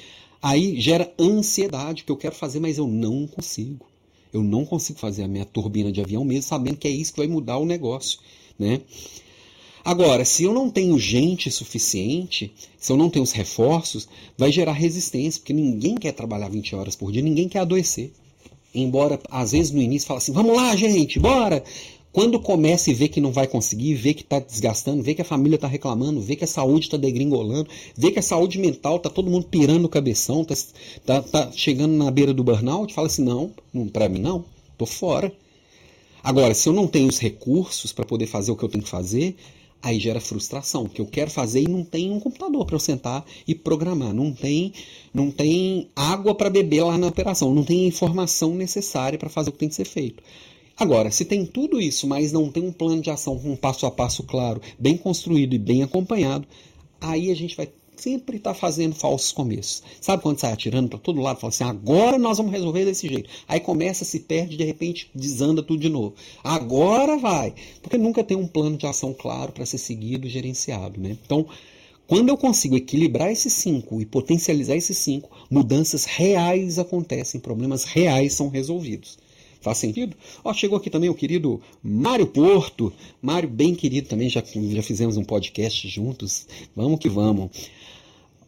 aí 0.41 0.79
gera 0.79 1.11
ansiedade, 1.19 2.03
que 2.03 2.11
eu 2.11 2.17
quero 2.17 2.35
fazer, 2.35 2.59
mas 2.59 2.77
eu 2.77 2.87
não 2.87 3.27
consigo. 3.27 3.85
Eu 4.33 4.41
não 4.43 4.65
consigo 4.65 4.97
fazer 4.97 5.23
a 5.23 5.27
minha 5.27 5.45
turbina 5.45 5.91
de 5.91 5.99
avião 5.99 6.23
mesmo 6.23 6.43
sabendo 6.43 6.77
que 6.77 6.87
é 6.87 6.91
isso 6.91 7.11
que 7.13 7.19
vai 7.19 7.27
mudar 7.27 7.57
o 7.57 7.65
negócio. 7.65 8.19
Né? 8.57 8.81
Agora, 9.83 10.23
se 10.23 10.43
eu 10.43 10.53
não 10.53 10.69
tenho 10.69 10.97
gente 10.99 11.49
suficiente, 11.49 12.53
se 12.77 12.91
eu 12.91 12.97
não 12.97 13.09
tenho 13.09 13.23
os 13.23 13.31
reforços, 13.31 14.07
vai 14.37 14.51
gerar 14.51 14.73
resistência, 14.73 15.39
porque 15.39 15.53
ninguém 15.53 15.95
quer 15.95 16.11
trabalhar 16.11 16.49
20 16.49 16.75
horas 16.75 16.95
por 16.95 17.11
dia, 17.11 17.21
ninguém 17.21 17.49
quer 17.49 17.59
adoecer. 17.59 18.11
Embora, 18.73 19.19
às 19.29 19.51
vezes, 19.51 19.71
no 19.71 19.81
início, 19.81 20.07
fala 20.07 20.19
assim, 20.19 20.31
vamos 20.31 20.55
lá, 20.55 20.75
gente, 20.75 21.19
bora! 21.19 21.63
Quando 22.11 22.39
começa 22.39 22.91
e 22.91 22.93
vê 22.93 23.07
que 23.07 23.21
não 23.21 23.31
vai 23.31 23.47
conseguir, 23.47 23.93
vê 23.95 24.13
que 24.13 24.21
está 24.21 24.39
desgastando, 24.39 25.01
vê 25.01 25.15
que 25.15 25.21
a 25.21 25.25
família 25.25 25.55
está 25.55 25.67
reclamando, 25.67 26.19
vê 26.19 26.35
que 26.35 26.43
a 26.43 26.47
saúde 26.47 26.87
está 26.87 26.97
degringolando, 26.97 27.69
vê 27.95 28.11
que 28.11 28.19
a 28.19 28.23
saúde 28.23 28.59
mental 28.59 28.97
está 28.97 29.09
todo 29.09 29.29
mundo 29.29 29.45
pirando 29.45 29.85
o 29.85 29.89
cabeção, 29.89 30.41
está 30.41 30.55
tá, 31.05 31.21
tá 31.21 31.51
chegando 31.53 31.93
na 31.93 32.11
beira 32.11 32.33
do 32.33 32.43
burnout, 32.43 32.93
fala 32.93 33.07
assim, 33.07 33.23
não, 33.23 33.51
não 33.73 33.87
para 33.87 34.09
mim 34.09 34.19
não, 34.19 34.43
tô 34.77 34.85
fora. 34.85 35.31
Agora, 36.21 36.53
se 36.53 36.67
eu 36.67 36.73
não 36.73 36.85
tenho 36.85 37.07
os 37.07 37.17
recursos 37.17 37.93
para 37.93 38.05
poder 38.05 38.27
fazer 38.27 38.51
o 38.51 38.57
que 38.57 38.63
eu 38.63 38.69
tenho 38.69 38.83
que 38.83 38.89
fazer, 38.89 39.35
Aí 39.83 39.99
gera 39.99 40.21
frustração, 40.21 40.87
que 40.87 41.01
eu 41.01 41.07
quero 41.07 41.31
fazer 41.31 41.61
e 41.61 41.67
não 41.67 41.83
tem 41.83 42.11
um 42.11 42.19
computador 42.19 42.65
para 42.65 42.75
eu 42.75 42.79
sentar 42.79 43.25
e 43.47 43.55
programar, 43.55 44.13
não 44.13 44.31
tem, 44.31 44.73
não 45.11 45.31
tem 45.31 45.89
água 45.95 46.35
para 46.35 46.51
beber 46.51 46.83
lá 46.83 46.99
na 46.99 47.07
operação, 47.07 47.51
não 47.51 47.63
tem 47.63 47.87
informação 47.87 48.53
necessária 48.53 49.17
para 49.17 49.27
fazer 49.27 49.49
o 49.49 49.53
que 49.53 49.57
tem 49.57 49.69
que 49.69 49.73
ser 49.73 49.85
feito. 49.85 50.21
Agora, 50.77 51.11
se 51.11 51.25
tem 51.25 51.45
tudo 51.45 51.79
isso, 51.79 52.07
mas 52.07 52.31
não 52.31 52.51
tem 52.51 52.63
um 52.63 52.71
plano 52.71 53.01
de 53.01 53.09
ação 53.09 53.37
com 53.37 53.51
um 53.51 53.55
passo 53.55 53.85
a 53.85 53.91
passo 53.91 54.23
claro, 54.23 54.61
bem 54.79 54.97
construído 54.97 55.53
e 55.53 55.59
bem 55.59 55.83
acompanhado, 55.83 56.47
aí 56.99 57.31
a 57.31 57.35
gente 57.35 57.55
vai 57.55 57.67
sempre 58.01 58.37
está 58.37 58.53
fazendo 58.53 58.95
falsos 58.95 59.31
começos. 59.31 59.83
Sabe 60.01 60.23
quando 60.23 60.39
sai 60.39 60.51
atirando 60.51 60.89
para 60.89 60.97
todo 60.97 61.21
lado, 61.21 61.39
fala 61.39 61.49
assim, 61.49 61.63
agora 61.63 62.17
nós 62.17 62.37
vamos 62.37 62.51
resolver 62.51 62.83
desse 62.83 63.07
jeito. 63.07 63.29
Aí 63.47 63.59
começa, 63.59 64.03
se 64.03 64.21
perde, 64.21 64.57
de 64.57 64.63
repente 64.63 65.09
desanda 65.13 65.61
tudo 65.61 65.79
de 65.79 65.89
novo. 65.89 66.15
Agora 66.43 67.17
vai. 67.17 67.53
Porque 67.81 67.97
nunca 67.97 68.23
tem 68.23 68.35
um 68.35 68.47
plano 68.47 68.75
de 68.75 68.87
ação 68.87 69.13
claro 69.13 69.51
para 69.51 69.65
ser 69.67 69.77
seguido 69.77 70.25
e 70.25 70.29
gerenciado. 70.31 70.99
Né? 70.99 71.15
Então, 71.23 71.45
quando 72.07 72.29
eu 72.29 72.37
consigo 72.37 72.75
equilibrar 72.75 73.31
esses 73.31 73.53
cinco 73.53 74.01
e 74.01 74.05
potencializar 74.05 74.75
esses 74.75 74.97
cinco, 74.97 75.29
mudanças 75.49 76.05
reais 76.05 76.79
acontecem, 76.79 77.39
problemas 77.39 77.83
reais 77.83 78.33
são 78.33 78.49
resolvidos. 78.49 79.17
Faz 79.61 79.77
sentido? 79.77 80.15
Ó, 80.43 80.53
chegou 80.53 80.77
aqui 80.77 80.89
também 80.89 81.09
o 81.09 81.13
querido 81.13 81.61
Mário 81.83 82.25
Porto. 82.25 82.91
Mário, 83.21 83.47
bem 83.47 83.75
querido 83.75 84.09
também, 84.09 84.27
já, 84.27 84.43
já 84.43 84.83
fizemos 84.83 85.17
um 85.17 85.23
podcast 85.23 85.87
juntos. 85.87 86.47
Vamos 86.75 86.99
que 86.99 87.07
vamos. 87.07 87.51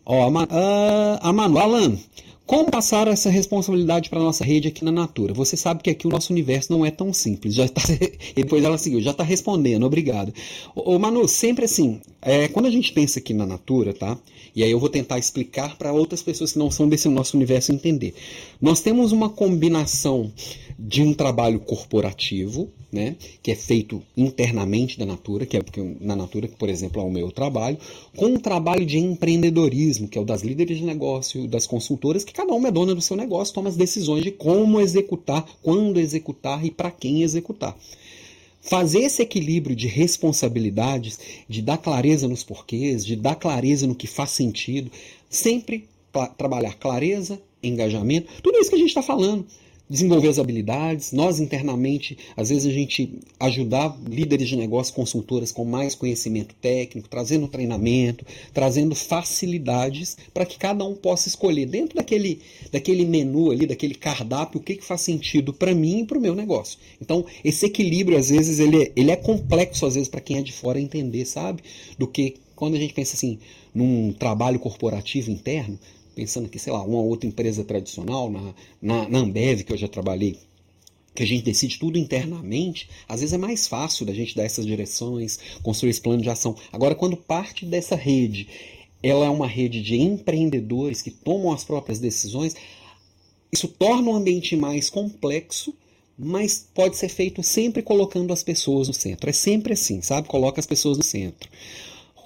Ó, 0.06 0.30
a, 0.50 1.30
a 1.30 1.32
Manu, 1.32 1.60
Alan, 1.60 1.98
como 2.46 2.70
passar 2.70 3.08
essa 3.08 3.30
responsabilidade 3.30 4.10
para 4.10 4.20
a 4.20 4.24
nossa 4.24 4.44
rede 4.44 4.68
aqui 4.68 4.84
na 4.84 4.92
Natura? 4.92 5.34
Você 5.34 5.56
sabe 5.56 5.82
que 5.82 5.90
aqui 5.90 6.06
o 6.06 6.10
nosso 6.10 6.34
universo 6.34 6.72
não 6.74 6.86
é 6.86 6.92
tão 6.92 7.14
simples. 7.14 7.56
Já 7.56 7.68
tá, 7.70 7.82
depois 8.36 8.64
ela 8.64 8.78
seguiu, 8.78 9.02
já 9.02 9.12
está 9.12 9.24
respondendo, 9.24 9.86
obrigado. 9.86 10.34
Ô, 10.76 11.00
Manu, 11.00 11.28
sempre 11.28 11.66
assim, 11.66 12.02
é, 12.22 12.50
quando 12.50 12.66
a 12.66 12.72
gente 12.72 12.92
pensa 12.92 13.20
aqui 13.20 13.34
na 13.34 13.46
Natura, 13.46 13.94
tá? 13.94 14.18
E 14.56 14.62
aí 14.62 14.70
eu 14.70 14.80
vou 14.80 14.90
tentar 14.90 15.18
explicar 15.18 15.78
para 15.78 15.94
outras 15.94 16.22
pessoas 16.22 16.52
que 16.52 16.60
não 16.60 16.70
são 16.70 16.88
desse 16.88 17.08
nosso 17.08 17.36
universo 17.38 17.72
entender. 17.72 18.14
Nós 18.62 18.82
temos 18.82 19.12
uma 19.12 19.30
combinação 19.30 20.32
de 20.78 21.02
um 21.02 21.14
trabalho 21.14 21.60
corporativo, 21.60 22.70
né, 22.94 23.16
que 23.42 23.52
é 23.52 23.56
feito 23.56 24.02
internamente 24.16 25.00
da 25.00 25.06
Natura, 25.06 25.46
que 25.46 25.58
é 25.58 25.62
na 26.00 26.16
Natura, 26.16 26.48
por 26.48 26.70
exemplo, 26.70 27.02
é 27.02 27.04
o 27.04 27.10
meu 27.10 27.32
trabalho, 27.32 27.78
com 28.16 28.28
um 28.28 28.40
trabalho 28.40 28.86
de 28.86 29.00
empreendedorismo, 29.00 30.08
que 30.08 30.18
é 30.18 30.22
o 30.22 30.26
das 30.26 30.44
líderes 30.44 30.78
de 30.78 30.86
negócio, 30.86 31.48
das 31.48 31.66
consultoras, 31.66 32.24
que 32.24 32.32
cada 32.32 32.54
uma 32.54 32.68
é 32.68 32.72
dona 32.72 32.94
do 32.94 33.02
seu 33.02 33.18
negócio, 33.18 33.54
toma 33.54 33.70
as 33.70 33.76
decisões 33.76 34.24
de 34.24 34.32
como 34.32 34.80
executar, 34.80 35.44
quando 35.64 36.00
executar 36.00 36.64
e 36.64 36.70
para 36.70 36.92
quem 36.92 37.24
executar. 37.24 37.76
Fazer 38.62 39.00
esse 39.00 39.22
equilíbrio 39.22 39.76
de 39.76 39.88
responsabilidades, 39.88 41.20
de 41.50 41.62
dar 41.62 41.78
clareza 41.78 42.28
nos 42.28 42.44
porquês, 42.44 43.06
de 43.06 43.16
dar 43.16 43.36
clareza 43.36 43.88
no 43.88 43.96
que 43.96 44.08
faz 44.08 44.30
sentido, 44.30 44.90
sempre 45.30 45.86
trabalhar 46.38 46.76
clareza, 46.76 47.42
engajamento, 47.62 48.28
tudo 48.42 48.60
isso 48.60 48.70
que 48.70 48.76
a 48.76 48.80
gente 48.80 48.90
está 48.90 49.02
falando 49.02 49.46
desenvolver 49.94 50.30
as 50.30 50.40
habilidades, 50.40 51.12
nós 51.12 51.40
internamente, 51.40 52.18
às 52.36 52.50
vezes 52.50 52.66
a 52.66 52.74
gente 52.74 53.20
ajudar 53.40 53.96
líderes 54.10 54.50
de 54.50 54.56
negócio, 54.56 54.92
consultoras 54.92 55.52
com 55.52 55.64
mais 55.64 55.94
conhecimento 55.94 56.56
técnico, 56.60 57.08
trazendo 57.08 57.48
treinamento, 57.48 58.26
trazendo 58.52 58.96
facilidades 58.96 60.18
para 60.34 60.48
que 60.48 60.58
cada 60.58 60.84
um 60.84 60.96
possa 60.96 61.28
escolher 61.28 61.68
dentro 61.68 61.96
daquele, 61.96 62.42
daquele 62.72 63.06
menu 63.06 63.52
ali, 63.52 63.68
daquele 63.68 63.94
cardápio, 63.94 64.60
o 64.60 64.64
que, 64.64 64.78
que 64.78 64.84
faz 64.84 65.02
sentido 65.02 65.54
para 65.54 65.76
mim 65.76 66.00
e 66.00 66.06
para 66.06 66.18
o 66.18 66.22
meu 66.22 66.34
negócio. 66.34 66.80
Então, 67.00 67.24
esse 67.46 67.68
equilíbrio, 67.68 68.18
às 68.18 68.30
vezes, 68.32 68.58
ele 68.58 68.86
é, 68.86 68.92
ele 68.96 69.12
é 69.12 69.16
complexo, 69.16 69.86
às 69.86 69.94
vezes, 69.94 70.10
para 70.10 70.22
quem 70.22 70.40
é 70.40 70.42
de 70.42 70.52
fora 70.52 70.82
entender, 70.82 71.24
sabe? 71.26 71.62
Do 72.00 72.08
que 72.08 72.38
quando 72.56 72.74
a 72.74 72.80
gente 72.80 72.96
pensa 72.96 73.16
assim, 73.16 73.38
num 73.76 74.12
trabalho 74.12 74.60
corporativo 74.60 75.30
interno, 75.30 75.78
pensando 76.14 76.50
que, 76.50 76.60
sei 76.60 76.72
lá, 76.72 76.84
uma 76.84 77.02
outra 77.02 77.28
empresa 77.28 77.64
tradicional, 77.64 78.30
na, 78.30 78.54
na, 78.82 79.10
na 79.10 79.20
Ambev, 79.20 79.64
que 79.64 79.74
eu 79.74 79.78
já 79.78 79.88
trabalhei, 79.88 80.38
que 81.14 81.24
a 81.24 81.28
gente 81.28 81.44
decide 81.44 81.78
tudo 81.78 81.98
internamente, 81.98 82.90
às 83.08 83.20
vezes 83.20 83.34
é 83.34 83.38
mais 83.38 83.68
fácil 83.68 84.06
da 84.06 84.14
gente 84.14 84.36
dar 84.36 84.44
essas 84.44 84.66
direções, 84.66 85.40
construir 85.62 85.92
esse 85.92 86.02
plano 86.02 86.22
de 86.22 86.30
ação. 86.30 86.56
Agora, 86.72 86.96
quando 86.96 87.16
parte 87.16 87.66
dessa 87.66 87.96
rede, 87.96 88.48
ela 89.02 89.26
é 89.26 89.30
uma 89.30 89.48
rede 89.48 89.82
de 89.82 90.00
empreendedores 90.00 91.02
que 91.02 91.12
tomam 91.12 91.52
as 91.52 91.64
próprias 91.64 92.00
decisões, 92.00 92.56
isso 93.52 93.68
torna 93.68 94.10
o 94.10 94.16
ambiente 94.16 94.56
mais 94.56 94.90
complexo, 94.90 95.74
mas 96.18 96.68
pode 96.74 96.98
ser 96.98 97.10
feito 97.10 97.44
sempre 97.44 97.82
colocando 97.82 98.34
as 98.34 98.44
pessoas 98.44 98.88
no 98.88 98.94
centro. 98.94 99.30
É 99.30 99.34
sempre 99.34 99.74
assim, 99.74 100.02
sabe? 100.02 100.28
Coloca 100.28 100.60
as 100.60 100.66
pessoas 100.66 100.98
no 100.98 101.04
centro. 101.04 101.50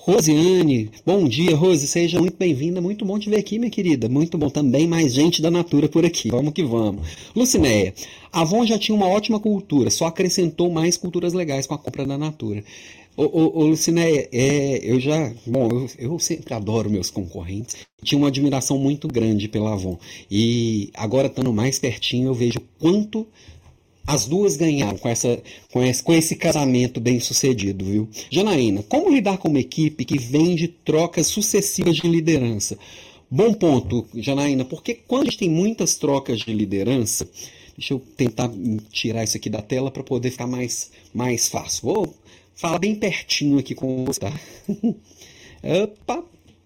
Rosiane, 0.08 0.90
bom 1.06 1.28
dia, 1.28 1.54
Rose, 1.54 1.86
seja 1.86 2.18
muito 2.18 2.38
bem-vinda. 2.38 2.80
Muito 2.80 3.04
bom 3.04 3.20
te 3.20 3.30
ver 3.30 3.40
aqui, 3.40 3.60
minha 3.60 3.70
querida. 3.70 4.08
Muito 4.08 4.38
bom 4.38 4.50
também, 4.50 4.88
mais 4.88 5.14
gente 5.14 5.42
da 5.42 5.52
Natura 5.52 5.90
por 5.90 6.06
aqui. 6.06 6.30
Vamos 6.30 6.54
que 6.54 6.64
vamos. 6.64 7.06
Lucinéia, 7.36 7.94
a 8.32 8.40
Avon 8.40 8.66
já 8.66 8.80
tinha 8.80 8.96
uma 8.96 9.10
ótima 9.10 9.38
cultura, 9.38 9.90
só 9.90 10.06
acrescentou 10.06 10.72
mais 10.72 10.96
culturas 10.96 11.34
legais 11.34 11.68
com 11.68 11.74
a 11.74 11.78
compra 11.78 12.06
da 12.06 12.18
Natura. 12.18 12.64
Ô, 13.18 13.24
ô, 13.24 13.60
ô 13.60 13.64
Lucinéia, 13.66 14.30
é, 14.32 14.80
eu 14.82 14.98
já. 14.98 15.34
Bom, 15.46 15.68
eu, 15.70 15.90
eu, 16.00 16.20
sempre 16.20 16.54
adoro 16.54 16.90
meus 16.90 17.10
concorrentes. 17.10 17.76
Tinha 18.02 18.18
uma 18.18 18.30
admiração 18.30 18.78
muito 18.78 19.10
grande 19.10 19.50
pela 19.50 19.74
Avon. 19.74 20.00
E 20.32 20.90
agora, 20.94 21.28
estando 21.28 21.52
mais 21.52 21.80
pertinho, 21.80 22.30
eu 22.30 22.34
vejo 22.34 22.62
quanto 22.80 23.28
as 24.08 24.26
duas 24.26 24.56
ganharam 24.56 24.98
com, 24.98 25.10
essa, 25.10 25.44
com, 25.70 25.84
esse, 25.84 26.02
com 26.02 26.14
esse 26.14 26.38
casamento 26.38 27.02
bem 27.02 27.20
sucedido, 27.20 27.84
viu? 27.84 28.10
Janaína, 28.32 28.82
como 28.84 29.10
lidar 29.10 29.38
com 29.38 29.50
uma 29.50 29.60
equipe 29.60 30.06
que 30.06 30.18
vem 30.18 30.56
de 30.56 30.70
trocas 30.70 31.28
sucessivas 31.28 31.98
de 31.98 32.08
liderança? 32.08 32.80
Bom 33.30 33.54
ponto, 33.54 34.08
Janaína, 34.16 34.64
porque 34.64 34.94
quando 34.96 35.24
a 35.24 35.26
gente 35.26 35.40
tem 35.40 35.50
muitas 35.50 35.96
trocas 35.96 36.40
de 36.40 36.54
liderança, 36.54 37.30
deixa 37.78 37.94
eu 37.94 38.00
tentar 38.16 38.50
tirar 38.90 39.26
isso 39.26 39.36
aqui 39.36 39.50
da 39.50 39.62
tela 39.62 39.92
para 39.92 40.04
poder 40.04 40.32
ficar 40.32 40.48
mais, 40.48 40.90
mais 41.14 41.50
fácil. 41.50 41.94
Vou 41.94 42.16
falar 42.56 42.80
bem 42.80 42.96
pertinho 42.96 43.60
aqui 43.60 43.76
com 43.76 44.06
você, 44.06 44.22
tá? 44.22 44.34
Opa, 45.84 46.24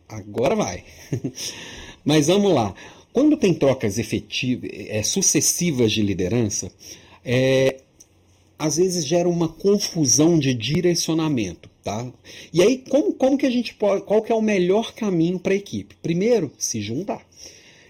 agora 0.08 0.56
vai. 0.56 0.84
Mas 2.06 2.28
vamos 2.28 2.54
lá. 2.54 2.76
Quando 3.12 3.36
tem 3.36 3.52
trocas 3.56 3.98
efetivas, 3.98 4.70
é, 4.72 5.02
sucessivas 5.02 5.92
de 5.92 6.04
liderança, 6.04 6.72
é, 7.24 7.82
às 8.58 8.78
vezes 8.78 9.06
gera 9.06 9.28
uma 9.28 9.48
confusão 9.48 10.38
de 10.38 10.54
direcionamento. 10.54 11.70
Tá? 11.84 12.12
E 12.54 12.62
aí, 12.62 12.78
como, 12.78 13.12
como 13.14 13.38
que 13.38 13.46
a 13.46 13.50
gente 13.50 13.74
pode. 13.74 14.04
Qual 14.04 14.22
que 14.22 14.32
é 14.32 14.36
o 14.36 14.42
melhor 14.42 14.94
caminho 14.94 15.40
para 15.40 15.54
a 15.54 15.58
equipe? 15.58 15.96
Primeiro, 16.02 16.52
se 16.58 16.80
juntar. 16.80 17.26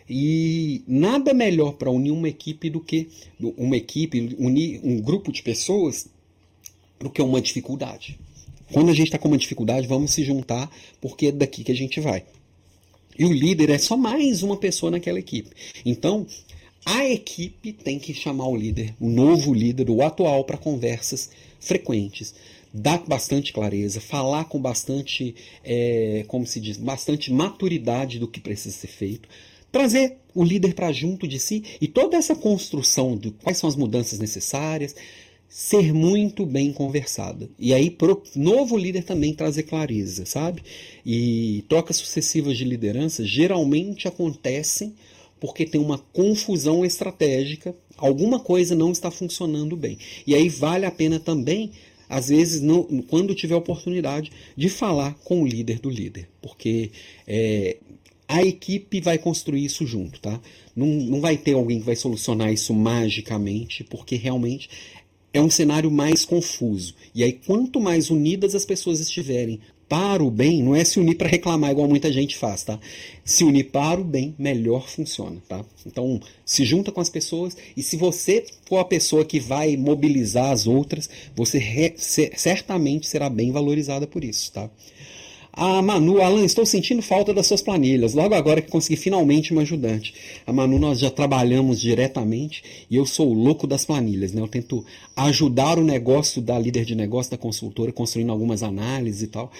E 0.09 0.81
nada 0.87 1.33
melhor 1.33 1.73
para 1.73 1.91
unir 1.91 2.11
uma 2.11 2.29
equipe 2.29 2.69
do 2.69 2.79
que 2.79 3.09
uma 3.57 3.75
equipe, 3.75 4.35
unir 4.39 4.79
um 4.83 5.01
grupo 5.01 5.31
de 5.31 5.43
pessoas 5.43 6.07
do 6.99 7.09
que 7.09 7.21
uma 7.21 7.41
dificuldade. 7.41 8.17
Quando 8.71 8.89
a 8.89 8.93
gente 8.93 9.07
está 9.07 9.17
com 9.17 9.27
uma 9.27 9.37
dificuldade, 9.37 9.87
vamos 9.87 10.11
se 10.11 10.23
juntar, 10.23 10.69
porque 11.01 11.27
é 11.27 11.31
daqui 11.31 11.63
que 11.63 11.71
a 11.71 11.75
gente 11.75 11.99
vai. 11.99 12.23
E 13.17 13.25
o 13.25 13.31
líder 13.31 13.69
é 13.69 13.77
só 13.77 13.97
mais 13.97 14.41
uma 14.41 14.55
pessoa 14.55 14.91
naquela 14.91 15.19
equipe. 15.19 15.49
Então, 15.85 16.25
a 16.85 17.05
equipe 17.05 17.71
tem 17.71 17.99
que 17.99 18.13
chamar 18.13 18.47
o 18.47 18.55
líder, 18.55 18.95
o 18.99 19.09
novo 19.09 19.53
líder, 19.53 19.89
o 19.89 20.01
atual, 20.01 20.43
para 20.43 20.57
conversas 20.57 21.29
frequentes, 21.59 22.33
dar 22.73 23.03
bastante 23.05 23.53
clareza, 23.53 24.01
falar 24.01 24.45
com 24.45 24.59
bastante, 24.59 25.35
é, 25.63 26.25
como 26.27 26.45
se 26.45 26.59
diz, 26.59 26.77
bastante 26.77 27.31
maturidade 27.31 28.17
do 28.17 28.27
que 28.27 28.39
precisa 28.39 28.75
ser 28.75 28.87
feito, 28.87 29.29
trazer 29.71 30.17
o 30.33 30.43
líder 30.43 30.73
para 30.73 30.91
junto 30.91 31.27
de 31.27 31.39
si 31.39 31.63
e 31.79 31.87
toda 31.87 32.17
essa 32.17 32.35
construção 32.35 33.15
de 33.17 33.31
quais 33.31 33.57
são 33.57 33.69
as 33.69 33.75
mudanças 33.75 34.19
necessárias, 34.19 34.95
ser 35.47 35.93
muito 35.93 36.45
bem 36.45 36.71
conversada. 36.71 37.49
E 37.59 37.73
aí, 37.73 37.91
pro 37.91 38.23
novo 38.33 38.77
líder 38.77 39.03
também 39.03 39.33
trazer 39.33 39.63
clareza, 39.63 40.25
sabe? 40.25 40.63
E 41.05 41.65
trocas 41.67 41.97
sucessivas 41.97 42.57
de 42.57 42.63
liderança 42.63 43.25
geralmente 43.25 44.07
acontecem 44.07 44.95
porque 45.41 45.65
tem 45.65 45.81
uma 45.81 45.97
confusão 45.97 46.85
estratégica, 46.85 47.75
alguma 47.97 48.39
coisa 48.39 48.75
não 48.75 48.91
está 48.91 49.09
funcionando 49.09 49.75
bem. 49.75 49.97
E 50.25 50.35
aí 50.35 50.47
vale 50.47 50.85
a 50.85 50.91
pena 50.91 51.19
também, 51.19 51.71
às 52.07 52.29
vezes, 52.29 52.61
não, 52.61 52.83
quando 53.07 53.33
tiver 53.33 53.55
oportunidade, 53.55 54.31
de 54.55 54.69
falar 54.69 55.15
com 55.23 55.41
o 55.41 55.47
líder 55.47 55.79
do 55.79 55.89
líder, 55.89 56.29
porque 56.43 56.91
é, 57.27 57.77
a 58.27 58.43
equipe 58.43 59.01
vai 59.01 59.17
construir 59.17 59.65
isso 59.65 59.83
junto, 59.83 60.21
tá? 60.21 60.39
Não, 60.75 60.85
não 60.85 61.19
vai 61.19 61.35
ter 61.35 61.53
alguém 61.53 61.79
que 61.79 61.85
vai 61.87 61.95
solucionar 61.95 62.53
isso 62.53 62.71
magicamente, 62.71 63.83
porque 63.83 64.15
realmente 64.15 64.69
é 65.33 65.41
um 65.41 65.49
cenário 65.49 65.89
mais 65.89 66.23
confuso. 66.23 66.93
E 67.15 67.23
aí, 67.23 67.33
quanto 67.33 67.81
mais 67.81 68.11
unidas 68.11 68.53
as 68.53 68.63
pessoas 68.63 68.99
estiverem 68.99 69.59
para 69.91 70.23
o 70.23 70.31
bem 70.31 70.63
não 70.63 70.73
é 70.73 70.85
se 70.85 71.01
unir 71.01 71.15
para 71.15 71.27
reclamar 71.27 71.69
igual 71.69 71.85
muita 71.85 72.09
gente 72.13 72.37
faz, 72.37 72.63
tá? 72.63 72.79
Se 73.25 73.43
unir 73.43 73.65
para 73.71 73.99
o 73.99 74.05
bem, 74.05 74.33
melhor 74.39 74.87
funciona, 74.87 75.43
tá? 75.49 75.65
Então, 75.85 76.17
se 76.45 76.63
junta 76.63 76.93
com 76.93 77.01
as 77.01 77.09
pessoas 77.09 77.57
e 77.75 77.83
se 77.83 77.97
você 77.97 78.45
for 78.65 78.77
a 78.77 78.85
pessoa 78.85 79.25
que 79.25 79.37
vai 79.37 79.75
mobilizar 79.75 80.51
as 80.51 80.65
outras, 80.65 81.09
você 81.35 81.57
re, 81.57 81.93
certamente 81.97 83.05
será 83.05 83.29
bem 83.29 83.51
valorizada 83.51 84.07
por 84.07 84.23
isso, 84.23 84.53
tá? 84.53 84.69
A 85.53 85.81
Manu, 85.81 86.21
Alan, 86.21 86.45
estou 86.45 86.65
sentindo 86.65 87.01
falta 87.01 87.33
das 87.33 87.45
suas 87.45 87.61
planilhas. 87.61 88.13
Logo 88.13 88.33
agora 88.33 88.61
que 88.61 88.71
consegui 88.71 88.95
finalmente 88.95 89.51
uma 89.51 89.63
ajudante. 89.63 90.13
A 90.47 90.53
Manu, 90.53 90.79
nós 90.79 90.99
já 90.99 91.11
trabalhamos 91.11 91.81
diretamente 91.81 92.63
e 92.89 92.95
eu 92.95 93.05
sou 93.05 93.29
o 93.29 93.33
louco 93.33 93.67
das 93.67 93.83
planilhas. 93.83 94.31
Né? 94.31 94.41
Eu 94.41 94.47
tento 94.47 94.85
ajudar 95.15 95.77
o 95.77 95.83
negócio 95.83 96.41
da 96.41 96.57
líder 96.57 96.85
de 96.85 96.95
negócio, 96.95 97.31
da 97.31 97.37
consultora, 97.37 97.91
construindo 97.91 98.31
algumas 98.31 98.63
análises 98.63 99.23
e 99.23 99.27
tal. 99.27 99.51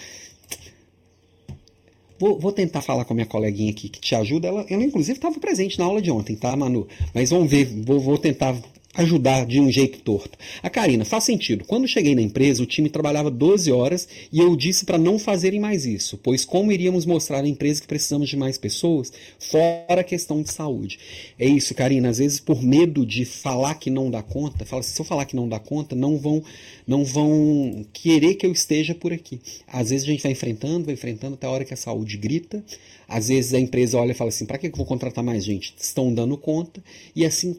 Vou, 2.18 2.38
vou, 2.38 2.52
tentar 2.52 2.80
falar 2.80 3.04
com 3.04 3.12
a 3.12 3.16
minha 3.16 3.26
coleguinha 3.26 3.72
aqui 3.72 3.88
que 3.88 4.00
te 4.00 4.14
ajuda. 4.14 4.48
Ela, 4.48 4.64
ela 4.70 4.84
inclusive, 4.84 5.18
estava 5.18 5.38
presente 5.40 5.78
na 5.78 5.84
aula 5.84 6.00
de 6.00 6.10
ontem, 6.10 6.36
tá, 6.36 6.56
Manu? 6.56 6.86
Mas 7.12 7.30
vamos 7.30 7.50
ver, 7.50 7.66
vou, 7.84 7.98
vou 8.00 8.16
tentar 8.16 8.56
ajudar 8.94 9.46
de 9.46 9.58
um 9.58 9.70
jeito 9.70 10.00
torto. 10.00 10.38
A 10.62 10.68
Karina, 10.68 11.04
faz 11.04 11.24
sentido. 11.24 11.64
Quando 11.64 11.88
cheguei 11.88 12.14
na 12.14 12.20
empresa, 12.20 12.62
o 12.62 12.66
time 12.66 12.90
trabalhava 12.90 13.30
12 13.30 13.72
horas 13.72 14.06
e 14.30 14.38
eu 14.38 14.54
disse 14.54 14.84
para 14.84 14.98
não 14.98 15.18
fazerem 15.18 15.58
mais 15.58 15.86
isso, 15.86 16.18
pois 16.22 16.44
como 16.44 16.70
iríamos 16.70 17.06
mostrar 17.06 17.42
à 17.42 17.48
empresa 17.48 17.80
que 17.80 17.86
precisamos 17.86 18.28
de 18.28 18.36
mais 18.36 18.58
pessoas, 18.58 19.12
fora 19.38 20.00
a 20.02 20.04
questão 20.04 20.42
de 20.42 20.52
saúde. 20.52 20.98
É 21.38 21.46
isso, 21.46 21.74
Karina, 21.74 22.10
às 22.10 22.18
vezes 22.18 22.38
por 22.38 22.62
medo 22.62 23.06
de 23.06 23.24
falar 23.24 23.74
que 23.76 23.88
não 23.90 24.10
dá 24.10 24.22
conta, 24.22 24.66
fala 24.66 24.82
se 24.82 25.00
eu 25.00 25.04
falar 25.04 25.24
que 25.24 25.36
não 25.36 25.48
dá 25.48 25.58
conta, 25.58 25.96
não 25.96 26.18
vão 26.18 26.42
não 26.86 27.04
vão 27.04 27.86
querer 27.92 28.34
que 28.34 28.44
eu 28.44 28.52
esteja 28.52 28.94
por 28.94 29.12
aqui. 29.12 29.40
Às 29.66 29.90
vezes 29.90 30.04
a 30.06 30.10
gente 30.10 30.22
vai 30.22 30.32
enfrentando, 30.32 30.84
vai 30.84 30.94
enfrentando 30.94 31.34
até 31.34 31.46
a 31.46 31.50
hora 31.50 31.64
que 31.64 31.72
a 31.72 31.76
saúde 31.76 32.16
grita. 32.16 32.62
Às 33.08 33.28
vezes 33.28 33.54
a 33.54 33.60
empresa 33.60 33.98
olha 33.98 34.12
e 34.12 34.14
fala 34.14 34.28
assim: 34.28 34.44
"Para 34.46 34.58
que 34.58 34.66
eu 34.66 34.72
vou 34.74 34.86
contratar 34.86 35.22
mais 35.24 35.44
gente? 35.44 35.74
Estão 35.78 36.12
dando 36.12 36.36
conta". 36.36 36.82
E 37.14 37.24
assim 37.24 37.56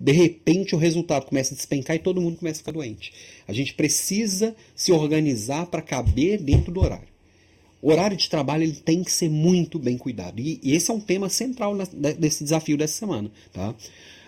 de 0.00 0.12
repente 0.12 0.74
o 0.74 0.78
resultado 0.78 1.26
começa 1.26 1.52
a 1.52 1.56
despencar 1.56 1.94
e 1.94 1.98
todo 1.98 2.22
mundo 2.22 2.38
começa 2.38 2.56
a 2.56 2.62
ficar 2.62 2.72
doente. 2.72 3.12
A 3.46 3.52
gente 3.52 3.74
precisa 3.74 4.56
se 4.74 4.90
organizar 4.90 5.66
para 5.66 5.82
caber 5.82 6.40
dentro 6.40 6.72
do 6.72 6.80
horário. 6.80 7.10
O 7.82 7.90
horário 7.90 8.16
de 8.16 8.28
trabalho 8.28 8.62
ele 8.62 8.72
tem 8.72 9.04
que 9.04 9.12
ser 9.12 9.28
muito 9.28 9.78
bem 9.78 9.98
cuidado. 9.98 10.40
E, 10.40 10.58
esse 10.64 10.90
é 10.90 10.94
um 10.94 11.00
tema 11.00 11.28
central 11.28 11.76
desse 12.18 12.44
desafio 12.44 12.76
dessa 12.76 12.98
semana. 12.98 13.30
Tá? 13.52 13.74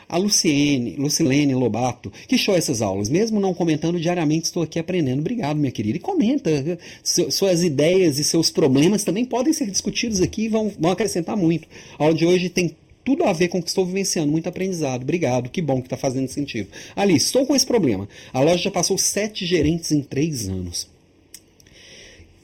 A 0.08 0.18
Luciene, 0.18 0.96
Lucilene 0.96 1.54
Lobato, 1.54 2.12
que 2.28 2.36
show 2.36 2.54
essas 2.54 2.82
aulas. 2.82 3.08
Mesmo 3.08 3.40
não 3.40 3.54
comentando 3.54 3.98
diariamente, 4.00 4.46
estou 4.46 4.62
aqui 4.62 4.78
aprendendo. 4.78 5.20
Obrigado, 5.20 5.58
minha 5.58 5.72
querida. 5.72 5.96
E 5.96 6.00
comenta. 6.00 6.78
Suas 7.02 7.62
ideias 7.62 8.18
e 8.18 8.24
seus 8.24 8.50
problemas 8.50 9.04
também 9.04 9.24
podem 9.24 9.52
ser 9.52 9.70
discutidos 9.70 10.20
aqui 10.20 10.44
e 10.44 10.48
vão, 10.48 10.70
vão 10.78 10.90
acrescentar 10.90 11.36
muito. 11.36 11.66
A 11.98 12.04
aula 12.04 12.14
de 12.14 12.26
hoje 12.26 12.50
tem 12.50 12.74
tudo 13.04 13.24
a 13.24 13.32
ver 13.32 13.48
com 13.48 13.58
o 13.58 13.62
que 13.62 13.68
estou 13.68 13.84
vivenciando. 13.84 14.30
Muito 14.30 14.48
aprendizado. 14.48 15.02
Obrigado. 15.02 15.50
Que 15.50 15.60
bom 15.60 15.80
que 15.80 15.86
está 15.86 15.96
fazendo 15.96 16.28
sentido. 16.28 16.68
Alice, 16.94 17.26
estou 17.26 17.46
com 17.46 17.54
esse 17.54 17.66
problema. 17.66 18.08
A 18.32 18.40
loja 18.40 18.64
já 18.64 18.70
passou 18.70 18.96
sete 18.98 19.44
gerentes 19.44 19.92
em 19.92 20.02
três 20.02 20.48
anos. 20.48 20.90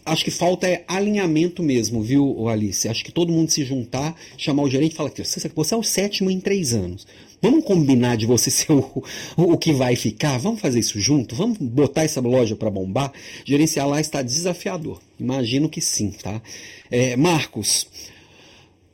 Acho 0.08 0.24
que 0.24 0.30
falta 0.30 0.66
é 0.66 0.84
alinhamento 0.88 1.62
mesmo, 1.62 2.02
viu, 2.02 2.48
Alice? 2.48 2.88
Acho 2.88 3.04
que 3.04 3.12
todo 3.12 3.30
mundo 3.30 3.50
se 3.50 3.62
juntar, 3.62 4.16
chamar 4.38 4.62
o 4.62 4.70
gerente 4.70 4.92
e 4.92 4.96
falar 4.96 5.10
que 5.10 5.22
você 5.22 5.74
é 5.74 5.76
o 5.76 5.82
sétimo 5.82 6.30
em 6.30 6.40
três 6.40 6.72
anos. 6.72 7.06
Vamos 7.42 7.62
combinar 7.62 8.16
de 8.16 8.24
você 8.24 8.48
ser 8.50 8.72
o, 8.72 9.04
o 9.36 9.58
que 9.58 9.70
vai 9.70 9.96
ficar? 9.96 10.38
Vamos 10.38 10.60
fazer 10.60 10.78
isso 10.78 10.98
junto? 10.98 11.36
Vamos 11.36 11.58
botar 11.58 12.04
essa 12.04 12.22
loja 12.22 12.56
para 12.56 12.70
bombar? 12.70 13.12
Gerenciar 13.44 13.86
lá 13.86 14.00
está 14.00 14.22
desafiador. 14.22 14.98
Imagino 15.20 15.68
que 15.68 15.80
sim, 15.82 16.10
tá? 16.10 16.40
É, 16.90 17.14
Marcos, 17.14 17.86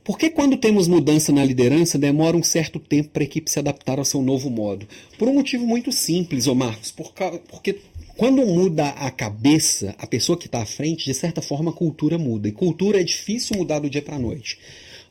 por 0.05 0.19
que 0.19 0.29
quando 0.29 0.55
temos 0.55 0.87
mudança 0.87 1.31
na 1.31 1.43
liderança 1.43 1.97
demora 1.97 2.37
um 2.37 2.43
certo 2.43 2.79
tempo 2.79 3.09
para 3.09 3.23
a 3.23 3.25
equipe 3.25 3.49
se 3.49 3.57
adaptar 3.57 3.97
ao 3.97 4.05
seu 4.05 4.21
novo 4.21 4.51
modo? 4.51 4.87
Por 5.17 5.27
um 5.27 5.33
motivo 5.33 5.65
muito 5.65 5.91
simples, 5.91 6.45
ô 6.45 6.53
Marcos, 6.53 6.91
porque 6.91 7.79
quando 8.15 8.45
muda 8.45 8.89
a 8.89 9.09
cabeça, 9.09 9.95
a 9.97 10.05
pessoa 10.05 10.37
que 10.37 10.45
está 10.45 10.61
à 10.61 10.65
frente, 10.65 11.05
de 11.05 11.13
certa 11.15 11.41
forma 11.41 11.71
a 11.71 11.73
cultura 11.73 12.19
muda. 12.19 12.47
E 12.47 12.51
cultura 12.51 13.01
é 13.01 13.03
difícil 13.03 13.57
mudar 13.57 13.79
do 13.79 13.89
dia 13.89 14.01
para 14.01 14.15
a 14.15 14.19
noite. 14.19 14.59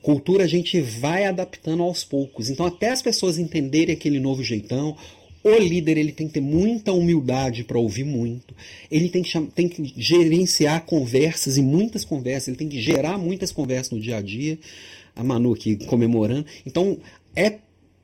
Cultura 0.00 0.44
a 0.44 0.46
gente 0.46 0.80
vai 0.80 1.24
adaptando 1.24 1.82
aos 1.82 2.04
poucos. 2.04 2.48
Então, 2.48 2.64
até 2.64 2.90
as 2.90 3.02
pessoas 3.02 3.36
entenderem 3.36 3.96
aquele 3.96 4.20
novo 4.20 4.44
jeitão, 4.44 4.96
o 5.44 5.58
líder 5.58 5.98
ele 5.98 6.10
tem 6.10 6.26
que 6.26 6.34
ter 6.34 6.40
muita 6.40 6.90
humildade 6.92 7.64
para 7.64 7.78
ouvir 7.78 8.04
muito. 8.04 8.54
Ele 8.90 9.10
tem 9.10 9.22
que, 9.22 9.40
tem 9.54 9.68
que 9.68 9.92
gerenciar 9.94 10.86
conversas 10.86 11.58
e 11.58 11.62
muitas 11.62 12.02
conversas. 12.02 12.48
Ele 12.48 12.56
tem 12.56 12.68
que 12.68 12.80
gerar 12.80 13.18
muitas 13.18 13.52
conversas 13.52 13.92
no 13.92 14.00
dia 14.00 14.16
a 14.16 14.22
dia. 14.22 14.58
A 15.14 15.22
Manu 15.22 15.52
aqui 15.52 15.76
comemorando. 15.84 16.46
Então, 16.64 16.98
é 17.36 17.58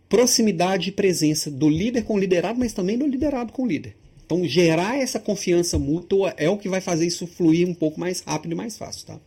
proximidade 0.07 0.91
e 0.91 0.93
presença 0.93 1.51
do 1.51 1.68
líder 1.68 2.03
com 2.05 2.14
o 2.14 2.18
liderado, 2.18 2.59
mas 2.59 2.74
também 2.74 2.99
do 2.99 3.07
liderado 3.07 3.53
com 3.53 3.62
o 3.62 3.66
líder. 3.66 3.97
Então, 4.26 4.45
gerar 4.45 4.99
essa 4.99 5.18
confiança 5.18 5.78
mútua 5.78 6.34
é 6.36 6.49
o 6.49 6.59
que 6.59 6.68
vai 6.68 6.80
fazer 6.80 7.07
isso 7.07 7.26
fluir 7.26 7.66
um 7.66 7.74
pouco 7.74 7.99
mais 7.99 8.20
rápido 8.20 8.53
e 8.53 8.55
mais 8.55 8.76
fácil. 8.76 9.07
Tá? 9.07 9.20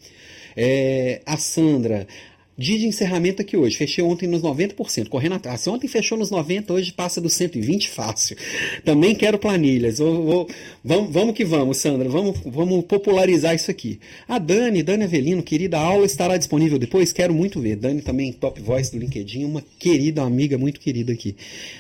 É, 0.56 1.22
a 1.26 1.36
Sandra, 1.36 2.08
Dia 2.56 2.78
de 2.78 2.86
encerramento 2.86 3.42
aqui 3.42 3.58
hoje. 3.58 3.76
Fechei 3.76 4.04
ontem 4.04 4.28
nos 4.28 4.44
90%, 4.44 5.10
correndo 5.10 5.34
atrás. 5.34 5.66
Ontem 5.68 5.88
fechou 5.88 6.18
nos 6.18 6.30
90%, 6.30 6.70
hoje 6.70 6.94
passa 6.94 7.20
dos 7.20 7.34
120% 7.34 7.88
fácil. 7.88 8.38
Também 8.86 9.16
quero 9.16 9.40
planilhas. 9.40 9.98
Vou, 9.98 10.24
vou, 10.24 10.50
vamos, 10.84 11.12
vamos 11.12 11.36
que 11.36 11.44
vamos, 11.44 11.78
Sandra. 11.78 12.08
Vamos, 12.08 12.40
vamos 12.46 12.86
popularizar 12.86 13.56
isso 13.56 13.72
aqui. 13.72 14.00
A 14.28 14.38
Dani, 14.38 14.84
Dani 14.84 15.06
Avelino, 15.06 15.42
querida, 15.42 15.80
a 15.80 15.82
aula 15.82 16.06
estará 16.06 16.38
disponível 16.38 16.78
depois? 16.78 17.12
Quero 17.12 17.34
muito 17.34 17.60
ver. 17.60 17.76
Dani 17.76 18.02
também, 18.02 18.32
top 18.32 18.62
voice 18.62 18.92
do 18.92 19.00
LinkedIn, 19.00 19.46
uma 19.46 19.64
querida, 19.80 20.22
uma 20.22 20.28
amiga 20.28 20.56
muito 20.56 20.80
querida 20.80 21.12
aqui. 21.12 21.36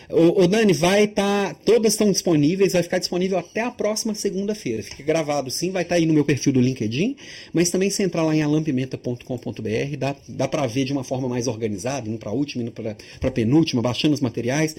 O, 0.09 0.43
o 0.43 0.47
Dani, 0.47 0.74
vai 0.74 1.03
estar. 1.03 1.53
Tá, 1.53 1.53
todas 1.65 1.93
estão 1.93 2.11
disponíveis, 2.11 2.74
vai 2.74 2.82
ficar 2.82 2.97
disponível 2.97 3.38
até 3.38 3.61
a 3.61 3.69
próxima 3.69 4.15
segunda-feira. 4.15 4.82
Fica 4.82 5.03
gravado 5.03 5.51
sim, 5.51 5.69
vai 5.69 5.84
estar 5.84 5.95
tá 5.95 5.99
aí 5.99 6.07
no 6.07 6.13
meu 6.13 6.26
perfil 6.26 6.51
do 6.51 6.59
LinkedIn, 6.59 7.15
mas 7.53 7.69
também 7.69 7.91
se 7.91 8.01
entrar 8.01 8.24
lá 8.24 8.36
em 8.36 8.41
alampimenta.com.br, 8.41 9.97
dá, 9.97 10.15
dá 10.28 10.47
para 10.47 10.62
ver 10.68 10.86
de 10.86 10.93
uma 10.93 11.03
forma 11.03 11.28
mais 11.28 11.47
organizada, 11.47 12.07
indo 12.09 12.18
para 12.18 12.30
a 12.30 12.34
última, 12.34 12.64
indo 12.64 12.72
para 12.72 12.95
a 13.22 13.32
penúltima, 13.32 13.82
baixando 13.82 14.14
os 14.14 14.22
materiais. 14.22 14.76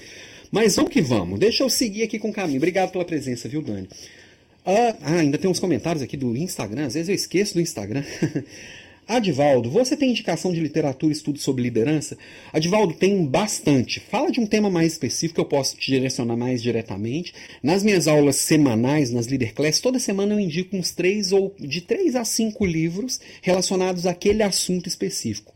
Mas 0.51 0.75
vamos 0.75 0.91
que 0.91 1.01
vamos. 1.01 1.39
Deixa 1.39 1.63
eu 1.63 1.69
seguir 1.69 2.03
aqui 2.03 2.19
com 2.19 2.29
o 2.29 2.33
caminho. 2.33 2.57
Obrigado 2.57 2.91
pela 2.91 3.05
presença, 3.05 3.49
viu, 3.49 3.61
Dani? 3.61 3.87
Ah, 4.65 4.95
ah 5.01 5.15
ainda 5.19 5.37
tem 5.37 5.49
uns 5.49 5.59
comentários 5.59 6.01
aqui 6.01 6.17
do 6.17 6.35
Instagram. 6.35 6.85
Às 6.85 6.93
vezes 6.93 7.09
eu 7.09 7.15
esqueço 7.15 7.55
do 7.55 7.61
Instagram. 7.61 8.03
Adivaldo, 9.07 9.69
você 9.69 9.95
tem 9.95 10.09
indicação 10.09 10.51
de 10.51 10.59
literatura 10.59 11.13
e 11.13 11.15
estudo 11.15 11.37
sobre 11.37 11.61
liderança? 11.61 12.17
Adivaldo, 12.51 12.95
tem 12.95 13.23
bastante. 13.23 13.99
Fala 13.99 14.31
de 14.31 14.39
um 14.39 14.47
tema 14.47 14.67
mais 14.67 14.93
específico 14.93 15.35
que 15.35 15.41
eu 15.41 15.45
posso 15.45 15.77
te 15.77 15.91
direcionar 15.91 16.35
mais 16.35 16.59
diretamente. 16.61 17.31
Nas 17.61 17.83
minhas 17.83 18.07
aulas 18.07 18.37
semanais, 18.37 19.11
nas 19.11 19.27
Leader 19.27 19.53
Class, 19.53 19.79
toda 19.79 19.99
semana 19.99 20.33
eu 20.33 20.39
indico 20.39 20.75
uns 20.75 20.89
três 20.89 21.31
ou 21.31 21.53
de 21.59 21.81
três 21.81 22.15
a 22.15 22.25
cinco 22.25 22.65
livros 22.65 23.19
relacionados 23.43 24.07
àquele 24.07 24.41
assunto 24.41 24.89
específico. 24.89 25.53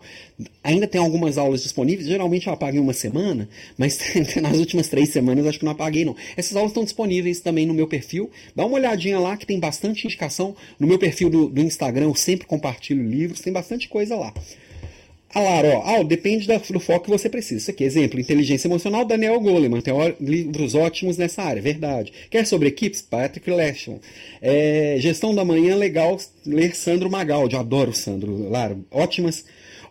Ainda 0.63 0.87
tem 0.87 1.01
algumas 1.01 1.37
aulas 1.37 1.63
disponíveis, 1.63 2.07
geralmente 2.07 2.47
eu 2.47 2.53
apago 2.53 2.77
em 2.77 2.79
uma 2.79 2.93
semana, 2.93 3.49
mas 3.77 3.99
nas 4.41 4.57
últimas 4.57 4.87
três 4.87 5.09
semanas 5.09 5.45
acho 5.45 5.59
que 5.59 5.65
não 5.65 5.73
apaguei 5.73 6.05
não. 6.05 6.15
Essas 6.37 6.55
aulas 6.55 6.71
estão 6.71 6.83
disponíveis 6.83 7.41
também 7.41 7.65
no 7.65 7.73
meu 7.73 7.87
perfil. 7.87 8.29
Dá 8.55 8.65
uma 8.65 8.77
olhadinha 8.77 9.19
lá 9.19 9.35
que 9.35 9.45
tem 9.45 9.59
bastante 9.59 10.05
indicação. 10.05 10.55
No 10.79 10.87
meu 10.87 10.97
perfil 10.97 11.29
do, 11.29 11.49
do 11.49 11.61
Instagram 11.61 12.05
eu 12.05 12.15
sempre 12.15 12.47
compartilho 12.47 13.03
livros, 13.03 13.41
tem 13.41 13.51
bastante 13.51 13.89
coisa 13.89 14.15
lá. 14.15 14.33
Ah, 15.31 15.61
ó, 15.63 15.83
ah, 15.85 16.03
depende 16.03 16.47
do 16.47 16.79
foco 16.79 17.05
que 17.05 17.11
você 17.11 17.29
precisa. 17.29 17.57
Isso 17.57 17.71
aqui, 17.71 17.83
exemplo, 17.83 18.19
inteligência 18.19 18.67
emocional, 18.67 19.05
Daniel 19.05 19.39
Goleman, 19.39 19.79
tem 19.79 19.93
livros 20.19 20.73
ótimos 20.73 21.17
nessa 21.17 21.43
área, 21.43 21.61
verdade. 21.61 22.11
Quer 22.31 22.47
sobre 22.47 22.67
equipes? 22.67 23.01
Patrick 23.01 23.49
Leshman. 23.49 23.99
É, 24.41 24.95
gestão 24.99 25.35
da 25.35 25.45
manhã, 25.45 25.75
legal, 25.75 26.17
ler 26.43 26.75
Sandro 26.75 27.11
Magaldi, 27.11 27.55
adoro 27.55 27.91
o 27.91 27.93
Sandro, 27.93 28.47
claro, 28.49 28.83
ótimas 28.89 29.45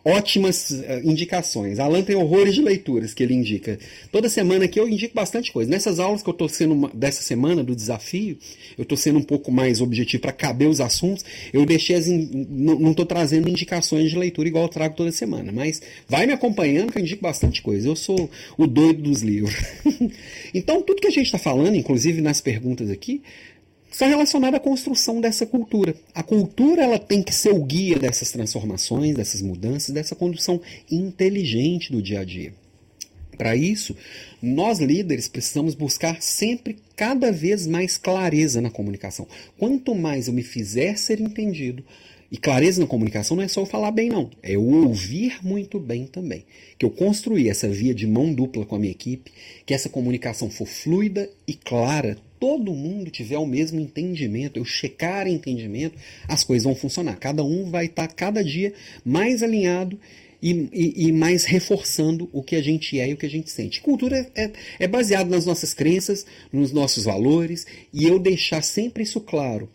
ótimas 0.08 0.70
uh, 0.70 1.00
indicações. 1.04 1.78
Alan 1.78 2.02
tem 2.02 2.16
horrores 2.16 2.54
de 2.54 2.62
leituras 2.62 3.12
que 3.12 3.22
ele 3.22 3.34
indica. 3.34 3.78
Toda 4.10 4.28
semana 4.28 4.64
aqui 4.64 4.80
eu 4.80 4.88
indico 4.88 5.14
bastante 5.14 5.52
coisa. 5.52 5.70
Nessas 5.70 5.98
aulas 5.98 6.22
que 6.22 6.28
eu 6.28 6.32
estou 6.32 6.48
sendo 6.48 6.88
dessa 6.94 7.22
semana 7.22 7.62
do 7.62 7.76
desafio, 7.76 8.38
eu 8.76 8.82
estou 8.82 8.96
sendo 8.96 9.18
um 9.18 9.22
pouco 9.22 9.52
mais 9.52 9.82
objetivo 9.82 10.22
para 10.22 10.32
caber 10.32 10.68
os 10.68 10.80
assuntos. 10.80 11.24
Eu 11.52 11.66
deixei 11.66 11.96
as 11.96 12.06
in, 12.06 12.46
não 12.48 12.92
estou 12.92 13.04
trazendo 13.04 13.48
indicações 13.48 14.10
de 14.10 14.18
leitura 14.18 14.48
igual 14.48 14.64
eu 14.64 14.68
trago 14.68 14.96
toda 14.96 15.12
semana, 15.12 15.52
mas 15.52 15.82
vai 16.08 16.26
me 16.26 16.32
acompanhando 16.32 16.90
que 16.90 16.98
eu 16.98 17.02
indico 17.02 17.22
bastante 17.22 17.60
coisa. 17.60 17.86
Eu 17.86 17.96
sou 17.96 18.30
o 18.56 18.66
doido 18.66 19.02
dos 19.02 19.22
livros. 19.22 19.54
então 20.54 20.80
tudo 20.80 21.02
que 21.02 21.08
a 21.08 21.12
gente 21.12 21.26
está 21.26 21.38
falando, 21.38 21.76
inclusive 21.76 22.22
nas 22.22 22.40
perguntas 22.40 22.88
aqui, 22.90 23.20
está 23.98 24.06
relacionada 24.06 24.58
à 24.58 24.60
construção 24.60 25.20
dessa 25.20 25.44
cultura. 25.44 25.92
A 26.14 26.22
cultura 26.22 26.84
ela 26.84 27.00
tem 27.00 27.20
que 27.20 27.34
ser 27.34 27.50
o 27.50 27.64
guia 27.64 27.98
dessas 27.98 28.30
transformações, 28.30 29.16
dessas 29.16 29.42
mudanças, 29.42 29.92
dessa 29.92 30.14
condução 30.14 30.60
inteligente 30.88 31.90
do 31.90 32.00
dia 32.00 32.20
a 32.20 32.24
dia. 32.24 32.54
Para 33.36 33.56
isso, 33.56 33.96
nós 34.40 34.78
líderes 34.78 35.26
precisamos 35.26 35.74
buscar 35.74 36.22
sempre 36.22 36.76
cada 36.94 37.32
vez 37.32 37.66
mais 37.66 37.98
clareza 37.98 38.60
na 38.60 38.70
comunicação. 38.70 39.26
Quanto 39.58 39.96
mais 39.96 40.28
eu 40.28 40.32
me 40.32 40.44
fizer 40.44 40.96
ser 40.96 41.20
entendido, 41.20 41.82
e 42.30 42.36
clareza 42.36 42.80
na 42.80 42.86
comunicação 42.86 43.36
não 43.36 43.42
é 43.42 43.48
só 43.48 43.62
eu 43.62 43.66
falar 43.66 43.90
bem, 43.90 44.10
não. 44.10 44.30
É 44.42 44.54
eu 44.54 44.64
ouvir 44.64 45.38
muito 45.42 45.80
bem 45.80 46.06
também. 46.06 46.44
Que 46.78 46.86
eu 46.86 46.90
construir 46.90 47.48
essa 47.48 47.68
via 47.68 47.94
de 47.94 48.06
mão 48.06 48.32
dupla 48.32 48.64
com 48.64 48.76
a 48.76 48.78
minha 48.78 48.92
equipe, 48.92 49.32
que 49.66 49.74
essa 49.74 49.88
comunicação 49.88 50.48
for 50.50 50.66
fluida 50.66 51.28
e 51.48 51.54
clara, 51.54 52.16
todo 52.38 52.72
mundo 52.72 53.10
tiver 53.10 53.38
o 53.38 53.46
mesmo 53.46 53.80
entendimento, 53.80 54.58
eu 54.58 54.64
checar 54.64 55.26
entendimento, 55.26 55.98
as 56.26 56.44
coisas 56.44 56.64
vão 56.64 56.74
funcionar. 56.74 57.16
Cada 57.16 57.42
um 57.42 57.70
vai 57.70 57.86
estar 57.86 58.08
cada 58.08 58.42
dia 58.42 58.72
mais 59.04 59.42
alinhado 59.42 59.98
e, 60.42 60.68
e, 60.72 61.06
e, 61.06 61.12
mais 61.12 61.44
reforçando 61.44 62.28
o 62.32 62.42
que 62.42 62.54
a 62.54 62.62
gente 62.62 62.98
é 62.98 63.08
e 63.08 63.14
o 63.14 63.16
que 63.16 63.26
a 63.26 63.30
gente 63.30 63.50
sente. 63.50 63.80
Cultura 63.80 64.30
é, 64.34 64.50
é 64.78 64.86
baseado 64.86 65.28
nas 65.28 65.44
nossas 65.44 65.74
crenças, 65.74 66.24
nos 66.52 66.72
nossos 66.72 67.04
valores, 67.04 67.66
e 67.92 68.04
eu 68.06 68.18
deixar 68.18 68.62
sempre 68.62 69.02
isso 69.02 69.20
claro 69.20 69.68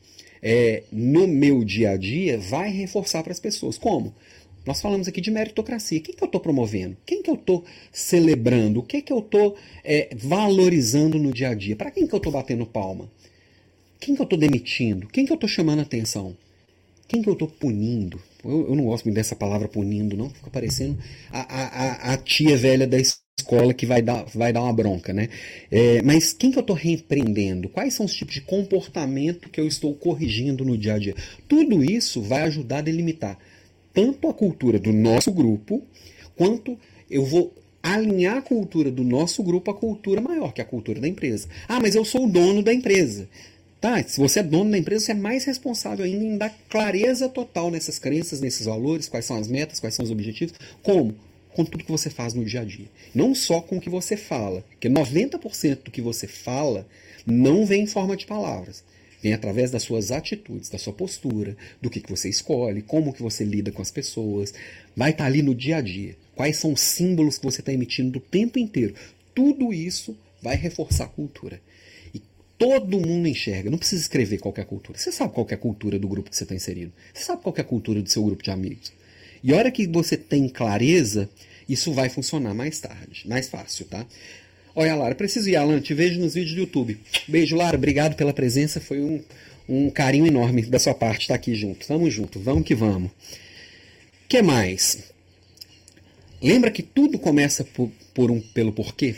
é, 0.44 0.84
no 0.92 1.26
meu 1.26 1.64
dia 1.64 1.92
a 1.92 1.98
dia 1.98 2.38
vai 2.38 2.70
reforçar 2.70 3.24
para 3.24 3.32
as 3.32 3.40
pessoas. 3.40 3.78
Como? 3.78 4.14
Nós 4.66 4.82
falamos 4.82 5.08
aqui 5.08 5.20
de 5.20 5.30
meritocracia. 5.30 6.00
Quem 6.00 6.16
que 6.16 6.24
eu 6.24 6.28
estou 6.28 6.40
promovendo? 6.40 6.96
Quem 7.06 7.22
que 7.22 7.30
eu 7.30 7.36
estou 7.36 7.66
celebrando? 7.92 8.80
O 8.80 8.84
que 8.84 9.02
que 9.02 9.12
eu 9.12 9.20
estou 9.20 9.58
é, 9.84 10.10
valorizando 10.16 11.20
no 11.20 11.34
dia 11.34 11.50
a 11.50 11.54
dia? 11.54 11.76
Para 11.76 11.92
quem 11.92 12.08
que 12.08 12.14
eu 12.14 12.18
estou 12.18 12.32
batendo 12.32 12.66
palma? 12.66 13.10
Quem 14.00 14.16
que 14.16 14.22
eu 14.22 14.26
estou 14.26 14.40
demitindo? 14.40 15.08
Quem 15.08 15.26
que 15.26 15.32
eu 15.32 15.36
estou 15.36 15.50
chamando 15.50 15.82
atenção? 15.82 16.36
Quem 17.08 17.22
que 17.22 17.28
eu 17.28 17.34
estou 17.34 17.48
punindo? 17.48 18.22
Eu, 18.44 18.70
eu, 18.70 18.76
não 18.76 18.86
gosto 18.86 19.10
dessa 19.12 19.36
palavra 19.36 19.68
punindo, 19.68 20.16
não. 20.16 20.30
Fica 20.30 20.50
parecendo 20.50 20.98
a, 21.30 21.42
a, 21.42 22.14
a 22.14 22.18
tia 22.18 22.58
velha 22.58 22.88
da 22.88 22.98
escola 23.00 23.74
que 23.74 23.86
vai 23.86 24.02
dar, 24.02 24.24
vai 24.34 24.54
dar 24.54 24.62
uma 24.62 24.74
bronca, 24.74 25.14
né? 25.14 25.28
É, 25.70 26.02
mas 26.02 26.32
quem 26.32 26.52
que 26.52 26.58
eu 26.58 26.62
estou 26.62 26.76
repreendendo? 26.76 27.68
Quais 27.68 27.94
são 27.94 28.06
os 28.06 28.14
tipos 28.14 28.34
de 28.34 28.42
comportamento 28.42 29.50
que 29.50 29.60
eu 29.60 29.68
estou 29.68 29.94
corrigindo 29.94 30.64
no 30.64 30.78
dia 30.78 30.94
a 30.94 31.00
dia? 31.00 31.16
Tudo 31.48 31.84
isso 31.84 32.22
vai 32.22 32.44
ajudar 32.44 32.78
a 32.78 32.82
delimitar 32.82 33.38
tanto 33.94 34.28
a 34.28 34.34
cultura 34.34 34.80
do 34.80 34.92
nosso 34.92 35.32
grupo, 35.32 35.84
quanto 36.36 36.78
eu 37.10 37.24
vou 37.24 37.54
alinhar 37.82 38.38
a 38.38 38.42
cultura 38.42 38.90
do 38.90 39.04
nosso 39.04 39.44
grupo 39.44 39.70
à 39.70 39.74
cultura 39.74 40.22
maior, 40.22 40.54
que 40.54 40.62
é 40.62 40.64
a 40.64 40.68
cultura 40.68 41.02
da 41.02 41.08
empresa. 41.08 41.50
Ah, 41.68 41.80
mas 41.82 41.96
eu 41.96 42.06
sou 42.06 42.26
o 42.26 42.30
dono 42.30 42.64
da 42.64 42.74
empresa. 42.74 43.28
Tá, 43.82 44.02
se 44.02 44.18
você 44.18 44.40
é 44.40 44.44
dono 44.44 44.72
da 44.72 44.78
empresa, 44.78 45.06
você 45.06 45.12
é 45.12 45.16
mais 45.16 45.44
responsável 45.44 46.06
ainda 46.06 46.24
em 46.24 46.38
dar 46.38 46.58
clareza 46.70 47.28
total 47.28 47.70
nessas 47.70 48.00
crenças, 48.00 48.40
nesses 48.40 48.66
valores, 48.66 49.10
quais 49.10 49.26
são 49.26 49.36
as 49.36 49.50
metas, 49.50 49.82
quais 49.82 49.94
são 49.94 50.06
os 50.06 50.12
objetivos. 50.12 50.56
Como? 50.82 51.14
Com 51.54 51.66
tudo 51.66 51.84
que 51.84 51.92
você 51.92 52.10
faz 52.10 52.34
no 52.34 52.46
dia 52.46 52.62
a 52.62 52.64
dia. 52.64 52.88
Não 53.14 53.36
só 53.36 53.60
com 53.60 53.76
o 53.76 53.82
que 53.82 53.90
você 53.90 54.16
fala. 54.16 54.64
Porque 54.72 54.90
90% 54.90 55.84
do 55.84 55.92
que 55.92 56.02
você 56.02 56.26
fala 56.26 56.88
não 57.26 57.66
vem 57.66 57.84
em 57.84 57.88
forma 57.88 58.16
de 58.16 58.26
palavras. 58.26 58.86
Vem 59.24 59.34
através 59.34 59.72
das 59.72 59.82
suas 59.82 60.12
atitudes, 60.12 60.70
da 60.70 60.78
sua 60.78 60.94
postura, 60.94 61.58
do 61.82 61.90
que, 61.90 62.02
que 62.02 62.12
você 62.12 62.30
escolhe, 62.30 62.84
como 62.84 63.14
que 63.14 63.24
você 63.24 63.44
lida 63.44 63.72
com 63.72 63.82
as 63.82 63.90
pessoas. 63.90 64.54
Vai 64.96 65.10
estar 65.12 65.26
ali 65.26 65.42
no 65.42 65.56
dia 65.56 65.78
a 65.78 65.82
dia. 65.82 66.16
Quais 66.36 66.58
são 66.58 66.74
os 66.74 66.82
símbolos 66.82 67.38
que 67.38 67.46
você 67.46 67.62
está 67.62 67.74
emitindo 67.74 68.20
o 68.20 68.22
tempo 68.22 68.60
inteiro. 68.60 68.94
Tudo 69.34 69.74
isso 69.74 70.16
vai 70.42 70.56
reforçar 70.56 71.06
a 71.06 71.08
cultura 71.08 71.60
todo 72.64 72.98
mundo 72.98 73.28
enxerga. 73.28 73.70
Não 73.70 73.78
precisa 73.78 74.02
escrever 74.02 74.38
qualquer 74.38 74.66
cultura. 74.66 74.98
Você 74.98 75.12
sabe 75.12 75.34
qual 75.34 75.46
é 75.50 75.54
a 75.54 75.58
cultura 75.58 76.00
do 76.00 76.08
grupo 76.08 76.30
que 76.30 76.36
você 76.38 76.44
está 76.44 76.56
inserido. 76.56 76.94
Você 77.14 77.26
sabe 77.26 77.42
qual 77.42 77.54
é 77.58 77.62
a 77.62 77.66
cultura 77.66 78.02
do 78.02 78.10
seu 78.10 78.24
grupo 78.24 78.42
de 78.42 78.52
amigos. 78.52 78.94
E 79.44 79.54
a 79.54 79.58
hora 79.58 79.70
que 79.70 79.86
você 79.86 80.16
tem 80.16 80.48
clareza, 80.48 81.30
isso 81.68 81.92
vai 81.92 82.08
funcionar 82.08 82.54
mais 82.54 82.80
tarde, 82.80 83.28
mais 83.28 83.50
fácil, 83.50 83.86
tá? 83.86 84.06
Olha, 84.76 84.96
Lara, 84.96 85.16
preciso 85.16 85.50
ir, 85.50 85.56
Alan. 85.56 85.80
Te 85.80 85.94
vejo 85.94 86.20
nos 86.20 86.34
vídeos 86.34 86.56
do 86.56 86.62
YouTube. 86.62 87.00
Beijo, 87.28 87.56
Lara. 87.56 87.78
Obrigado 87.78 88.16
pela 88.16 88.34
presença. 88.34 88.80
Foi 88.80 89.00
um, 89.00 89.22
um 89.70 89.90
carinho 89.90 90.26
enorme 90.26 90.64
da 90.64 90.80
sua 90.80 90.94
parte 90.94 91.22
estar 91.22 91.36
aqui 91.36 91.54
junto. 91.54 91.86
Tamo 91.86 92.10
junto. 92.10 92.40
Vamos 92.40 92.66
que 92.66 92.74
vamos. 92.74 93.12
que 94.28 94.42
mais? 94.42 95.12
Lembra 96.42 96.72
que 96.72 96.82
tudo 96.82 97.20
começa 97.20 97.64
por, 97.64 97.92
por 98.14 98.32
um, 98.32 98.42
pelo 98.42 98.72
porquê? 98.74 99.16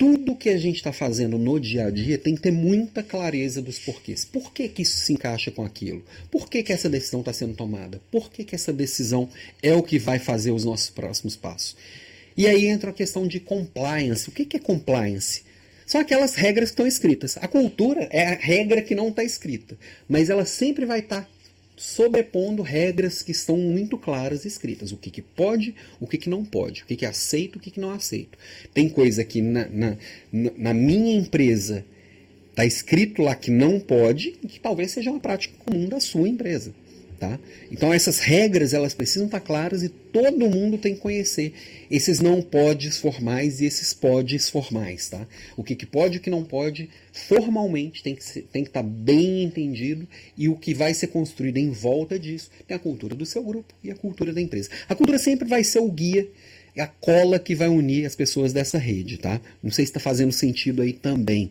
tudo 0.00 0.34
que 0.34 0.48
a 0.48 0.56
gente 0.56 0.76
está 0.76 0.94
fazendo 0.94 1.36
no 1.36 1.60
dia 1.60 1.84
a 1.84 1.90
dia 1.90 2.16
tem 2.16 2.34
que 2.34 2.40
ter 2.40 2.50
muita 2.50 3.02
clareza 3.02 3.60
dos 3.60 3.78
porquês. 3.78 4.24
Por 4.24 4.50
que, 4.50 4.66
que 4.66 4.80
isso 4.80 4.96
se 4.96 5.12
encaixa 5.12 5.50
com 5.50 5.62
aquilo? 5.62 6.02
Por 6.30 6.48
que, 6.48 6.62
que 6.62 6.72
essa 6.72 6.88
decisão 6.88 7.20
está 7.20 7.34
sendo 7.34 7.52
tomada? 7.52 8.00
Por 8.10 8.30
que, 8.30 8.42
que 8.42 8.54
essa 8.54 8.72
decisão 8.72 9.28
é 9.62 9.74
o 9.74 9.82
que 9.82 9.98
vai 9.98 10.18
fazer 10.18 10.52
os 10.52 10.64
nossos 10.64 10.88
próximos 10.88 11.36
passos? 11.36 11.76
E 12.36 12.46
aí 12.46 12.66
entra 12.66 12.90
a 12.90 12.94
questão 12.94 13.26
de 13.26 13.40
compliance. 13.40 14.28
O 14.28 14.32
que, 14.32 14.44
que 14.44 14.56
é 14.56 14.60
compliance? 14.60 15.42
São 15.86 16.00
aquelas 16.00 16.34
regras 16.34 16.70
que 16.70 16.74
estão 16.74 16.86
escritas. 16.86 17.36
A 17.38 17.48
cultura 17.48 18.08
é 18.12 18.26
a 18.26 18.34
regra 18.34 18.80
que 18.80 18.94
não 18.94 19.08
está 19.08 19.24
escrita, 19.24 19.76
mas 20.08 20.30
ela 20.30 20.44
sempre 20.44 20.86
vai 20.86 21.00
estar 21.00 21.22
tá 21.22 21.28
sobrepondo 21.76 22.62
regras 22.62 23.22
que 23.22 23.32
estão 23.32 23.56
muito 23.56 23.96
claras 23.96 24.44
escritas. 24.44 24.92
O 24.92 24.96
que, 24.96 25.10
que 25.10 25.22
pode, 25.22 25.74
o 25.98 26.06
que, 26.06 26.18
que 26.18 26.28
não 26.28 26.44
pode, 26.44 26.82
o 26.82 26.86
que, 26.86 26.94
que 26.94 27.06
aceito, 27.06 27.56
o 27.56 27.58
que, 27.58 27.70
que 27.70 27.80
não 27.80 27.90
aceito. 27.90 28.38
Tem 28.72 28.88
coisa 28.88 29.24
que 29.24 29.40
na, 29.40 29.66
na, 29.68 29.96
na 30.30 30.74
minha 30.74 31.16
empresa 31.16 31.84
está 32.50 32.66
escrito 32.66 33.22
lá 33.22 33.34
que 33.34 33.50
não 33.50 33.80
pode 33.80 34.32
que 34.32 34.60
talvez 34.60 34.90
seja 34.90 35.10
uma 35.10 35.20
prática 35.20 35.54
comum 35.64 35.88
da 35.88 35.98
sua 35.98 36.28
empresa. 36.28 36.74
Tá? 37.20 37.38
Então 37.70 37.92
essas 37.92 38.18
regras 38.18 38.72
elas 38.72 38.94
precisam 38.94 39.26
estar 39.26 39.40
claras 39.40 39.82
e 39.82 39.90
todo 39.90 40.48
mundo 40.48 40.78
tem 40.78 40.94
que 40.94 41.02
conhecer 41.02 41.52
esses 41.90 42.18
não 42.18 42.40
podes 42.40 42.96
formais 42.96 43.60
e 43.60 43.66
esses 43.66 43.92
podes 43.92 44.48
formais. 44.48 45.10
Tá? 45.10 45.28
O 45.54 45.62
que, 45.62 45.76
que 45.76 45.84
pode 45.84 46.16
e 46.16 46.18
o 46.18 46.22
que 46.22 46.30
não 46.30 46.42
pode 46.42 46.88
formalmente 47.12 48.02
tem 48.02 48.14
que, 48.14 48.24
ser, 48.24 48.48
tem 48.50 48.62
que 48.62 48.70
estar 48.70 48.82
bem 48.82 49.42
entendido 49.42 50.08
e 50.34 50.48
o 50.48 50.56
que 50.56 50.72
vai 50.72 50.94
ser 50.94 51.08
construído 51.08 51.58
em 51.58 51.70
volta 51.70 52.18
disso 52.18 52.50
tem 52.66 52.74
a 52.74 52.80
cultura 52.80 53.14
do 53.14 53.26
seu 53.26 53.42
grupo 53.44 53.74
e 53.84 53.90
a 53.90 53.94
cultura 53.94 54.32
da 54.32 54.40
empresa. 54.40 54.70
A 54.88 54.94
cultura 54.94 55.18
sempre 55.18 55.46
vai 55.46 55.62
ser 55.62 55.80
o 55.80 55.90
guia 55.90 56.26
a 56.80 56.86
cola 56.86 57.38
que 57.38 57.54
vai 57.54 57.68
unir 57.68 58.06
as 58.06 58.16
pessoas 58.16 58.52
dessa 58.52 58.78
rede, 58.78 59.18
tá? 59.18 59.40
Não 59.62 59.70
sei 59.70 59.84
se 59.84 59.90
está 59.90 60.00
fazendo 60.00 60.32
sentido 60.32 60.82
aí 60.82 60.92
também. 60.92 61.50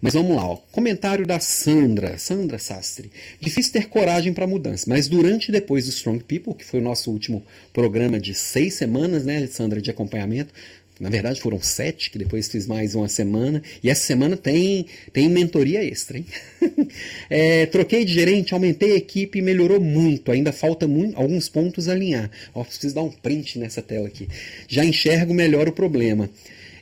Mas 0.00 0.14
vamos 0.14 0.34
lá, 0.34 0.46
ó. 0.46 0.56
comentário 0.72 1.26
da 1.26 1.38
Sandra, 1.38 2.16
Sandra 2.16 2.58
Sastre. 2.58 3.10
Difícil 3.38 3.72
ter 3.72 3.88
coragem 3.88 4.32
para 4.32 4.46
mudança, 4.46 4.86
mas 4.88 5.08
durante 5.08 5.50
e 5.50 5.52
depois 5.52 5.84
do 5.84 5.90
Strong 5.90 6.24
People, 6.24 6.54
que 6.54 6.64
foi 6.64 6.80
o 6.80 6.82
nosso 6.82 7.10
último 7.10 7.44
programa 7.72 8.18
de 8.18 8.32
seis 8.32 8.74
semanas, 8.74 9.24
né, 9.24 9.46
Sandra, 9.46 9.80
de 9.80 9.90
acompanhamento, 9.90 10.54
na 11.00 11.08
verdade 11.08 11.40
foram 11.40 11.58
sete, 11.60 12.10
que 12.10 12.18
depois 12.18 12.46
fiz 12.46 12.66
mais 12.66 12.94
uma 12.94 13.08
semana. 13.08 13.62
E 13.82 13.88
essa 13.88 14.02
semana 14.02 14.36
tem, 14.36 14.84
tem 15.14 15.30
mentoria 15.30 15.82
extra, 15.82 16.18
hein? 16.18 16.26
é, 17.30 17.64
troquei 17.64 18.04
de 18.04 18.12
gerente, 18.12 18.52
aumentei 18.52 18.92
a 18.92 18.96
equipe 18.96 19.40
melhorou 19.40 19.80
muito. 19.80 20.30
Ainda 20.30 20.52
falta 20.52 20.86
muito, 20.86 21.16
alguns 21.16 21.48
pontos 21.48 21.88
a 21.88 21.92
alinhar. 21.92 22.30
Ó, 22.54 22.62
preciso 22.62 22.94
dar 22.94 23.02
um 23.02 23.10
print 23.10 23.58
nessa 23.58 23.80
tela 23.80 24.06
aqui. 24.06 24.28
Já 24.68 24.84
enxergo 24.84 25.32
melhor 25.32 25.66
o 25.68 25.72
problema. 25.72 26.28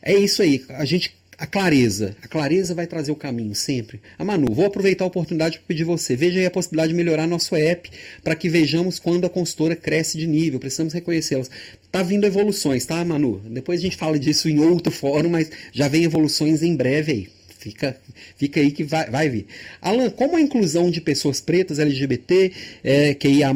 É 0.02 0.14
isso 0.14 0.42
aí. 0.42 0.64
A 0.70 0.84
gente 0.84 1.14
a 1.38 1.46
clareza. 1.46 2.16
A 2.20 2.26
clareza 2.26 2.74
vai 2.74 2.86
trazer 2.86 3.12
o 3.12 3.16
caminho 3.16 3.54
sempre. 3.54 4.00
A 4.18 4.22
ah, 4.22 4.24
Manu, 4.24 4.52
vou 4.52 4.66
aproveitar 4.66 5.04
a 5.04 5.06
oportunidade 5.06 5.58
para 5.58 5.68
pedir 5.68 5.84
você. 5.84 6.16
Veja 6.16 6.40
aí 6.40 6.46
a 6.46 6.50
possibilidade 6.50 6.88
de 6.88 6.96
melhorar 6.96 7.28
nosso 7.28 7.54
app 7.54 7.88
para 8.24 8.34
que 8.34 8.48
vejamos 8.48 8.98
quando 8.98 9.24
a 9.24 9.30
consultora 9.30 9.76
cresce 9.76 10.18
de 10.18 10.26
nível. 10.26 10.58
Precisamos 10.58 10.92
reconhecê-las. 10.92 11.48
Tá 11.92 12.02
vindo 12.02 12.26
evoluções, 12.26 12.84
tá, 12.84 13.04
Manu? 13.04 13.40
Depois 13.46 13.78
a 13.78 13.82
gente 13.82 13.96
fala 13.96 14.18
disso 14.18 14.48
em 14.48 14.58
outro 14.58 14.92
fórum, 14.92 15.30
mas 15.30 15.48
já 15.72 15.86
vem 15.86 16.02
evoluções 16.02 16.60
em 16.60 16.74
breve 16.74 17.12
aí. 17.12 17.28
Fica, 17.58 17.96
fica 18.36 18.60
aí 18.60 18.70
que 18.70 18.82
vai, 18.82 19.10
vai 19.10 19.28
vir. 19.28 19.46
Alan, 19.80 20.10
como 20.10 20.36
a 20.36 20.40
inclusão 20.40 20.90
de 20.90 21.00
pessoas 21.00 21.40
pretas, 21.40 21.78
LGBT, 21.78 22.52
é, 22.82 23.14
QIA, 23.14 23.48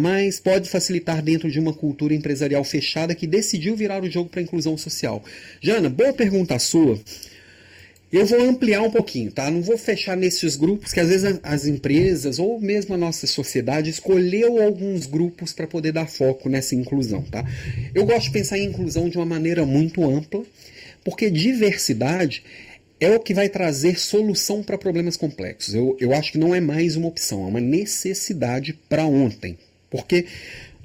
pode 0.42 0.68
facilitar 0.68 1.22
dentro 1.22 1.50
de 1.50 1.58
uma 1.58 1.72
cultura 1.72 2.14
empresarial 2.14 2.62
fechada 2.64 3.14
que 3.14 3.26
decidiu 3.26 3.76
virar 3.76 4.02
o 4.02 4.10
jogo 4.10 4.28
para 4.28 4.40
a 4.40 4.42
inclusão 4.42 4.76
social? 4.76 5.22
Jana, 5.60 5.88
boa 5.88 6.12
pergunta 6.12 6.58
sua. 6.58 6.98
Eu 8.12 8.26
vou 8.26 8.42
ampliar 8.42 8.82
um 8.82 8.90
pouquinho, 8.90 9.32
tá? 9.32 9.50
Não 9.50 9.62
vou 9.62 9.78
fechar 9.78 10.14
nesses 10.14 10.54
grupos 10.54 10.92
que 10.92 11.00
às 11.00 11.08
vezes 11.08 11.40
as 11.42 11.64
empresas 11.64 12.38
ou 12.38 12.60
mesmo 12.60 12.94
a 12.94 12.98
nossa 12.98 13.26
sociedade 13.26 13.88
escolheu 13.88 14.62
alguns 14.62 15.06
grupos 15.06 15.54
para 15.54 15.66
poder 15.66 15.92
dar 15.92 16.06
foco 16.06 16.50
nessa 16.50 16.74
inclusão, 16.74 17.22
tá? 17.22 17.42
Eu 17.94 18.04
gosto 18.04 18.24
de 18.24 18.32
pensar 18.32 18.58
em 18.58 18.66
inclusão 18.66 19.08
de 19.08 19.16
uma 19.16 19.24
maneira 19.24 19.64
muito 19.64 20.04
ampla, 20.04 20.42
porque 21.02 21.30
diversidade 21.30 22.44
é 23.00 23.16
o 23.16 23.18
que 23.18 23.32
vai 23.32 23.48
trazer 23.48 23.98
solução 23.98 24.62
para 24.62 24.76
problemas 24.76 25.16
complexos. 25.16 25.74
Eu, 25.74 25.96
eu 25.98 26.12
acho 26.12 26.32
que 26.32 26.38
não 26.38 26.54
é 26.54 26.60
mais 26.60 26.96
uma 26.96 27.08
opção, 27.08 27.44
é 27.44 27.48
uma 27.48 27.60
necessidade 27.60 28.78
para 28.90 29.06
ontem. 29.06 29.56
Porque 29.90 30.26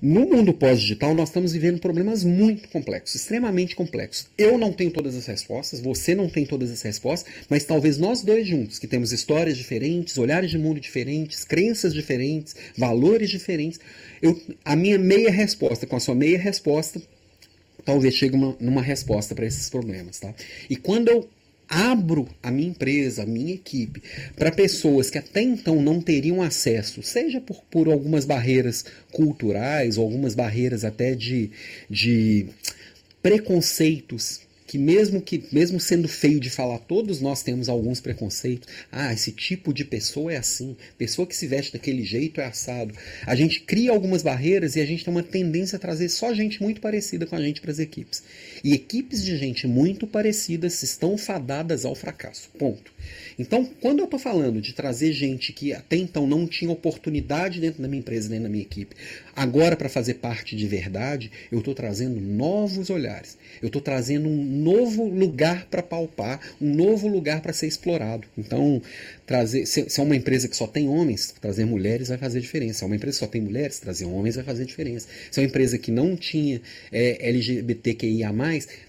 no 0.01 0.27
mundo 0.27 0.53
pós-digital, 0.53 1.15
nós 1.15 1.29
estamos 1.29 1.53
vivendo 1.53 1.79
problemas 1.79 2.23
muito 2.23 2.69
complexos, 2.69 3.15
extremamente 3.15 3.75
complexos. 3.75 4.27
Eu 4.37 4.57
não 4.57 4.71
tenho 4.71 4.91
todas 4.91 5.15
as 5.15 5.25
respostas, 5.25 5.79
você 5.79 6.13
não 6.13 6.29
tem 6.29 6.45
todas 6.45 6.69
as 6.71 6.81
respostas, 6.81 7.31
mas 7.49 7.63
talvez 7.63 7.97
nós 7.97 8.21
dois 8.21 8.47
juntos, 8.47 8.77
que 8.77 8.87
temos 8.87 9.11
histórias 9.11 9.57
diferentes, 9.57 10.17
olhares 10.17 10.51
de 10.51 10.57
mundo 10.57 10.79
diferentes, 10.79 11.43
crenças 11.43 11.93
diferentes, 11.93 12.55
valores 12.77 13.29
diferentes, 13.29 13.79
eu, 14.21 14.39
a 14.63 14.75
minha 14.75 14.97
meia 14.97 15.31
resposta 15.31 15.87
com 15.87 15.95
a 15.95 15.99
sua 15.99 16.15
meia 16.15 16.37
resposta 16.37 17.01
talvez 17.83 18.15
chegue 18.15 18.35
uma, 18.35 18.55
numa 18.59 18.81
resposta 18.81 19.33
para 19.33 19.45
esses 19.45 19.69
problemas, 19.69 20.19
tá? 20.19 20.33
E 20.69 20.75
quando 20.75 21.07
eu 21.07 21.29
abro 21.67 22.27
a 22.41 22.49
minha 22.49 22.69
empresa, 22.69 23.23
a 23.23 23.25
minha 23.25 23.53
equipe, 23.53 24.01
para 24.35 24.51
pessoas 24.51 25.09
que 25.09 25.17
até 25.17 25.41
então 25.41 25.81
não 25.81 26.01
teriam 26.01 26.41
acesso, 26.41 27.03
seja 27.03 27.41
por, 27.41 27.61
por 27.69 27.87
algumas 27.87 28.25
barreiras 28.25 28.85
culturais 29.11 29.97
ou 29.97 30.05
algumas 30.05 30.33
barreiras 30.33 30.85
até 30.85 31.13
de, 31.13 31.51
de 31.89 32.47
preconceitos 33.21 34.46
que 34.67 34.77
mesmo 34.77 35.21
que 35.21 35.45
mesmo 35.51 35.79
sendo 35.79 36.07
feio 36.09 36.39
de 36.39 36.49
falar, 36.49 36.79
todos 36.79 37.21
nós 37.21 37.41
temos 37.41 37.69
alguns 37.69 38.01
preconceitos. 38.01 38.67
Ah, 38.91 39.13
esse 39.13 39.31
tipo 39.31 39.73
de 39.73 39.85
pessoa 39.85 40.33
é 40.33 40.37
assim, 40.37 40.75
pessoa 40.97 41.25
que 41.25 41.35
se 41.35 41.47
veste 41.47 41.71
daquele 41.71 42.03
jeito 42.03 42.41
é 42.41 42.45
assado. 42.45 42.93
A 43.25 43.33
gente 43.33 43.61
cria 43.61 43.91
algumas 43.91 44.21
barreiras 44.21 44.75
e 44.75 44.81
a 44.81 44.85
gente 44.85 45.05
tem 45.05 45.13
uma 45.13 45.23
tendência 45.23 45.77
a 45.77 45.79
trazer 45.79 46.09
só 46.09 46.33
gente 46.33 46.61
muito 46.61 46.81
parecida 46.81 47.25
com 47.25 47.35
a 47.35 47.41
gente 47.41 47.61
para 47.61 47.71
as 47.71 47.79
equipes. 47.79 48.21
E 48.63 48.73
equipes 48.73 49.23
de 49.23 49.37
gente 49.37 49.65
muito 49.65 50.05
parecidas 50.05 50.83
estão 50.83 51.17
fadadas 51.17 51.85
ao 51.85 51.95
fracasso. 51.95 52.49
Ponto. 52.59 52.91
Então, 53.39 53.63
quando 53.79 53.99
eu 53.99 54.05
estou 54.05 54.19
falando 54.19 54.59
de 54.61 54.73
trazer 54.73 55.13
gente 55.13 55.53
que 55.53 55.71
até 55.71 55.95
então 55.95 56.27
não 56.27 56.45
tinha 56.45 56.71
oportunidade 56.71 57.61
dentro 57.61 57.81
da 57.81 57.87
minha 57.87 57.99
empresa, 57.99 58.29
nem 58.29 58.41
da 58.41 58.49
minha 58.49 58.63
equipe, 58.63 58.95
agora 59.37 59.75
para 59.77 59.87
fazer 59.87 60.15
parte 60.15 60.55
de 60.55 60.67
verdade, 60.67 61.31
eu 61.51 61.59
estou 61.59 61.75
trazendo 61.75 62.19
novos 62.19 62.89
olhares. 62.89 63.37
Eu 63.61 63.67
estou 63.67 63.79
trazendo 63.79 64.27
um 64.27 64.43
novo 64.43 65.07
lugar 65.07 65.67
para 65.69 65.83
palpar, 65.83 66.41
um 66.59 66.73
novo 66.73 67.07
lugar 67.07 67.39
para 67.39 67.53
ser 67.53 67.67
explorado. 67.67 68.27
Então, 68.35 68.81
trazer, 69.27 69.67
se, 69.67 69.87
se 69.87 69.99
é 69.99 70.03
uma 70.03 70.15
empresa 70.15 70.47
que 70.47 70.57
só 70.57 70.65
tem 70.65 70.89
homens, 70.89 71.35
trazer 71.39 71.65
mulheres 71.65 72.07
vai 72.07 72.17
fazer 72.17 72.41
diferença. 72.41 72.79
Se 72.79 72.83
é 72.83 72.87
uma 72.87 72.95
empresa 72.95 73.19
que 73.19 73.25
só 73.25 73.31
tem 73.31 73.41
mulheres, 73.41 73.79
trazer 73.79 74.05
homens 74.05 74.35
vai 74.35 74.43
fazer 74.43 74.65
diferença. 74.65 75.07
Se 75.29 75.39
é 75.39 75.43
uma 75.43 75.49
empresa 75.49 75.77
que 75.77 75.91
não 75.91 76.15
tinha 76.15 76.59
é, 76.91 77.29
LGBTQIA+, 77.29 78.33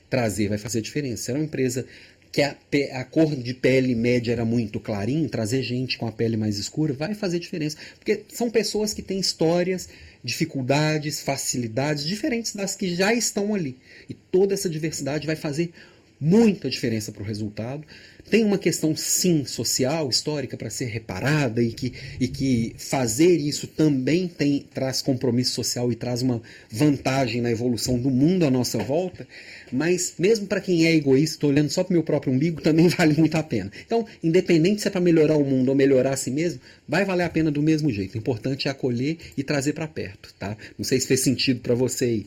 trazer 0.08 0.48
vai 0.48 0.56
fazer 0.56 0.80
diferença. 0.80 1.24
Se 1.24 1.30
é 1.30 1.34
uma 1.34 1.44
empresa 1.44 1.84
que 2.30 2.42
a, 2.42 2.56
a, 2.92 3.04
cor 3.04 3.34
de 3.34 3.54
pele 3.54 3.94
média 3.94 4.32
era 4.32 4.44
muito 4.44 4.78
clarinho, 4.78 5.28
trazer 5.28 5.62
gente 5.62 5.96
com 5.96 6.06
a 6.06 6.12
pele 6.12 6.36
mais 6.36 6.58
escura 6.58 6.92
vai 6.92 7.14
fazer 7.14 7.38
diferença. 7.38 7.76
Porque 7.98 8.24
são 8.28 8.50
pessoas 8.50 8.92
que 8.92 9.02
têm 9.02 9.18
histórias, 9.18 9.88
dificuldades, 10.22 11.20
facilidades 11.20 12.04
diferentes 12.04 12.54
das 12.54 12.76
que 12.76 12.94
já 12.94 13.14
estão 13.14 13.54
ali. 13.54 13.78
E 14.08 14.14
toda 14.14 14.54
essa 14.54 14.68
diversidade 14.68 15.26
vai 15.26 15.36
fazer 15.36 15.72
muita 16.20 16.68
diferença 16.68 17.12
para 17.12 17.22
o 17.22 17.26
resultado. 17.26 17.84
Tem 18.30 18.44
uma 18.44 18.58
questão, 18.58 18.94
sim, 18.94 19.44
social, 19.46 20.10
histórica 20.10 20.54
para 20.54 20.68
ser 20.68 20.84
reparada 20.86 21.62
e 21.62 21.72
que, 21.72 21.94
e 22.20 22.28
que 22.28 22.74
fazer 22.76 23.36
isso 23.36 23.66
também 23.66 24.28
tem, 24.28 24.66
traz 24.72 25.00
compromisso 25.00 25.54
social 25.54 25.90
e 25.90 25.94
traz 25.96 26.20
uma 26.20 26.42
vantagem 26.70 27.40
na 27.40 27.50
evolução 27.50 27.98
do 27.98 28.10
mundo 28.10 28.44
à 28.44 28.50
nossa 28.50 28.78
volta. 28.78 29.26
Mas, 29.72 30.14
mesmo 30.18 30.46
para 30.46 30.60
quem 30.60 30.86
é 30.86 30.94
egoísta, 30.94 31.46
olhando 31.46 31.70
só 31.70 31.82
para 31.82 31.90
o 31.90 31.94
meu 31.94 32.02
próprio 32.02 32.32
umbigo, 32.32 32.60
também 32.62 32.88
vale 32.88 33.14
muito 33.14 33.34
a 33.34 33.42
pena. 33.42 33.72
Então, 33.86 34.04
independente 34.22 34.82
se 34.82 34.88
é 34.88 34.90
para 34.90 35.00
melhorar 35.00 35.36
o 35.36 35.44
mundo 35.44 35.70
ou 35.70 35.74
melhorar 35.74 36.12
a 36.12 36.16
si 36.16 36.30
mesmo, 36.30 36.60
vai 36.86 37.06
valer 37.06 37.24
a 37.24 37.30
pena 37.30 37.50
do 37.50 37.62
mesmo 37.62 37.90
jeito. 37.90 38.14
O 38.14 38.18
importante 38.18 38.68
é 38.68 38.70
acolher 38.70 39.16
e 39.38 39.42
trazer 39.42 39.72
para 39.72 39.88
perto. 39.88 40.34
Tá? 40.38 40.54
Não 40.76 40.84
sei 40.84 41.00
se 41.00 41.06
fez 41.06 41.20
sentido 41.20 41.60
para 41.60 41.74
você 41.74 42.04
aí. 42.04 42.26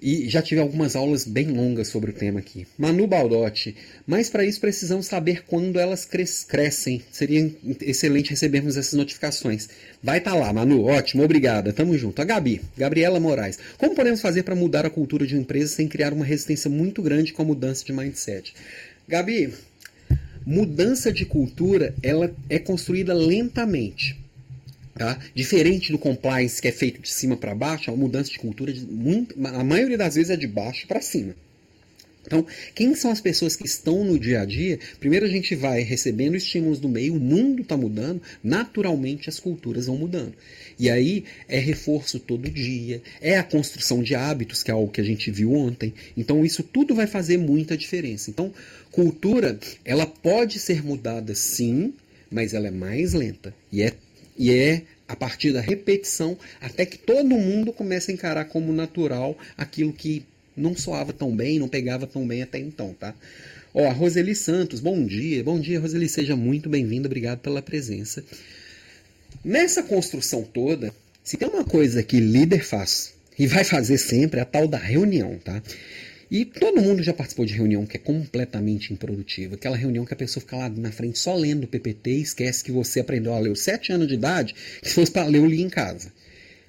E 0.00 0.28
já 0.28 0.42
tive 0.42 0.60
algumas 0.60 0.96
aulas 0.96 1.24
bem 1.24 1.46
longas 1.46 1.88
sobre 1.88 2.10
o 2.10 2.14
tema 2.14 2.40
aqui. 2.40 2.66
Manu 2.76 3.06
Baldotti, 3.06 3.76
mas 4.06 4.28
para 4.28 4.44
isso 4.44 4.60
precisamos 4.60 5.06
saber 5.06 5.44
quando 5.46 5.78
elas 5.78 6.04
cres 6.04 6.44
crescem. 6.44 7.02
Seria 7.10 7.50
excelente 7.80 8.30
recebermos 8.30 8.76
essas 8.76 8.94
notificações. 8.94 9.68
Vai 10.02 10.18
estar 10.18 10.32
tá 10.32 10.36
lá, 10.36 10.52
Manu. 10.52 10.84
Ótimo, 10.84 11.22
obrigada. 11.22 11.72
Tamo 11.72 11.96
junto. 11.96 12.20
A 12.20 12.24
Gabi, 12.24 12.60
Gabriela 12.76 13.20
Moraes. 13.20 13.58
Como 13.78 13.94
podemos 13.94 14.20
fazer 14.20 14.42
para 14.42 14.54
mudar 14.54 14.84
a 14.84 14.90
cultura 14.90 15.26
de 15.26 15.34
uma 15.34 15.42
empresa 15.42 15.74
sem 15.74 15.88
criar 15.88 16.12
uma 16.12 16.24
resistência 16.24 16.68
muito 16.68 17.00
grande 17.00 17.32
com 17.32 17.42
a 17.42 17.46
mudança 17.46 17.84
de 17.84 17.92
mindset? 17.92 18.52
Gabi, 19.08 19.54
mudança 20.44 21.12
de 21.12 21.24
cultura 21.24 21.94
ela 22.02 22.34
é 22.48 22.58
construída 22.58 23.14
lentamente. 23.14 24.23
Tá? 24.96 25.18
Diferente 25.34 25.90
do 25.90 25.98
compliance 25.98 26.62
que 26.62 26.68
é 26.68 26.72
feito 26.72 27.00
de 27.00 27.10
cima 27.10 27.36
para 27.36 27.54
baixo, 27.54 27.90
é 27.90 27.92
uma 27.92 28.00
mudança 28.00 28.30
de 28.30 28.38
cultura, 28.38 28.72
de 28.72 28.86
muito, 28.86 29.34
a 29.44 29.64
maioria 29.64 29.98
das 29.98 30.14
vezes 30.14 30.30
é 30.30 30.36
de 30.36 30.46
baixo 30.46 30.86
para 30.86 31.00
cima. 31.00 31.34
Então, 32.26 32.46
quem 32.74 32.94
são 32.94 33.10
as 33.10 33.20
pessoas 33.20 33.54
que 33.54 33.66
estão 33.66 34.02
no 34.02 34.18
dia 34.18 34.40
a 34.40 34.44
dia? 34.44 34.78
Primeiro 34.98 35.26
a 35.26 35.28
gente 35.28 35.54
vai 35.54 35.82
recebendo 35.82 36.36
estímulos 36.36 36.80
do 36.80 36.88
meio, 36.88 37.14
o 37.14 37.20
mundo 37.20 37.62
está 37.62 37.76
mudando, 37.76 38.22
naturalmente 38.42 39.28
as 39.28 39.38
culturas 39.38 39.86
vão 39.86 39.96
mudando. 39.98 40.32
E 40.78 40.88
aí 40.88 41.24
é 41.48 41.58
reforço 41.58 42.18
todo 42.18 42.50
dia, 42.50 43.02
é 43.20 43.36
a 43.36 43.42
construção 43.44 44.02
de 44.02 44.14
hábitos, 44.14 44.62
que 44.62 44.70
é 44.70 44.74
algo 44.74 44.90
que 44.90 45.00
a 45.00 45.04
gente 45.04 45.30
viu 45.30 45.52
ontem. 45.52 45.92
Então, 46.16 46.44
isso 46.44 46.62
tudo 46.62 46.94
vai 46.94 47.06
fazer 47.06 47.36
muita 47.36 47.76
diferença. 47.76 48.30
Então, 48.30 48.52
cultura, 48.90 49.58
ela 49.84 50.06
pode 50.06 50.58
ser 50.58 50.82
mudada 50.82 51.34
sim, 51.34 51.92
mas 52.30 52.54
ela 52.54 52.68
é 52.68 52.70
mais 52.70 53.12
lenta. 53.12 53.54
E 53.70 53.82
é 53.82 53.92
e 54.36 54.50
é 54.52 54.82
a 55.06 55.14
partir 55.14 55.52
da 55.52 55.60
repetição 55.60 56.36
até 56.60 56.86
que 56.86 56.98
todo 56.98 57.26
mundo 57.36 57.72
comece 57.72 58.10
a 58.10 58.14
encarar 58.14 58.46
como 58.46 58.72
natural 58.72 59.36
aquilo 59.56 59.92
que 59.92 60.24
não 60.56 60.76
soava 60.76 61.12
tão 61.12 61.34
bem, 61.34 61.58
não 61.58 61.68
pegava 61.68 62.06
tão 62.06 62.26
bem 62.26 62.42
até 62.42 62.58
então, 62.58 62.94
tá? 62.98 63.14
Ó, 63.72 63.90
Roseli 63.90 64.36
Santos, 64.36 64.78
bom 64.78 65.04
dia. 65.04 65.42
Bom 65.42 65.58
dia, 65.58 65.80
Roseli, 65.80 66.08
seja 66.08 66.36
muito 66.36 66.68
bem-vinda, 66.68 67.08
obrigado 67.08 67.40
pela 67.40 67.60
presença. 67.60 68.24
Nessa 69.44 69.82
construção 69.82 70.42
toda, 70.44 70.94
se 71.24 71.36
tem 71.36 71.48
uma 71.48 71.64
coisa 71.64 72.02
que 72.02 72.20
líder 72.20 72.64
faz 72.64 73.12
e 73.36 73.46
vai 73.46 73.64
fazer 73.64 73.98
sempre, 73.98 74.38
é 74.38 74.42
a 74.42 74.46
tal 74.46 74.68
da 74.68 74.78
reunião, 74.78 75.38
tá? 75.42 75.60
E 76.30 76.44
todo 76.44 76.80
mundo 76.80 77.02
já 77.02 77.12
participou 77.12 77.44
de 77.44 77.54
reunião 77.54 77.86
que 77.86 77.96
é 77.96 78.00
completamente 78.00 78.92
improdutiva. 78.92 79.54
Aquela 79.54 79.76
reunião 79.76 80.04
que 80.04 80.14
a 80.14 80.16
pessoa 80.16 80.40
fica 80.40 80.56
lá 80.56 80.68
na 80.68 80.90
frente 80.90 81.18
só 81.18 81.34
lendo 81.34 81.64
o 81.64 81.68
PPT 81.68 82.10
e 82.10 82.22
esquece 82.22 82.64
que 82.64 82.72
você 82.72 83.00
aprendeu 83.00 83.34
a 83.34 83.38
ler 83.38 83.50
aos 83.50 83.60
7 83.60 83.92
anos 83.92 84.08
de 84.08 84.14
idade, 84.14 84.54
que 84.82 84.88
se 84.88 84.94
fosse 84.94 85.12
para 85.12 85.26
ler, 85.26 85.38
eu 85.38 85.46
li 85.46 85.60
em 85.60 85.68
casa. 85.68 86.12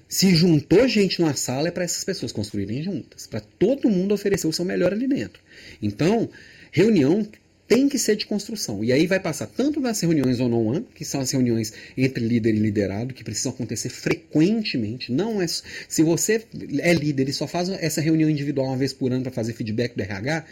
Se 0.08 0.34
juntou 0.34 0.86
gente 0.86 1.20
numa 1.20 1.34
sala, 1.34 1.68
é 1.68 1.70
para 1.70 1.84
essas 1.84 2.04
pessoas 2.04 2.30
construírem 2.30 2.82
juntas, 2.82 3.26
para 3.26 3.40
todo 3.40 3.90
mundo 3.90 4.14
oferecer 4.14 4.46
o 4.46 4.52
seu 4.52 4.64
melhor 4.64 4.92
ali 4.92 5.08
dentro. 5.08 5.42
Então, 5.82 6.30
reunião 6.70 7.26
tem 7.68 7.88
que 7.88 7.98
ser 7.98 8.16
de 8.16 8.26
construção. 8.26 8.82
E 8.84 8.92
aí 8.92 9.06
vai 9.06 9.18
passar 9.18 9.46
tanto 9.46 9.80
das 9.80 10.00
reuniões 10.00 10.40
one-on-one, 10.40 10.86
que 10.94 11.04
são 11.04 11.20
as 11.20 11.30
reuniões 11.30 11.72
entre 11.96 12.24
líder 12.24 12.54
e 12.54 12.58
liderado, 12.58 13.12
que 13.12 13.24
precisam 13.24 13.52
acontecer 13.52 13.88
frequentemente. 13.88 15.12
Não 15.12 15.42
é 15.42 15.46
se 15.46 16.02
você 16.02 16.44
é 16.78 16.92
líder 16.92 17.28
e 17.28 17.32
só 17.32 17.46
faz 17.46 17.68
essa 17.68 18.00
reunião 18.00 18.30
individual 18.30 18.68
uma 18.68 18.76
vez 18.76 18.92
por 18.92 19.12
ano 19.12 19.22
para 19.22 19.32
fazer 19.32 19.52
feedback 19.52 19.94
do 19.96 20.02
RH, 20.02 20.44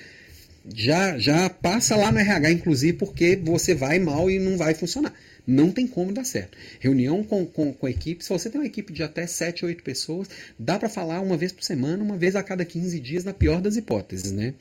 já 0.75 1.19
já 1.19 1.51
passa 1.51 1.95
lá 1.95 2.11
no 2.11 2.19
RH, 2.19 2.51
inclusive, 2.51 2.95
porque 2.95 3.37
você 3.37 3.75
vai 3.75 3.99
mal 3.99 4.31
e 4.31 4.39
não 4.39 4.57
vai 4.57 4.75
funcionar. 4.75 5.12
Não 5.47 5.71
tem 5.71 5.87
como 5.87 6.11
dar 6.11 6.25
certo. 6.25 6.57
Reunião 6.81 7.23
com, 7.23 7.45
com, 7.45 7.73
com 7.73 7.87
a 7.87 7.91
equipe, 7.91 8.25
se 8.25 8.31
você 8.31 8.49
tem 8.49 8.61
uma 8.61 8.67
equipe 8.67 8.93
de 8.93 9.03
até 9.03 9.27
7, 9.27 9.67
8 9.67 9.83
pessoas, 9.83 10.29
dá 10.59 10.79
para 10.79 10.89
falar 10.89 11.21
uma 11.21 11.37
vez 11.37 11.53
por 11.53 11.62
semana, 11.62 12.03
uma 12.03 12.17
vez 12.17 12.35
a 12.35 12.43
cada 12.43 12.65
15 12.65 12.99
dias, 12.99 13.25
na 13.25 13.35
pior 13.35 13.61
das 13.61 13.77
hipóteses, 13.77 14.33
né? 14.33 14.55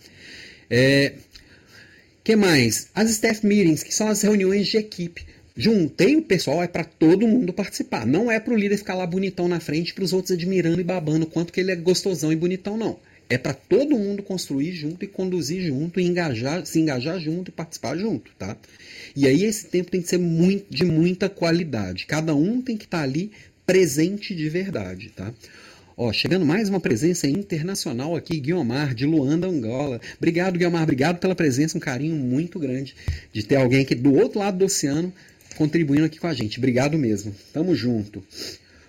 É, 0.70 1.14
que 2.24 2.36
mais? 2.36 2.88
As 2.96 3.10
staff 3.10 3.46
meetings, 3.46 3.84
que 3.84 3.94
são 3.94 4.08
as 4.08 4.22
reuniões 4.22 4.68
de 4.68 4.78
equipe. 4.78 5.26
Juntei 5.56 6.16
o 6.16 6.22
pessoal, 6.22 6.64
é 6.64 6.68
para 6.68 6.84
todo 6.84 7.28
mundo 7.28 7.54
participar. 7.54 8.08
Não 8.08 8.32
é 8.32 8.40
para 8.40 8.54
o 8.54 8.58
líder 8.58 8.78
ficar 8.78 8.96
lá 8.96 9.06
bonitão 9.06 9.48
na 9.48 9.60
frente, 9.60 9.94
para 9.94 10.04
os 10.04 10.14
outros 10.14 10.32
admirando 10.32 10.82
e 10.82 10.84
babando 10.84 11.28
quanto 11.28 11.54
que 11.54 11.60
ele 11.60 11.72
é 11.72 11.76
gostosão 11.76 12.32
e 12.32 12.36
bonitão, 12.36 12.78
não. 12.78 12.98
É 13.30 13.38
para 13.38 13.54
todo 13.54 13.98
mundo 13.98 14.24
construir 14.24 14.74
junto 14.74 15.04
e 15.06 15.08
conduzir 15.08 15.62
junto, 15.62 16.00
e 16.00 16.04
engajar, 16.04 16.66
se 16.66 16.80
engajar 16.80 17.20
junto 17.20 17.50
e 17.50 17.52
participar 17.52 17.98
junto, 17.98 18.32
tá? 18.38 18.58
E 19.16 19.28
aí 19.28 19.44
esse 19.44 19.68
tempo 19.68 19.92
tem 19.92 20.02
que 20.02 20.10
ser 20.10 20.18
muito, 20.18 20.66
de 20.74 20.86
muita 20.86 21.30
qualidade. 21.30 22.06
Cada 22.06 22.34
um 22.34 22.62
tem 22.62 22.78
que 22.78 22.86
estar 22.86 23.00
tá 23.00 23.04
ali 23.04 23.32
presente 23.66 24.36
de 24.36 24.50
verdade, 24.50 25.10
tá? 25.10 25.34
Ó, 25.96 26.12
chegando 26.12 26.44
mais 26.44 26.70
uma 26.70 26.80
presença 26.80 27.28
internacional 27.28 28.16
aqui, 28.16 28.40
Guiomar, 28.40 28.96
de 28.96 29.06
Luanda, 29.06 29.46
Angola. 29.46 30.02
Obrigado, 30.18 30.58
Guiomar, 30.58 30.82
obrigado 30.82 31.20
pela 31.20 31.36
presença, 31.36 31.78
um 31.78 31.82
carinho 31.82 32.16
muito 32.16 32.58
grande 32.58 32.96
de 33.32 33.44
ter 33.44 33.58
alguém 33.58 33.82
aqui 33.82 33.94
do 33.94 34.12
outro 34.16 34.40
lado 34.40 34.58
do 34.58 34.66
oceano 34.66 35.14
contribuindo 35.56 36.06
aqui 36.06 36.20
com 36.20 36.26
a 36.26 36.34
gente. 36.34 36.58
Obrigado 36.58 36.98
mesmo. 36.98 37.36
Tamo 37.54 37.76
junto. 37.76 38.24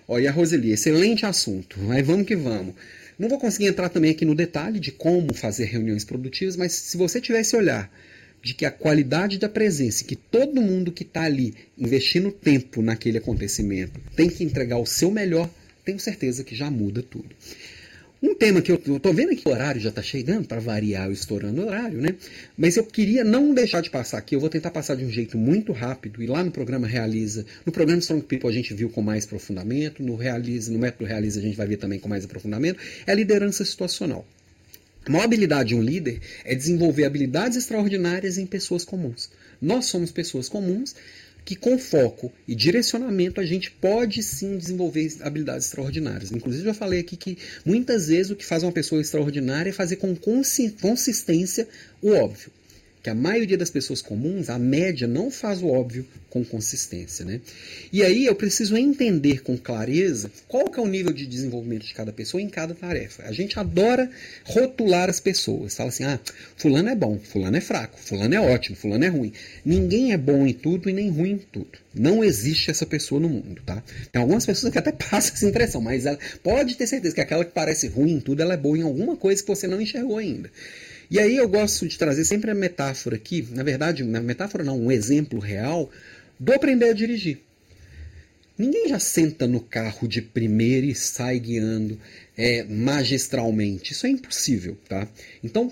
Ó, 0.07 0.17
e 0.17 0.27
a 0.27 0.31
Roseli, 0.31 0.71
excelente 0.71 1.27
assunto. 1.27 1.77
Mas 1.79 2.03
vamos 2.03 2.25
que 2.25 2.35
vamos. 2.35 2.73
Não 3.19 3.29
vou 3.29 3.37
conseguir 3.37 3.67
entrar 3.67 3.89
também 3.89 4.09
aqui 4.09 4.25
no 4.25 4.33
detalhe 4.33 4.79
de 4.79 4.91
como 4.91 5.31
fazer 5.31 5.65
reuniões 5.65 6.03
produtivas, 6.03 6.55
mas 6.55 6.73
se 6.73 6.97
você 6.97 7.21
tivesse 7.21 7.55
olhar 7.55 7.87
de 8.41 8.55
que 8.55 8.65
a 8.65 8.71
qualidade 8.71 9.37
da 9.37 9.47
presença, 9.47 10.03
que 10.03 10.15
todo 10.15 10.59
mundo 10.59 10.91
que 10.91 11.03
está 11.03 11.21
ali 11.21 11.53
investindo 11.77 12.31
tempo 12.31 12.81
naquele 12.81 13.19
acontecimento 13.19 13.99
tem 14.15 14.27
que 14.27 14.43
entregar 14.43 14.79
o 14.79 14.87
seu 14.87 15.11
melhor 15.11 15.47
tenho 15.85 15.99
certeza 15.99 16.43
que 16.43 16.55
já 16.55 16.69
muda 16.69 17.01
tudo. 17.01 17.29
Um 18.23 18.33
tema 18.33 18.59
que 18.59 18.71
eu 18.71 18.75
estou 18.75 19.13
vendo 19.13 19.33
aqui, 19.33 19.43
o 19.45 19.51
horário 19.51 19.79
já 19.79 19.89
está 19.89 20.01
chegando, 20.01 20.47
para 20.47 20.59
variar 20.59 21.09
o 21.09 21.11
estourando 21.11 21.61
o 21.61 21.67
horário, 21.67 22.01
né? 22.01 22.15
Mas 22.57 22.75
eu 22.75 22.83
queria 22.83 23.23
não 23.23 23.53
deixar 23.53 23.81
de 23.81 23.89
passar 23.91 24.17
aqui, 24.17 24.35
eu 24.35 24.39
vou 24.39 24.49
tentar 24.49 24.71
passar 24.71 24.95
de 24.95 25.05
um 25.05 25.11
jeito 25.11 25.37
muito 25.37 25.71
rápido, 25.71 26.23
e 26.23 26.25
lá 26.25 26.43
no 26.43 26.49
programa 26.49 26.87
Realiza, 26.87 27.45
no 27.63 27.71
programa 27.71 27.99
Strong 27.99 28.25
People 28.25 28.49
a 28.49 28.53
gente 28.53 28.73
viu 28.73 28.89
com 28.89 29.01
mais 29.01 29.25
aprofundamento, 29.25 30.01
no 30.01 30.15
Realiza, 30.15 30.71
no 30.71 30.79
método 30.79 31.05
Realiza 31.05 31.39
a 31.39 31.43
gente 31.43 31.55
vai 31.55 31.67
ver 31.67 31.77
também 31.77 31.99
com 31.99 32.09
mais 32.09 32.25
aprofundamento, 32.25 32.79
é 33.05 33.11
a 33.11 33.15
liderança 33.15 33.63
situacional. 33.63 34.25
A 35.05 35.11
maior 35.11 35.25
habilidade 35.25 35.69
de 35.69 35.75
um 35.75 35.83
líder 35.83 36.19
é 36.43 36.55
desenvolver 36.55 37.05
habilidades 37.05 37.57
extraordinárias 37.57 38.39
em 38.39 38.45
pessoas 38.47 38.83
comuns. 38.83 39.29
Nós 39.61 39.85
somos 39.85 40.11
pessoas 40.11 40.49
comuns 40.49 40.95
que 41.45 41.55
com 41.55 41.77
foco 41.77 42.33
e 42.47 42.55
direcionamento 42.55 43.39
a 43.39 43.45
gente 43.45 43.69
pode 43.69 44.23
sim 44.23 44.57
desenvolver 44.57 45.15
habilidades 45.21 45.67
extraordinárias. 45.67 46.31
Inclusive, 46.31 46.67
eu 46.67 46.73
falei 46.73 46.99
aqui 46.99 47.15
que 47.15 47.37
muitas 47.63 48.07
vezes 48.07 48.31
o 48.31 48.35
que 48.35 48.45
faz 48.45 48.63
uma 48.63 48.71
pessoa 48.71 48.99
extraordinária 48.99 49.69
é 49.69 49.73
fazer 49.73 49.97
com 49.97 50.15
consistência 50.15 51.67
o 52.01 52.09
óbvio 52.11 52.51
que 53.05 53.09
a 53.11 53.13
maioria 53.13 53.55
das 53.55 53.69
pessoas 53.69 54.01
comuns, 54.01 54.49
a 54.49 54.57
média, 54.57 55.07
não 55.07 55.29
faz 55.29 55.61
o 55.61 55.67
óbvio 55.67 56.07
com 56.27 56.43
consistência. 56.43 57.23
Né? 57.23 57.39
E 57.93 58.01
aí 58.01 58.25
eu 58.25 58.33
preciso 58.33 58.75
entender 58.75 59.43
com 59.43 59.55
clareza 59.55 60.31
qual 60.47 60.71
que 60.71 60.79
é 60.79 60.81
o 60.81 60.87
nível 60.87 61.13
de 61.13 61.27
desenvolvimento 61.27 61.85
de 61.85 61.93
cada 61.93 62.11
pessoa 62.11 62.41
em 62.41 62.49
cada 62.49 62.73
tarefa. 62.73 63.21
A 63.21 63.31
gente 63.31 63.59
adora 63.59 64.09
rotular 64.43 65.07
as 65.07 65.19
pessoas. 65.19 65.75
Fala 65.75 65.89
assim, 65.89 66.03
ah, 66.03 66.19
fulano 66.57 66.89
é 66.89 66.95
bom, 66.95 67.19
fulano 67.19 67.55
é 67.55 67.61
fraco, 67.61 67.99
fulano 67.99 68.33
é 68.33 68.41
ótimo, 68.41 68.75
fulano 68.75 69.05
é 69.05 69.07
ruim. 69.07 69.31
Ninguém 69.63 70.11
é 70.11 70.17
bom 70.17 70.47
em 70.47 70.53
tudo 70.53 70.89
e 70.89 70.93
nem 70.93 71.11
ruim 71.11 71.33
em 71.33 71.37
tudo. 71.37 71.77
Não 71.93 72.23
existe 72.23 72.71
essa 72.71 72.87
pessoa 72.87 73.21
no 73.21 73.29
mundo, 73.29 73.61
tá? 73.63 73.83
Tem 74.11 74.19
algumas 74.19 74.47
pessoas 74.47 74.73
que 74.73 74.79
até 74.79 74.91
passam 74.97 75.35
essa 75.35 75.45
impressão, 75.45 75.79
mas 75.79 76.07
ela 76.07 76.17
pode 76.41 76.75
ter 76.75 76.87
certeza 76.87 77.13
que 77.13 77.21
aquela 77.21 77.45
que 77.45 77.51
parece 77.51 77.87
ruim 77.87 78.13
em 78.13 78.19
tudo, 78.19 78.41
ela 78.41 78.55
é 78.55 78.57
boa 78.57 78.75
em 78.75 78.81
alguma 78.81 79.15
coisa 79.15 79.43
que 79.43 79.47
você 79.47 79.67
não 79.67 79.79
enxergou 79.79 80.17
ainda. 80.17 80.49
E 81.09 81.19
aí 81.19 81.37
eu 81.37 81.47
gosto 81.47 81.87
de 81.87 81.97
trazer 81.97 82.25
sempre 82.25 82.51
a 82.51 82.55
metáfora 82.55 83.15
aqui, 83.15 83.47
na 83.51 83.63
verdade, 83.63 84.03
na 84.03 84.19
metáfora 84.19 84.63
não, 84.63 84.79
um 84.79 84.91
exemplo 84.91 85.39
real 85.39 85.89
do 86.39 86.53
aprender 86.53 86.89
a 86.89 86.93
dirigir. 86.93 87.39
Ninguém 88.57 88.87
já 88.87 88.99
senta 88.99 89.45
no 89.45 89.59
carro 89.59 90.07
de 90.07 90.21
primeira 90.21 90.85
e 90.85 90.95
sai 90.95 91.39
guiando 91.39 91.99
é, 92.37 92.63
magistralmente. 92.63 93.91
Isso 93.91 94.07
é 94.07 94.09
impossível, 94.09 94.77
tá? 94.87 95.07
Então, 95.43 95.71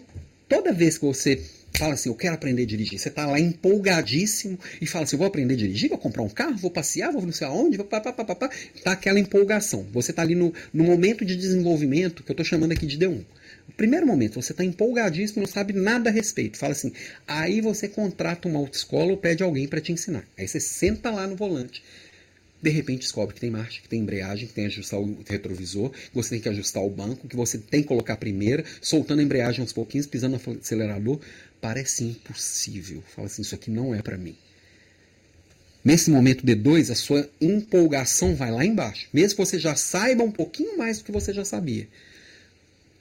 toda 0.50 0.74
vez 0.74 0.98
que 0.98 1.06
você 1.06 1.42
fala 1.74 1.94
assim, 1.94 2.10
eu 2.10 2.16
quero 2.16 2.36
aprender 2.36 2.64
a 2.64 2.66
dirigir, 2.66 3.00
você 3.00 3.10
está 3.10 3.26
lá 3.26 3.40
empolgadíssimo 3.40 4.60
e 4.82 4.86
fala 4.86 5.06
assim, 5.06 5.18
vou 5.18 5.26
aprender 5.26 5.54
a 5.54 5.58
dirigir, 5.58 5.90
vou 5.90 5.98
comprar 5.98 6.24
um 6.24 6.30
carro, 6.30 6.58
vou 6.58 6.70
passear, 6.70 7.12
vou 7.12 7.26
não 7.26 7.32
sei 7.32 7.48
aonde, 7.48 7.78
vou 7.78 7.86
papapá, 7.86 8.50
tá 8.84 8.92
aquela 8.92 9.20
empolgação. 9.20 9.88
Você 9.94 10.12
está 10.12 10.22
ali 10.22 10.36
no, 10.36 10.54
no 10.74 10.84
momento 10.84 11.26
de 11.26 11.36
desenvolvimento 11.36 12.22
que 12.22 12.32
eu 12.32 12.34
estou 12.34 12.46
chamando 12.46 12.74
aqui 12.74 12.86
de 12.86 12.98
D1. 12.98 13.24
Primeiro 13.76 14.06
momento, 14.06 14.42
você 14.42 14.52
está 14.52 14.64
empolgadíssimo, 14.64 15.42
não 15.42 15.52
sabe 15.52 15.74
nada 15.74 16.10
a 16.10 16.14
respeito. 16.14 16.58
Fala 16.58 16.74
assim, 16.74 16.94
aí 17.28 17.60
você 17.60 17.88
contrata 17.88 18.48
uma 18.48 18.60
autoescola 18.60 19.12
ou 19.12 19.18
pede 19.18 19.42
alguém 19.42 19.68
para 19.68 19.82
te 19.82 19.92
ensinar. 19.92 20.24
Aí 20.38 20.48
você 20.48 20.60
senta 20.60 21.10
lá 21.10 21.26
no 21.26 21.36
volante. 21.36 21.84
De 22.62 22.70
repente 22.70 23.02
descobre 23.02 23.34
que 23.34 23.42
tem 23.42 23.50
marcha, 23.50 23.82
que 23.82 23.90
tem 23.90 24.00
embreagem, 24.00 24.48
que 24.48 24.54
tem 24.54 24.66
que 24.66 24.74
ajustar 24.74 25.00
o 25.00 25.18
retrovisor, 25.28 25.90
que 25.90 26.14
você 26.14 26.30
tem 26.30 26.40
que 26.40 26.50
ajustar 26.50 26.82
o 26.84 26.90
banco, 26.90 27.28
que 27.28 27.36
você 27.36 27.58
tem 27.58 27.82
que 27.82 27.88
colocar 27.88 28.14
a 28.14 28.18
primeira, 28.18 28.64
soltando 28.82 29.20
a 29.20 29.24
embreagem 29.24 29.62
aos 29.62 29.74
pouquinhos, 29.74 30.08
pisando 30.08 30.40
no 30.46 30.60
acelerador. 30.60 31.20
Parece 31.60 32.06
impossível. 32.06 33.04
Fala 33.14 33.28
assim, 33.28 33.42
isso 33.42 33.56
aqui 33.56 33.70
não 33.70 33.94
é 33.94 34.02
para 34.02 34.18
mim. 34.18 34.38
Nesse 35.84 36.10
momento 36.10 36.46
D2, 36.46 36.90
a 36.90 36.96
sua 36.96 37.30
empolgação 37.42 38.34
vai 38.34 38.50
lá 38.50 38.64
embaixo. 38.64 39.10
Mesmo 39.12 39.36
que 39.36 39.46
você 39.46 39.60
já 39.60 39.76
saiba 39.76 40.24
um 40.24 40.32
pouquinho 40.32 40.78
mais 40.78 41.00
do 41.00 41.04
que 41.04 41.12
você 41.12 41.34
já 41.34 41.44
sabia. 41.44 41.90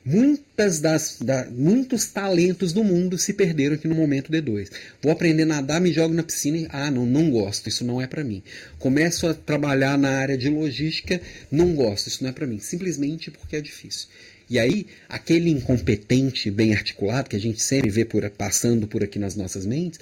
Muitas 0.04 0.80
das, 0.80 1.18
da, 1.20 1.46
muitos 1.48 2.06
talentos 2.06 2.72
do 2.72 2.82
mundo 2.82 3.16
se 3.16 3.32
perderam 3.32 3.76
aqui 3.76 3.86
no 3.86 3.94
momento 3.94 4.32
D2. 4.32 4.68
Vou 5.00 5.12
aprender 5.12 5.44
a 5.44 5.46
nadar, 5.46 5.80
me 5.80 5.92
jogo 5.92 6.12
na 6.12 6.24
piscina 6.24 6.58
e, 6.58 6.66
ah, 6.70 6.90
não, 6.90 7.06
não 7.06 7.30
gosto, 7.30 7.68
isso 7.68 7.84
não 7.84 8.02
é 8.02 8.06
para 8.08 8.24
mim. 8.24 8.42
Começo 8.80 9.28
a 9.28 9.34
trabalhar 9.34 9.96
na 9.96 10.10
área 10.10 10.36
de 10.36 10.48
logística, 10.48 11.20
não 11.50 11.74
gosto, 11.74 12.08
isso 12.08 12.24
não 12.24 12.30
é 12.30 12.32
para 12.32 12.48
mim. 12.48 12.58
Simplesmente 12.58 13.30
porque 13.30 13.54
é 13.54 13.60
difícil. 13.60 14.08
E 14.50 14.58
aí, 14.58 14.86
aquele 15.08 15.50
incompetente 15.50 16.50
bem 16.50 16.74
articulado, 16.74 17.30
que 17.30 17.36
a 17.36 17.40
gente 17.40 17.62
sempre 17.62 17.88
vê 17.88 18.04
por, 18.04 18.28
passando 18.30 18.86
por 18.86 19.02
aqui 19.02 19.18
nas 19.18 19.36
nossas 19.36 19.64
mentes, 19.64 20.00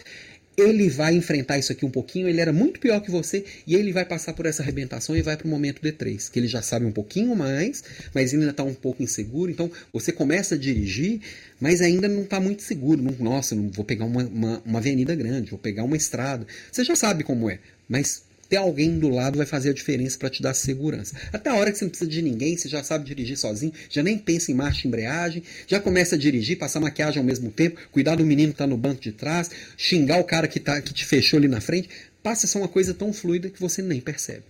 ele 0.57 0.89
vai 0.89 1.15
enfrentar 1.15 1.59
isso 1.59 1.73
aqui 1.73 1.85
um 1.85 1.91
pouquinho, 1.91 2.29
ele 2.29 2.41
era 2.41 2.53
muito 2.53 2.81
pior 2.81 3.01
que 3.01 3.11
você, 3.11 3.45
e 3.67 3.75
ele 3.75 3.93
vai 3.93 4.05
passar 4.05 4.33
por 4.33 4.47
essa 4.47 4.63
arrebentação 4.63 5.17
e 5.17 5.23
vai 5.23 5.37
para 5.37 5.47
o 5.47 5.51
momento 5.51 5.81
D3, 5.81 6.31
que 6.31 6.39
ele 6.39 6.49
já 6.49 6.61
sabe 6.61 6.85
um 6.85 6.93
pouquinho 6.93 7.35
mais, 7.35 7.83
mas 8.15 8.33
ainda 8.33 8.51
está 8.51 8.63
um 8.63 8.75
pouco 8.75 9.03
inseguro. 9.03 9.51
Então 9.51 9.71
você 9.93 10.13
começa 10.13 10.55
a 10.55 10.59
dirigir, 10.59 11.21
mas 11.61 11.81
ainda 11.81 12.09
não 12.09 12.23
está 12.23 12.41
muito 12.41 12.63
seguro. 12.63 13.03
Não, 13.03 13.15
nossa, 13.19 13.55
não 13.55 13.71
vou 13.71 13.85
pegar 13.85 14.05
uma, 14.05 14.25
uma, 14.25 14.63
uma 14.65 14.79
avenida 14.79 15.15
grande, 15.15 15.51
vou 15.51 15.59
pegar 15.59 15.85
uma 15.85 15.97
estrada. 15.97 16.47
Você 16.71 16.85
já 16.85 16.97
sabe 16.97 17.25
como 17.25 17.49
é, 17.49 17.59
mas 17.89 18.23
ter 18.51 18.57
alguém 18.57 18.99
do 18.99 19.09
lado 19.09 19.37
vai 19.37 19.47
fazer 19.47 19.71
a 19.71 19.73
diferença 19.73 20.19
para 20.19 20.29
te 20.29 20.43
dar 20.43 20.53
segurança. 20.55 21.17
Até 21.33 21.49
a 21.49 21.55
hora 21.55 21.71
que 21.71 21.79
você 21.79 21.85
não 21.85 21.91
precisa 21.91 22.11
de 22.11 22.21
ninguém, 22.21 22.57
você 22.57 22.69
já 22.69 22.83
sabe 22.83 23.05
dirigir 23.05 23.39
sozinho, 23.39 23.73
já 23.89 24.03
nem 24.03 24.19
pensa 24.19 24.51
em 24.51 24.55
marcha 24.55 24.85
e 24.85 24.89
embreagem, 24.89 25.45
já 25.69 25.79
começa 25.79 26.17
a 26.17 26.19
dirigir, 26.19 26.59
passar 26.59 26.81
maquiagem 26.81 27.21
ao 27.21 27.25
mesmo 27.25 27.53
tempo, 27.53 27.81
cuidar 27.93 28.17
do 28.17 28.27
menino 28.27 28.53
que 28.53 28.57
está 28.57 28.67
no 28.67 28.77
banco 28.77 29.01
de 29.01 29.13
trás, 29.13 29.53
xingar 29.77 30.19
o 30.19 30.25
cara 30.25 30.49
que, 30.49 30.59
tá, 30.59 30.83
que 30.83 30.93
te 30.93 31.07
fechou 31.07 31.39
ali 31.39 31.47
na 31.47 31.61
frente, 31.61 31.89
passa 32.25 32.45
a 32.45 32.49
ser 32.49 32.59
uma 32.59 32.67
coisa 32.67 32.93
tão 32.93 33.13
fluida 33.13 33.49
que 33.49 33.61
você 33.61 33.81
nem 33.81 34.01
percebe. 34.01 34.43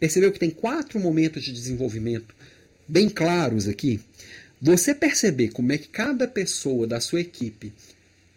Percebeu 0.00 0.32
que 0.32 0.40
tem 0.40 0.50
quatro 0.50 0.98
momentos 0.98 1.44
de 1.44 1.52
desenvolvimento 1.52 2.34
bem 2.88 3.10
claros 3.10 3.68
aqui? 3.68 4.00
Você 4.62 4.94
perceber 4.94 5.48
como 5.48 5.72
é 5.72 5.78
que 5.78 5.88
cada 5.88 6.26
pessoa 6.26 6.86
da 6.86 7.00
sua 7.00 7.20
equipe 7.20 7.70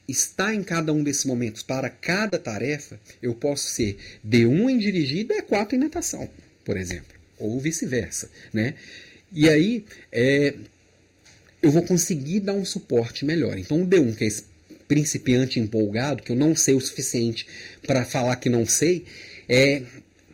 está 0.07 0.53
em 0.53 0.63
cada 0.63 0.93
um 0.93 1.03
desses 1.03 1.25
momentos 1.25 1.63
para 1.63 1.89
cada 1.89 2.37
tarefa, 2.37 2.99
eu 3.21 3.33
posso 3.33 3.67
ser 3.67 3.97
D1 4.25 4.69
em 4.69 4.77
dirigir 4.77 5.19
e 5.19 5.25
D4 5.25 5.73
em 5.73 5.77
natação, 5.77 6.29
por 6.63 6.77
exemplo, 6.77 7.15
ou 7.39 7.59
vice-versa, 7.59 8.29
né? 8.53 8.75
E 9.31 9.49
aí 9.49 9.85
é, 10.11 10.53
eu 11.61 11.71
vou 11.71 11.83
conseguir 11.83 12.41
dar 12.41 12.53
um 12.53 12.63
suporte 12.63 13.25
melhor. 13.25 13.57
Então 13.57 13.81
o 13.81 13.87
D1, 13.87 14.15
que 14.15 14.23
é 14.23 14.27
esse 14.27 14.43
principiante 14.87 15.59
empolgado, 15.59 16.21
que 16.21 16.31
eu 16.31 16.35
não 16.35 16.55
sei 16.55 16.75
o 16.75 16.81
suficiente 16.81 17.47
para 17.85 18.05
falar 18.05 18.35
que 18.35 18.49
não 18.49 18.65
sei, 18.65 19.03
é, 19.49 19.81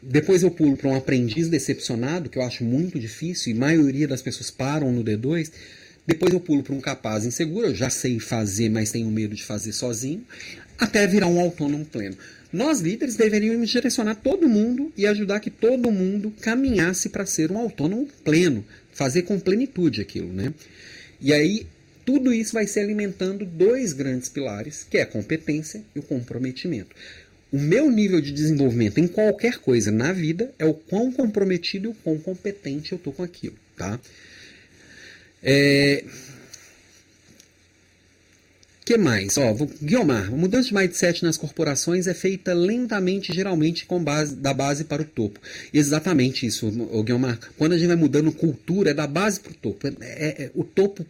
depois 0.01 0.43
eu 0.43 0.51
pulo 0.51 0.75
para 0.75 0.89
um 0.89 0.95
aprendiz 0.95 1.47
decepcionado, 1.47 2.29
que 2.29 2.37
eu 2.37 2.43
acho 2.43 2.63
muito 2.63 2.99
difícil, 2.99 3.53
e 3.53 3.55
a 3.55 3.59
maioria 3.59 4.07
das 4.07 4.21
pessoas 4.21 4.49
param 4.49 4.91
no 4.91 5.03
D2, 5.03 5.51
depois 6.05 6.33
eu 6.33 6.39
pulo 6.39 6.63
para 6.63 6.73
um 6.73 6.81
capaz 6.81 7.25
inseguro, 7.25 7.67
eu 7.67 7.75
já 7.75 7.89
sei 7.89 8.19
fazer, 8.19 8.69
mas 8.69 8.91
tenho 8.91 9.09
medo 9.09 9.35
de 9.35 9.43
fazer 9.43 9.71
sozinho, 9.71 10.25
até 10.77 11.05
virar 11.05 11.27
um 11.27 11.39
autônomo 11.39 11.85
pleno. 11.85 12.17
Nós 12.51 12.81
líderes 12.81 13.15
deveríamos 13.15 13.69
direcionar 13.69 14.15
todo 14.15 14.49
mundo 14.49 14.91
e 14.97 15.05
ajudar 15.05 15.39
que 15.39 15.49
todo 15.49 15.91
mundo 15.91 16.33
caminhasse 16.41 17.09
para 17.09 17.25
ser 17.25 17.51
um 17.51 17.57
autônomo 17.57 18.07
pleno, 18.23 18.65
fazer 18.91 19.21
com 19.21 19.39
plenitude 19.39 20.01
aquilo, 20.01 20.33
né? 20.33 20.53
E 21.21 21.31
aí 21.31 21.65
tudo 22.03 22.33
isso 22.33 22.53
vai 22.53 22.67
se 22.67 22.79
alimentando 22.79 23.45
dois 23.45 23.93
grandes 23.93 24.27
pilares, 24.27 24.85
que 24.89 24.97
é 24.97 25.03
a 25.03 25.05
competência 25.05 25.81
e 25.95 25.99
o 25.99 26.03
comprometimento. 26.03 26.95
O 27.51 27.59
meu 27.59 27.91
nível 27.91 28.19
de 28.19 28.31
desenvolvimento 28.31 28.97
em 28.97 29.07
qualquer 29.07 29.59
coisa 29.59 29.91
na 29.91 30.11
vida 30.11 30.53
é 30.57 30.65
o 30.65 30.73
quão 30.73 31.11
comprometido 31.11 31.89
e 31.89 31.91
o 31.91 31.95
quão 31.95 32.17
competente 32.17 32.91
eu 32.91 32.97
tô 32.97 33.11
com 33.11 33.23
aquilo, 33.23 33.55
tá? 33.77 33.99
É, 35.43 36.03
que 38.91 38.97
mais? 38.97 39.37
Ó, 39.37 39.55
Guilmar, 39.81 40.27
a 40.27 40.35
mudança 40.35 40.67
de 40.67 40.73
mindset 40.73 41.23
nas 41.23 41.37
corporações 41.37 42.07
é 42.07 42.13
feita 42.13 42.53
lentamente, 42.53 43.33
geralmente 43.33 43.85
com 43.85 44.03
base, 44.03 44.35
da 44.35 44.53
base 44.53 44.83
para 44.83 45.01
o 45.01 45.05
topo. 45.05 45.39
Exatamente 45.73 46.45
isso, 46.45 46.69
Guilmar. 47.01 47.39
Quando 47.57 47.71
a 47.71 47.77
gente 47.77 47.87
vai 47.87 47.95
mudando 47.95 48.33
cultura, 48.33 48.91
é 48.91 48.93
da 48.93 49.07
base 49.07 49.39
para 49.39 49.53
o 49.53 49.55
topo. 49.55 49.87
É, 49.87 49.91
é, 50.01 50.43
é, 50.43 50.51
o 50.53 50.65
topo, 50.65 51.05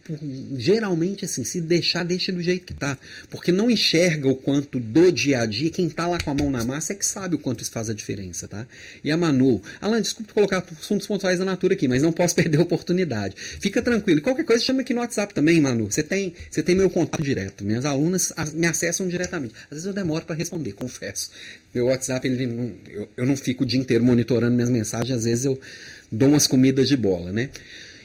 geralmente, 0.56 1.24
assim, 1.24 1.42
se 1.42 1.60
deixar, 1.60 2.04
deixa 2.04 2.30
do 2.30 2.40
jeito 2.40 2.66
que 2.66 2.72
está. 2.72 2.96
Porque 3.28 3.50
não 3.50 3.68
enxerga 3.68 4.28
o 4.28 4.36
quanto 4.36 4.78
do 4.78 5.10
dia 5.10 5.40
a 5.40 5.46
dia, 5.46 5.68
quem 5.68 5.88
está 5.88 6.06
lá 6.06 6.18
com 6.18 6.30
a 6.30 6.34
mão 6.34 6.52
na 6.52 6.64
massa 6.64 6.92
é 6.92 6.96
que 6.96 7.04
sabe 7.04 7.34
o 7.34 7.38
quanto 7.38 7.62
isso 7.62 7.72
faz 7.72 7.90
a 7.90 7.94
diferença, 7.94 8.46
tá? 8.46 8.64
E 9.02 9.10
a 9.10 9.16
Manu, 9.16 9.60
Alan, 9.80 10.00
desculpe 10.00 10.32
colocar 10.32 10.64
assuntos 10.80 11.08
pontuais 11.08 11.40
da 11.40 11.44
natura 11.44 11.74
aqui, 11.74 11.88
mas 11.88 12.00
não 12.00 12.12
posso 12.12 12.36
perder 12.36 12.58
a 12.58 12.62
oportunidade. 12.62 13.34
Fica 13.36 13.82
tranquilo. 13.82 14.20
Qualquer 14.20 14.44
coisa, 14.44 14.62
chama 14.62 14.82
aqui 14.82 14.94
no 14.94 15.00
WhatsApp 15.00 15.34
também, 15.34 15.60
Manu. 15.60 15.90
Você 15.90 16.04
tem, 16.04 16.32
você 16.48 16.62
tem 16.62 16.76
meu 16.76 16.88
contato 16.88 17.20
direto. 17.20 17.71
Minhas 17.72 17.86
alunas 17.86 18.34
me 18.52 18.66
acessam 18.66 19.08
diretamente. 19.08 19.54
Às 19.64 19.70
vezes 19.70 19.86
eu 19.86 19.94
demoro 19.94 20.26
para 20.26 20.36
responder, 20.36 20.74
confesso. 20.74 21.30
Meu 21.74 21.86
WhatsApp, 21.86 22.28
ele 22.28 22.76
eu, 22.90 23.08
eu 23.16 23.24
não 23.24 23.34
fico 23.34 23.64
o 23.64 23.66
dia 23.66 23.80
inteiro 23.80 24.04
monitorando 24.04 24.54
minhas 24.54 24.68
mensagens, 24.68 25.16
às 25.16 25.24
vezes 25.24 25.46
eu 25.46 25.58
dou 26.10 26.28
umas 26.28 26.46
comidas 26.46 26.86
de 26.86 26.98
bola, 26.98 27.32
né? 27.32 27.48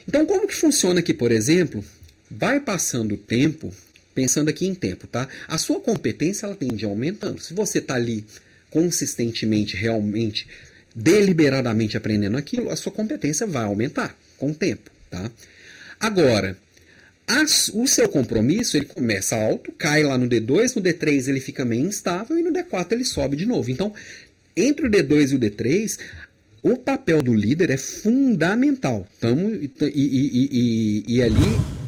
Então, 0.08 0.24
como 0.24 0.48
que 0.48 0.54
funciona 0.54 1.00
aqui, 1.00 1.12
por 1.12 1.30
exemplo? 1.30 1.84
Vai 2.30 2.60
passando 2.60 3.14
o 3.14 3.18
tempo, 3.18 3.70
pensando 4.14 4.48
aqui 4.48 4.66
em 4.66 4.74
tempo, 4.74 5.06
tá? 5.06 5.28
A 5.46 5.58
sua 5.58 5.80
competência, 5.80 6.46
ela 6.46 6.56
tende 6.56 6.86
aumentando. 6.86 7.42
Se 7.42 7.52
você 7.52 7.78
está 7.78 7.94
ali 7.94 8.24
consistentemente, 8.70 9.76
realmente, 9.76 10.48
deliberadamente 10.94 11.94
aprendendo 11.94 12.38
aquilo, 12.38 12.70
a 12.70 12.76
sua 12.76 12.90
competência 12.90 13.46
vai 13.46 13.64
aumentar 13.64 14.16
com 14.38 14.50
o 14.50 14.54
tempo, 14.54 14.90
tá? 15.10 15.30
Agora, 16.00 16.56
as, 17.28 17.70
o 17.74 17.86
seu 17.86 18.08
compromisso 18.08 18.76
ele 18.76 18.86
começa 18.86 19.36
alto, 19.36 19.70
cai 19.72 20.02
lá 20.02 20.16
no 20.16 20.26
D2, 20.26 20.76
no 20.76 20.82
D3 20.82 21.28
ele 21.28 21.40
fica 21.40 21.64
meio 21.64 21.86
instável 21.86 22.38
e 22.38 22.42
no 22.42 22.50
D4 22.50 22.92
ele 22.92 23.04
sobe 23.04 23.36
de 23.36 23.44
novo. 23.44 23.70
Então, 23.70 23.92
entre 24.56 24.86
o 24.86 24.90
D2 24.90 25.32
e 25.32 25.34
o 25.36 25.38
D3, 25.38 25.98
o 26.62 26.76
papel 26.76 27.22
do 27.22 27.34
líder 27.34 27.70
é 27.70 27.76
fundamental. 27.76 29.06
Tamo, 29.20 29.54
e, 29.54 29.70
e, 29.82 31.04
e, 31.04 31.04
e 31.06 31.22
ali 31.22 31.78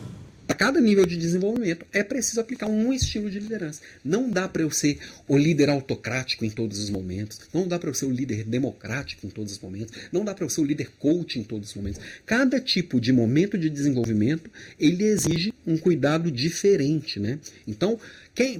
cada 0.54 0.80
nível 0.80 1.06
de 1.06 1.16
desenvolvimento 1.16 1.86
é 1.92 2.02
preciso 2.02 2.40
aplicar 2.40 2.66
um 2.66 2.92
estilo 2.92 3.30
de 3.30 3.38
liderança. 3.38 3.80
Não 4.04 4.28
dá 4.28 4.48
para 4.48 4.62
eu 4.62 4.70
ser 4.70 4.98
o 5.28 5.36
líder 5.36 5.68
autocrático 5.68 6.44
em 6.44 6.50
todos 6.50 6.78
os 6.78 6.90
momentos, 6.90 7.40
não 7.52 7.68
dá 7.68 7.78
para 7.78 7.90
eu 7.90 7.94
ser 7.94 8.06
o 8.06 8.10
líder 8.10 8.44
democrático 8.44 9.26
em 9.26 9.30
todos 9.30 9.52
os 9.52 9.58
momentos, 9.58 9.94
não 10.12 10.24
dá 10.24 10.34
para 10.34 10.44
eu 10.44 10.48
ser 10.48 10.60
o 10.60 10.64
líder 10.64 10.90
coach 10.98 11.38
em 11.38 11.42
todos 11.42 11.70
os 11.70 11.74
momentos. 11.74 12.00
Cada 12.24 12.60
tipo 12.60 13.00
de 13.00 13.12
momento 13.12 13.58
de 13.58 13.68
desenvolvimento, 13.68 14.50
ele 14.78 15.04
exige 15.04 15.52
um 15.66 15.76
cuidado 15.76 16.30
diferente, 16.30 17.20
né? 17.20 17.38
Então, 17.66 17.98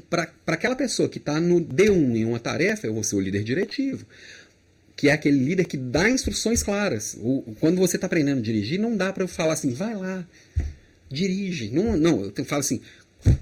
para 0.09 0.33
aquela 0.47 0.77
pessoa 0.77 1.09
que 1.09 1.19
está 1.19 1.41
no 1.41 1.61
D1 1.61 2.17
em 2.17 2.25
uma 2.25 2.39
tarefa, 2.39 2.87
eu 2.87 2.95
vou 2.95 3.03
ser 3.03 3.17
o 3.17 3.21
líder 3.21 3.43
diretivo 3.43 4.07
que 5.01 5.09
é 5.09 5.13
aquele 5.13 5.43
líder 5.43 5.65
que 5.65 5.79
dá 5.79 6.11
instruções 6.11 6.63
claras. 6.63 7.17
O, 7.23 7.57
quando 7.59 7.79
você 7.79 7.97
está 7.97 8.07
aprendendo 8.07 8.41
a 8.41 8.43
dirigir, 8.43 8.79
não 8.79 8.95
dá 8.95 9.11
para 9.11 9.25
eu 9.25 9.29
falar 9.29 9.55
assim, 9.55 9.73
vai 9.73 9.95
lá, 9.95 10.27
dirige. 11.11 11.71
Não, 11.71 11.97
não 11.97 12.33
eu 12.37 12.45
falo 12.45 12.61
assim, 12.61 12.81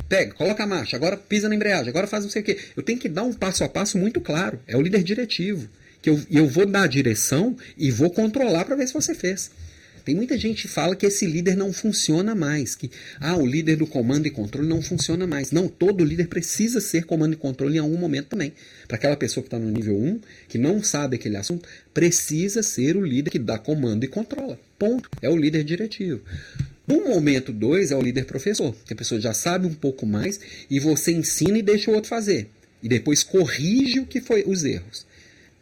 pega, 0.08 0.34
coloca 0.34 0.62
a 0.62 0.66
marcha, 0.66 0.96
agora 0.96 1.16
pisa 1.16 1.48
na 1.48 1.54
embreagem, 1.54 1.88
agora 1.88 2.06
faz 2.06 2.24
não 2.24 2.30
sei 2.30 2.42
o 2.42 2.44
quê. 2.44 2.58
Eu 2.76 2.82
tenho 2.82 2.98
que 2.98 3.08
dar 3.08 3.22
um 3.22 3.32
passo 3.32 3.62
a 3.64 3.68
passo 3.68 3.98
muito 3.98 4.20
claro. 4.20 4.58
É 4.66 4.76
o 4.76 4.82
líder 4.82 5.02
diretivo. 5.02 5.68
Que 6.00 6.10
eu, 6.10 6.20
eu 6.30 6.46
vou 6.46 6.64
dar 6.64 6.82
a 6.82 6.86
direção 6.86 7.56
e 7.76 7.90
vou 7.90 8.10
controlar 8.10 8.64
para 8.64 8.76
ver 8.76 8.86
se 8.86 8.94
você 8.94 9.14
fez. 9.14 9.50
Tem 10.08 10.14
muita 10.14 10.38
gente 10.38 10.62
que 10.62 10.68
fala 10.68 10.96
que 10.96 11.04
esse 11.04 11.26
líder 11.26 11.54
não 11.54 11.70
funciona 11.70 12.34
mais, 12.34 12.74
que 12.74 12.90
ah, 13.20 13.36
o 13.36 13.44
líder 13.44 13.76
do 13.76 13.86
comando 13.86 14.26
e 14.26 14.30
controle 14.30 14.66
não 14.66 14.80
funciona 14.80 15.26
mais. 15.26 15.50
Não, 15.50 15.68
todo 15.68 16.02
líder 16.02 16.28
precisa 16.28 16.80
ser 16.80 17.04
comando 17.04 17.34
e 17.34 17.36
controle 17.36 17.76
em 17.76 17.80
algum 17.80 17.98
momento 17.98 18.28
também. 18.28 18.54
Para 18.86 18.96
aquela 18.96 19.18
pessoa 19.18 19.42
que 19.42 19.48
está 19.48 19.58
no 19.58 19.70
nível 19.70 19.98
1, 19.98 20.20
que 20.48 20.56
não 20.56 20.82
sabe 20.82 21.16
aquele 21.16 21.36
assunto, 21.36 21.68
precisa 21.92 22.62
ser 22.62 22.96
o 22.96 23.04
líder 23.04 23.28
que 23.28 23.38
dá 23.38 23.58
comando 23.58 24.02
e 24.02 24.08
controla. 24.08 24.58
Ponto. 24.78 25.10
É 25.20 25.28
o 25.28 25.36
líder 25.36 25.62
diretivo. 25.62 26.22
No 26.88 27.06
momento 27.06 27.52
2 27.52 27.92
é 27.92 27.96
o 27.96 28.02
líder 28.02 28.24
professor, 28.24 28.74
que 28.84 28.94
a 28.94 28.96
pessoa 28.96 29.20
já 29.20 29.34
sabe 29.34 29.66
um 29.66 29.74
pouco 29.74 30.06
mais 30.06 30.40
e 30.70 30.80
você 30.80 31.12
ensina 31.12 31.58
e 31.58 31.62
deixa 31.62 31.90
o 31.90 31.94
outro 31.94 32.08
fazer. 32.08 32.48
E 32.82 32.88
depois 32.88 33.22
corrige 33.22 34.00
o 34.00 34.06
que 34.06 34.20
foi 34.20 34.42
os 34.46 34.64
erros 34.64 35.06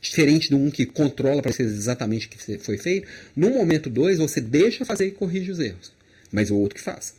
diferente 0.00 0.50
do 0.50 0.56
um 0.56 0.70
que 0.70 0.86
controla 0.86 1.42
para 1.42 1.52
ser 1.52 1.64
exatamente 1.64 2.26
o 2.26 2.30
que 2.30 2.58
foi 2.58 2.78
feito. 2.78 3.08
No 3.34 3.50
momento 3.50 3.90
2, 3.90 4.18
você 4.18 4.40
deixa 4.40 4.84
fazer 4.84 5.06
e 5.06 5.10
corrige 5.10 5.50
os 5.50 5.58
erros, 5.58 5.92
mas 6.30 6.50
o 6.50 6.56
outro 6.56 6.76
que 6.76 6.82
faz. 6.82 7.14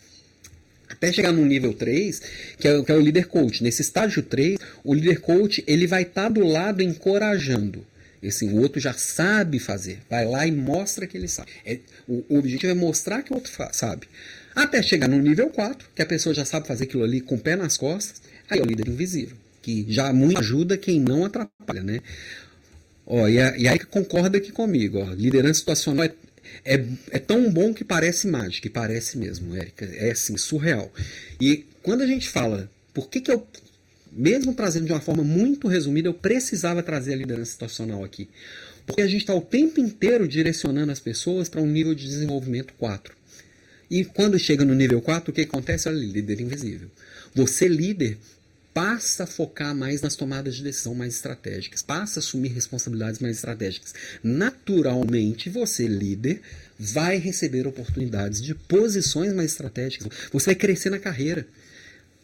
Até 0.89 1.11
chegar 1.11 1.33
no 1.33 1.45
nível 1.45 1.73
3, 1.73 2.21
que 2.57 2.67
é, 2.67 2.81
que 2.81 2.91
é 2.91 2.95
o 2.95 3.01
líder 3.01 3.27
coach. 3.27 3.61
Nesse 3.61 3.81
estágio 3.81 4.23
3, 4.23 4.57
o 4.83 4.93
líder 4.93 5.19
coach 5.19 5.63
ele 5.67 5.85
vai 5.85 6.03
estar 6.03 6.23
tá 6.23 6.29
do 6.29 6.45
lado 6.45 6.81
encorajando. 6.81 7.85
Esse 8.21 8.45
o 8.45 8.57
outro 8.57 8.79
já 8.79 8.93
sabe 8.93 9.59
fazer. 9.59 9.99
Vai 10.09 10.25
lá 10.25 10.45
e 10.47 10.51
mostra 10.51 11.05
que 11.05 11.17
ele 11.17 11.27
sabe. 11.27 11.51
É, 11.65 11.79
o, 12.07 12.25
o, 12.29 12.39
objetivo 12.39 12.71
é 12.71 12.75
mostrar 12.75 13.21
que 13.21 13.31
o 13.31 13.35
outro 13.35 13.51
sabe. 13.71 14.07
Até 14.55 14.81
chegar 14.81 15.07
no 15.07 15.19
nível 15.19 15.49
4, 15.49 15.89
que 15.95 16.01
a 16.01 16.05
pessoa 16.05 16.33
já 16.33 16.43
sabe 16.43 16.67
fazer 16.67 16.85
aquilo 16.85 17.03
ali 17.03 17.21
com 17.21 17.35
o 17.35 17.39
pé 17.39 17.55
nas 17.55 17.77
costas, 17.77 18.21
aí 18.49 18.59
é 18.59 18.61
o 18.63 18.65
líder 18.65 18.87
invisível, 18.87 19.37
que 19.61 19.85
já 19.87 20.11
muito 20.11 20.39
ajuda 20.39 20.77
quem 20.77 20.99
não 20.99 21.25
atrapalha, 21.25 21.83
né? 21.83 22.01
Ó, 23.05 23.27
e, 23.27 23.39
a, 23.39 23.57
e 23.57 23.67
aí 23.67 23.79
concorda 23.79 24.37
aqui 24.37 24.51
comigo, 24.51 24.97
ó, 24.97 25.13
liderança 25.13 25.59
situacional 25.59 26.05
é, 26.05 26.13
é, 26.65 26.85
é, 27.11 27.19
tão 27.19 27.49
bom 27.51 27.73
que 27.73 27.83
parece 27.83 28.27
mágica, 28.27 28.63
que 28.63 28.69
parece 28.69 29.17
mesmo, 29.17 29.55
Érica, 29.55 29.85
é 29.85 30.11
assim, 30.11 30.35
surreal. 30.37 30.91
E 31.39 31.65
quando 31.83 32.01
a 32.01 32.07
gente 32.07 32.27
fala, 32.27 32.69
por 32.93 33.09
que, 33.09 33.21
que 33.21 33.31
eu, 33.31 33.47
mesmo 34.17 34.53
trazendo 34.53 34.87
de 34.87 34.91
uma 34.91 34.99
forma 34.99 35.23
muito 35.23 35.67
resumida, 35.67 36.09
eu 36.09 36.13
precisava 36.13 36.81
trazer 36.81 37.13
a 37.13 37.17
liderança 37.17 37.51
situacional 37.51 38.03
aqui? 38.03 38.27
Porque 38.85 39.01
a 39.01 39.07
gente 39.07 39.21
está 39.21 39.35
o 39.35 39.41
tempo 39.41 39.79
inteiro 39.79 40.27
direcionando 40.27 40.91
as 40.91 40.99
pessoas 40.99 41.47
para 41.47 41.61
um 41.61 41.67
nível 41.67 41.93
de 41.93 42.07
desenvolvimento 42.07 42.73
4. 42.77 43.15
E 43.89 44.03
quando 44.03 44.37
chega 44.37 44.65
no 44.65 44.73
nível 44.73 45.01
4, 45.01 45.31
o 45.31 45.33
que 45.33 45.41
acontece? 45.41 45.87
Olha, 45.87 45.97
líder 45.97 46.41
invisível. 46.41 46.89
Você, 47.33 47.67
líder, 47.67 48.17
passa 48.73 49.23
a 49.23 49.27
focar 49.27 49.73
mais 49.73 50.01
nas 50.01 50.15
tomadas 50.15 50.55
de 50.55 50.63
decisão 50.63 50.93
mais 50.93 51.15
estratégicas, 51.15 51.81
passa 51.81 52.19
a 52.19 52.21
assumir 52.21 52.49
responsabilidades 52.49 53.19
mais 53.19 53.37
estratégicas. 53.37 53.93
Naturalmente, 54.21 55.49
você, 55.49 55.87
líder, 55.87 56.41
vai 56.77 57.17
receber 57.17 57.65
oportunidades 57.65 58.41
de 58.41 58.53
posições 58.53 59.33
mais 59.33 59.51
estratégicas. 59.51 60.07
Você 60.31 60.45
vai 60.47 60.55
crescer 60.55 60.89
na 60.89 60.99
carreira. 60.99 61.47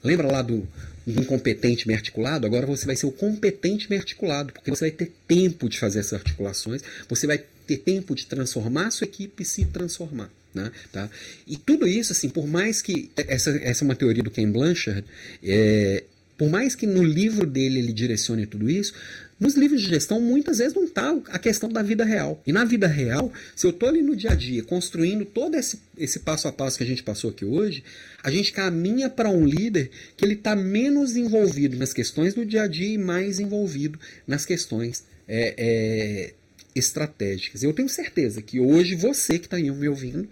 Lembra 0.04 0.32
lá 0.32 0.41
do 0.41 0.68
incompetente 1.06 1.86
bem 1.86 1.95
articulado? 1.95 2.45
Agora 2.45 2.66
você 2.66 2.86
vai 2.86 2.95
ser 2.95 3.06
o 3.06 3.12
competente 3.12 3.88
bem 3.88 3.97
articulado, 3.97 4.54
porque 4.54 4.70
você 4.70 4.86
vai 4.86 4.91
ter 4.91 5.12
tempo 5.28 5.70
de 5.70 5.80
fazer 5.80 5.99
essas 5.99 6.14
articulações, 6.14 6.82
você 7.08 7.28
vai 7.28 7.43
ter 7.68 7.78
tempo 7.78 8.16
de 8.16 8.26
transformar 8.26 8.88
a 8.88 8.91
sua 8.91 9.06
equipe 9.06 9.43
e 9.43 9.45
se 9.45 9.66
transformar. 9.66 10.30
Né? 10.54 10.72
Tá? 10.91 11.10
E 11.47 11.58
tudo 11.58 11.88
isso, 11.88 12.12
assim, 12.12 12.30
por 12.30 12.47
mais 12.47 12.82
que 12.82 13.10
essa, 13.18 13.49
essa 13.58 13.84
é 13.84 13.86
uma 13.86 13.95
teoria 13.95 14.22
do 14.22 14.30
Ken 14.30 14.49
Blanchard, 14.51 15.04
é, 15.43 16.04
por 16.38 16.49
mais 16.49 16.75
que 16.75 16.86
no 16.86 17.03
livro 17.03 17.45
dele 17.45 17.79
ele 17.79 17.93
direcione 17.93 18.45
tudo 18.45 18.69
isso, 18.69 18.93
nos 19.39 19.55
livros 19.55 19.81
de 19.81 19.89
gestão 19.89 20.21
muitas 20.21 20.59
vezes 20.59 20.73
não 20.73 20.86
está 20.86 21.13
a 21.27 21.38
questão 21.38 21.67
da 21.67 21.81
vida 21.81 22.05
real. 22.05 22.41
E 22.47 22.53
na 22.53 22.63
vida 22.63 22.88
real, 22.88 23.31
se 23.55 23.65
eu 23.65 23.71
estou 23.71 23.89
ali 23.89 24.01
no 24.01 24.15
dia 24.15 24.31
a 24.31 24.36
dia 24.36 24.63
construindo 24.63 25.25
todo 25.25 25.55
esse, 25.55 25.81
esse 25.97 26.19
passo 26.19 26.47
a 26.47 26.53
passo 26.53 26.77
que 26.77 26.84
a 26.84 26.88
gente 26.88 27.03
passou 27.03 27.29
aqui 27.29 27.43
hoje, 27.43 27.84
a 28.23 28.31
gente 28.31 28.53
caminha 28.53 29.09
para 29.09 29.29
um 29.29 29.45
líder 29.45 29.89
que 30.15 30.23
ele 30.23 30.36
está 30.36 30.55
menos 30.55 31.15
envolvido 31.15 31.77
nas 31.77 31.93
questões 31.93 32.34
do 32.34 32.45
dia 32.45 32.63
a 32.63 32.67
dia 32.67 32.93
e 32.93 32.97
mais 32.97 33.39
envolvido 33.39 33.99
nas 34.25 34.45
questões 34.45 35.03
é, 35.27 35.55
é, 35.57 36.34
estratégicas. 36.75 37.63
Eu 37.63 37.73
tenho 37.73 37.89
certeza 37.89 38.41
que 38.41 38.59
hoje 38.59 38.95
você 38.95 39.38
que 39.38 39.45
está 39.45 39.57
me 39.57 39.89
ouvindo 39.89 40.29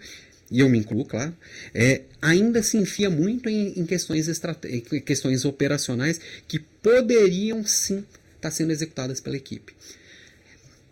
e 0.52 0.60
eu 0.60 0.68
me 0.68 0.78
incluo, 0.78 1.06
claro, 1.06 1.34
é, 1.72 2.02
ainda 2.20 2.62
se 2.62 2.76
enfia 2.76 3.08
muito 3.08 3.48
em, 3.48 3.72
em 3.80 3.86
questões, 3.86 4.28
questões 5.06 5.44
operacionais 5.46 6.20
que 6.46 6.58
poderiam 6.58 7.64
sim 7.64 8.00
estar 8.36 8.38
tá 8.42 8.50
sendo 8.50 8.70
executadas 8.70 9.18
pela 9.18 9.36
equipe. 9.36 9.72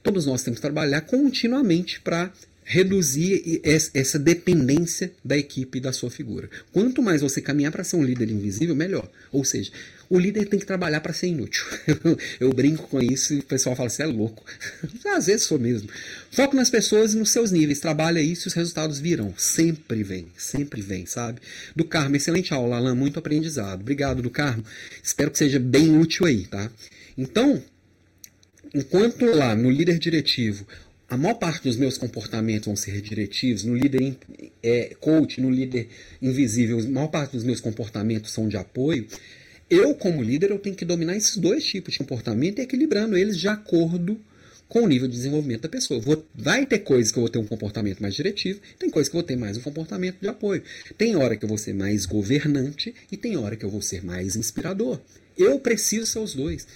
Todos 0.02 0.24
nós 0.24 0.42
temos 0.42 0.58
que 0.58 0.62
trabalhar 0.62 1.02
continuamente 1.02 2.00
para 2.00 2.32
reduzir 2.64 3.60
essa 3.62 4.18
dependência 4.18 5.12
da 5.22 5.36
equipe 5.36 5.76
e 5.76 5.80
da 5.80 5.92
sua 5.92 6.10
figura. 6.10 6.48
Quanto 6.72 7.02
mais 7.02 7.20
você 7.20 7.42
caminhar 7.42 7.70
para 7.70 7.84
ser 7.84 7.96
um 7.96 8.04
líder 8.04 8.30
invisível, 8.30 8.74
melhor. 8.74 9.10
Ou 9.30 9.44
seja, 9.44 9.72
o 10.10 10.18
líder 10.18 10.46
tem 10.46 10.58
que 10.58 10.66
trabalhar 10.66 11.00
para 11.00 11.12
ser 11.12 11.28
inútil. 11.28 11.64
Eu 12.40 12.52
brinco 12.52 12.88
com 12.88 13.00
isso 13.00 13.32
e 13.32 13.38
o 13.38 13.44
pessoal 13.44 13.76
fala, 13.76 13.88
você 13.88 14.02
é 14.02 14.06
louco. 14.06 14.44
Às 15.06 15.26
vezes 15.26 15.44
sou 15.44 15.56
mesmo. 15.56 15.88
Foco 16.32 16.56
nas 16.56 16.68
pessoas 16.68 17.14
e 17.14 17.16
nos 17.16 17.30
seus 17.30 17.52
níveis. 17.52 17.78
Trabalha 17.78 18.20
isso 18.20 18.46
e 18.46 18.48
os 18.48 18.54
resultados 18.54 18.98
virão. 18.98 19.32
Sempre 19.38 20.02
vem, 20.02 20.26
sempre 20.36 20.82
vem, 20.82 21.06
sabe? 21.06 21.40
Do 21.76 21.84
Carmo, 21.84 22.16
excelente 22.16 22.52
aula, 22.52 22.76
Alan, 22.76 22.96
muito 22.96 23.20
aprendizado. 23.20 23.82
Obrigado, 23.82 24.20
do 24.20 24.30
Carmo. 24.30 24.64
Espero 25.00 25.30
que 25.30 25.38
seja 25.38 25.60
bem 25.60 25.96
útil 25.96 26.26
aí, 26.26 26.44
tá? 26.44 26.68
Então, 27.16 27.62
enquanto 28.74 29.24
lá 29.26 29.54
no 29.54 29.70
líder 29.70 30.00
diretivo 30.00 30.66
a 31.08 31.16
maior 31.16 31.34
parte 31.34 31.64
dos 31.64 31.76
meus 31.76 31.98
comportamentos 31.98 32.66
vão 32.66 32.76
ser 32.76 33.00
diretivos, 33.00 33.64
no 33.64 33.74
líder 33.74 34.16
é, 34.62 34.94
coach, 35.00 35.40
no 35.40 35.50
líder 35.50 35.88
invisível, 36.22 36.78
a 36.78 36.82
maior 36.88 37.08
parte 37.08 37.32
dos 37.32 37.42
meus 37.42 37.60
comportamentos 37.60 38.32
são 38.32 38.48
de 38.48 38.56
apoio. 38.56 39.08
Eu, 39.70 39.94
como 39.94 40.20
líder, 40.20 40.50
eu 40.50 40.58
tenho 40.58 40.74
que 40.74 40.84
dominar 40.84 41.16
esses 41.16 41.36
dois 41.36 41.64
tipos 41.64 41.92
de 41.92 42.00
comportamento 42.00 42.58
e 42.58 42.62
equilibrando 42.62 43.16
eles 43.16 43.38
de 43.38 43.46
acordo 43.46 44.20
com 44.68 44.82
o 44.82 44.88
nível 44.88 45.06
de 45.06 45.14
desenvolvimento 45.14 45.62
da 45.62 45.68
pessoa. 45.68 46.00
Vou, 46.00 46.26
vai 46.34 46.66
ter 46.66 46.80
coisas 46.80 47.12
que 47.12 47.18
eu 47.18 47.22
vou 47.22 47.30
ter 47.30 47.38
um 47.38 47.46
comportamento 47.46 48.00
mais 48.00 48.14
diretivo, 48.14 48.60
tem 48.78 48.90
coisas 48.90 49.08
que 49.08 49.16
eu 49.16 49.20
vou 49.20 49.26
ter 49.26 49.36
mais 49.36 49.56
um 49.56 49.60
comportamento 49.60 50.16
de 50.20 50.28
apoio. 50.28 50.62
Tem 50.98 51.14
hora 51.14 51.36
que 51.36 51.44
eu 51.44 51.48
vou 51.48 51.56
ser 51.56 51.72
mais 51.72 52.04
governante 52.04 52.92
e 53.12 53.16
tem 53.16 53.36
hora 53.36 53.54
que 53.54 53.64
eu 53.64 53.70
vou 53.70 53.80
ser 53.80 54.04
mais 54.04 54.34
inspirador. 54.34 54.98
Eu 55.38 55.60
preciso 55.60 56.06
ser 56.06 56.18
os 56.18 56.34
dois. 56.34 56.66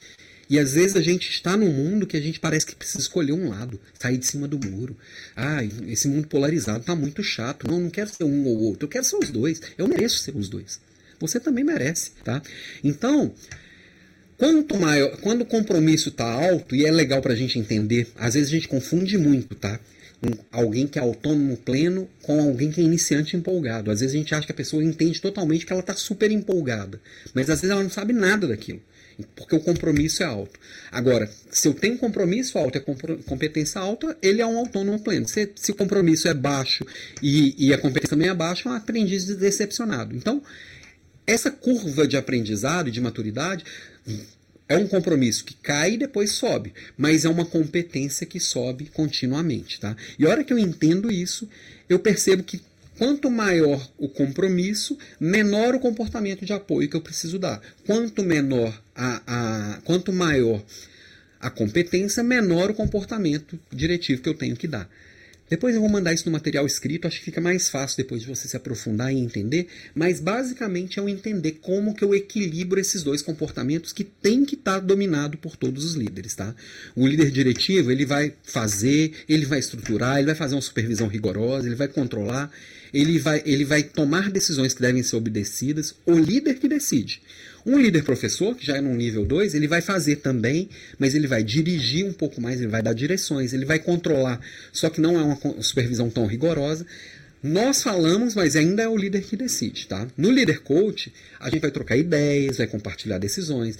E 0.49 0.57
às 0.57 0.74
vezes 0.74 0.97
a 0.97 1.01
gente 1.01 1.30
está 1.30 1.57
num 1.57 1.72
mundo 1.72 2.07
que 2.07 2.16
a 2.16 2.20
gente 2.20 2.38
parece 2.38 2.66
que 2.66 2.76
precisa 2.76 3.01
escolher 3.01 3.32
um 3.32 3.49
lado, 3.49 3.80
sair 3.99 4.18
de 4.18 4.26
cima 4.26 4.47
do 4.47 4.59
muro. 4.68 4.97
Ah, 5.34 5.64
esse 5.88 6.07
mundo 6.07 6.28
polarizado 6.28 6.80
está 6.80 6.95
muito 6.95 7.24
chato. 7.24 7.66
Não, 7.66 7.80
não 7.80 7.90
quero 7.90 8.11
ser 8.11 8.22
um 8.22 8.45
ou 8.47 8.59
outro, 8.61 8.84
eu 8.84 8.90
quero 8.90 9.05
ser 9.05 9.16
os 9.16 9.30
dois. 9.30 9.61
Eu 9.76 9.88
mereço 9.88 10.18
ser 10.18 10.36
os 10.36 10.49
dois. 10.49 10.78
Você 11.21 11.41
também 11.41 11.65
merece, 11.65 12.12
tá? 12.23 12.43
Então, 12.83 13.33
quanto 14.37 14.79
maior, 14.79 15.17
quando 15.19 15.43
o 15.43 15.47
compromisso 15.47 16.11
está 16.11 16.25
alto, 16.25 16.75
e 16.75 16.85
é 16.85 16.91
legal 16.91 17.21
para 17.21 17.33
a 17.33 17.37
gente 17.37 17.59
entender, 17.59 18.09
às 18.17 18.35
vezes 18.35 18.49
a 18.49 18.53
gente 18.53 18.69
confunde 18.69 19.17
muito, 19.19 19.55
tá? 19.55 19.79
Um, 20.23 20.31
alguém 20.51 20.87
que 20.87 20.99
é 20.99 21.03
autônomo 21.03 21.57
pleno 21.57 22.09
com 22.23 22.41
alguém 22.41 22.71
que 22.71 22.81
é 22.81 22.85
iniciante 22.85 23.37
empolgado. 23.37 23.91
Às 23.91 24.01
vezes 24.01 24.15
a 24.15 24.19
gente 24.19 24.35
acha 24.35 24.47
que 24.47 24.53
a 24.53 24.57
pessoa 24.57 24.83
entende 24.83 25.21
totalmente 25.21 25.67
que 25.67 25.73
ela 25.73 25.81
está 25.81 25.95
super 25.95 26.31
empolgada, 26.31 27.01
mas 27.35 27.51
às 27.51 27.61
vezes 27.61 27.71
ela 27.71 27.83
não 27.83 27.91
sabe 27.91 28.12
nada 28.12 28.47
daquilo 28.47 28.81
porque 29.37 29.55
o 29.55 29.61
compromisso 29.61 30.23
é 30.23 30.27
alto. 30.27 30.59
Agora, 30.91 31.31
se 31.51 31.69
eu 31.69 31.75
tenho 31.75 31.97
compromisso 31.99 32.59
alto 32.59 32.79
e 32.79 32.81
competência 33.23 33.81
alta, 33.81 34.17
ele 34.21 34.41
é 34.41 34.47
um 34.47 34.59
autônomo 34.59 34.99
pleno. 34.99 35.29
Se, 35.29 35.53
se 35.55 35.71
o 35.71 35.75
compromisso 35.75 36.29
é 36.29 36.35
baixo 36.35 36.85
e, 37.23 37.55
e 37.67 37.73
a 37.73 37.79
competência 37.79 38.11
também 38.11 38.29
é 38.29 38.35
baixa, 38.35 38.69
é 38.69 38.73
um 38.73 38.75
aprendiz 38.75 39.25
decepcionado. 39.25 40.17
Então, 40.17 40.43
essa 41.27 41.51
curva 41.51 42.07
de 42.07 42.16
aprendizado 42.16 42.89
e 42.89 42.93
de 42.93 43.01
maturidade 43.01 43.64
é 44.68 44.77
um 44.77 44.87
compromisso 44.87 45.45
que 45.45 45.55
cai 45.55 45.95
e 45.95 45.99
depois 45.99 46.33
sobe, 46.33 46.72
mas 46.97 47.25
é 47.25 47.29
uma 47.29 47.45
competência 47.45 48.27
que 48.27 48.41
sobe 48.41 48.87
continuamente, 48.87 49.79
tá? 49.79 49.97
E 50.18 50.25
a 50.25 50.31
hora 50.31 50.45
que 50.45 50.53
eu 50.53 50.59
entendo 50.59 51.11
isso, 51.11 51.49
eu 51.89 51.99
percebo 51.99 52.43
que 52.43 52.62
Quanto 52.97 53.29
maior 53.29 53.91
o 53.99 54.09
compromisso, 54.09 54.97
menor 55.18 55.75
o 55.75 55.81
comportamento 55.81 56.45
de 56.45 56.53
apoio 56.53 56.89
que 56.89 56.97
eu 56.97 57.01
preciso 57.01 57.39
dar. 57.39 57.61
Quanto 57.85 58.22
menor 58.22 58.81
a, 58.95 59.22
a 59.27 59.81
quanto 59.83 60.12
maior 60.12 60.62
a 61.41 61.51
competência, 61.51 62.22
menor 62.22 62.70
o 62.70 62.75
comportamento 62.75 63.59
diretivo 63.72 64.22
que 64.22 64.29
eu 64.29 64.35
tenho 64.35 64.57
que 64.57 64.68
dar. 64.68 64.89
Depois 65.49 65.74
eu 65.74 65.80
vou 65.82 65.90
mandar 65.90 66.14
isso 66.14 66.24
no 66.24 66.32
material 66.32 66.64
escrito, 66.66 67.07
acho 67.07 67.18
que 67.18 67.26
fica 67.26 67.40
mais 67.40 67.68
fácil 67.68 67.99
depois 67.99 68.22
de 68.22 68.28
você 68.28 68.49
se 68.49 68.57
aprofundar 68.57 69.12
e 69.12 69.18
entender, 69.18 69.68
mas 69.95 70.18
basicamente 70.18 70.99
é 70.99 71.03
o 71.03 71.09
entender 71.09 71.59
como 71.61 71.95
que 71.95 72.03
eu 72.03 72.14
equilibro 72.14 72.80
esses 72.80 73.03
dois 73.03 73.20
comportamentos 73.20 73.92
que 73.92 74.05
tem 74.05 74.45
que 74.45 74.55
estar 74.55 74.80
tá 74.80 74.80
dominado 74.80 75.36
por 75.36 75.55
todos 75.57 75.84
os 75.84 75.95
líderes, 75.95 76.34
tá? 76.34 76.55
O 76.97 77.07
líder 77.07 77.30
diretivo, 77.30 77.92
ele 77.92 78.07
vai 78.07 78.32
fazer, 78.42 79.12
ele 79.28 79.45
vai 79.45 79.59
estruturar, 79.59 80.16
ele 80.16 80.26
vai 80.26 80.34
fazer 80.34 80.55
uma 80.55 80.62
supervisão 80.62 81.09
rigorosa, 81.09 81.66
ele 81.66 81.76
vai 81.76 81.88
controlar, 81.88 82.51
ele 82.92 83.18
vai, 83.18 83.42
ele 83.45 83.64
vai 83.64 83.82
tomar 83.82 84.30
decisões 84.30 84.72
que 84.72 84.80
devem 84.80 85.03
ser 85.03 85.16
obedecidas, 85.16 85.95
o 86.07 86.18
líder 86.18 86.55
que 86.55 86.68
decide. 86.68 87.20
Um 87.67 87.79
líder 87.79 88.03
professor, 88.03 88.55
que 88.55 88.67
já 88.67 88.77
é 88.77 88.81
no 88.81 88.95
nível 88.95 89.25
2, 89.25 89.55
ele 89.55 89.67
vai 89.67 89.81
fazer 89.81 90.17
também, 90.17 90.69
mas 90.99 91.15
ele 91.15 91.27
vai 91.27 91.43
dirigir 91.43 92.05
um 92.05 92.12
pouco 92.12 92.41
mais, 92.41 92.61
ele 92.61 92.71
vai 92.71 92.83
dar 92.83 92.93
direções, 92.93 93.55
ele 93.55 93.65
vai 93.65 93.79
controlar, 93.79 94.39
só 94.71 94.91
que 94.91 95.01
não 95.01 95.19
é 95.19 95.23
uma 95.23 95.62
supervisão 95.62 96.11
tão 96.11 96.27
rigorosa. 96.27 96.85
Nós 97.43 97.83
falamos, 97.83 98.35
mas 98.35 98.57
ainda 98.57 98.83
é 98.83 98.89
o 98.89 98.97
líder 98.97 99.23
que 99.23 99.37
decide, 99.37 99.87
tá? 99.87 100.07
No 100.17 100.31
líder 100.31 100.61
coach, 100.61 101.12
a 101.41 101.51
gente 101.51 101.61
vai 101.61 101.71
trocar 101.71 101.97
ideias, 101.97 102.59
vai 102.59 102.67
compartilhar 102.67 103.19
decisões. 103.19 103.79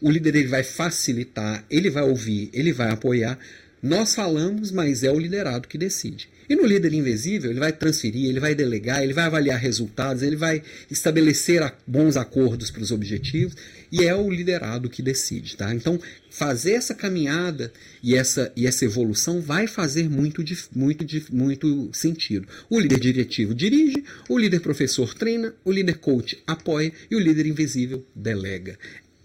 O 0.00 0.10
líder 0.10 0.34
ele 0.34 0.48
vai 0.48 0.62
facilitar, 0.62 1.64
ele 1.70 1.90
vai 1.90 2.02
ouvir, 2.02 2.50
ele 2.52 2.72
vai 2.72 2.90
apoiar. 2.90 3.38
Nós 3.82 4.14
falamos, 4.14 4.70
mas 4.70 5.02
é 5.02 5.10
o 5.10 5.18
liderado 5.18 5.66
que 5.66 5.76
decide. 5.76 6.28
E 6.48 6.54
no 6.54 6.64
líder 6.64 6.92
invisível, 6.92 7.50
ele 7.50 7.58
vai 7.58 7.72
transferir, 7.72 8.28
ele 8.28 8.38
vai 8.38 8.54
delegar, 8.54 9.02
ele 9.02 9.12
vai 9.12 9.24
avaliar 9.24 9.58
resultados, 9.58 10.22
ele 10.22 10.36
vai 10.36 10.62
estabelecer 10.88 11.72
bons 11.84 12.16
acordos 12.16 12.70
para 12.70 12.82
os 12.82 12.92
objetivos 12.92 13.56
e 13.90 14.04
é 14.04 14.14
o 14.14 14.30
liderado 14.30 14.88
que 14.88 15.02
decide, 15.02 15.56
tá? 15.56 15.74
Então, 15.74 15.98
fazer 16.30 16.72
essa 16.72 16.94
caminhada 16.94 17.72
e 18.02 18.14
essa, 18.14 18.52
e 18.54 18.66
essa 18.66 18.84
evolução 18.84 19.40
vai 19.40 19.66
fazer 19.66 20.08
muito, 20.08 20.44
muito, 20.74 21.04
muito 21.32 21.90
sentido. 21.92 22.46
O 22.70 22.78
líder 22.78 23.00
diretivo 23.00 23.54
dirige, 23.54 24.04
o 24.28 24.38
líder 24.38 24.60
professor 24.60 25.14
treina, 25.14 25.54
o 25.64 25.72
líder 25.72 25.98
coach 25.98 26.40
apoia 26.46 26.92
e 27.10 27.16
o 27.16 27.20
líder 27.20 27.46
invisível 27.46 28.04
delega. 28.14 28.78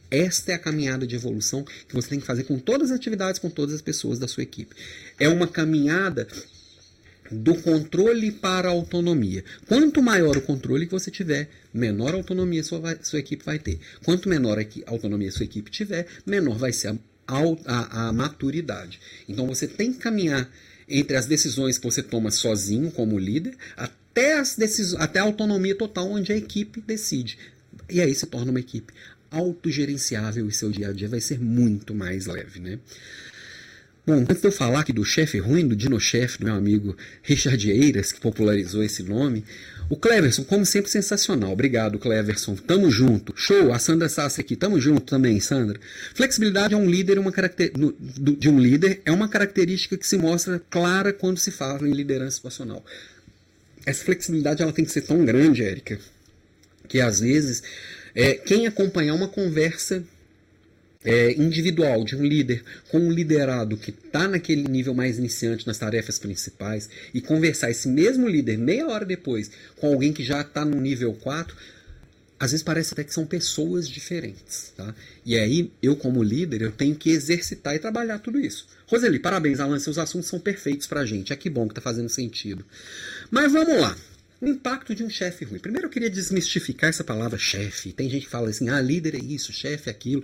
Esta 0.09 0.53
é 0.53 0.55
a 0.55 0.59
caminhada 0.59 1.05
de 1.05 1.15
evolução 1.15 1.65
que 1.87 1.93
você 1.93 2.09
tem 2.09 2.19
que 2.19 2.25
fazer 2.25 2.43
com 2.43 2.57
todas 2.57 2.91
as 2.91 2.97
atividades, 2.97 3.39
com 3.39 3.49
todas 3.49 3.75
as 3.75 3.81
pessoas 3.81 4.19
da 4.19 4.27
sua 4.27 4.43
equipe. 4.43 4.75
É 5.19 5.27
uma 5.27 5.47
caminhada 5.47 6.27
do 7.31 7.55
controle 7.55 8.31
para 8.31 8.69
a 8.69 8.71
autonomia. 8.71 9.43
Quanto 9.67 10.01
maior 10.01 10.37
o 10.37 10.41
controle 10.41 10.85
que 10.85 10.91
você 10.91 11.11
tiver, 11.11 11.49
menor 11.73 12.13
autonomia 12.13 12.63
sua, 12.63 12.79
vai, 12.79 12.97
sua 13.03 13.19
equipe 13.19 13.43
vai 13.43 13.59
ter. 13.59 13.79
Quanto 14.03 14.29
menor 14.29 14.57
a 14.59 14.91
autonomia 14.91 15.31
sua 15.31 15.45
equipe 15.45 15.69
tiver, 15.69 16.07
menor 16.25 16.57
vai 16.57 16.71
ser 16.71 16.97
a, 17.27 17.41
a, 17.65 18.07
a 18.07 18.13
maturidade. 18.13 18.99
Então 19.27 19.45
você 19.45 19.67
tem 19.67 19.91
que 19.91 19.99
caminhar 19.99 20.49
entre 20.87 21.17
as 21.17 21.25
decisões 21.25 21.77
que 21.77 21.85
você 21.85 22.01
toma 22.01 22.31
sozinho 22.31 22.89
como 22.91 23.19
líder 23.19 23.57
até, 23.75 24.39
as 24.39 24.55
decisões, 24.55 25.01
até 25.01 25.19
a 25.19 25.23
autonomia 25.23 25.75
total 25.75 26.09
onde 26.09 26.31
a 26.31 26.37
equipe 26.37 26.79
decide. 26.79 27.37
E 27.89 28.01
aí 28.01 28.15
se 28.15 28.25
torna 28.25 28.51
uma 28.51 28.59
equipe 28.59 28.93
autogerenciável 29.31 30.47
e 30.47 30.51
seu 30.53 30.71
dia 30.71 30.89
a 30.89 30.93
dia 30.93 31.07
vai 31.07 31.21
ser 31.21 31.39
muito 31.39 31.93
mais 31.93 32.25
leve, 32.25 32.59
né? 32.59 32.79
Bom, 34.05 34.13
antes 34.13 34.39
de 34.39 34.47
eu 34.47 34.51
falar 34.53 34.79
aqui 34.79 34.93
do 34.93 35.03
chefe 35.03 35.37
ruim, 35.37 35.67
do 35.67 35.75
dino-chefe, 35.75 36.39
do 36.39 36.45
meu 36.45 36.55
amigo 36.55 36.95
Richard 37.21 37.69
Eiras, 37.69 38.13
que 38.13 38.21
popularizou 38.21 38.81
esse 38.81 39.03
nome, 39.03 39.43
o 39.89 39.97
Cleverson, 39.97 40.45
como 40.45 40.65
sempre, 40.65 40.89
sensacional. 40.89 41.51
Obrigado, 41.51 41.99
Cleverson. 41.99 42.55
Tamo 42.55 42.89
junto. 42.89 43.33
Show. 43.35 43.73
A 43.73 43.79
Sandra 43.79 44.07
Sassi 44.07 44.41
aqui. 44.41 44.55
Tamo 44.55 44.79
junto 44.79 45.01
também, 45.01 45.39
Sandra. 45.39 45.79
Flexibilidade 46.13 46.73
é 46.73 46.77
um 46.77 46.89
líder, 46.89 47.19
uma 47.19 47.31
caracter... 47.33 47.71
de 47.73 48.49
um 48.49 48.59
líder 48.59 49.01
é 49.05 49.11
uma 49.11 49.29
característica 49.29 49.97
que 49.97 50.07
se 50.07 50.17
mostra 50.17 50.61
clara 50.69 51.11
quando 51.11 51.37
se 51.37 51.51
fala 51.51 51.87
em 51.87 51.91
liderança 51.91 52.37
situacional. 52.37 52.85
Essa 53.85 54.03
flexibilidade 54.03 54.61
ela 54.61 54.73
tem 54.73 54.83
que 54.83 54.91
ser 54.91 55.01
tão 55.01 55.23
grande, 55.23 55.63
Érica, 55.63 55.97
que 56.89 56.99
às 56.99 57.21
vezes 57.21 57.63
é, 58.17 58.33
quem 58.33 58.65
acompanhar 58.65 59.13
uma 59.13 59.27
conversa 59.27 60.03
é, 61.05 61.33
individual 61.33 62.03
de 62.03 62.15
um 62.15 62.25
líder 62.25 62.63
com 62.89 62.97
um 62.97 63.11
liderado 63.11 63.77
que 63.77 63.91
está 63.91 64.27
naquele 64.27 64.67
nível 64.67 64.95
mais 64.95 65.19
iniciante 65.19 65.67
nas 65.67 65.77
tarefas 65.77 66.17
principais 66.17 66.89
e 67.13 67.21
conversar 67.21 67.69
esse 67.69 67.87
mesmo 67.87 68.27
líder 68.27 68.57
meia 68.57 68.87
hora 68.87 69.05
depois 69.05 69.51
com 69.75 69.93
alguém 69.93 70.11
que 70.11 70.23
já 70.23 70.41
está 70.41 70.65
no 70.65 70.81
nível 70.81 71.13
4, 71.13 71.55
às 72.39 72.51
vezes 72.51 72.63
parece 72.63 72.93
até 72.93 73.03
que 73.03 73.13
são 73.13 73.23
pessoas 73.23 73.87
diferentes. 73.87 74.73
Tá? 74.75 74.95
E 75.23 75.37
aí, 75.37 75.71
eu 75.79 75.95
como 75.95 76.23
líder, 76.23 76.63
eu 76.63 76.71
tenho 76.71 76.95
que 76.95 77.11
exercitar 77.11 77.75
e 77.75 77.79
trabalhar 77.79 78.17
tudo 78.17 78.39
isso. 78.39 78.65
Roseli, 78.87 79.19
parabéns, 79.19 79.59
Alan, 79.59 79.77
seus 79.77 79.99
assuntos 79.99 80.27
são 80.27 80.39
perfeitos 80.39 80.87
para 80.87 81.01
a 81.01 81.05
gente. 81.05 81.33
É 81.33 81.35
que 81.35 81.51
bom 81.51 81.67
que 81.67 81.73
está 81.73 81.81
fazendo 81.81 82.09
sentido. 82.09 82.65
Mas 83.29 83.51
vamos 83.51 83.79
lá. 83.79 83.95
O 84.39 84.45
impacto 84.45 84.93
de 84.93 85.03
um 85.03 85.09
chefe 85.09 85.45
ruim. 85.45 85.59
Primeiro 85.59 85.87
eu 85.87 85.91
queria 85.91 86.09
desmistificar 86.09 86.89
essa 86.89 87.03
palavra 87.03 87.39
chefe. 87.39 87.91
Tem 87.91 88.09
gente 88.09 88.25
que 88.25 88.31
fala 88.31 88.49
assim, 88.49 88.69
ah, 88.69 88.79
líder 88.79 89.15
é 89.15 89.19
isso, 89.19 89.51
chefe 89.51 89.89
é 89.89 89.91
aquilo 89.91 90.23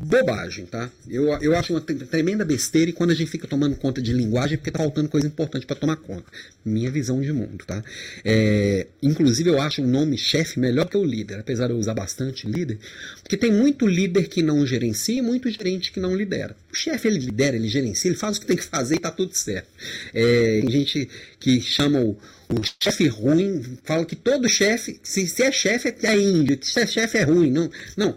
bobagem, 0.00 0.66
tá? 0.66 0.90
Eu, 1.08 1.26
eu 1.40 1.56
acho 1.56 1.72
uma 1.72 1.80
tremenda 1.80 2.44
besteira 2.44 2.90
e 2.90 2.92
quando 2.92 3.10
a 3.10 3.14
gente 3.14 3.30
fica 3.30 3.46
tomando 3.46 3.76
conta 3.76 4.02
de 4.02 4.12
linguagem 4.12 4.54
é 4.54 4.56
porque 4.56 4.70
tá 4.70 4.78
faltando 4.78 5.08
coisa 5.08 5.26
importante 5.26 5.66
para 5.66 5.76
tomar 5.76 5.96
conta. 5.96 6.24
Minha 6.64 6.90
visão 6.90 7.20
de 7.20 7.32
mundo, 7.32 7.64
tá? 7.64 7.82
É, 8.24 8.88
inclusive 9.02 9.50
eu 9.50 9.60
acho 9.60 9.82
o 9.82 9.86
nome 9.86 10.18
chefe 10.18 10.58
melhor 10.58 10.88
que 10.88 10.96
o 10.96 11.04
líder, 11.04 11.38
apesar 11.38 11.68
de 11.68 11.72
eu 11.72 11.78
usar 11.78 11.94
bastante 11.94 12.46
líder, 12.46 12.78
porque 13.22 13.36
tem 13.36 13.52
muito 13.52 13.86
líder 13.86 14.28
que 14.28 14.42
não 14.42 14.66
gerencia 14.66 15.18
e 15.18 15.22
muito 15.22 15.48
gerente 15.50 15.92
que 15.92 16.00
não 16.00 16.14
lidera. 16.14 16.56
O 16.72 16.76
chefe 16.76 17.08
ele 17.08 17.18
lidera, 17.18 17.56
ele 17.56 17.68
gerencia, 17.68 18.08
ele 18.08 18.18
faz 18.18 18.36
o 18.36 18.40
que 18.40 18.46
tem 18.46 18.56
que 18.56 18.64
fazer 18.64 18.96
e 18.96 18.98
tá 18.98 19.10
tudo 19.10 19.34
certo. 19.34 19.68
É, 20.12 20.60
tem 20.60 20.70
gente 20.70 21.08
que 21.38 21.60
chama 21.60 22.00
o, 22.00 22.18
o 22.48 22.60
chefe 22.82 23.06
ruim, 23.06 23.78
fala 23.84 24.04
que 24.04 24.16
todo 24.16 24.48
chefe, 24.48 24.98
se, 25.02 25.26
se 25.26 25.42
é 25.42 25.52
chefe 25.52 25.94
é 26.02 26.16
índio, 26.16 26.58
se 26.62 26.80
é 26.80 26.86
chefe 26.86 27.18
é 27.18 27.22
ruim. 27.22 27.50
Não, 27.50 27.70
não. 27.96 28.16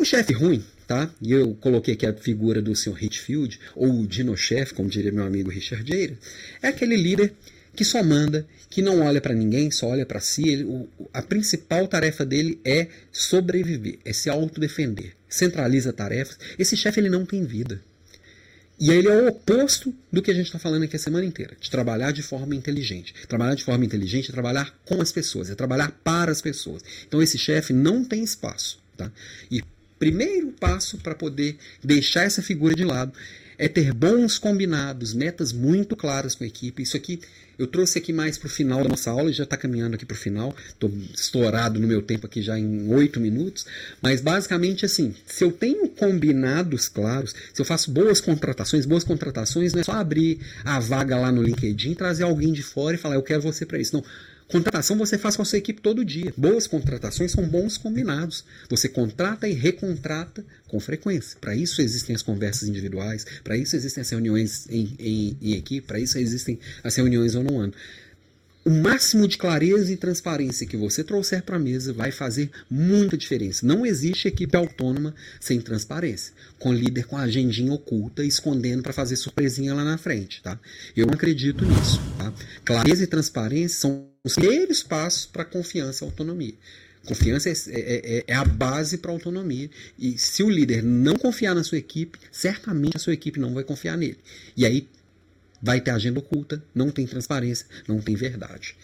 Um 0.00 0.04
chefe 0.04 0.32
ruim, 0.32 0.64
tá? 0.86 1.10
E 1.20 1.32
eu 1.32 1.54
coloquei 1.54 1.94
aqui 1.94 2.06
a 2.06 2.12
figura 2.12 2.60
do 2.60 2.74
Sr. 2.74 3.02
Hitfield, 3.02 3.58
ou 3.74 4.00
o 4.00 4.06
Dino-chefe, 4.06 4.74
como 4.74 4.88
diria 4.88 5.12
meu 5.12 5.24
amigo 5.24 5.50
Richard 5.50 5.90
Eira, 5.92 6.18
é 6.62 6.68
aquele 6.68 6.96
líder 6.96 7.32
que 7.74 7.84
só 7.84 8.02
manda, 8.02 8.46
que 8.70 8.80
não 8.80 9.00
olha 9.02 9.20
para 9.20 9.34
ninguém, 9.34 9.70
só 9.70 9.88
olha 9.88 10.06
para 10.06 10.20
si. 10.20 10.48
Ele, 10.48 10.64
o, 10.64 10.88
a 11.12 11.20
principal 11.20 11.86
tarefa 11.88 12.24
dele 12.24 12.60
é 12.64 12.88
sobreviver, 13.12 13.98
é 14.04 14.12
se 14.12 14.30
autodefender. 14.30 15.12
Centraliza 15.28 15.92
tarefas. 15.92 16.38
Esse 16.58 16.76
chefe 16.76 17.00
ele 17.00 17.10
não 17.10 17.26
tem 17.26 17.44
vida. 17.44 17.80
E 18.78 18.90
ele 18.90 19.08
é 19.08 19.22
o 19.22 19.28
oposto 19.28 19.94
do 20.12 20.20
que 20.20 20.30
a 20.30 20.34
gente 20.34 20.46
está 20.46 20.58
falando 20.58 20.82
aqui 20.82 20.96
a 20.96 20.98
semana 20.98 21.24
inteira, 21.24 21.56
de 21.60 21.70
trabalhar 21.70 22.10
de 22.12 22.22
forma 22.22 22.54
inteligente. 22.54 23.14
Trabalhar 23.28 23.54
de 23.54 23.62
forma 23.62 23.84
inteligente 23.84 24.30
é 24.30 24.32
trabalhar 24.32 24.76
com 24.84 25.00
as 25.00 25.12
pessoas, 25.12 25.48
é 25.48 25.54
trabalhar 25.54 25.92
para 26.02 26.32
as 26.32 26.42
pessoas. 26.42 26.82
Então 27.06 27.22
esse 27.22 27.38
chefe 27.38 27.72
não 27.72 28.04
tem 28.04 28.22
espaço. 28.22 28.82
Tá? 28.96 29.10
E 29.50 29.62
primeiro 29.98 30.52
passo 30.52 30.98
para 30.98 31.14
poder 31.14 31.56
deixar 31.82 32.24
essa 32.24 32.42
figura 32.42 32.74
de 32.74 32.84
lado 32.84 33.12
é 33.56 33.68
ter 33.68 33.92
bons 33.92 34.38
combinados, 34.38 35.14
metas 35.14 35.52
muito 35.52 35.94
claras 35.94 36.34
com 36.34 36.44
a 36.44 36.46
equipe. 36.46 36.82
Isso 36.82 36.96
aqui 36.96 37.20
eu 37.56 37.68
trouxe 37.68 37.98
aqui 37.98 38.12
mais 38.12 38.36
para 38.36 38.48
o 38.48 38.50
final 38.50 38.82
da 38.82 38.88
nossa 38.88 39.10
aula, 39.10 39.32
já 39.32 39.44
está 39.44 39.56
caminhando 39.56 39.94
aqui 39.94 40.04
para 40.04 40.14
o 40.14 40.18
final. 40.18 40.54
Estou 40.68 40.92
estourado 41.14 41.78
no 41.78 41.86
meu 41.86 42.02
tempo 42.02 42.26
aqui 42.26 42.42
já 42.42 42.58
em 42.58 42.88
oito 42.92 43.20
minutos. 43.20 43.64
Mas 44.02 44.20
basicamente 44.20 44.84
assim, 44.84 45.14
se 45.24 45.44
eu 45.44 45.52
tenho 45.52 45.88
combinados 45.88 46.88
claros, 46.88 47.34
se 47.52 47.60
eu 47.60 47.64
faço 47.64 47.90
boas 47.90 48.20
contratações, 48.20 48.86
boas 48.86 49.04
contratações 49.04 49.72
não 49.72 49.80
é 49.80 49.84
só 49.84 49.92
abrir 49.92 50.40
a 50.64 50.80
vaga 50.80 51.16
lá 51.16 51.30
no 51.30 51.42
LinkedIn, 51.42 51.94
trazer 51.94 52.24
alguém 52.24 52.52
de 52.52 52.62
fora 52.62 52.96
e 52.96 52.98
falar 52.98 53.14
eu 53.14 53.22
quero 53.22 53.42
você 53.42 53.64
para 53.64 53.78
isso. 53.78 53.94
Não 53.94 54.04
Contratação 54.54 54.96
você 54.96 55.18
faz 55.18 55.34
com 55.34 55.42
a 55.42 55.44
sua 55.44 55.58
equipe 55.58 55.82
todo 55.82 56.04
dia. 56.04 56.32
Boas 56.36 56.68
contratações 56.68 57.32
são 57.32 57.44
bons 57.44 57.76
combinados. 57.76 58.44
Você 58.70 58.88
contrata 58.88 59.48
e 59.48 59.52
recontrata 59.52 60.46
com 60.68 60.78
frequência. 60.78 61.36
Para 61.40 61.56
isso 61.56 61.82
existem 61.82 62.14
as 62.14 62.22
conversas 62.22 62.68
individuais, 62.68 63.26
para 63.42 63.56
isso 63.56 63.74
existem 63.74 64.02
as 64.02 64.10
reuniões 64.10 64.68
em, 64.70 64.94
em, 64.96 65.36
em 65.42 65.52
equipe, 65.54 65.84
para 65.84 65.98
isso 65.98 66.16
existem 66.18 66.56
as 66.84 66.94
reuniões 66.94 67.34
ano 67.34 67.58
a 67.58 67.64
ano. 67.64 67.72
O 68.64 68.70
máximo 68.70 69.26
de 69.26 69.36
clareza 69.36 69.92
e 69.92 69.96
transparência 69.96 70.68
que 70.68 70.76
você 70.76 71.02
trouxer 71.02 71.42
para 71.42 71.56
a 71.56 71.58
mesa 71.58 71.92
vai 71.92 72.12
fazer 72.12 72.48
muita 72.70 73.16
diferença. 73.16 73.66
Não 73.66 73.84
existe 73.84 74.28
equipe 74.28 74.56
autônoma 74.56 75.16
sem 75.40 75.60
transparência, 75.60 76.32
com 76.60 76.72
líder 76.72 77.06
com 77.06 77.16
a 77.16 77.22
agendinha 77.22 77.72
oculta, 77.72 78.24
escondendo 78.24 78.84
para 78.84 78.92
fazer 78.92 79.16
surpresinha 79.16 79.74
lá 79.74 79.82
na 79.82 79.98
frente. 79.98 80.40
Tá? 80.40 80.60
Eu 80.96 81.06
não 81.06 81.14
acredito 81.14 81.64
nisso. 81.64 82.00
Tá? 82.16 82.32
Clareza 82.64 83.02
e 83.02 83.08
transparência 83.08 83.80
são 83.80 84.13
os 84.24 84.34
primeiros 84.34 84.82
passos 84.82 85.26
para 85.26 85.44
confiança 85.44 86.02
e 86.02 86.08
autonomia. 86.08 86.54
Confiança 87.04 87.50
é, 87.50 87.52
é, 87.52 88.18
é, 88.18 88.24
é 88.26 88.34
a 88.34 88.44
base 88.44 88.96
para 88.96 89.12
autonomia. 89.12 89.68
E 89.98 90.16
se 90.16 90.42
o 90.42 90.48
líder 90.48 90.82
não 90.82 91.14
confiar 91.16 91.54
na 91.54 91.62
sua 91.62 91.76
equipe, 91.76 92.18
certamente 92.32 92.96
a 92.96 93.00
sua 93.00 93.12
equipe 93.12 93.38
não 93.38 93.52
vai 93.52 93.62
confiar 93.62 93.98
nele. 93.98 94.16
E 94.56 94.64
aí 94.64 94.88
vai 95.60 95.80
ter 95.80 95.90
agenda 95.90 96.18
oculta, 96.18 96.62
não 96.74 96.90
tem 96.90 97.06
transparência, 97.06 97.66
não 97.86 98.00
tem 98.00 98.14
verdade. 98.14 98.74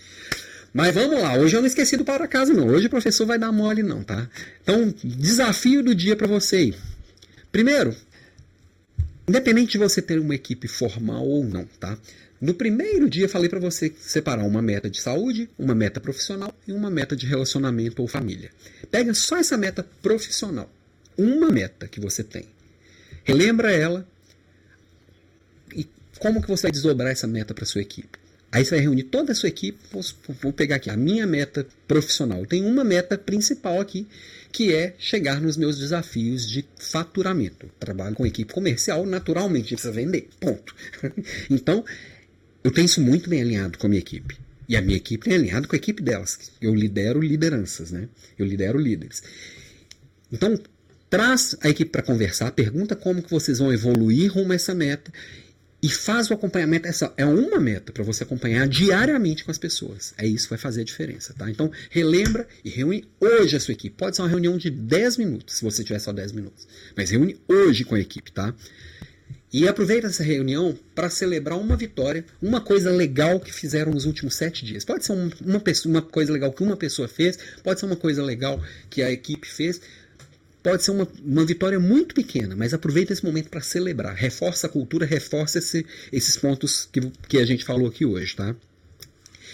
Mas 0.72 0.94
vamos 0.94 1.20
lá, 1.20 1.34
hoje 1.34 1.56
eu 1.56 1.60
não 1.60 1.66
esqueci 1.66 1.96
do 1.96 2.04
para 2.04 2.28
casa 2.28 2.52
não. 2.52 2.68
Hoje 2.68 2.86
o 2.86 2.90
professor 2.90 3.26
vai 3.26 3.38
dar 3.38 3.50
mole 3.50 3.82
não, 3.82 4.04
tá? 4.04 4.28
Então, 4.62 4.94
desafio 5.02 5.82
do 5.82 5.94
dia 5.94 6.14
para 6.14 6.26
você. 6.26 6.74
Primeiro, 7.50 7.96
independente 9.26 9.72
de 9.72 9.78
você 9.78 10.02
ter 10.02 10.18
uma 10.18 10.34
equipe 10.34 10.68
formal 10.68 11.26
ou 11.26 11.42
não, 11.42 11.64
tá? 11.80 11.98
No 12.40 12.54
primeiro 12.54 13.08
dia 13.08 13.28
falei 13.28 13.50
para 13.50 13.60
você 13.60 13.92
separar 14.00 14.44
uma 14.44 14.62
meta 14.62 14.88
de 14.88 15.00
saúde, 15.00 15.50
uma 15.58 15.74
meta 15.74 16.00
profissional 16.00 16.54
e 16.66 16.72
uma 16.72 16.90
meta 16.90 17.14
de 17.14 17.26
relacionamento 17.26 18.00
ou 18.00 18.08
família. 18.08 18.50
Pega 18.90 19.12
só 19.12 19.36
essa 19.36 19.58
meta 19.58 19.86
profissional, 20.00 20.70
uma 21.18 21.50
meta 21.50 21.86
que 21.86 22.00
você 22.00 22.24
tem. 22.24 22.46
Relembra 23.24 23.70
ela 23.70 24.08
e 25.76 25.86
como 26.18 26.40
que 26.40 26.48
você 26.48 26.62
vai 26.62 26.72
desdobrar 26.72 27.12
essa 27.12 27.26
meta 27.26 27.52
para 27.52 27.66
sua 27.66 27.82
equipe. 27.82 28.18
Aí 28.52 28.64
você 28.64 28.70
vai 28.70 28.80
reunir 28.80 29.04
toda 29.04 29.30
a 29.30 29.34
sua 29.34 29.48
equipe. 29.48 29.78
Vou 30.40 30.52
pegar 30.52 30.76
aqui 30.76 30.90
a 30.90 30.96
minha 30.96 31.26
meta 31.26 31.66
profissional. 31.86 32.44
Tem 32.46 32.64
uma 32.64 32.82
meta 32.82 33.16
principal 33.16 33.80
aqui, 33.80 34.08
que 34.50 34.74
é 34.74 34.94
chegar 34.98 35.40
nos 35.40 35.56
meus 35.56 35.78
desafios 35.78 36.48
de 36.48 36.64
faturamento. 36.76 37.70
Trabalho 37.78 38.16
com 38.16 38.26
equipe 38.26 38.52
comercial, 38.52 39.06
naturalmente, 39.06 39.74
precisa 39.74 39.92
vender. 39.92 40.28
Ponto. 40.40 40.74
então, 41.48 41.84
eu 42.62 42.70
tenho 42.70 42.86
isso 42.86 43.00
muito 43.00 43.28
bem 43.28 43.40
alinhado 43.40 43.78
com 43.78 43.86
a 43.86 43.90
minha 43.90 44.00
equipe. 44.00 44.36
E 44.68 44.76
a 44.76 44.82
minha 44.82 44.96
equipe 44.96 45.30
é 45.30 45.34
alinhada 45.34 45.66
com 45.66 45.74
a 45.74 45.78
equipe 45.78 46.02
delas. 46.02 46.38
Eu 46.60 46.74
lidero 46.74 47.20
lideranças, 47.20 47.90
né? 47.90 48.08
Eu 48.38 48.46
lidero 48.46 48.78
líderes. 48.78 49.22
Então, 50.30 50.56
traz 51.08 51.56
a 51.60 51.68
equipe 51.68 51.90
para 51.90 52.02
conversar, 52.02 52.52
pergunta 52.52 52.94
como 52.94 53.22
que 53.22 53.30
vocês 53.30 53.58
vão 53.58 53.72
evoluir 53.72 54.32
rumo 54.32 54.52
a 54.52 54.54
essa 54.54 54.72
meta 54.72 55.12
e 55.82 55.88
faz 55.88 56.30
o 56.30 56.34
acompanhamento. 56.34 56.86
Essa 56.86 57.12
é 57.16 57.24
uma 57.24 57.58
meta 57.58 57.92
para 57.92 58.04
você 58.04 58.22
acompanhar 58.22 58.68
diariamente 58.68 59.44
com 59.44 59.50
as 59.50 59.58
pessoas. 59.58 60.14
É 60.16 60.26
isso 60.26 60.44
que 60.44 60.50
vai 60.50 60.58
fazer 60.58 60.82
a 60.82 60.84
diferença, 60.84 61.34
tá? 61.34 61.50
Então, 61.50 61.72
relembra 61.90 62.46
e 62.64 62.70
reúne 62.70 63.08
hoje 63.18 63.56
a 63.56 63.60
sua 63.60 63.72
equipe. 63.72 63.96
Pode 63.96 64.14
ser 64.14 64.22
uma 64.22 64.28
reunião 64.28 64.56
de 64.56 64.70
10 64.70 65.16
minutos, 65.16 65.56
se 65.56 65.64
você 65.64 65.82
tiver 65.82 65.98
só 65.98 66.12
10 66.12 66.32
minutos. 66.32 66.68
Mas 66.96 67.10
reúne 67.10 67.36
hoje 67.48 67.84
com 67.84 67.94
a 67.94 68.00
equipe, 68.00 68.30
tá? 68.30 68.54
E 69.52 69.66
aproveita 69.66 70.06
essa 70.06 70.22
reunião 70.22 70.78
para 70.94 71.10
celebrar 71.10 71.58
uma 71.58 71.76
vitória, 71.76 72.24
uma 72.40 72.60
coisa 72.60 72.90
legal 72.90 73.40
que 73.40 73.52
fizeram 73.52 73.92
nos 73.92 74.04
últimos 74.04 74.36
sete 74.36 74.64
dias. 74.64 74.84
Pode 74.84 75.04
ser 75.04 75.12
uma, 75.44 75.58
pessoa, 75.58 75.92
uma 75.92 76.02
coisa 76.02 76.32
legal 76.32 76.52
que 76.52 76.62
uma 76.62 76.76
pessoa 76.76 77.08
fez, 77.08 77.36
pode 77.62 77.80
ser 77.80 77.86
uma 77.86 77.96
coisa 77.96 78.22
legal 78.22 78.62
que 78.88 79.02
a 79.02 79.10
equipe 79.10 79.48
fez, 79.48 79.80
pode 80.62 80.84
ser 80.84 80.92
uma, 80.92 81.08
uma 81.24 81.44
vitória 81.44 81.80
muito 81.80 82.14
pequena, 82.14 82.54
mas 82.54 82.72
aproveita 82.72 83.12
esse 83.12 83.24
momento 83.24 83.48
para 83.48 83.60
celebrar. 83.60 84.14
Reforça 84.14 84.68
a 84.68 84.70
cultura, 84.70 85.04
reforça 85.04 85.58
esse, 85.58 85.84
esses 86.12 86.36
pontos 86.36 86.88
que, 86.92 87.00
que 87.28 87.38
a 87.38 87.44
gente 87.44 87.64
falou 87.64 87.88
aqui 87.88 88.06
hoje, 88.06 88.36
tá? 88.36 88.54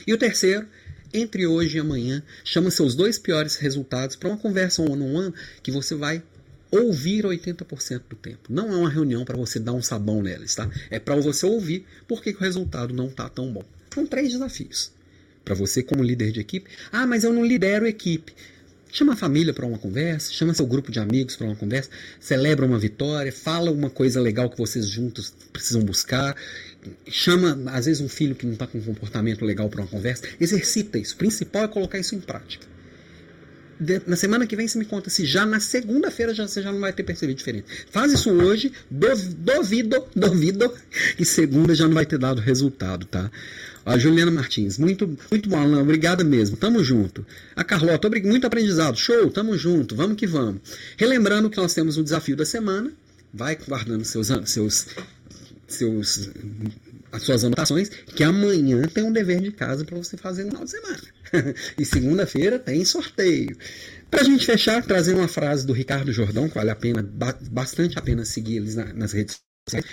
E 0.06 0.12
o 0.12 0.18
terceiro, 0.18 0.66
entre 1.12 1.47
hoje 1.47 1.78
e 1.78 1.81
amanhã, 1.81 2.23
chama 2.44 2.70
seus 2.70 2.94
dois 2.94 3.18
piores 3.18 3.56
resultados 3.56 4.14
para 4.14 4.28
uma 4.28 4.36
conversa 4.36 4.82
one-on-one 4.82 5.28
-on 5.28 5.31
-one 5.31 5.35
que 5.62 5.70
você 5.70 5.94
vai 5.94 6.23
ouvir 6.71 7.25
80% 7.25 8.03
do 8.09 8.17
tempo. 8.17 8.41
Não 8.49 8.73
é 8.73 8.77
uma 8.77 8.91
reunião 8.91 9.25
para 9.25 9.37
você 9.37 9.59
dar 9.59 9.73
um 9.73 9.83
sabão 9.83 10.23
neles, 10.23 10.55
tá? 10.55 10.71
É 10.91 10.99
para 10.99 11.17
você 11.17 11.47
ouvir 11.47 11.87
por 12.07 12.23
que 12.23 12.31
o 12.31 12.39
resultado 12.39 12.95
não 12.95 13.07
está 13.07 13.29
tão 13.29 13.53
bom. 13.53 13.65
São 13.93 14.07
três 14.07 14.33
desafios. 14.33 14.93
Para 15.45 15.55
você, 15.55 15.83
como 15.83 16.03
líder 16.03 16.33
de 16.33 16.41
equipe, 16.41 16.69
ah, 16.91 17.07
mas 17.07 17.25
eu 17.25 17.33
não 17.33 17.45
lidero 17.45 17.87
equipe. 17.87 18.35
Chama 18.93 19.13
a 19.13 19.17
família 19.17 19.53
para 19.53 19.67
uma 19.67 19.79
conversa, 19.79 20.33
chama 20.33 20.55
seu 20.55 20.67
grupo 20.67 20.91
de 20.91 20.99
amigos 20.99 21.37
para 21.37 21.47
uma 21.47 21.57
conversa, 21.57 21.91
celebra 22.19 22.65
uma 22.65 22.79
vitória, 22.79 23.33
fala 23.33 23.71
uma 23.71 23.91
coisa 23.91 24.21
legal 24.21 24.49
que 24.49 24.57
vocês 24.57 24.89
juntos 24.89 25.35
precisam 25.53 25.83
buscar, 25.83 26.35
chama 27.07 27.71
às 27.73 27.87
vezes 27.87 28.01
um 28.01 28.09
filho 28.09 28.35
que 28.35 28.47
não 28.47 28.55
está 28.55 28.67
com 28.67 28.79
um 28.79 28.83
comportamento 28.83 29.45
legal 29.45 29.69
para 29.69 29.83
uma 29.83 29.89
conversa, 29.89 30.27
exercita 30.41 30.99
isso. 30.99 31.15
O 31.15 31.19
principal 31.19 31.65
é 31.65 31.69
colocar 31.69 31.99
isso 31.99 32.15
em 32.15 32.21
prática. 32.21 32.67
Na 34.07 34.16
semana 34.16 34.47
que 34.47 34.57
vem 34.57 34.66
você 34.66 34.78
me 34.78 34.85
conta 34.85 35.11
se 35.11 35.27
já 35.27 35.44
na 35.44 35.61
segunda-feira 35.61 36.32
já, 36.32 36.48
você 36.48 36.62
já 36.62 36.73
não 36.73 36.81
vai 36.81 36.93
ter 36.93 37.03
percebido 37.03 37.36
diferente. 37.36 37.66
Faz 37.90 38.12
isso 38.12 38.31
hoje, 38.31 38.73
duvido, 38.90 40.05
duvido, 40.15 40.73
e 41.19 41.24
segunda 41.24 41.74
já 41.74 41.86
não 41.86 41.94
vai 41.94 42.07
ter 42.07 42.19
dado 42.19 42.40
resultado, 42.40 43.05
tá? 43.07 43.31
A 43.85 43.97
Juliana 43.97 44.32
Martins, 44.32 44.78
muito, 44.78 45.16
muito 45.31 45.48
bom, 45.48 45.59
Alan, 45.59 45.81
obrigada 45.81 46.24
mesmo, 46.24 46.57
tamo 46.57 46.82
junto. 46.82 47.24
A 47.55 47.62
Carlota, 47.62 48.11
muito 48.24 48.47
aprendizado, 48.47 48.97
show, 48.97 49.31
tamo 49.31 49.57
junto, 49.57 49.94
vamos 49.94 50.16
que 50.16 50.27
vamos. 50.27 50.61
Relembrando 50.97 51.48
que 51.48 51.57
nós 51.57 51.73
temos 51.73 51.97
o 51.97 52.03
desafio 52.03 52.35
da 52.35 52.44
semana, 52.44 52.90
vai 53.32 53.57
guardando 53.57 54.05
seus, 54.05 54.28
seus, 54.47 54.86
seus, 55.69 56.31
as 57.17 57.23
suas 57.23 57.45
anotações, 57.45 57.89
que 57.89 58.23
amanhã 58.23 58.83
tem 58.83 59.05
um 59.05 59.13
dever 59.13 59.41
de 59.41 59.51
casa 59.51 59.85
para 59.85 59.97
você 59.97 60.17
fazer 60.17 60.45
no 60.45 60.51
final 60.51 60.65
de 60.65 60.71
semana. 60.71 61.03
e 61.79 61.85
segunda-feira 61.85 62.59
tem 62.59 62.85
sorteio. 62.85 63.57
Para 64.11 64.21
a 64.21 64.25
gente 64.25 64.47
fechar, 64.47 64.85
trazer 64.85 65.15
uma 65.15 65.29
frase 65.29 65.67
do 65.67 65.73
Ricardo 65.73 66.13
Jordão, 66.13 66.49
que 66.49 66.55
vale 66.55 66.71
a 66.71 66.77
pena, 66.77 67.03
bastante 67.51 67.99
a 67.99 68.03
pena 68.03 68.25
seguir 68.25 68.57
eles 68.57 68.75
nas 68.75 69.13
redes 69.13 69.41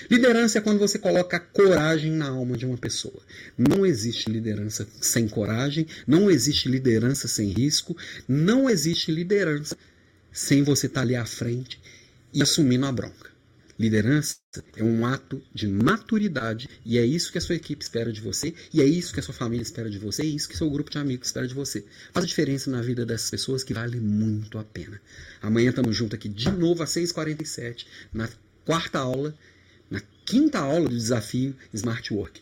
Liderança 0.08 0.60
é 0.60 0.62
quando 0.62 0.78
você 0.78 1.00
coloca 1.00 1.40
coragem 1.40 2.12
na 2.12 2.30
alma 2.30 2.56
de 2.56 2.64
uma 2.64 2.78
pessoa. 2.78 3.20
Não 3.58 3.84
existe 3.84 4.30
liderança 4.30 4.88
sem 5.02 5.28
coragem, 5.28 5.88
não 6.06 6.30
existe 6.30 6.70
liderança 6.70 7.28
sem 7.28 7.50
risco, 7.50 7.98
não 8.28 8.70
existe 8.70 9.12
liderança 9.12 9.76
sem 10.32 10.62
você 10.62 10.86
estar 10.86 11.02
ali 11.02 11.16
à 11.16 11.26
frente 11.26 11.82
e 12.32 12.44
assumindo 12.44 12.86
a 12.86 12.91
bronca. 12.91 13.32
Liderança 13.84 14.38
é 14.77 14.81
um 14.81 15.05
ato 15.05 15.43
de 15.53 15.68
maturidade 15.68 16.69
e 16.85 16.97
é 16.97 17.05
isso 17.05 17.34
que 17.34 17.38
a 17.38 17.41
sua 17.41 17.55
equipe 17.55 17.84
espera 17.84 18.14
de 18.14 18.22
você, 18.22 18.53
e 18.73 18.81
é 18.81 18.85
isso 18.85 19.14
que 19.14 19.19
a 19.19 19.23
sua 19.23 19.34
família 19.34 19.61
espera 19.61 19.89
de 19.89 19.99
você, 19.99 20.23
e 20.23 20.27
é 20.27 20.30
isso 20.30 20.47
que 20.47 20.55
seu 20.55 20.69
grupo 20.69 20.89
de 20.89 20.97
amigos 20.97 21.27
espera 21.27 21.45
de 21.45 21.53
você. 21.53 21.84
Faz 22.14 22.23
a 22.23 22.27
diferença 22.27 22.72
na 22.72 22.81
vida 22.81 23.05
dessas 23.05 23.30
pessoas 23.30 23.61
que 23.61 23.73
vale 23.73 23.99
muito 23.99 24.57
a 24.57 24.64
pena. 24.64 25.01
Amanhã 25.41 25.72
estamos 25.72 25.97
juntos 25.97 26.15
aqui 26.15 26.30
de 26.30 26.49
novo 26.49 26.81
às 26.81 26.91
6h47, 26.91 27.85
na 28.14 28.30
quarta 28.64 28.99
aula 28.99 29.38
na 29.91 30.01
quinta 30.26 30.60
aula 30.60 30.88
do 30.88 30.95
desafio 30.95 31.53
Smart 31.73 32.14
Work. 32.14 32.41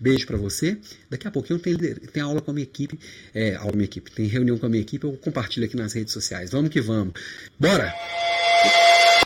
Beijo 0.00 0.26
para 0.26 0.38
você. 0.38 0.78
Daqui 1.10 1.28
a 1.28 1.30
pouquinho 1.30 1.58
tem, 1.58 1.76
tem 1.76 2.22
aula 2.22 2.40
com 2.40 2.50
a 2.50 2.54
minha 2.54 2.64
equipe. 2.64 2.98
É, 3.34 3.56
aula 3.56 3.72
minha 3.72 3.84
equipe. 3.84 4.10
Tem 4.10 4.26
reunião 4.26 4.56
com 4.56 4.64
a 4.64 4.68
minha 4.70 4.80
equipe. 4.80 5.04
Eu 5.04 5.12
compartilho 5.18 5.66
aqui 5.66 5.76
nas 5.76 5.92
redes 5.92 6.14
sociais. 6.14 6.50
Vamos 6.50 6.70
que 6.70 6.80
vamos. 6.80 7.12
Bora! 7.60 7.94